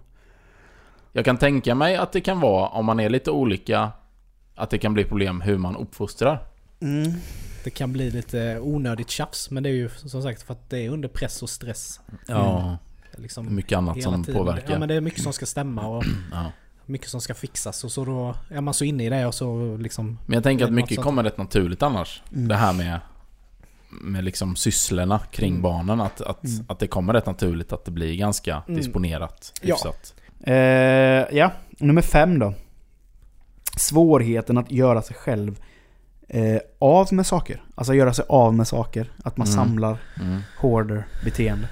Jag 1.12 1.26
kan 1.26 1.38
tänka 1.38 1.76
mig 1.76 1.96
att 1.96 2.12
det 2.12 2.22
kan 2.22 2.40
vara, 2.40 2.68
om 2.68 2.86
man 2.86 3.00
är 3.00 3.10
lite 3.10 3.32
olika, 3.32 3.92
att 4.56 4.70
det 4.70 4.78
kan 4.78 4.94
bli 4.94 5.04
problem 5.04 5.42
hur 5.42 5.58
man 5.58 5.76
uppfostrar. 5.76 6.40
Det 7.64 7.70
kan 7.70 7.94
bli 7.94 8.12
lite 8.12 8.60
onödigt 8.62 9.10
tjafs, 9.10 9.50
men 9.52 9.64
det 9.64 9.70
är 9.70 9.74
ju 9.74 9.90
som 9.90 10.24
sagt 10.24 10.42
för 10.44 10.54
att 10.54 10.70
det 10.70 10.78
är 10.86 10.90
under 10.90 11.08
press 11.10 11.44
och 11.44 11.50
stress. 11.50 12.00
Ja, 12.28 12.78
Liksom 13.18 13.56
mycket 13.56 13.78
annat 13.78 14.04
som 14.04 14.24
tiden. 14.24 14.40
påverkar. 14.40 14.74
Ja 14.74 14.80
men 14.80 14.88
det 14.88 14.96
är 14.96 15.02
mycket 15.02 15.24
som 15.24 15.34
ska 15.34 15.46
stämma 15.46 15.88
och 15.88 16.04
Ja. 16.32 16.52
mycket 16.86 17.10
som 17.10 17.22
ska 17.22 17.34
fixas 17.34 17.84
och 17.84 17.92
så 17.92 18.06
då 18.06 18.36
är 18.50 18.62
man 18.62 18.74
så 18.74 18.86
inne 18.86 19.06
i 19.06 19.10
det 19.10 19.26
och 19.26 19.34
så 19.36 19.78
liksom... 19.78 20.18
Men 20.26 20.34
jag 20.34 20.44
tänker 20.44 20.66
att 20.66 20.72
mycket 20.74 20.96
sånt. 20.96 21.06
kommer 21.06 21.24
rätt 21.24 21.38
naturligt 21.38 21.84
annars. 21.84 22.22
Mm. 22.34 22.48
Det 22.48 22.56
här 22.56 22.74
med, 22.74 23.00
med 23.90 24.24
liksom 24.24 24.56
sysslorna 24.56 25.20
kring 25.20 25.50
Mm. 25.52 25.62
barnen. 25.62 26.02
Att, 26.02 26.22
att, 26.22 26.44
Mm. 26.44 26.66
att 26.68 26.80
det 26.80 26.88
kommer 26.88 27.14
rätt 27.14 27.26
naturligt 27.26 27.74
att 27.74 27.86
det 27.86 27.92
blir 27.92 28.16
ganska 28.16 28.64
Mm. 28.68 28.78
disponerat. 28.80 29.54
Ja. 29.62 29.78
Eh, 30.44 30.54
ja, 31.38 31.52
nummer 31.80 32.02
fem 32.02 32.40
då. 32.40 32.54
Svårigheten 33.78 34.58
att 34.58 34.72
göra 34.72 35.02
sig 35.02 35.16
själv 35.16 35.60
eh, 36.28 36.58
av 36.80 37.14
med 37.14 37.26
saker. 37.28 37.62
Alltså 37.76 37.94
göra 37.94 38.14
sig 38.14 38.26
av 38.30 38.54
med 38.54 38.68
saker. 38.68 39.12
Att 39.24 39.38
man 39.38 39.48
Mm. 39.48 39.56
samlar 39.56 39.98
Mm. 40.22 40.42
hoarder 40.60 41.06
beteende. 41.24 41.68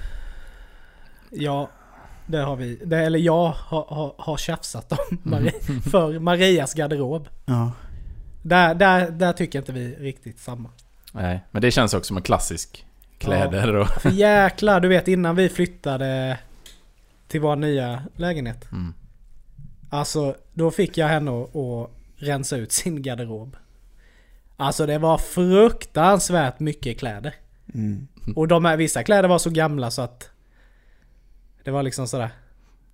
Ja, 1.30 1.68
det 2.26 2.38
har 2.38 2.56
vi. 2.56 2.80
Det, 2.84 2.98
eller 2.98 3.18
jag 3.18 3.48
har, 3.48 3.84
har, 3.88 4.14
har 4.18 4.36
tjafsat 4.36 4.92
om 4.92 5.18
Marie, 5.22 5.52
för 5.90 6.18
Marias 6.18 6.74
garderob. 6.74 7.28
Ja. 7.44 7.72
Där, 8.42 8.74
där, 8.74 9.10
där 9.10 9.32
tycker 9.32 9.58
inte 9.58 9.72
vi 9.72 9.94
riktigt 9.94 10.38
samma. 10.40 10.68
Nej, 11.12 11.44
men 11.50 11.62
det 11.62 11.70
känns 11.70 11.94
också 11.94 12.08
som 12.08 12.16
en 12.16 12.22
klassisk 12.22 12.86
kläder 13.18 13.74
och... 13.74 13.88
För 13.88 14.10
jäklar, 14.10 14.80
du 14.80 14.88
vet 14.88 15.08
innan 15.08 15.36
vi 15.36 15.48
flyttade 15.48 16.38
till 17.28 17.40
vår 17.40 17.56
nya 17.56 18.02
lägenhet. 18.16 18.72
Mm. 18.72 18.94
Alltså, 19.92 20.36
då 20.54 20.70
fick 20.70 20.98
jag 20.98 21.08
henne 21.08 21.42
att, 21.42 21.90
rensa 22.16 22.56
ut 22.56 22.72
sin 22.72 23.02
garderob. 23.02 23.56
Alltså 24.56 24.86
det 24.86 24.98
var 24.98 25.18
fruktansvärt 25.18 26.60
mycket 26.60 26.98
kläder. 26.98 27.34
Mm. 27.74 28.06
Och 28.36 28.48
de 28.48 28.64
här, 28.64 28.76
vissa 28.76 29.02
kläder 29.02 29.28
var 29.28 29.38
så 29.38 29.50
gamla 29.50 29.90
så 29.90 30.02
att... 30.02 30.30
Det 31.64 31.70
var 31.70 31.82
liksom 31.82 32.08
sådär... 32.08 32.30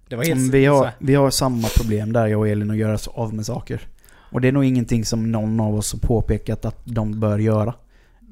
Det 0.08 0.16
var 0.16 0.24
helt 0.24 0.54
Vi 0.54 0.66
har, 0.66 0.78
sådär. 0.78 0.92
vi 0.98 1.14
har 1.14 1.30
samma 1.30 1.68
problem 1.76 2.12
där 2.12 2.26
jag 2.26 2.40
och 2.40 2.48
Elin 2.48 2.70
att 2.70 2.76
göra 2.76 2.94
oss 2.94 3.08
av 3.08 3.34
med 3.34 3.46
saker. 3.46 3.88
Och 4.32 4.40
det 4.40 4.48
är 4.48 4.52
nog 4.52 4.64
ingenting 4.64 5.04
som 5.04 5.32
någon 5.32 5.60
av 5.60 5.74
oss 5.74 5.92
har 5.92 6.00
påpekat 6.00 6.64
att 6.64 6.80
de 6.84 7.20
bör 7.20 7.38
göra. 7.38 7.74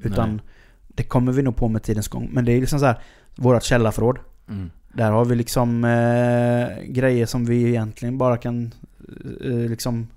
Utan 0.03 0.29
Nej. 0.29 0.45
det 0.87 1.03
kommer 1.03 1.31
vi 1.31 1.41
nog 1.41 1.55
på 1.55 1.67
med 1.67 1.83
tidens 1.83 2.07
gång. 2.07 2.29
Men 2.31 2.45
det 2.45 2.51
är 2.51 2.59
liksom 2.59 2.79
så 2.79 2.85
här, 2.85 2.99
vårat 3.35 3.63
källarförråd. 3.63 4.19
Mm. 4.49 4.71
Där 4.97 5.11
har 5.11 5.25
vi 5.25 5.35
liksom 5.35 5.83
eh, 5.83 6.83
grejer 6.83 7.25
som 7.25 7.45
vi 7.45 7.67
egentligen 7.67 8.17
bara 8.17 8.37
kan 8.37 8.73
eh, 9.43 9.69
liksom 9.69 10.07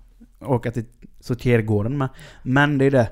åka 0.41 0.71
till 0.71 0.85
sortergården 1.21 1.99
med. 1.99 2.09
Men 2.43 2.79
det 2.79 2.85
är 2.85 2.91
det. 2.91 3.09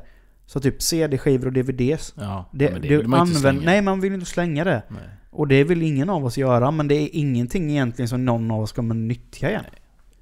Så 0.47 0.61
typ 0.61 0.83
CD-skivor 0.83 1.47
och 1.47 1.53
DVDs. 1.53 2.15
Ja, 2.17 2.45
Det, 2.53 2.69
det 2.69 2.89
du 2.89 3.15
använder, 3.15 3.65
nej 3.65 3.83
man 3.83 4.01
vill 4.01 4.13
inte 4.13 4.27
slänga 4.27 4.65
det. 4.65 4.83
Nej. 4.89 5.09
Och 5.31 5.49
det 5.49 5.65
vill 5.65 5.83
ingen 5.83 6.11
av 6.11 6.25
oss 6.25 6.39
göra. 6.39 6.71
Men 6.71 6.89
det 6.89 6.95
är 6.95 7.09
ingenting 7.13 7.71
egentligen 7.71 8.09
som 8.09 8.25
någon 8.25 8.51
av 8.51 8.61
oss 8.61 8.73
kommer 8.73 8.95
nyttja 8.95 9.51
igen. 9.51 9.65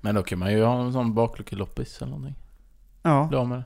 Men 0.01 0.15
då 0.15 0.23
kan 0.23 0.39
man 0.39 0.53
ju 0.53 0.65
ha 0.65 0.85
en 0.85 0.93
sån 0.93 1.15
bakluckeloppis 1.15 2.03
eller 2.03 2.11
någonting. 2.11 2.35
Ja. 3.03 3.27
Bli 3.31 3.45
med 3.45 3.59
det. 3.59 3.65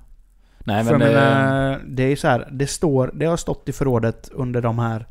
Nej 0.59 0.85
men 0.85 0.99
det... 1.01 1.07
menar, 1.07 1.81
det 1.87 2.03
är 2.03 2.09
ju 2.09 2.17
så 2.17 2.29
här, 2.29 2.49
det 2.53 2.67
står, 2.67 3.11
det 3.15 3.27
har 3.27 3.37
stått 3.37 3.69
i 3.69 3.73
förrådet 3.73 4.31
under 4.33 4.61
de 4.61 4.79
här 4.79 5.07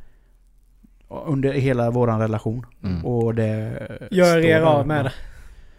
under 1.10 1.54
hela 1.54 1.92
våran 1.92 2.20
relation. 2.20 2.66
Mm. 2.84 3.06
Och 3.06 3.36
det... 3.36 3.88
Gör 4.12 4.38
er 4.38 4.62
av 4.62 4.88
med 4.88 5.06
det. 5.06 5.12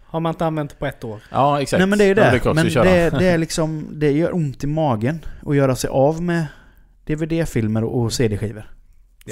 Har 0.03 0.21
man 0.21 0.31
inte 0.31 0.47
använt 0.47 0.71
det 0.71 0.77
på 0.77 0.87
ett 0.87 1.05
år. 1.05 1.21
Ja 1.31 1.63
exakt. 1.63 1.79
Nej 1.79 1.87
men 1.87 1.99
det 1.99 2.05
är 2.05 2.09
ju 2.09 2.15
Ja, 2.15 2.53
det. 2.53 2.55
men 2.55 2.67
det, 2.67 3.11
det 3.19 3.27
är 3.27 3.39
liksom, 3.39 3.89
det 3.93 4.11
gör 4.11 4.35
ont 4.35 4.65
i 4.65 4.67
magen 4.67 5.19
att 5.47 5.57
göra 5.57 5.77
sig 5.77 5.91
av 5.91 6.23
med 6.23 6.47
DVD-filmer 7.05 7.85
och 7.85 8.13
CD-skivor. 8.13 8.71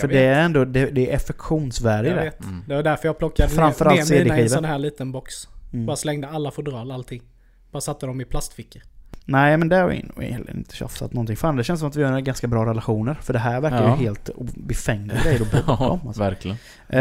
För 0.01 0.09
vet. 0.09 0.17
det 0.17 0.25
är 0.25 0.43
ändå, 0.43 0.65
det, 0.65 0.87
det 0.87 1.11
är 1.13 1.17
affektionsvärde 1.17 2.09
i 2.09 2.13
det. 2.13 2.21
vet. 2.21 2.45
Mm. 2.45 2.65
Det 2.67 2.75
var 2.75 2.83
därför 2.83 3.09
jag 3.09 3.19
plockade 3.19 3.49
Framförallt 3.49 4.11
ner, 4.11 4.25
mina 4.25 4.39
i 4.39 4.43
en 4.43 4.51
sån 4.51 4.65
här 4.65 4.79
liten 4.79 5.13
box. 5.13 5.35
Mm. 5.73 5.87
Bara 5.87 5.97
slängde 5.97 6.29
alla 6.29 6.51
fodral, 6.51 6.91
allting. 6.91 7.23
Bara 7.71 7.81
satte 7.81 8.07
dem 8.07 8.21
i 8.21 8.25
plastfickor. 8.25 8.83
Nej 9.31 9.57
men 9.57 9.69
där 9.69 9.83
har 9.83 9.89
vi 10.17 10.27
heller 10.33 10.57
inte 10.57 10.77
tjafsat 10.77 11.13
någonting. 11.13 11.37
Fan 11.37 11.57
det 11.57 11.65
känns 11.65 11.81
som 11.81 11.89
att 11.89 11.97
vi 11.97 12.03
har 12.05 12.21
ganska 12.21 12.47
bra 12.47 12.67
relationer. 12.67 13.15
För 13.15 13.33
det 13.33 13.39
här 13.39 13.61
verkar 13.61 13.83
Ja. 13.83 13.97
ju 13.97 14.05
helt 14.05 14.31
befängda 14.57 15.15
grejer 15.23 15.43
att 15.43 15.53
Ja, 15.67 15.89
om. 15.89 16.07
Alltså. 16.09 16.23
verkligen. 16.23 16.57
Eh, 16.89 17.01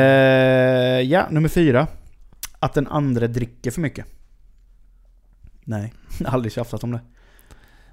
ja, 1.11 1.27
nummer 1.29 1.49
fyra. 1.49 1.87
Att 2.59 2.73
den 2.73 2.87
andra 2.87 3.27
dricker 3.27 3.71
för 3.71 3.81
mycket. 3.81 4.05
Nej, 5.63 5.93
aldrig 6.25 6.51
tjafsat 6.53 6.83
om 6.83 6.91
det. 6.91 6.99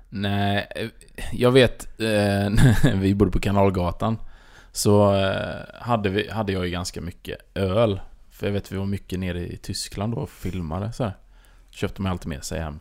Nej, 0.08 0.66
eh, 0.76 0.88
jag 1.32 1.52
vet, 1.52 2.00
eh, 2.00 2.94
vi 2.94 3.14
bodde 3.14 3.30
på 3.30 3.40
Kanalgatan. 3.40 4.18
Så 4.72 5.14
eh, 5.16 5.56
hade, 5.80 6.08
vi, 6.08 6.30
hade 6.30 6.52
jag 6.52 6.64
ju 6.64 6.70
ganska 6.70 7.00
mycket 7.00 7.38
öl. 7.54 8.00
För 8.30 8.46
jag 8.46 8.52
vet 8.52 8.72
vi 8.72 8.76
var 8.76 8.86
mycket 8.86 9.18
nere 9.20 9.40
i 9.52 9.56
Tyskland 9.56 10.14
då 10.14 10.18
och 10.18 10.30
filmade 10.30 10.92
så 10.92 11.04
här. 11.04 11.12
Köpte 11.70 12.02
man 12.02 12.12
alltid 12.12 12.28
med 12.28 12.44
sig 12.44 12.60
hem. 12.60 12.78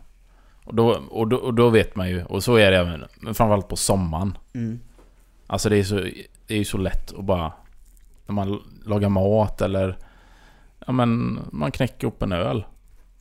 Och 0.64 0.76
då, 0.76 0.90
och, 1.10 1.28
då, 1.28 1.38
och 1.38 1.54
då 1.54 1.70
vet 1.70 1.96
man 1.96 2.10
ju, 2.10 2.24
och 2.24 2.44
så 2.44 2.56
är 2.56 2.72
det 2.72 2.78
även, 2.78 3.06
framförallt 3.22 3.68
på 3.68 3.76
sommaren. 3.76 4.38
Mm. 4.54 4.80
Alltså 5.48 5.70
det 5.70 5.78
är 5.78 5.84
så, 5.84 5.96
det 6.48 6.54
är 6.54 6.58
ju 6.58 6.66
så 6.66 6.78
lätt 6.78 7.14
att 7.14 7.26
bara... 7.26 7.52
När 8.26 8.36
man 8.36 8.62
lagar 8.86 9.10
mat 9.10 9.62
eller... 9.62 9.98
Ja 10.86 10.94
men, 10.94 11.40
man 11.52 11.72
knäcker 11.72 12.08
upp 12.08 12.22
en 12.22 12.32
öl. 12.32 12.66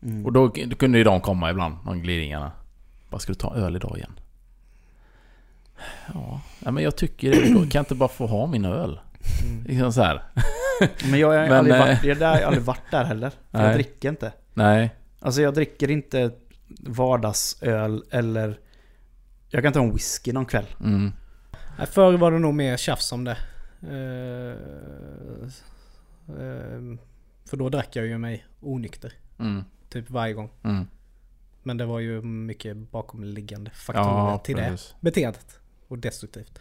Mm. 0.03 0.27
Och 0.27 0.33
då, 0.33 0.53
då 0.67 0.77
kunde 0.77 0.99
ju 0.99 1.05
de 1.05 1.21
komma 1.21 1.51
ibland, 1.51 1.77
de 1.87 2.03
glidningarna. 2.03 2.53
Bara, 3.11 3.19
ska 3.19 3.33
du 3.33 3.39
ta 3.39 3.55
öl 3.55 3.77
idag 3.77 3.97
igen? 3.97 4.13
Ja, 6.15 6.41
ja 6.65 6.71
men 6.71 6.85
jag 6.85 6.97
tycker 6.97 7.31
det. 7.31 7.47
Kan 7.47 7.69
jag 7.73 7.81
inte 7.81 7.95
bara 7.95 8.09
få 8.09 8.27
ha 8.27 8.47
min 8.47 8.65
öl? 8.65 9.01
Liksom 9.67 9.93
så 9.93 10.03
här. 10.03 10.23
Men 11.11 11.21
jag 11.21 11.29
har 11.29 11.57
aldrig, 11.57 11.75
eh, 11.75 11.81
varit, 11.81 12.05
jag 12.05 12.17
har 12.17 12.41
aldrig 12.41 12.65
varit 12.65 12.91
där 12.91 13.05
heller. 13.05 13.33
För 13.51 13.65
jag 13.65 13.75
dricker 13.75 14.09
inte. 14.09 14.33
Nej. 14.55 14.91
Alltså 15.21 15.43
jag 15.43 15.55
dricker 15.55 15.91
inte 15.91 16.31
vardagsöl 16.81 18.05
eller 18.11 18.59
Jag 19.49 19.63
kan 19.63 19.73
ta 19.73 19.83
en 19.83 19.93
whisky 19.93 20.33
någon 20.33 20.47
kväll. 20.47 20.67
Mm. 20.81 21.13
Förr 21.87 22.17
var 22.17 22.33
det 22.33 22.39
nog 22.39 22.55
mer 22.55 22.77
tjafs 22.77 23.13
om 23.13 23.25
det. 23.25 23.37
Eh, 23.83 24.57
eh, 26.29 26.99
för 27.45 27.57
då 27.57 27.69
drack 27.69 27.97
jag 27.97 28.07
ju 28.07 28.19
mig 28.19 28.47
onykter. 28.61 29.13
Mm. 29.39 29.65
Typ 29.89 30.11
varje 30.11 30.35
gång. 30.35 30.51
Mm. 30.63 30.87
Men 31.63 31.77
det 31.77 31.87
var 31.87 32.01
ju 32.01 32.23
mycket 32.23 32.77
bakomliggande 32.77 33.71
faktorer 33.71 34.31
Ja, 34.31 34.39
till 34.45 34.57
det 34.57 34.69
precis. 34.69 34.95
beteendet. 35.01 35.59
Och 35.89 35.99
destruktivt. 35.99 36.59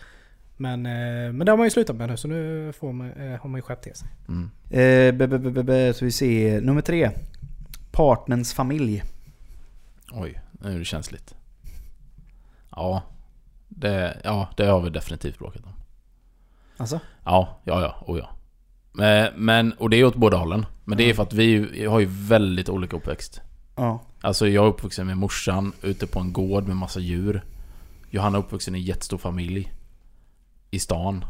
Men, 0.57 0.85
eh, 0.85 1.33
men 1.33 1.39
det 1.39 1.51
har 1.51 1.57
man 1.57 1.65
ju 1.65 1.71
slutat 1.71 1.95
med 1.95 2.09
nu 2.09 2.17
så 2.17 2.27
nu 2.27 2.73
får 2.73 2.93
man, 2.93 3.11
har 3.41 3.49
man 3.49 3.57
ju 3.57 3.61
skärpt 3.61 3.83
till 3.83 3.95
sig. 3.95 4.07
Mm. 4.27 4.51
Eh, 4.69 5.17
be, 5.17 5.27
be, 5.27 5.39
be, 5.39 5.51
be, 5.51 5.63
be, 5.63 5.93
så 5.93 6.05
vi 6.05 6.11
ser 6.11 6.61
nummer 6.61 6.81
tre. 6.81 7.11
Partners 7.91 8.53
familj. 8.53 9.03
Oj, 10.13 10.41
nu 10.51 10.75
är 10.75 10.79
det 10.79 10.85
känsligt. 10.85 11.35
Ja. 12.71 13.03
Det, 13.67 14.21
ja, 14.23 14.49
det 14.57 14.65
har 14.65 14.81
vi 14.81 14.89
definitivt 14.89 15.39
bråkat 15.39 15.65
om. 15.65 15.73
Alltså? 16.77 16.99
Ja, 17.23 17.59
ja, 17.63 17.81
ja, 17.81 17.95
och 17.99 18.17
ja. 18.17 18.29
Men, 19.35 19.73
och 19.73 19.89
det 19.89 19.97
är 19.97 20.05
åt 20.05 20.15
båda 20.15 20.37
hållen. 20.37 20.65
Men 20.83 20.97
det 20.97 21.09
är 21.09 21.13
för 21.13 21.23
att 21.23 21.33
vi 21.33 21.85
har 21.85 21.99
ju 21.99 22.05
väldigt 22.09 22.69
olika 22.69 22.95
uppväxt. 22.95 23.41
Ja. 23.75 24.01
Alltså 24.21 24.47
jag 24.47 24.65
är 24.65 24.69
uppvuxen 24.69 25.07
med 25.07 25.17
morsan 25.17 25.73
ute 25.81 26.07
på 26.07 26.19
en 26.19 26.33
gård 26.33 26.67
med 26.67 26.77
massa 26.77 26.99
djur. 26.99 27.43
Johanna 28.09 28.37
är 28.37 28.41
uppvuxen 28.41 28.75
i 28.75 28.77
en 28.77 28.83
jättestor 28.83 29.17
familj. 29.17 29.73
I 30.71 30.79
stan. 30.79 31.25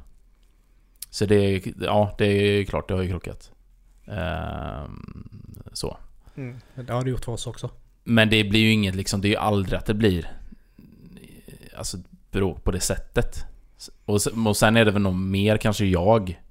Så 1.10 1.26
det 1.26 1.36
är, 1.36 1.74
ja 1.84 2.16
det 2.18 2.26
är 2.26 2.66
klart 2.66 2.88
det 2.88 2.94
har 2.94 3.02
ju 3.02 3.10
krockat. 3.10 3.52
Ehm, 4.06 5.30
så. 5.74 5.98
Det 6.76 6.94
har 6.94 7.04
det 7.04 7.10
gjort 7.10 7.26
för 7.26 7.32
oss 7.32 7.48
också. 7.48 7.70
Men 8.04 8.30
det 8.30 8.44
blir 8.44 8.60
ju 8.60 8.72
inget 8.72 8.96
liksom, 8.96 9.22
det 9.22 9.28
är 9.28 9.30
ju 9.30 9.36
aldrig 9.36 9.78
att 9.80 9.86
det 9.86 9.94
blir 9.94 10.32
Alltså 11.78 11.98
bråk 12.32 12.64
på 12.64 12.72
det 12.72 12.80
sättet. 12.80 13.46
Och, 14.06 14.22
sen- 14.22 14.48
och 14.48 14.58
sen 14.58 14.78
är 14.78 14.86
det 14.86 14.92
väl 14.92 15.02
nog 15.02 15.16
mer 15.16 15.58
kanske 15.58 15.86
jag 15.86 16.42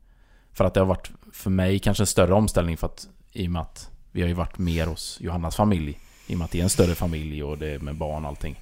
För 0.52 0.64
att 0.64 0.74
det 0.74 0.80
har 0.80 0.86
varit 0.86 1.10
för 1.32 1.50
mig 1.50 1.78
kanske 1.78 2.02
en 2.02 2.06
större 2.06 2.34
omställning 2.34 2.76
för 2.76 2.86
att 2.86 3.08
I 3.32 3.46
och 3.46 3.50
med 3.50 3.62
att 3.62 3.90
vi 4.12 4.20
har 4.20 4.28
ju 4.28 4.34
varit 4.34 4.58
mer 4.58 4.86
hos 4.86 5.18
Johannas 5.20 5.56
familj 5.56 5.98
I 6.26 6.34
och 6.34 6.38
med 6.38 6.44
att 6.44 6.50
det 6.50 6.58
är 6.58 6.62
en 6.62 6.70
större 6.70 6.94
familj 6.94 7.42
och 7.42 7.58
det 7.58 7.66
är 7.68 7.78
med 7.78 7.96
barn 7.96 8.22
och 8.24 8.28
allting. 8.28 8.60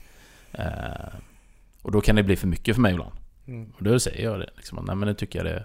Eh, 0.52 1.14
Och 1.82 1.92
då 1.92 2.00
kan 2.00 2.16
det 2.16 2.22
bli 2.22 2.36
för 2.36 2.46
mycket 2.46 2.74
för 2.74 2.82
mig 2.82 2.92
ibland. 2.92 3.12
Mm. 3.46 3.72
Och 3.76 3.82
då 3.84 4.00
säger 4.00 4.24
jag 4.24 4.40
det 4.40 4.50
liksom, 4.56 4.84
nej 4.86 4.96
men 4.96 5.08
nu 5.08 5.14
tycker 5.14 5.38
jag 5.44 5.46
det 5.54 5.64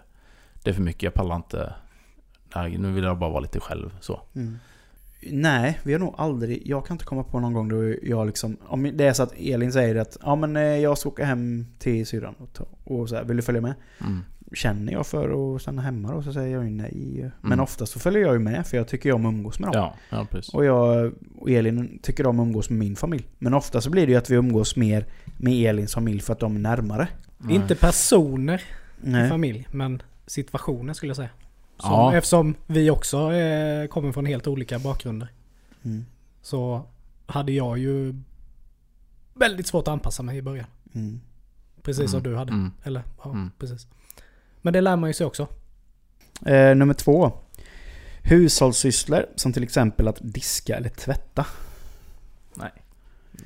Det 0.63 0.69
är 0.69 0.73
för 0.73 0.81
mycket, 0.81 1.03
jag 1.03 1.13
pallar 1.13 1.35
inte. 1.35 1.73
Nej, 2.55 2.77
Nu 2.77 2.91
vill 2.91 3.03
jag 3.03 3.17
bara 3.17 3.29
vara 3.29 3.39
lite 3.41 3.59
själv 3.59 3.91
så. 4.01 4.21
Mm. 4.35 4.59
Nej, 5.31 5.79
vi 5.83 5.93
har 5.93 5.99
nog 5.99 6.13
aldrig... 6.17 6.61
Jag 6.65 6.85
kan 6.85 6.95
inte 6.95 7.05
komma 7.05 7.23
på 7.23 7.39
någon 7.39 7.53
gång 7.53 7.69
då 7.69 7.93
jag 8.03 8.27
liksom... 8.27 8.57
Om 8.67 8.91
det 8.93 9.03
är 9.05 9.13
så 9.13 9.23
att 9.23 9.33
Elin 9.37 9.71
säger 9.71 9.95
att 9.95 10.17
ja 10.23 10.35
men 10.35 10.55
eh, 10.57 10.63
jag 10.63 10.97
ska 10.97 11.09
åka 11.09 11.25
hem 11.25 11.65
till 11.79 12.05
syrran 12.07 12.35
och, 12.39 12.53
ta, 12.53 12.65
och 12.83 13.09
så 13.09 13.15
här, 13.15 13.23
vill 13.23 13.35
du 13.37 13.43
följa 13.43 13.61
med? 13.61 13.73
mm. 14.01 14.19
Känner 14.55 14.93
jag 14.93 15.07
för 15.07 15.55
att 15.55 15.61
stanna 15.61 15.81
hemma 15.81 16.11
då 16.11 16.21
så 16.23 16.33
säger 16.33 16.53
jag 16.55 16.63
ju 16.63 16.69
nej. 16.69 17.31
Men 17.41 17.51
Mm. 17.51 17.63
oftast 17.63 17.91
så 17.93 17.99
följer 17.99 18.21
jag 18.21 18.33
ju 18.33 18.39
med 18.39 18.67
för 18.67 18.77
jag 18.77 18.87
tycker 18.87 19.11
om 19.11 19.25
att 19.25 19.33
umgås 19.33 19.59
med 19.59 19.71
dem. 19.71 19.75
Ja, 19.81 19.95
ja 20.09 20.27
precis 20.31 20.53
Och 20.53 20.65
jag 20.65 21.13
och 21.37 21.49
Elin 21.51 21.99
tycker 22.03 22.27
om 22.27 22.39
att 22.39 22.43
umgås 22.47 22.69
med 22.69 22.79
min 22.79 22.95
familj. 22.95 23.27
Men 23.39 23.53
ofta 23.53 23.81
så 23.81 23.89
blir 23.89 24.05
det 24.05 24.11
ju 24.11 24.17
att 24.17 24.29
vi 24.29 24.35
umgås 24.35 24.75
mer 24.75 25.05
med 25.37 25.53
Elins 25.69 25.93
familj 25.93 26.19
för 26.21 26.33
att 26.33 26.39
de 26.39 26.55
är 26.55 26.59
närmare. 26.59 27.07
Nej. 27.37 27.55
Inte 27.55 27.75
personer 27.75 28.61
i 29.03 29.09
Nej. 29.09 29.29
familj, 29.29 29.67
men 29.71 30.01
situationer 30.27 30.93
skulle 30.93 31.09
jag 31.09 31.17
säga. 31.17 31.29
Som, 31.77 31.91
Ja. 31.91 32.15
Eftersom 32.15 32.55
vi 32.67 32.89
också 32.89 33.33
eh, 33.33 33.87
kommer 33.87 34.11
från 34.11 34.25
helt 34.25 34.47
olika 34.47 34.79
bakgrunder. 34.79 35.27
Mm. 35.83 36.05
Så 36.41 36.81
hade 37.25 37.51
jag 37.51 37.77
ju 37.77 38.15
väldigt 39.33 39.67
svårt 39.67 39.87
att 39.87 39.91
anpassa 39.91 40.23
mig 40.23 40.37
i 40.37 40.41
början. 40.41 40.65
Mm. 40.95 41.21
Precis 41.83 42.11
som 42.11 42.19
Mm. 42.19 42.31
du 42.31 42.37
hade. 42.37 42.51
Mm. 42.51 42.71
Eller 42.83 43.03
ja, 43.23 43.29
Mm. 43.31 43.51
precis. 43.59 43.87
Men 44.61 44.73
det 44.73 44.81
lär 44.81 44.95
man 44.95 45.09
ju 45.09 45.13
sig 45.13 45.25
också. 45.27 45.47
Eh, 46.45 46.75
nummer 46.75 46.93
två. 46.93 47.31
Hushållssysslor 48.21 49.25
som 49.35 49.53
till 49.53 49.63
exempel 49.63 50.07
att 50.07 50.17
diska 50.21 50.75
eller 50.77 50.89
tvätta. 50.89 51.45
Nej. 52.55 52.71
Det, 53.31 53.43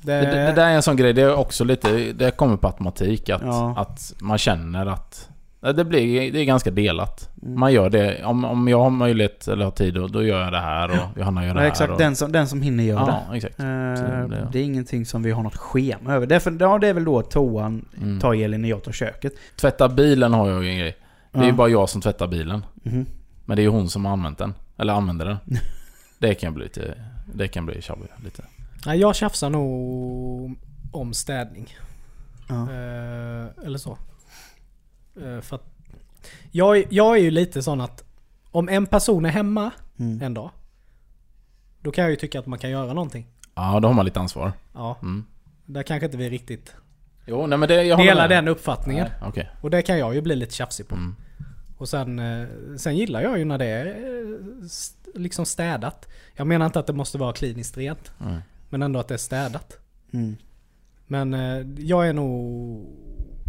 Det, 0.00 0.20
det, 0.20 0.26
det 0.46 0.52
där 0.52 0.66
är 0.68 0.74
en 0.74 0.82
sån 0.82 0.96
grej, 0.96 1.12
det 1.12 1.22
är 1.22 1.34
också 1.34 1.64
lite, 1.64 2.12
det 2.12 2.30
kommer 2.30 2.56
på 2.56 2.66
automatik 2.66 3.28
att, 3.28 3.42
Ja. 3.42 3.74
att 3.78 4.14
man 4.20 4.38
känner 4.38 4.86
att 4.86 5.28
det, 5.62 5.84
blir, 5.84 6.32
det 6.32 6.38
är 6.40 6.44
ganska 6.44 6.70
delat. 6.70 7.30
Mm. 7.42 7.60
Man 7.60 7.72
gör 7.72 7.90
det, 7.90 8.24
om, 8.24 8.44
om 8.44 8.68
jag 8.68 8.78
har 8.82 8.90
möjlighet 8.90 9.48
eller 9.48 9.64
har 9.64 9.72
tid 9.72 9.94
då, 9.94 10.06
då 10.06 10.22
gör 10.24 10.42
jag 10.44 10.52
det 10.52 10.58
här 10.60 10.88
och 10.90 11.18
Johanna 11.18 11.46
gör 11.46 11.54
det 11.54 11.60
Ja, 11.60 11.62
här. 11.64 11.70
exakt, 11.70 11.92
och, 11.92 11.98
den 11.98 12.16
som, 12.16 12.32
den 12.32 12.48
som 12.48 12.62
hinner 12.62 12.84
göra 12.84 13.04
det. 13.06 13.18
Ja, 13.28 13.36
exakt. 13.36 13.58
Eh, 13.60 13.64
det- 13.66 14.48
det 14.52 14.58
är 14.58 14.64
ingenting 14.64 15.06
som 15.06 15.22
vi 15.22 15.30
har 15.30 15.42
något 15.42 15.56
schema 15.56 16.14
över. 16.14 16.26
Därför, 16.26 16.56
ja, 16.60 16.78
det 16.78 16.88
är 16.88 16.94
väl 16.94 17.04
då 17.04 17.22
toan 17.22 17.84
Mm. 18.02 18.20
tar 18.20 18.34
Elin 18.34 18.62
när 18.62 18.68
jag 18.68 18.82
tar 18.84 18.92
köket. 18.92 19.32
Tvätta 19.56 19.88
bilen 19.88 20.34
har 20.34 20.48
jag 20.50 20.64
ju 20.64 20.70
en 20.70 20.78
grej. 20.78 20.96
Det 21.32 21.38
är 21.38 21.44
ju 21.44 21.52
bara 21.52 21.68
jag 21.68 21.88
som 21.88 22.00
tvättar 22.00 22.26
bilen. 22.26 22.64
Mhm. 22.82 23.06
Men 23.44 23.56
det 23.56 23.60
är 23.62 23.64
ju 23.64 23.70
hon 23.70 23.88
som 23.88 24.04
har 24.04 24.12
använt 24.12 24.38
den. 24.38 24.54
Eller 24.78 24.92
använder 24.92 25.26
den. 25.26 25.36
Det 26.18 26.34
kan 26.34 26.54
bli 26.54 26.64
lite... 26.64 26.94
Det 27.34 27.48
kan 27.48 27.66
bli 27.66 27.82
tjabbigt 27.82 28.12
lite. 28.24 28.42
Nej, 28.86 28.98
jag 29.00 29.16
tjafsar 29.16 29.50
nog 29.50 30.56
om 30.92 31.14
städning. 31.14 31.68
Ja. 32.48 32.54
Eh, 32.54 33.66
eller 33.66 33.78
så. 33.78 33.98
Eh, 35.16 35.40
för 35.40 35.56
att 35.56 35.64
jag, 36.50 36.76
är- 36.78 36.84
jag 36.90 37.16
är 37.16 37.20
ju 37.22 37.30
lite 37.30 37.62
sån 37.62 37.80
att 37.80 38.04
om 38.50 38.68
en 38.68 38.86
person 38.86 39.24
är 39.24 39.30
hemma 39.30 39.70
Mm. 39.98 40.22
en 40.22 40.34
dag. 40.34 40.50
Då 41.80 41.90
kan 41.92 42.02
jag 42.04 42.10
ju 42.10 42.16
tycka 42.16 42.38
att 42.38 42.46
man 42.46 42.58
kan 42.58 42.70
göra 42.70 42.92
någonting. 42.92 43.26
Ja, 43.54 43.80
då 43.80 43.88
har 43.88 43.94
man 43.94 44.04
lite 44.04 44.20
ansvar. 44.20 44.52
Ja, 44.74 44.96
Mm. 45.02 45.24
där 45.66 45.82
kanske 45.82 46.04
inte 46.06 46.16
vi 46.16 46.30
riktigt 46.30 46.74
Jo, 47.26 47.46
nej 47.46 47.58
men 47.58 47.68
det... 47.68 47.82
Jag 47.82 47.98
delar 47.98 48.28
med. 48.28 48.30
den 48.30 48.48
uppfattningen. 48.48 49.06
Nej, 49.20 49.28
Okej. 49.28 49.50
Och 49.60 49.70
det 49.70 49.82
kan 49.82 49.98
jag 49.98 50.14
ju 50.14 50.20
bli 50.20 50.36
lite 50.36 50.54
tjafsig 50.54 50.88
på. 50.88 50.94
Mm. 50.94 51.14
Och 51.78 51.88
sen, 51.88 52.18
eh, 52.18 52.48
sen 52.78 52.96
gillar 52.96 53.20
jag 53.22 53.38
ju 53.38 53.44
när 53.44 53.58
det 53.58 53.64
är 53.66 53.86
eh, 53.86 55.20
liksom 55.20 55.46
städat. 55.46 56.08
Jag 56.34 56.46
menar 56.46 56.66
inte 56.66 56.78
att 56.78 56.86
det 56.86 56.92
måste 56.92 57.18
vara 57.18 57.32
kliniskt 57.32 57.76
rent. 57.76 58.12
Mm. 58.20 58.38
Men 58.70 58.82
ändå 58.82 59.00
att 59.00 59.08
det 59.08 59.14
är 59.14 59.18
städat. 59.18 59.78
Mm. 60.12 60.36
Men 61.06 61.32
jag 61.78 62.08
är 62.08 62.12
nog, 62.12 62.86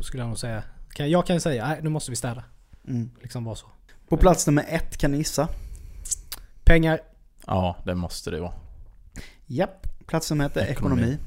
skulle 0.01 0.23
jag 0.23 0.27
nog 0.27 0.37
säga, 0.37 0.63
jag 0.99 1.25
kan 1.25 1.41
säga 1.41 1.67
nej 1.67 1.79
nu 1.83 1.89
måste 1.89 2.11
vi 2.11 2.15
städa. 2.15 2.43
Mm. 2.87 3.09
Liksom 3.21 3.43
vara 3.43 3.55
så. 3.55 3.65
På 4.09 4.17
plats 4.17 4.47
nummer 4.47 4.65
ett 4.69 4.97
kan 4.97 5.11
ni 5.11 5.17
gissa. 5.17 5.47
Pengar, 6.63 6.99
Ja, 7.47 7.75
det 7.85 7.95
måste 7.95 8.31
det 8.31 8.39
vara. 8.39 8.53
Japp, 9.45 9.87
plats 10.07 10.29
nummer 10.31 10.45
ett 10.45 10.57
är 10.57 10.65
Ekonomi. 10.67 11.01
ekonomi. 11.01 11.17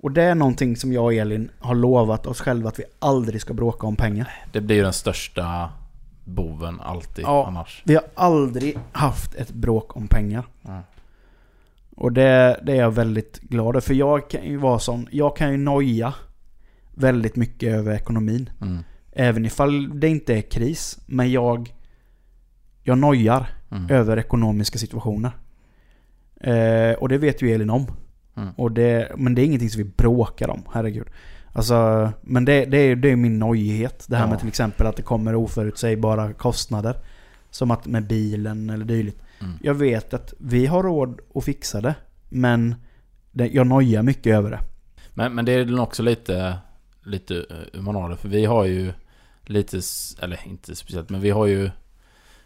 Och 0.00 0.10
det 0.10 0.22
är 0.22 0.34
någonting 0.34 0.76
som 0.76 0.92
jag 0.92 1.04
och 1.04 1.14
Elin 1.14 1.50
har 1.58 1.74
lovat 1.74 2.26
oss 2.26 2.40
själva 2.40 2.68
att 2.68 2.78
vi 2.78 2.84
aldrig 2.98 3.40
ska 3.40 3.54
bråka 3.54 3.86
om 3.86 3.96
pengar. 3.96 4.44
Det 4.52 4.60
blir 4.60 4.76
ju 4.76 4.82
den 4.82 4.92
största 4.92 5.70
boven 6.24 6.80
alltid 6.80 7.24
Ja. 7.24 7.46
annars. 7.46 7.82
Vi 7.86 7.94
har 7.94 8.04
aldrig 8.14 8.78
haft 8.92 9.34
ett 9.34 9.50
bråk 9.52 9.96
om 9.96 10.08
pengar. 10.08 10.44
Mm. 10.64 10.80
Och 11.96 12.12
det, 12.12 12.60
det 12.62 12.72
är 12.72 12.76
jag 12.76 12.90
väldigt 12.90 13.40
glad 13.40 13.68
över. 13.68 13.80
För 13.80 13.94
jag 13.94 14.30
kan 14.30 14.44
ju 14.44 14.56
vara 14.56 14.78
sån, 14.78 15.08
jag 15.10 15.36
kan 15.36 15.50
ju 15.50 15.56
noja 15.56 16.14
väldigt 16.94 17.36
mycket 17.36 17.72
över 17.72 17.94
ekonomin. 17.94 18.50
Mm. 18.60 18.78
Även 19.12 19.44
ifall 19.44 20.00
det 20.00 20.08
inte 20.08 20.34
är 20.34 20.40
kris. 20.42 20.98
Men 21.06 21.32
jag, 21.32 21.74
jag 22.82 22.98
nojar 22.98 23.46
Mm. 23.70 23.90
över 23.90 24.16
ekonomiska 24.18 24.78
situationer. 24.78 25.30
Eh, 26.40 26.92
och 26.92 27.08
det 27.08 27.18
vet 27.18 27.42
ju 27.42 27.50
Elin 27.54 27.70
om. 27.70 27.86
Mm. 28.36 28.48
Och 28.56 28.72
det, 28.72 29.12
men 29.16 29.34
det 29.34 29.42
är 29.42 29.46
ingenting 29.46 29.70
som 29.70 29.82
vi 29.82 29.90
bråkar 29.96 30.50
om, 30.50 30.62
herregud. 30.72 31.06
Alltså, 31.52 32.12
men 32.22 32.44
det, 32.44 32.64
det, 32.64 32.76
är, 32.78 32.96
det 32.96 33.08
är 33.10 33.16
min 33.16 33.38
nojighet. 33.38 34.04
Det 34.08 34.16
här 34.16 34.24
Ja. 34.24 34.30
med 34.30 34.38
till 34.38 34.48
exempel 34.48 34.86
att 34.86 34.96
det 34.96 35.02
kommer 35.02 35.34
oförutsägbara 35.34 36.32
kostnader. 36.32 36.96
Som 37.50 37.70
att 37.70 37.86
med 37.86 38.06
bilen 38.06 38.70
eller 38.70 38.84
dylikt. 38.84 39.22
Mm. 39.40 39.52
Jag 39.62 39.74
vet 39.74 40.14
att 40.14 40.34
vi 40.38 40.66
har 40.66 40.82
råd 40.82 41.20
att 41.34 41.44
fixa 41.44 41.80
det. 41.80 41.94
Men 42.28 42.74
det, 43.32 43.46
jag 43.46 43.66
nojar 43.66 44.02
mycket 44.02 44.34
över 44.34 44.50
det. 44.50 44.60
Men, 45.14 45.34
men 45.34 45.44
det 45.44 45.52
är 45.52 45.80
också 45.80 46.02
lite, 46.02 46.56
lite 47.04 47.36
eh, 47.50 47.56
hur 47.72 47.82
man 47.82 47.94
har 47.94 48.10
det. 48.10 48.16
För 48.16 48.28
vi 48.28 48.44
har 48.44 48.64
ju 48.64 48.92
lite, 49.42 49.80
eller 50.22 50.40
inte 50.46 50.76
speciellt, 50.76 51.10
men 51.10 51.20
vi 51.20 51.30
har 51.30 51.46
ju 51.46 51.70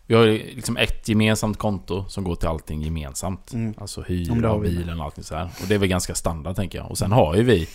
vi 0.07 0.15
har 0.15 0.25
ju 0.25 0.55
liksom 0.55 0.77
ett 0.77 1.09
gemensamt 1.09 1.57
konto 1.57 2.05
som 2.09 2.25
går 2.25 2.35
till 2.35 2.49
allting 2.49 2.83
gemensamt. 2.83 3.53
Mm. 3.53 3.75
Alltså 3.79 4.03
hyra 4.03 4.59
bilen 4.59 4.99
och 5.01 5.05
allting 5.05 5.25
så 5.25 5.35
här. 5.35 5.45
Och 5.45 5.69
det 5.69 5.75
är 5.75 5.79
väl 5.79 5.89
ganska 5.89 6.15
standard 6.15 6.57
tänker 6.57 6.79
jag. 6.79 6.91
Och 6.91 6.99
sen 6.99 7.13
har 7.13 7.37
ju 7.37 7.43
vi 7.43 7.69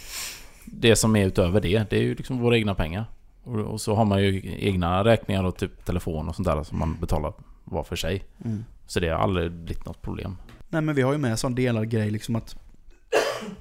det 0.66 0.96
som 0.96 1.16
är 1.16 1.26
utöver 1.26 1.62
det. 1.62 1.90
Det 1.90 1.98
är 1.98 2.02
ju 2.02 2.16
liksom 2.16 2.40
våra 2.40 2.58
egna 2.58 2.76
pengar. 2.76 3.06
Och, 3.44 3.60
och 3.60 3.82
så 3.82 3.96
har 3.96 4.06
man 4.06 4.24
ju 4.24 4.56
egna 4.60 5.04
räkningar 5.04 5.44
och 5.44 5.58
typ 5.58 5.86
telefon 5.86 6.30
och 6.30 6.36
sånt 6.36 6.48
där 6.48 6.64
som 6.64 6.80
man 6.80 6.98
betalar 7.00 7.34
var 7.64 7.84
för 7.84 7.96
sig. 7.96 8.24
Mm. 8.46 8.66
Så 8.88 9.00
det 9.00 9.10
har 9.10 9.18
aldrig 9.18 9.52
blivit 9.52 9.86
något 9.86 10.02
problem. 10.02 10.38
Nej 10.70 10.82
men 10.82 10.96
vi 10.96 11.02
har 11.02 11.12
ju 11.12 11.18
med 11.18 11.40
sån 11.40 11.56
delad 11.56 11.90
grej 11.90 12.10
liksom 12.10 12.36
att 12.36 12.56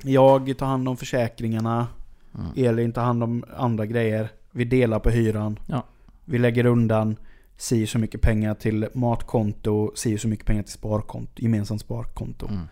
jag 0.02 0.58
tar 0.58 0.66
hand 0.66 0.88
om 0.88 0.96
försäkringarna, 0.96 1.86
Mm. 2.34 2.52
Elin 2.56 2.92
tar 2.92 3.02
hand 3.02 3.22
om 3.22 3.44
andra 3.56 3.86
grejer. 3.86 4.28
Vi 4.50 4.64
delar 4.64 4.98
på 4.98 5.10
hyran. 5.10 5.58
Ja. 5.66 5.86
Vi 6.24 6.38
lägger 6.38 6.66
undan 6.66 7.16
si 7.56 7.86
så 7.86 7.98
mycket 7.98 8.20
pengar 8.20 8.54
till 8.54 8.88
matkonto, 8.94 9.92
si 9.94 10.18
så 10.18 10.28
mycket 10.28 10.46
pengar 10.46 10.62
till 10.62 10.72
sparkonto, 10.72 11.42
gemensamt 11.42 11.80
sparkonto. 11.80 12.48
Mm. 12.48 12.68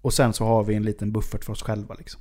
Och 0.00 0.12
sen 0.12 0.32
så 0.32 0.44
har 0.44 0.64
vi 0.64 0.74
en 0.74 0.82
liten 0.82 1.12
buffert 1.12 1.44
för 1.44 1.52
oss 1.52 1.62
själva 1.62 1.94
liksom. 1.94 2.20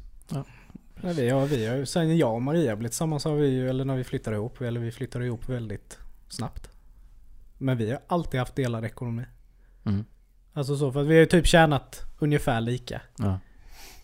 Nej, 1.01 1.13
vi 1.13 1.29
har, 1.29 1.45
vi 1.45 1.67
har 1.67 1.85
sen 1.85 2.17
jag 2.17 2.35
och 2.35 2.41
Maria 2.41 2.75
blev 2.75 2.89
tillsammans 2.89 3.25
har 3.25 3.35
vi 3.35 3.47
ju, 3.47 3.69
eller 3.69 3.85
när 3.85 3.95
vi 3.95 4.03
flyttade 4.03 4.35
ihop, 4.35 4.61
eller 4.61 4.79
vi 4.79 4.91
flyttade 4.91 5.25
ihop 5.25 5.49
väldigt 5.49 5.99
snabbt. 6.29 6.69
Men 7.57 7.77
vi 7.77 7.91
har 7.91 7.99
alltid 8.07 8.39
haft 8.39 8.55
delad 8.55 8.85
ekonomi. 8.85 9.23
Mm. 9.85 10.05
Alltså 10.53 10.77
så, 10.77 10.91
för 10.91 11.01
att 11.01 11.07
vi 11.07 11.13
har 11.13 11.19
ju 11.19 11.25
typ 11.25 11.45
tjänat 11.45 12.01
ungefär 12.19 12.61
lika. 12.61 13.01
Ja. 13.17 13.39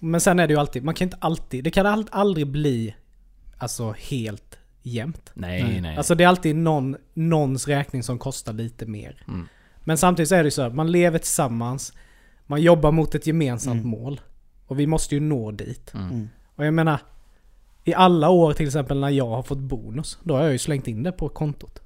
Men 0.04 0.22
sen 0.22 0.40
är 0.40 0.48
det 0.48 0.54
ju 0.54 0.60
alltid, 0.60 0.84
man 0.84 0.94
kan 0.96 1.06
inte 1.06 1.18
alltid, 1.22 1.64
det 1.64 1.72
kan 1.72 2.06
aldrig 2.12 2.48
bli 2.48 2.96
alltså 3.58 3.92
helt 3.98 4.60
jämnt. 4.82 5.32
Nej, 5.34 5.64
Nej. 5.64 5.82
nej. 5.82 5.98
Alltså 5.98 6.16
det 6.16 6.24
är 6.24 6.28
alltid 6.28 6.56
någon, 6.56 6.96
någons 7.14 7.68
räkning 7.68 8.04
som 8.04 8.20
kostar 8.20 8.54
lite 8.54 8.86
mer. 8.86 9.24
Mm. 9.28 9.48
Men 9.80 9.98
samtidigt 9.98 10.30
så 10.30 10.36
är 10.36 10.40
det 10.44 10.48
ju 10.48 10.52
så 10.52 10.62
att 10.62 10.76
man 10.76 10.92
lever 10.92 11.18
tillsammans, 11.20 11.94
man 12.48 12.62
jobbar 12.62 12.92
mot 12.92 13.16
ett 13.16 13.28
gemensamt 13.28 13.76
Mm. 13.86 13.90
mål. 13.90 14.22
Och 14.68 14.80
vi 14.80 14.88
måste 14.88 15.16
ju 15.16 15.22
nå 15.22 15.52
dit. 15.52 15.94
Mm. 15.94 16.10
Mm. 16.10 16.30
Och 16.56 16.66
jag 16.66 16.74
menar, 16.74 17.00
i 17.84 17.94
alla 17.94 18.30
år 18.30 18.54
till 18.54 18.66
exempel 18.66 19.00
när 19.00 19.10
jag 19.10 19.28
har 19.28 19.44
fått 19.44 19.58
bonus, 19.60 20.18
då 20.24 20.36
har 20.36 20.42
jag 20.44 20.52
ju 20.52 20.58
slängt 20.58 20.88
in 20.88 21.04
det 21.04 21.12
på 21.12 21.30
kontot. 21.30 21.80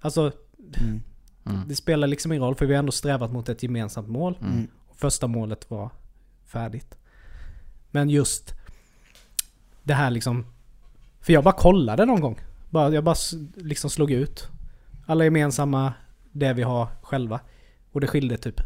Alltså, 0.00 0.32
Mm. 0.80 1.02
Mm. 1.46 1.68
det 1.68 1.74
spelar 1.74 2.08
liksom 2.08 2.32
ingen 2.32 2.42
roll 2.44 2.54
för 2.54 2.66
vi 2.66 2.74
har 2.74 2.78
ändå 2.78 2.92
strävat 2.92 3.32
mot 3.32 3.48
ett 3.48 3.62
gemensamt 3.62 4.08
mål. 4.08 4.38
Mm. 4.40 4.66
Och 4.88 4.96
första 4.96 5.26
målet 5.26 5.70
var 5.70 5.90
färdigt. 6.46 6.96
Men 7.90 8.10
just 8.10 8.54
det 9.82 9.94
här 9.94 10.10
liksom... 10.10 10.46
För 11.20 11.32
jag 11.32 11.44
bara 11.44 11.54
kollade 11.54 12.04
någon 12.06 12.20
gång. 12.20 12.40
Bara, 12.70 12.90
jag 12.90 13.04
bara 13.04 13.16
liksom 13.56 13.90
slog 13.90 14.10
ut 14.10 14.48
alla 15.06 15.24
gemensamma, 15.24 15.92
det 16.32 16.52
vi 16.52 16.62
har 16.62 16.88
själva. 17.02 17.40
Och 17.92 18.00
det 18.00 18.06
skilde 18.06 18.36
typ 18.36 18.60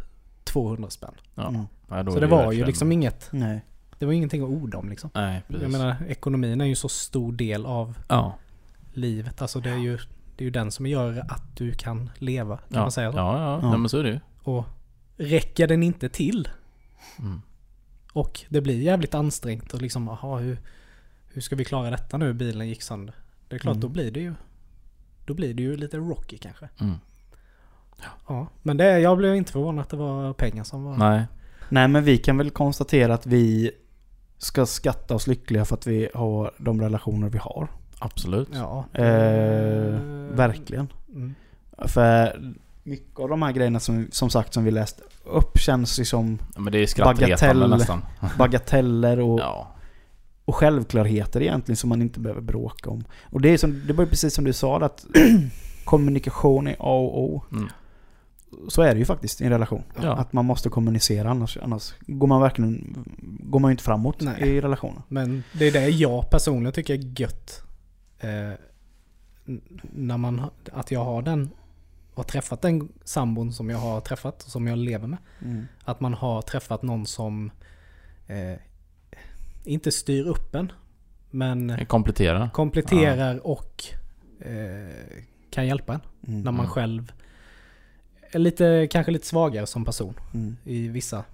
200 0.44 0.90
spänn. 0.90 1.14
Ja. 1.34 1.48
Mm. 1.48 1.66
Ja, 1.88 2.04
Så 2.04 2.16
är 2.16 2.20
det 2.20 2.26
var 2.26 2.52
ju 2.52 2.64
liksom 2.64 2.92
inget... 2.92 3.28
Nej. 3.30 3.64
Det 3.98 4.06
var 4.06 4.12
ingenting 4.12 4.42
att 4.42 4.48
orda 4.48 4.78
om 4.78 4.88
liksom. 4.88 5.10
Nej, 5.14 5.42
precis. 5.48 5.62
Jag 5.62 5.72
menar, 5.72 5.96
ekonomin 6.08 6.60
är 6.60 6.64
ju 6.64 6.74
så 6.74 6.88
stor 6.88 7.32
del 7.32 7.66
av 7.66 7.98
ja. 8.08 8.34
livet. 8.92 9.42
Alltså 9.42 9.60
det 9.60 9.70
är 9.70 9.76
ju, 9.76 9.96
det 10.36 10.42
är 10.42 10.44
ju 10.44 10.50
den 10.50 10.70
som 10.72 10.86
gör 10.86 11.24
att 11.28 11.56
du 11.56 11.72
kan 11.72 12.10
leva. 12.18 12.56
Kan 12.56 12.66
Ja. 12.68 12.80
man 12.80 12.92
säga 12.92 13.12
så? 13.12 13.18
Ja, 13.18 13.38
ja. 13.38 13.58
Ja. 13.62 13.68
Nej, 13.70 13.78
men 13.78 13.88
så 13.88 13.98
är 13.98 14.02
det 14.02 14.10
ju. 14.10 14.20
Och 14.42 14.64
räcker 15.16 15.66
den 15.66 15.82
inte 15.82 16.08
till 16.08 16.48
Mm. 17.18 17.42
Och 18.14 18.40
det 18.48 18.60
blir 18.60 18.80
jävligt 18.82 19.14
ansträngt 19.14 19.74
och 19.74 19.82
liksom, 19.82 20.08
aha, 20.08 20.38
hur, 20.38 20.58
hur 21.28 21.40
ska 21.40 21.56
vi 21.56 21.64
klara 21.64 21.90
detta 21.90 22.16
nu? 22.16 22.32
Bilen 22.32 22.68
gick 22.68 22.82
sönder. 22.82 23.14
Det 23.48 23.54
är 23.54 23.58
klart, 23.58 23.74
Mm. 23.74 23.80
då 23.80 23.88
blir 23.88 24.10
det 24.10 24.20
ju 24.20 24.34
då 25.26 25.34
blir 25.34 25.54
det 25.54 25.62
ju 25.62 25.76
lite 25.76 25.96
rocky 25.96 26.38
kanske. 26.38 26.68
Mm. 26.80 26.94
Ja, 28.28 28.46
men 28.62 28.76
det, 28.76 28.98
jag 29.00 29.18
blev 29.18 29.34
inte 29.36 29.52
förvånad 29.52 29.82
att 29.82 29.88
det 29.90 29.96
var 29.96 30.32
pengar 30.32 30.64
som 30.64 30.84
var... 30.84 30.96
Nej. 30.96 31.24
Nej 31.68 31.88
men 31.88 32.04
vi 32.04 32.18
kan 32.18 32.38
väl 32.38 32.50
konstatera 32.50 33.14
att 33.14 33.26
vi 33.26 33.70
ska 34.38 34.66
skatta 34.66 35.14
oss 35.14 35.26
lyckliga 35.26 35.64
för 35.64 35.74
att 35.74 35.86
vi 35.86 36.08
har 36.14 36.52
de 36.58 36.80
relationer 36.80 37.28
vi 37.28 37.38
har. 37.38 37.68
Absolut. 37.98 38.48
Ja. 38.52 38.84
Eh, 38.92 39.98
verkligen. 40.30 40.88
Mm. 41.08 41.34
För 41.78 42.40
mycket 42.84 43.20
av 43.20 43.28
de 43.28 43.42
här 43.42 43.52
grejerna 43.52 43.80
som, 43.80 44.08
som 44.10 44.30
sagt 44.30 44.54
som 44.54 44.64
vi 44.64 44.70
läst 44.70 45.00
upp 45.24 45.58
känns 45.58 46.00
ju 46.00 46.04
som 46.04 46.38
Ja, 46.54 46.60
men 46.60 46.72
det 46.72 46.78
är 46.98 47.04
Bagatell. 47.04 47.70
nästan. 47.70 48.02
bagateller 48.38 49.20
och, 49.20 49.40
Ja. 49.40 49.74
och 50.44 50.54
självklarheter 50.54 51.42
egentligen 51.42 51.76
som 51.76 51.88
man 51.88 52.02
inte 52.02 52.20
behöver 52.20 52.40
bråka 52.42 52.90
om. 52.90 53.04
Och 53.30 53.40
det, 53.40 53.48
är 53.48 53.58
som, 53.58 53.82
det 53.86 53.92
var 53.92 54.04
ju 54.04 54.10
precis 54.10 54.34
som 54.34 54.44
du 54.44 54.52
sa 54.52 54.80
att 54.80 55.06
kommunikation 55.84 56.66
är 56.66 56.72
A 56.78 56.96
och 56.98 57.22
O. 57.24 57.42
Mm. 57.52 57.68
Så 58.68 58.82
är 58.82 58.92
det 58.94 58.98
ju 58.98 59.04
faktiskt 59.04 59.40
i 59.40 59.44
en 59.44 59.50
relation. 59.50 59.82
Ja. 60.02 60.12
Att 60.16 60.32
man 60.32 60.44
måste 60.44 60.68
kommunicera 60.68 61.30
annars, 61.30 61.58
annars 61.62 61.94
går 62.00 62.26
man 62.26 62.40
verkligen 62.40 63.04
går 63.22 63.60
man 63.60 63.68
ju 63.68 63.72
inte 63.72 63.84
framåt 63.84 64.20
Nej. 64.20 64.42
i 64.48 64.60
relationen. 64.60 65.02
Men 65.08 65.42
det 65.52 65.66
är 65.68 65.72
det 65.72 65.88
jag 65.88 66.30
personligen 66.30 66.72
tycker 66.72 66.94
är 66.94 67.20
gött. 67.20 67.62
Eh, 68.18 68.52
när 69.92 70.16
man, 70.16 70.42
att 70.72 70.90
jag 70.90 71.04
har 71.04 71.22
den, 71.22 71.50
har 72.14 72.24
träffat 72.24 72.62
den 72.62 72.88
sambon 73.04 73.52
som 73.52 73.70
jag 73.70 73.78
har 73.78 74.00
träffat 74.00 74.42
och 74.42 74.50
som 74.50 74.66
jag 74.66 74.78
lever 74.78 75.06
med. 75.08 75.18
Mm. 75.42 75.66
Att 75.84 76.00
man 76.00 76.14
har 76.14 76.42
träffat 76.42 76.82
någon 76.82 77.06
som 77.06 77.50
eh, 78.26 78.58
inte 79.64 79.92
styr 79.92 80.24
upp 80.26 80.54
en. 80.54 80.72
Men 81.30 81.86
kompletterar. 81.86 82.50
kompletterar 82.50 83.46
och 83.46 83.84
eh, 84.40 85.20
kan 85.50 85.66
hjälpa 85.66 85.94
en. 85.94 86.00
Mm. 86.26 86.40
När 86.42 86.52
man 86.52 86.60
Mm. 86.64 86.70
själv 86.70 87.12
är 88.30 88.38
lite, 88.38 88.88
kanske 88.90 89.12
lite 89.12 89.26
svagare 89.26 89.66
som 89.66 89.84
person 89.84 90.14
Mm. 90.34 90.56
i 90.64 90.88
vissa 90.88 91.24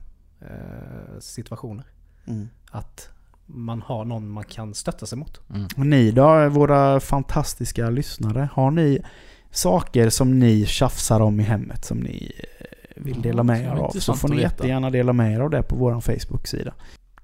eh, 0.40 1.18
situationer. 1.20 1.84
Mm. 2.26 2.48
Att 2.70 3.08
man 3.46 3.82
har 3.82 4.04
någon 4.04 4.28
man 4.28 4.44
kan 4.44 4.74
stötta 4.74 5.06
sig 5.06 5.18
mot. 5.18 5.40
Mm. 5.50 5.68
Och 5.76 5.86
ni 5.86 6.10
då, 6.10 6.48
våra 6.48 7.00
fantastiska 7.00 7.90
lyssnare. 7.90 8.48
Har 8.52 8.70
ni 8.70 9.02
saker 9.51 10.09
som 10.11 10.38
ni 10.38 10.66
tjafsar 10.66 11.20
om 11.20 11.40
i 11.40 11.42
hemmet 11.42 11.84
som 11.84 11.98
ni 11.98 12.32
eh, 12.38 12.66
vill 12.96 13.22
dela 13.22 13.42
med 13.42 13.61
er 13.64 13.68
av? 13.70 13.90
Så 13.90 14.14
får 14.14 14.28
ni 14.28 14.40
jättegärna 14.40 14.90
dela 14.90 15.12
med 15.12 15.34
er 15.34 15.40
av 15.40 15.51
det 15.51 15.62
på 15.62 15.76
vår 15.76 16.01
Facebook-sida. 16.01 16.72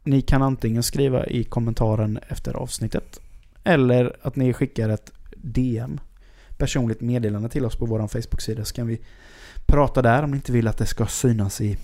Ni 0.05 0.21
kan 0.23 0.43
antingen 0.43 0.83
skriva 0.83 1.27
i 1.27 1.45
kommentaren 1.45 2.19
efter 2.29 2.55
avsnittet 2.55 3.21
eller 3.65 4.17
att 4.23 4.37
ni 4.37 4.53
skickar 4.53 4.89
ett 4.89 5.13
DM, 5.37 6.01
personligt 6.57 7.01
meddelande 7.01 7.49
till 7.49 7.65
oss 7.65 7.77
på 7.77 7.87
vår 7.87 8.07
Facebook-sida 8.09 8.65
så 8.65 8.75
kan 8.75 8.87
vi 8.87 9.01
prata 9.67 10.03
där 10.03 10.23
om 10.23 10.31
ni 10.31 10.37
inte 10.37 10.53
vill 10.53 10.69
att 10.69 10.79
det 10.79 10.87
ska 10.87 11.07
synas 11.07 11.61
i 11.61 11.77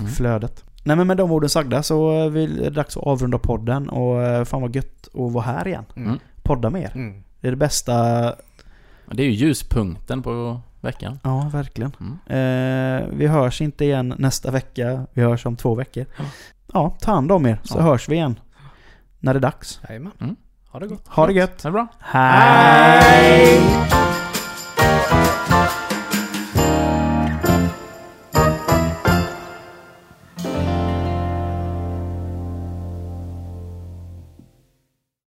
Mm. 0.00 0.12
flödet. 0.12 0.64
Nej 0.84 0.96
men 0.96 1.06
med 1.06 1.16
de 1.16 1.30
orden 1.32 1.50
sagda 1.50 1.82
så 1.82 2.10
är 2.26 2.30
det 2.30 2.70
dags 2.70 2.96
att 2.96 3.02
avrunda 3.02 3.38
podden 3.38 3.88
och 3.88 4.22
eh, 4.22 4.44
fan 4.44 4.62
vad 4.62 4.76
gött 4.76 5.08
att 5.14 5.32
vara 5.32 5.44
här 5.44 5.68
igen. 5.68 5.84
Mm. 5.96 6.18
Podda 6.42 6.70
mer. 6.70 6.92
Mm. 6.94 7.22
Det 7.40 7.46
är 7.48 7.50
det 7.50 7.56
bästa, 7.56 8.34
Det 9.10 9.22
är 9.22 9.26
ju 9.26 9.32
ljuspunkten 9.32 10.22
på 10.22 10.60
veckan. 10.80 11.18
ja 11.22 11.50
verkligen. 11.52 11.92
Mm. 12.00 12.18
Eh, 12.26 13.08
vi 13.16 13.26
hörs 13.26 13.60
inte 13.60 13.84
igen 13.84 14.14
nästa 14.18 14.50
vecka, 14.50 15.06
vi 15.12 15.22
hörs 15.22 15.46
om 15.46 15.56
två 15.56 15.74
veckor. 15.74 16.06
Ja. 16.18 16.24
Ja, 16.72 16.96
ta 17.00 17.12
hand 17.12 17.32
om 17.32 17.46
er 17.46 17.58
så 17.64 17.78
Ja. 17.78 17.82
hörs 17.82 18.08
vi 18.08 18.14
igen. 18.14 18.40
När 19.20 19.34
det 19.34 19.38
är 19.38 19.40
dags. 19.40 19.80
Jajamän. 19.88 20.12
Mm. 20.20 20.36
Ha 20.70 20.80
det 20.80 20.86
gott. 20.86 21.08
Ha 21.08 21.26
det 21.26 21.32
gött! 21.32 21.58
Det 21.62 21.68
är 21.68 21.72
bra. 21.72 21.86
Hej! 22.00 23.60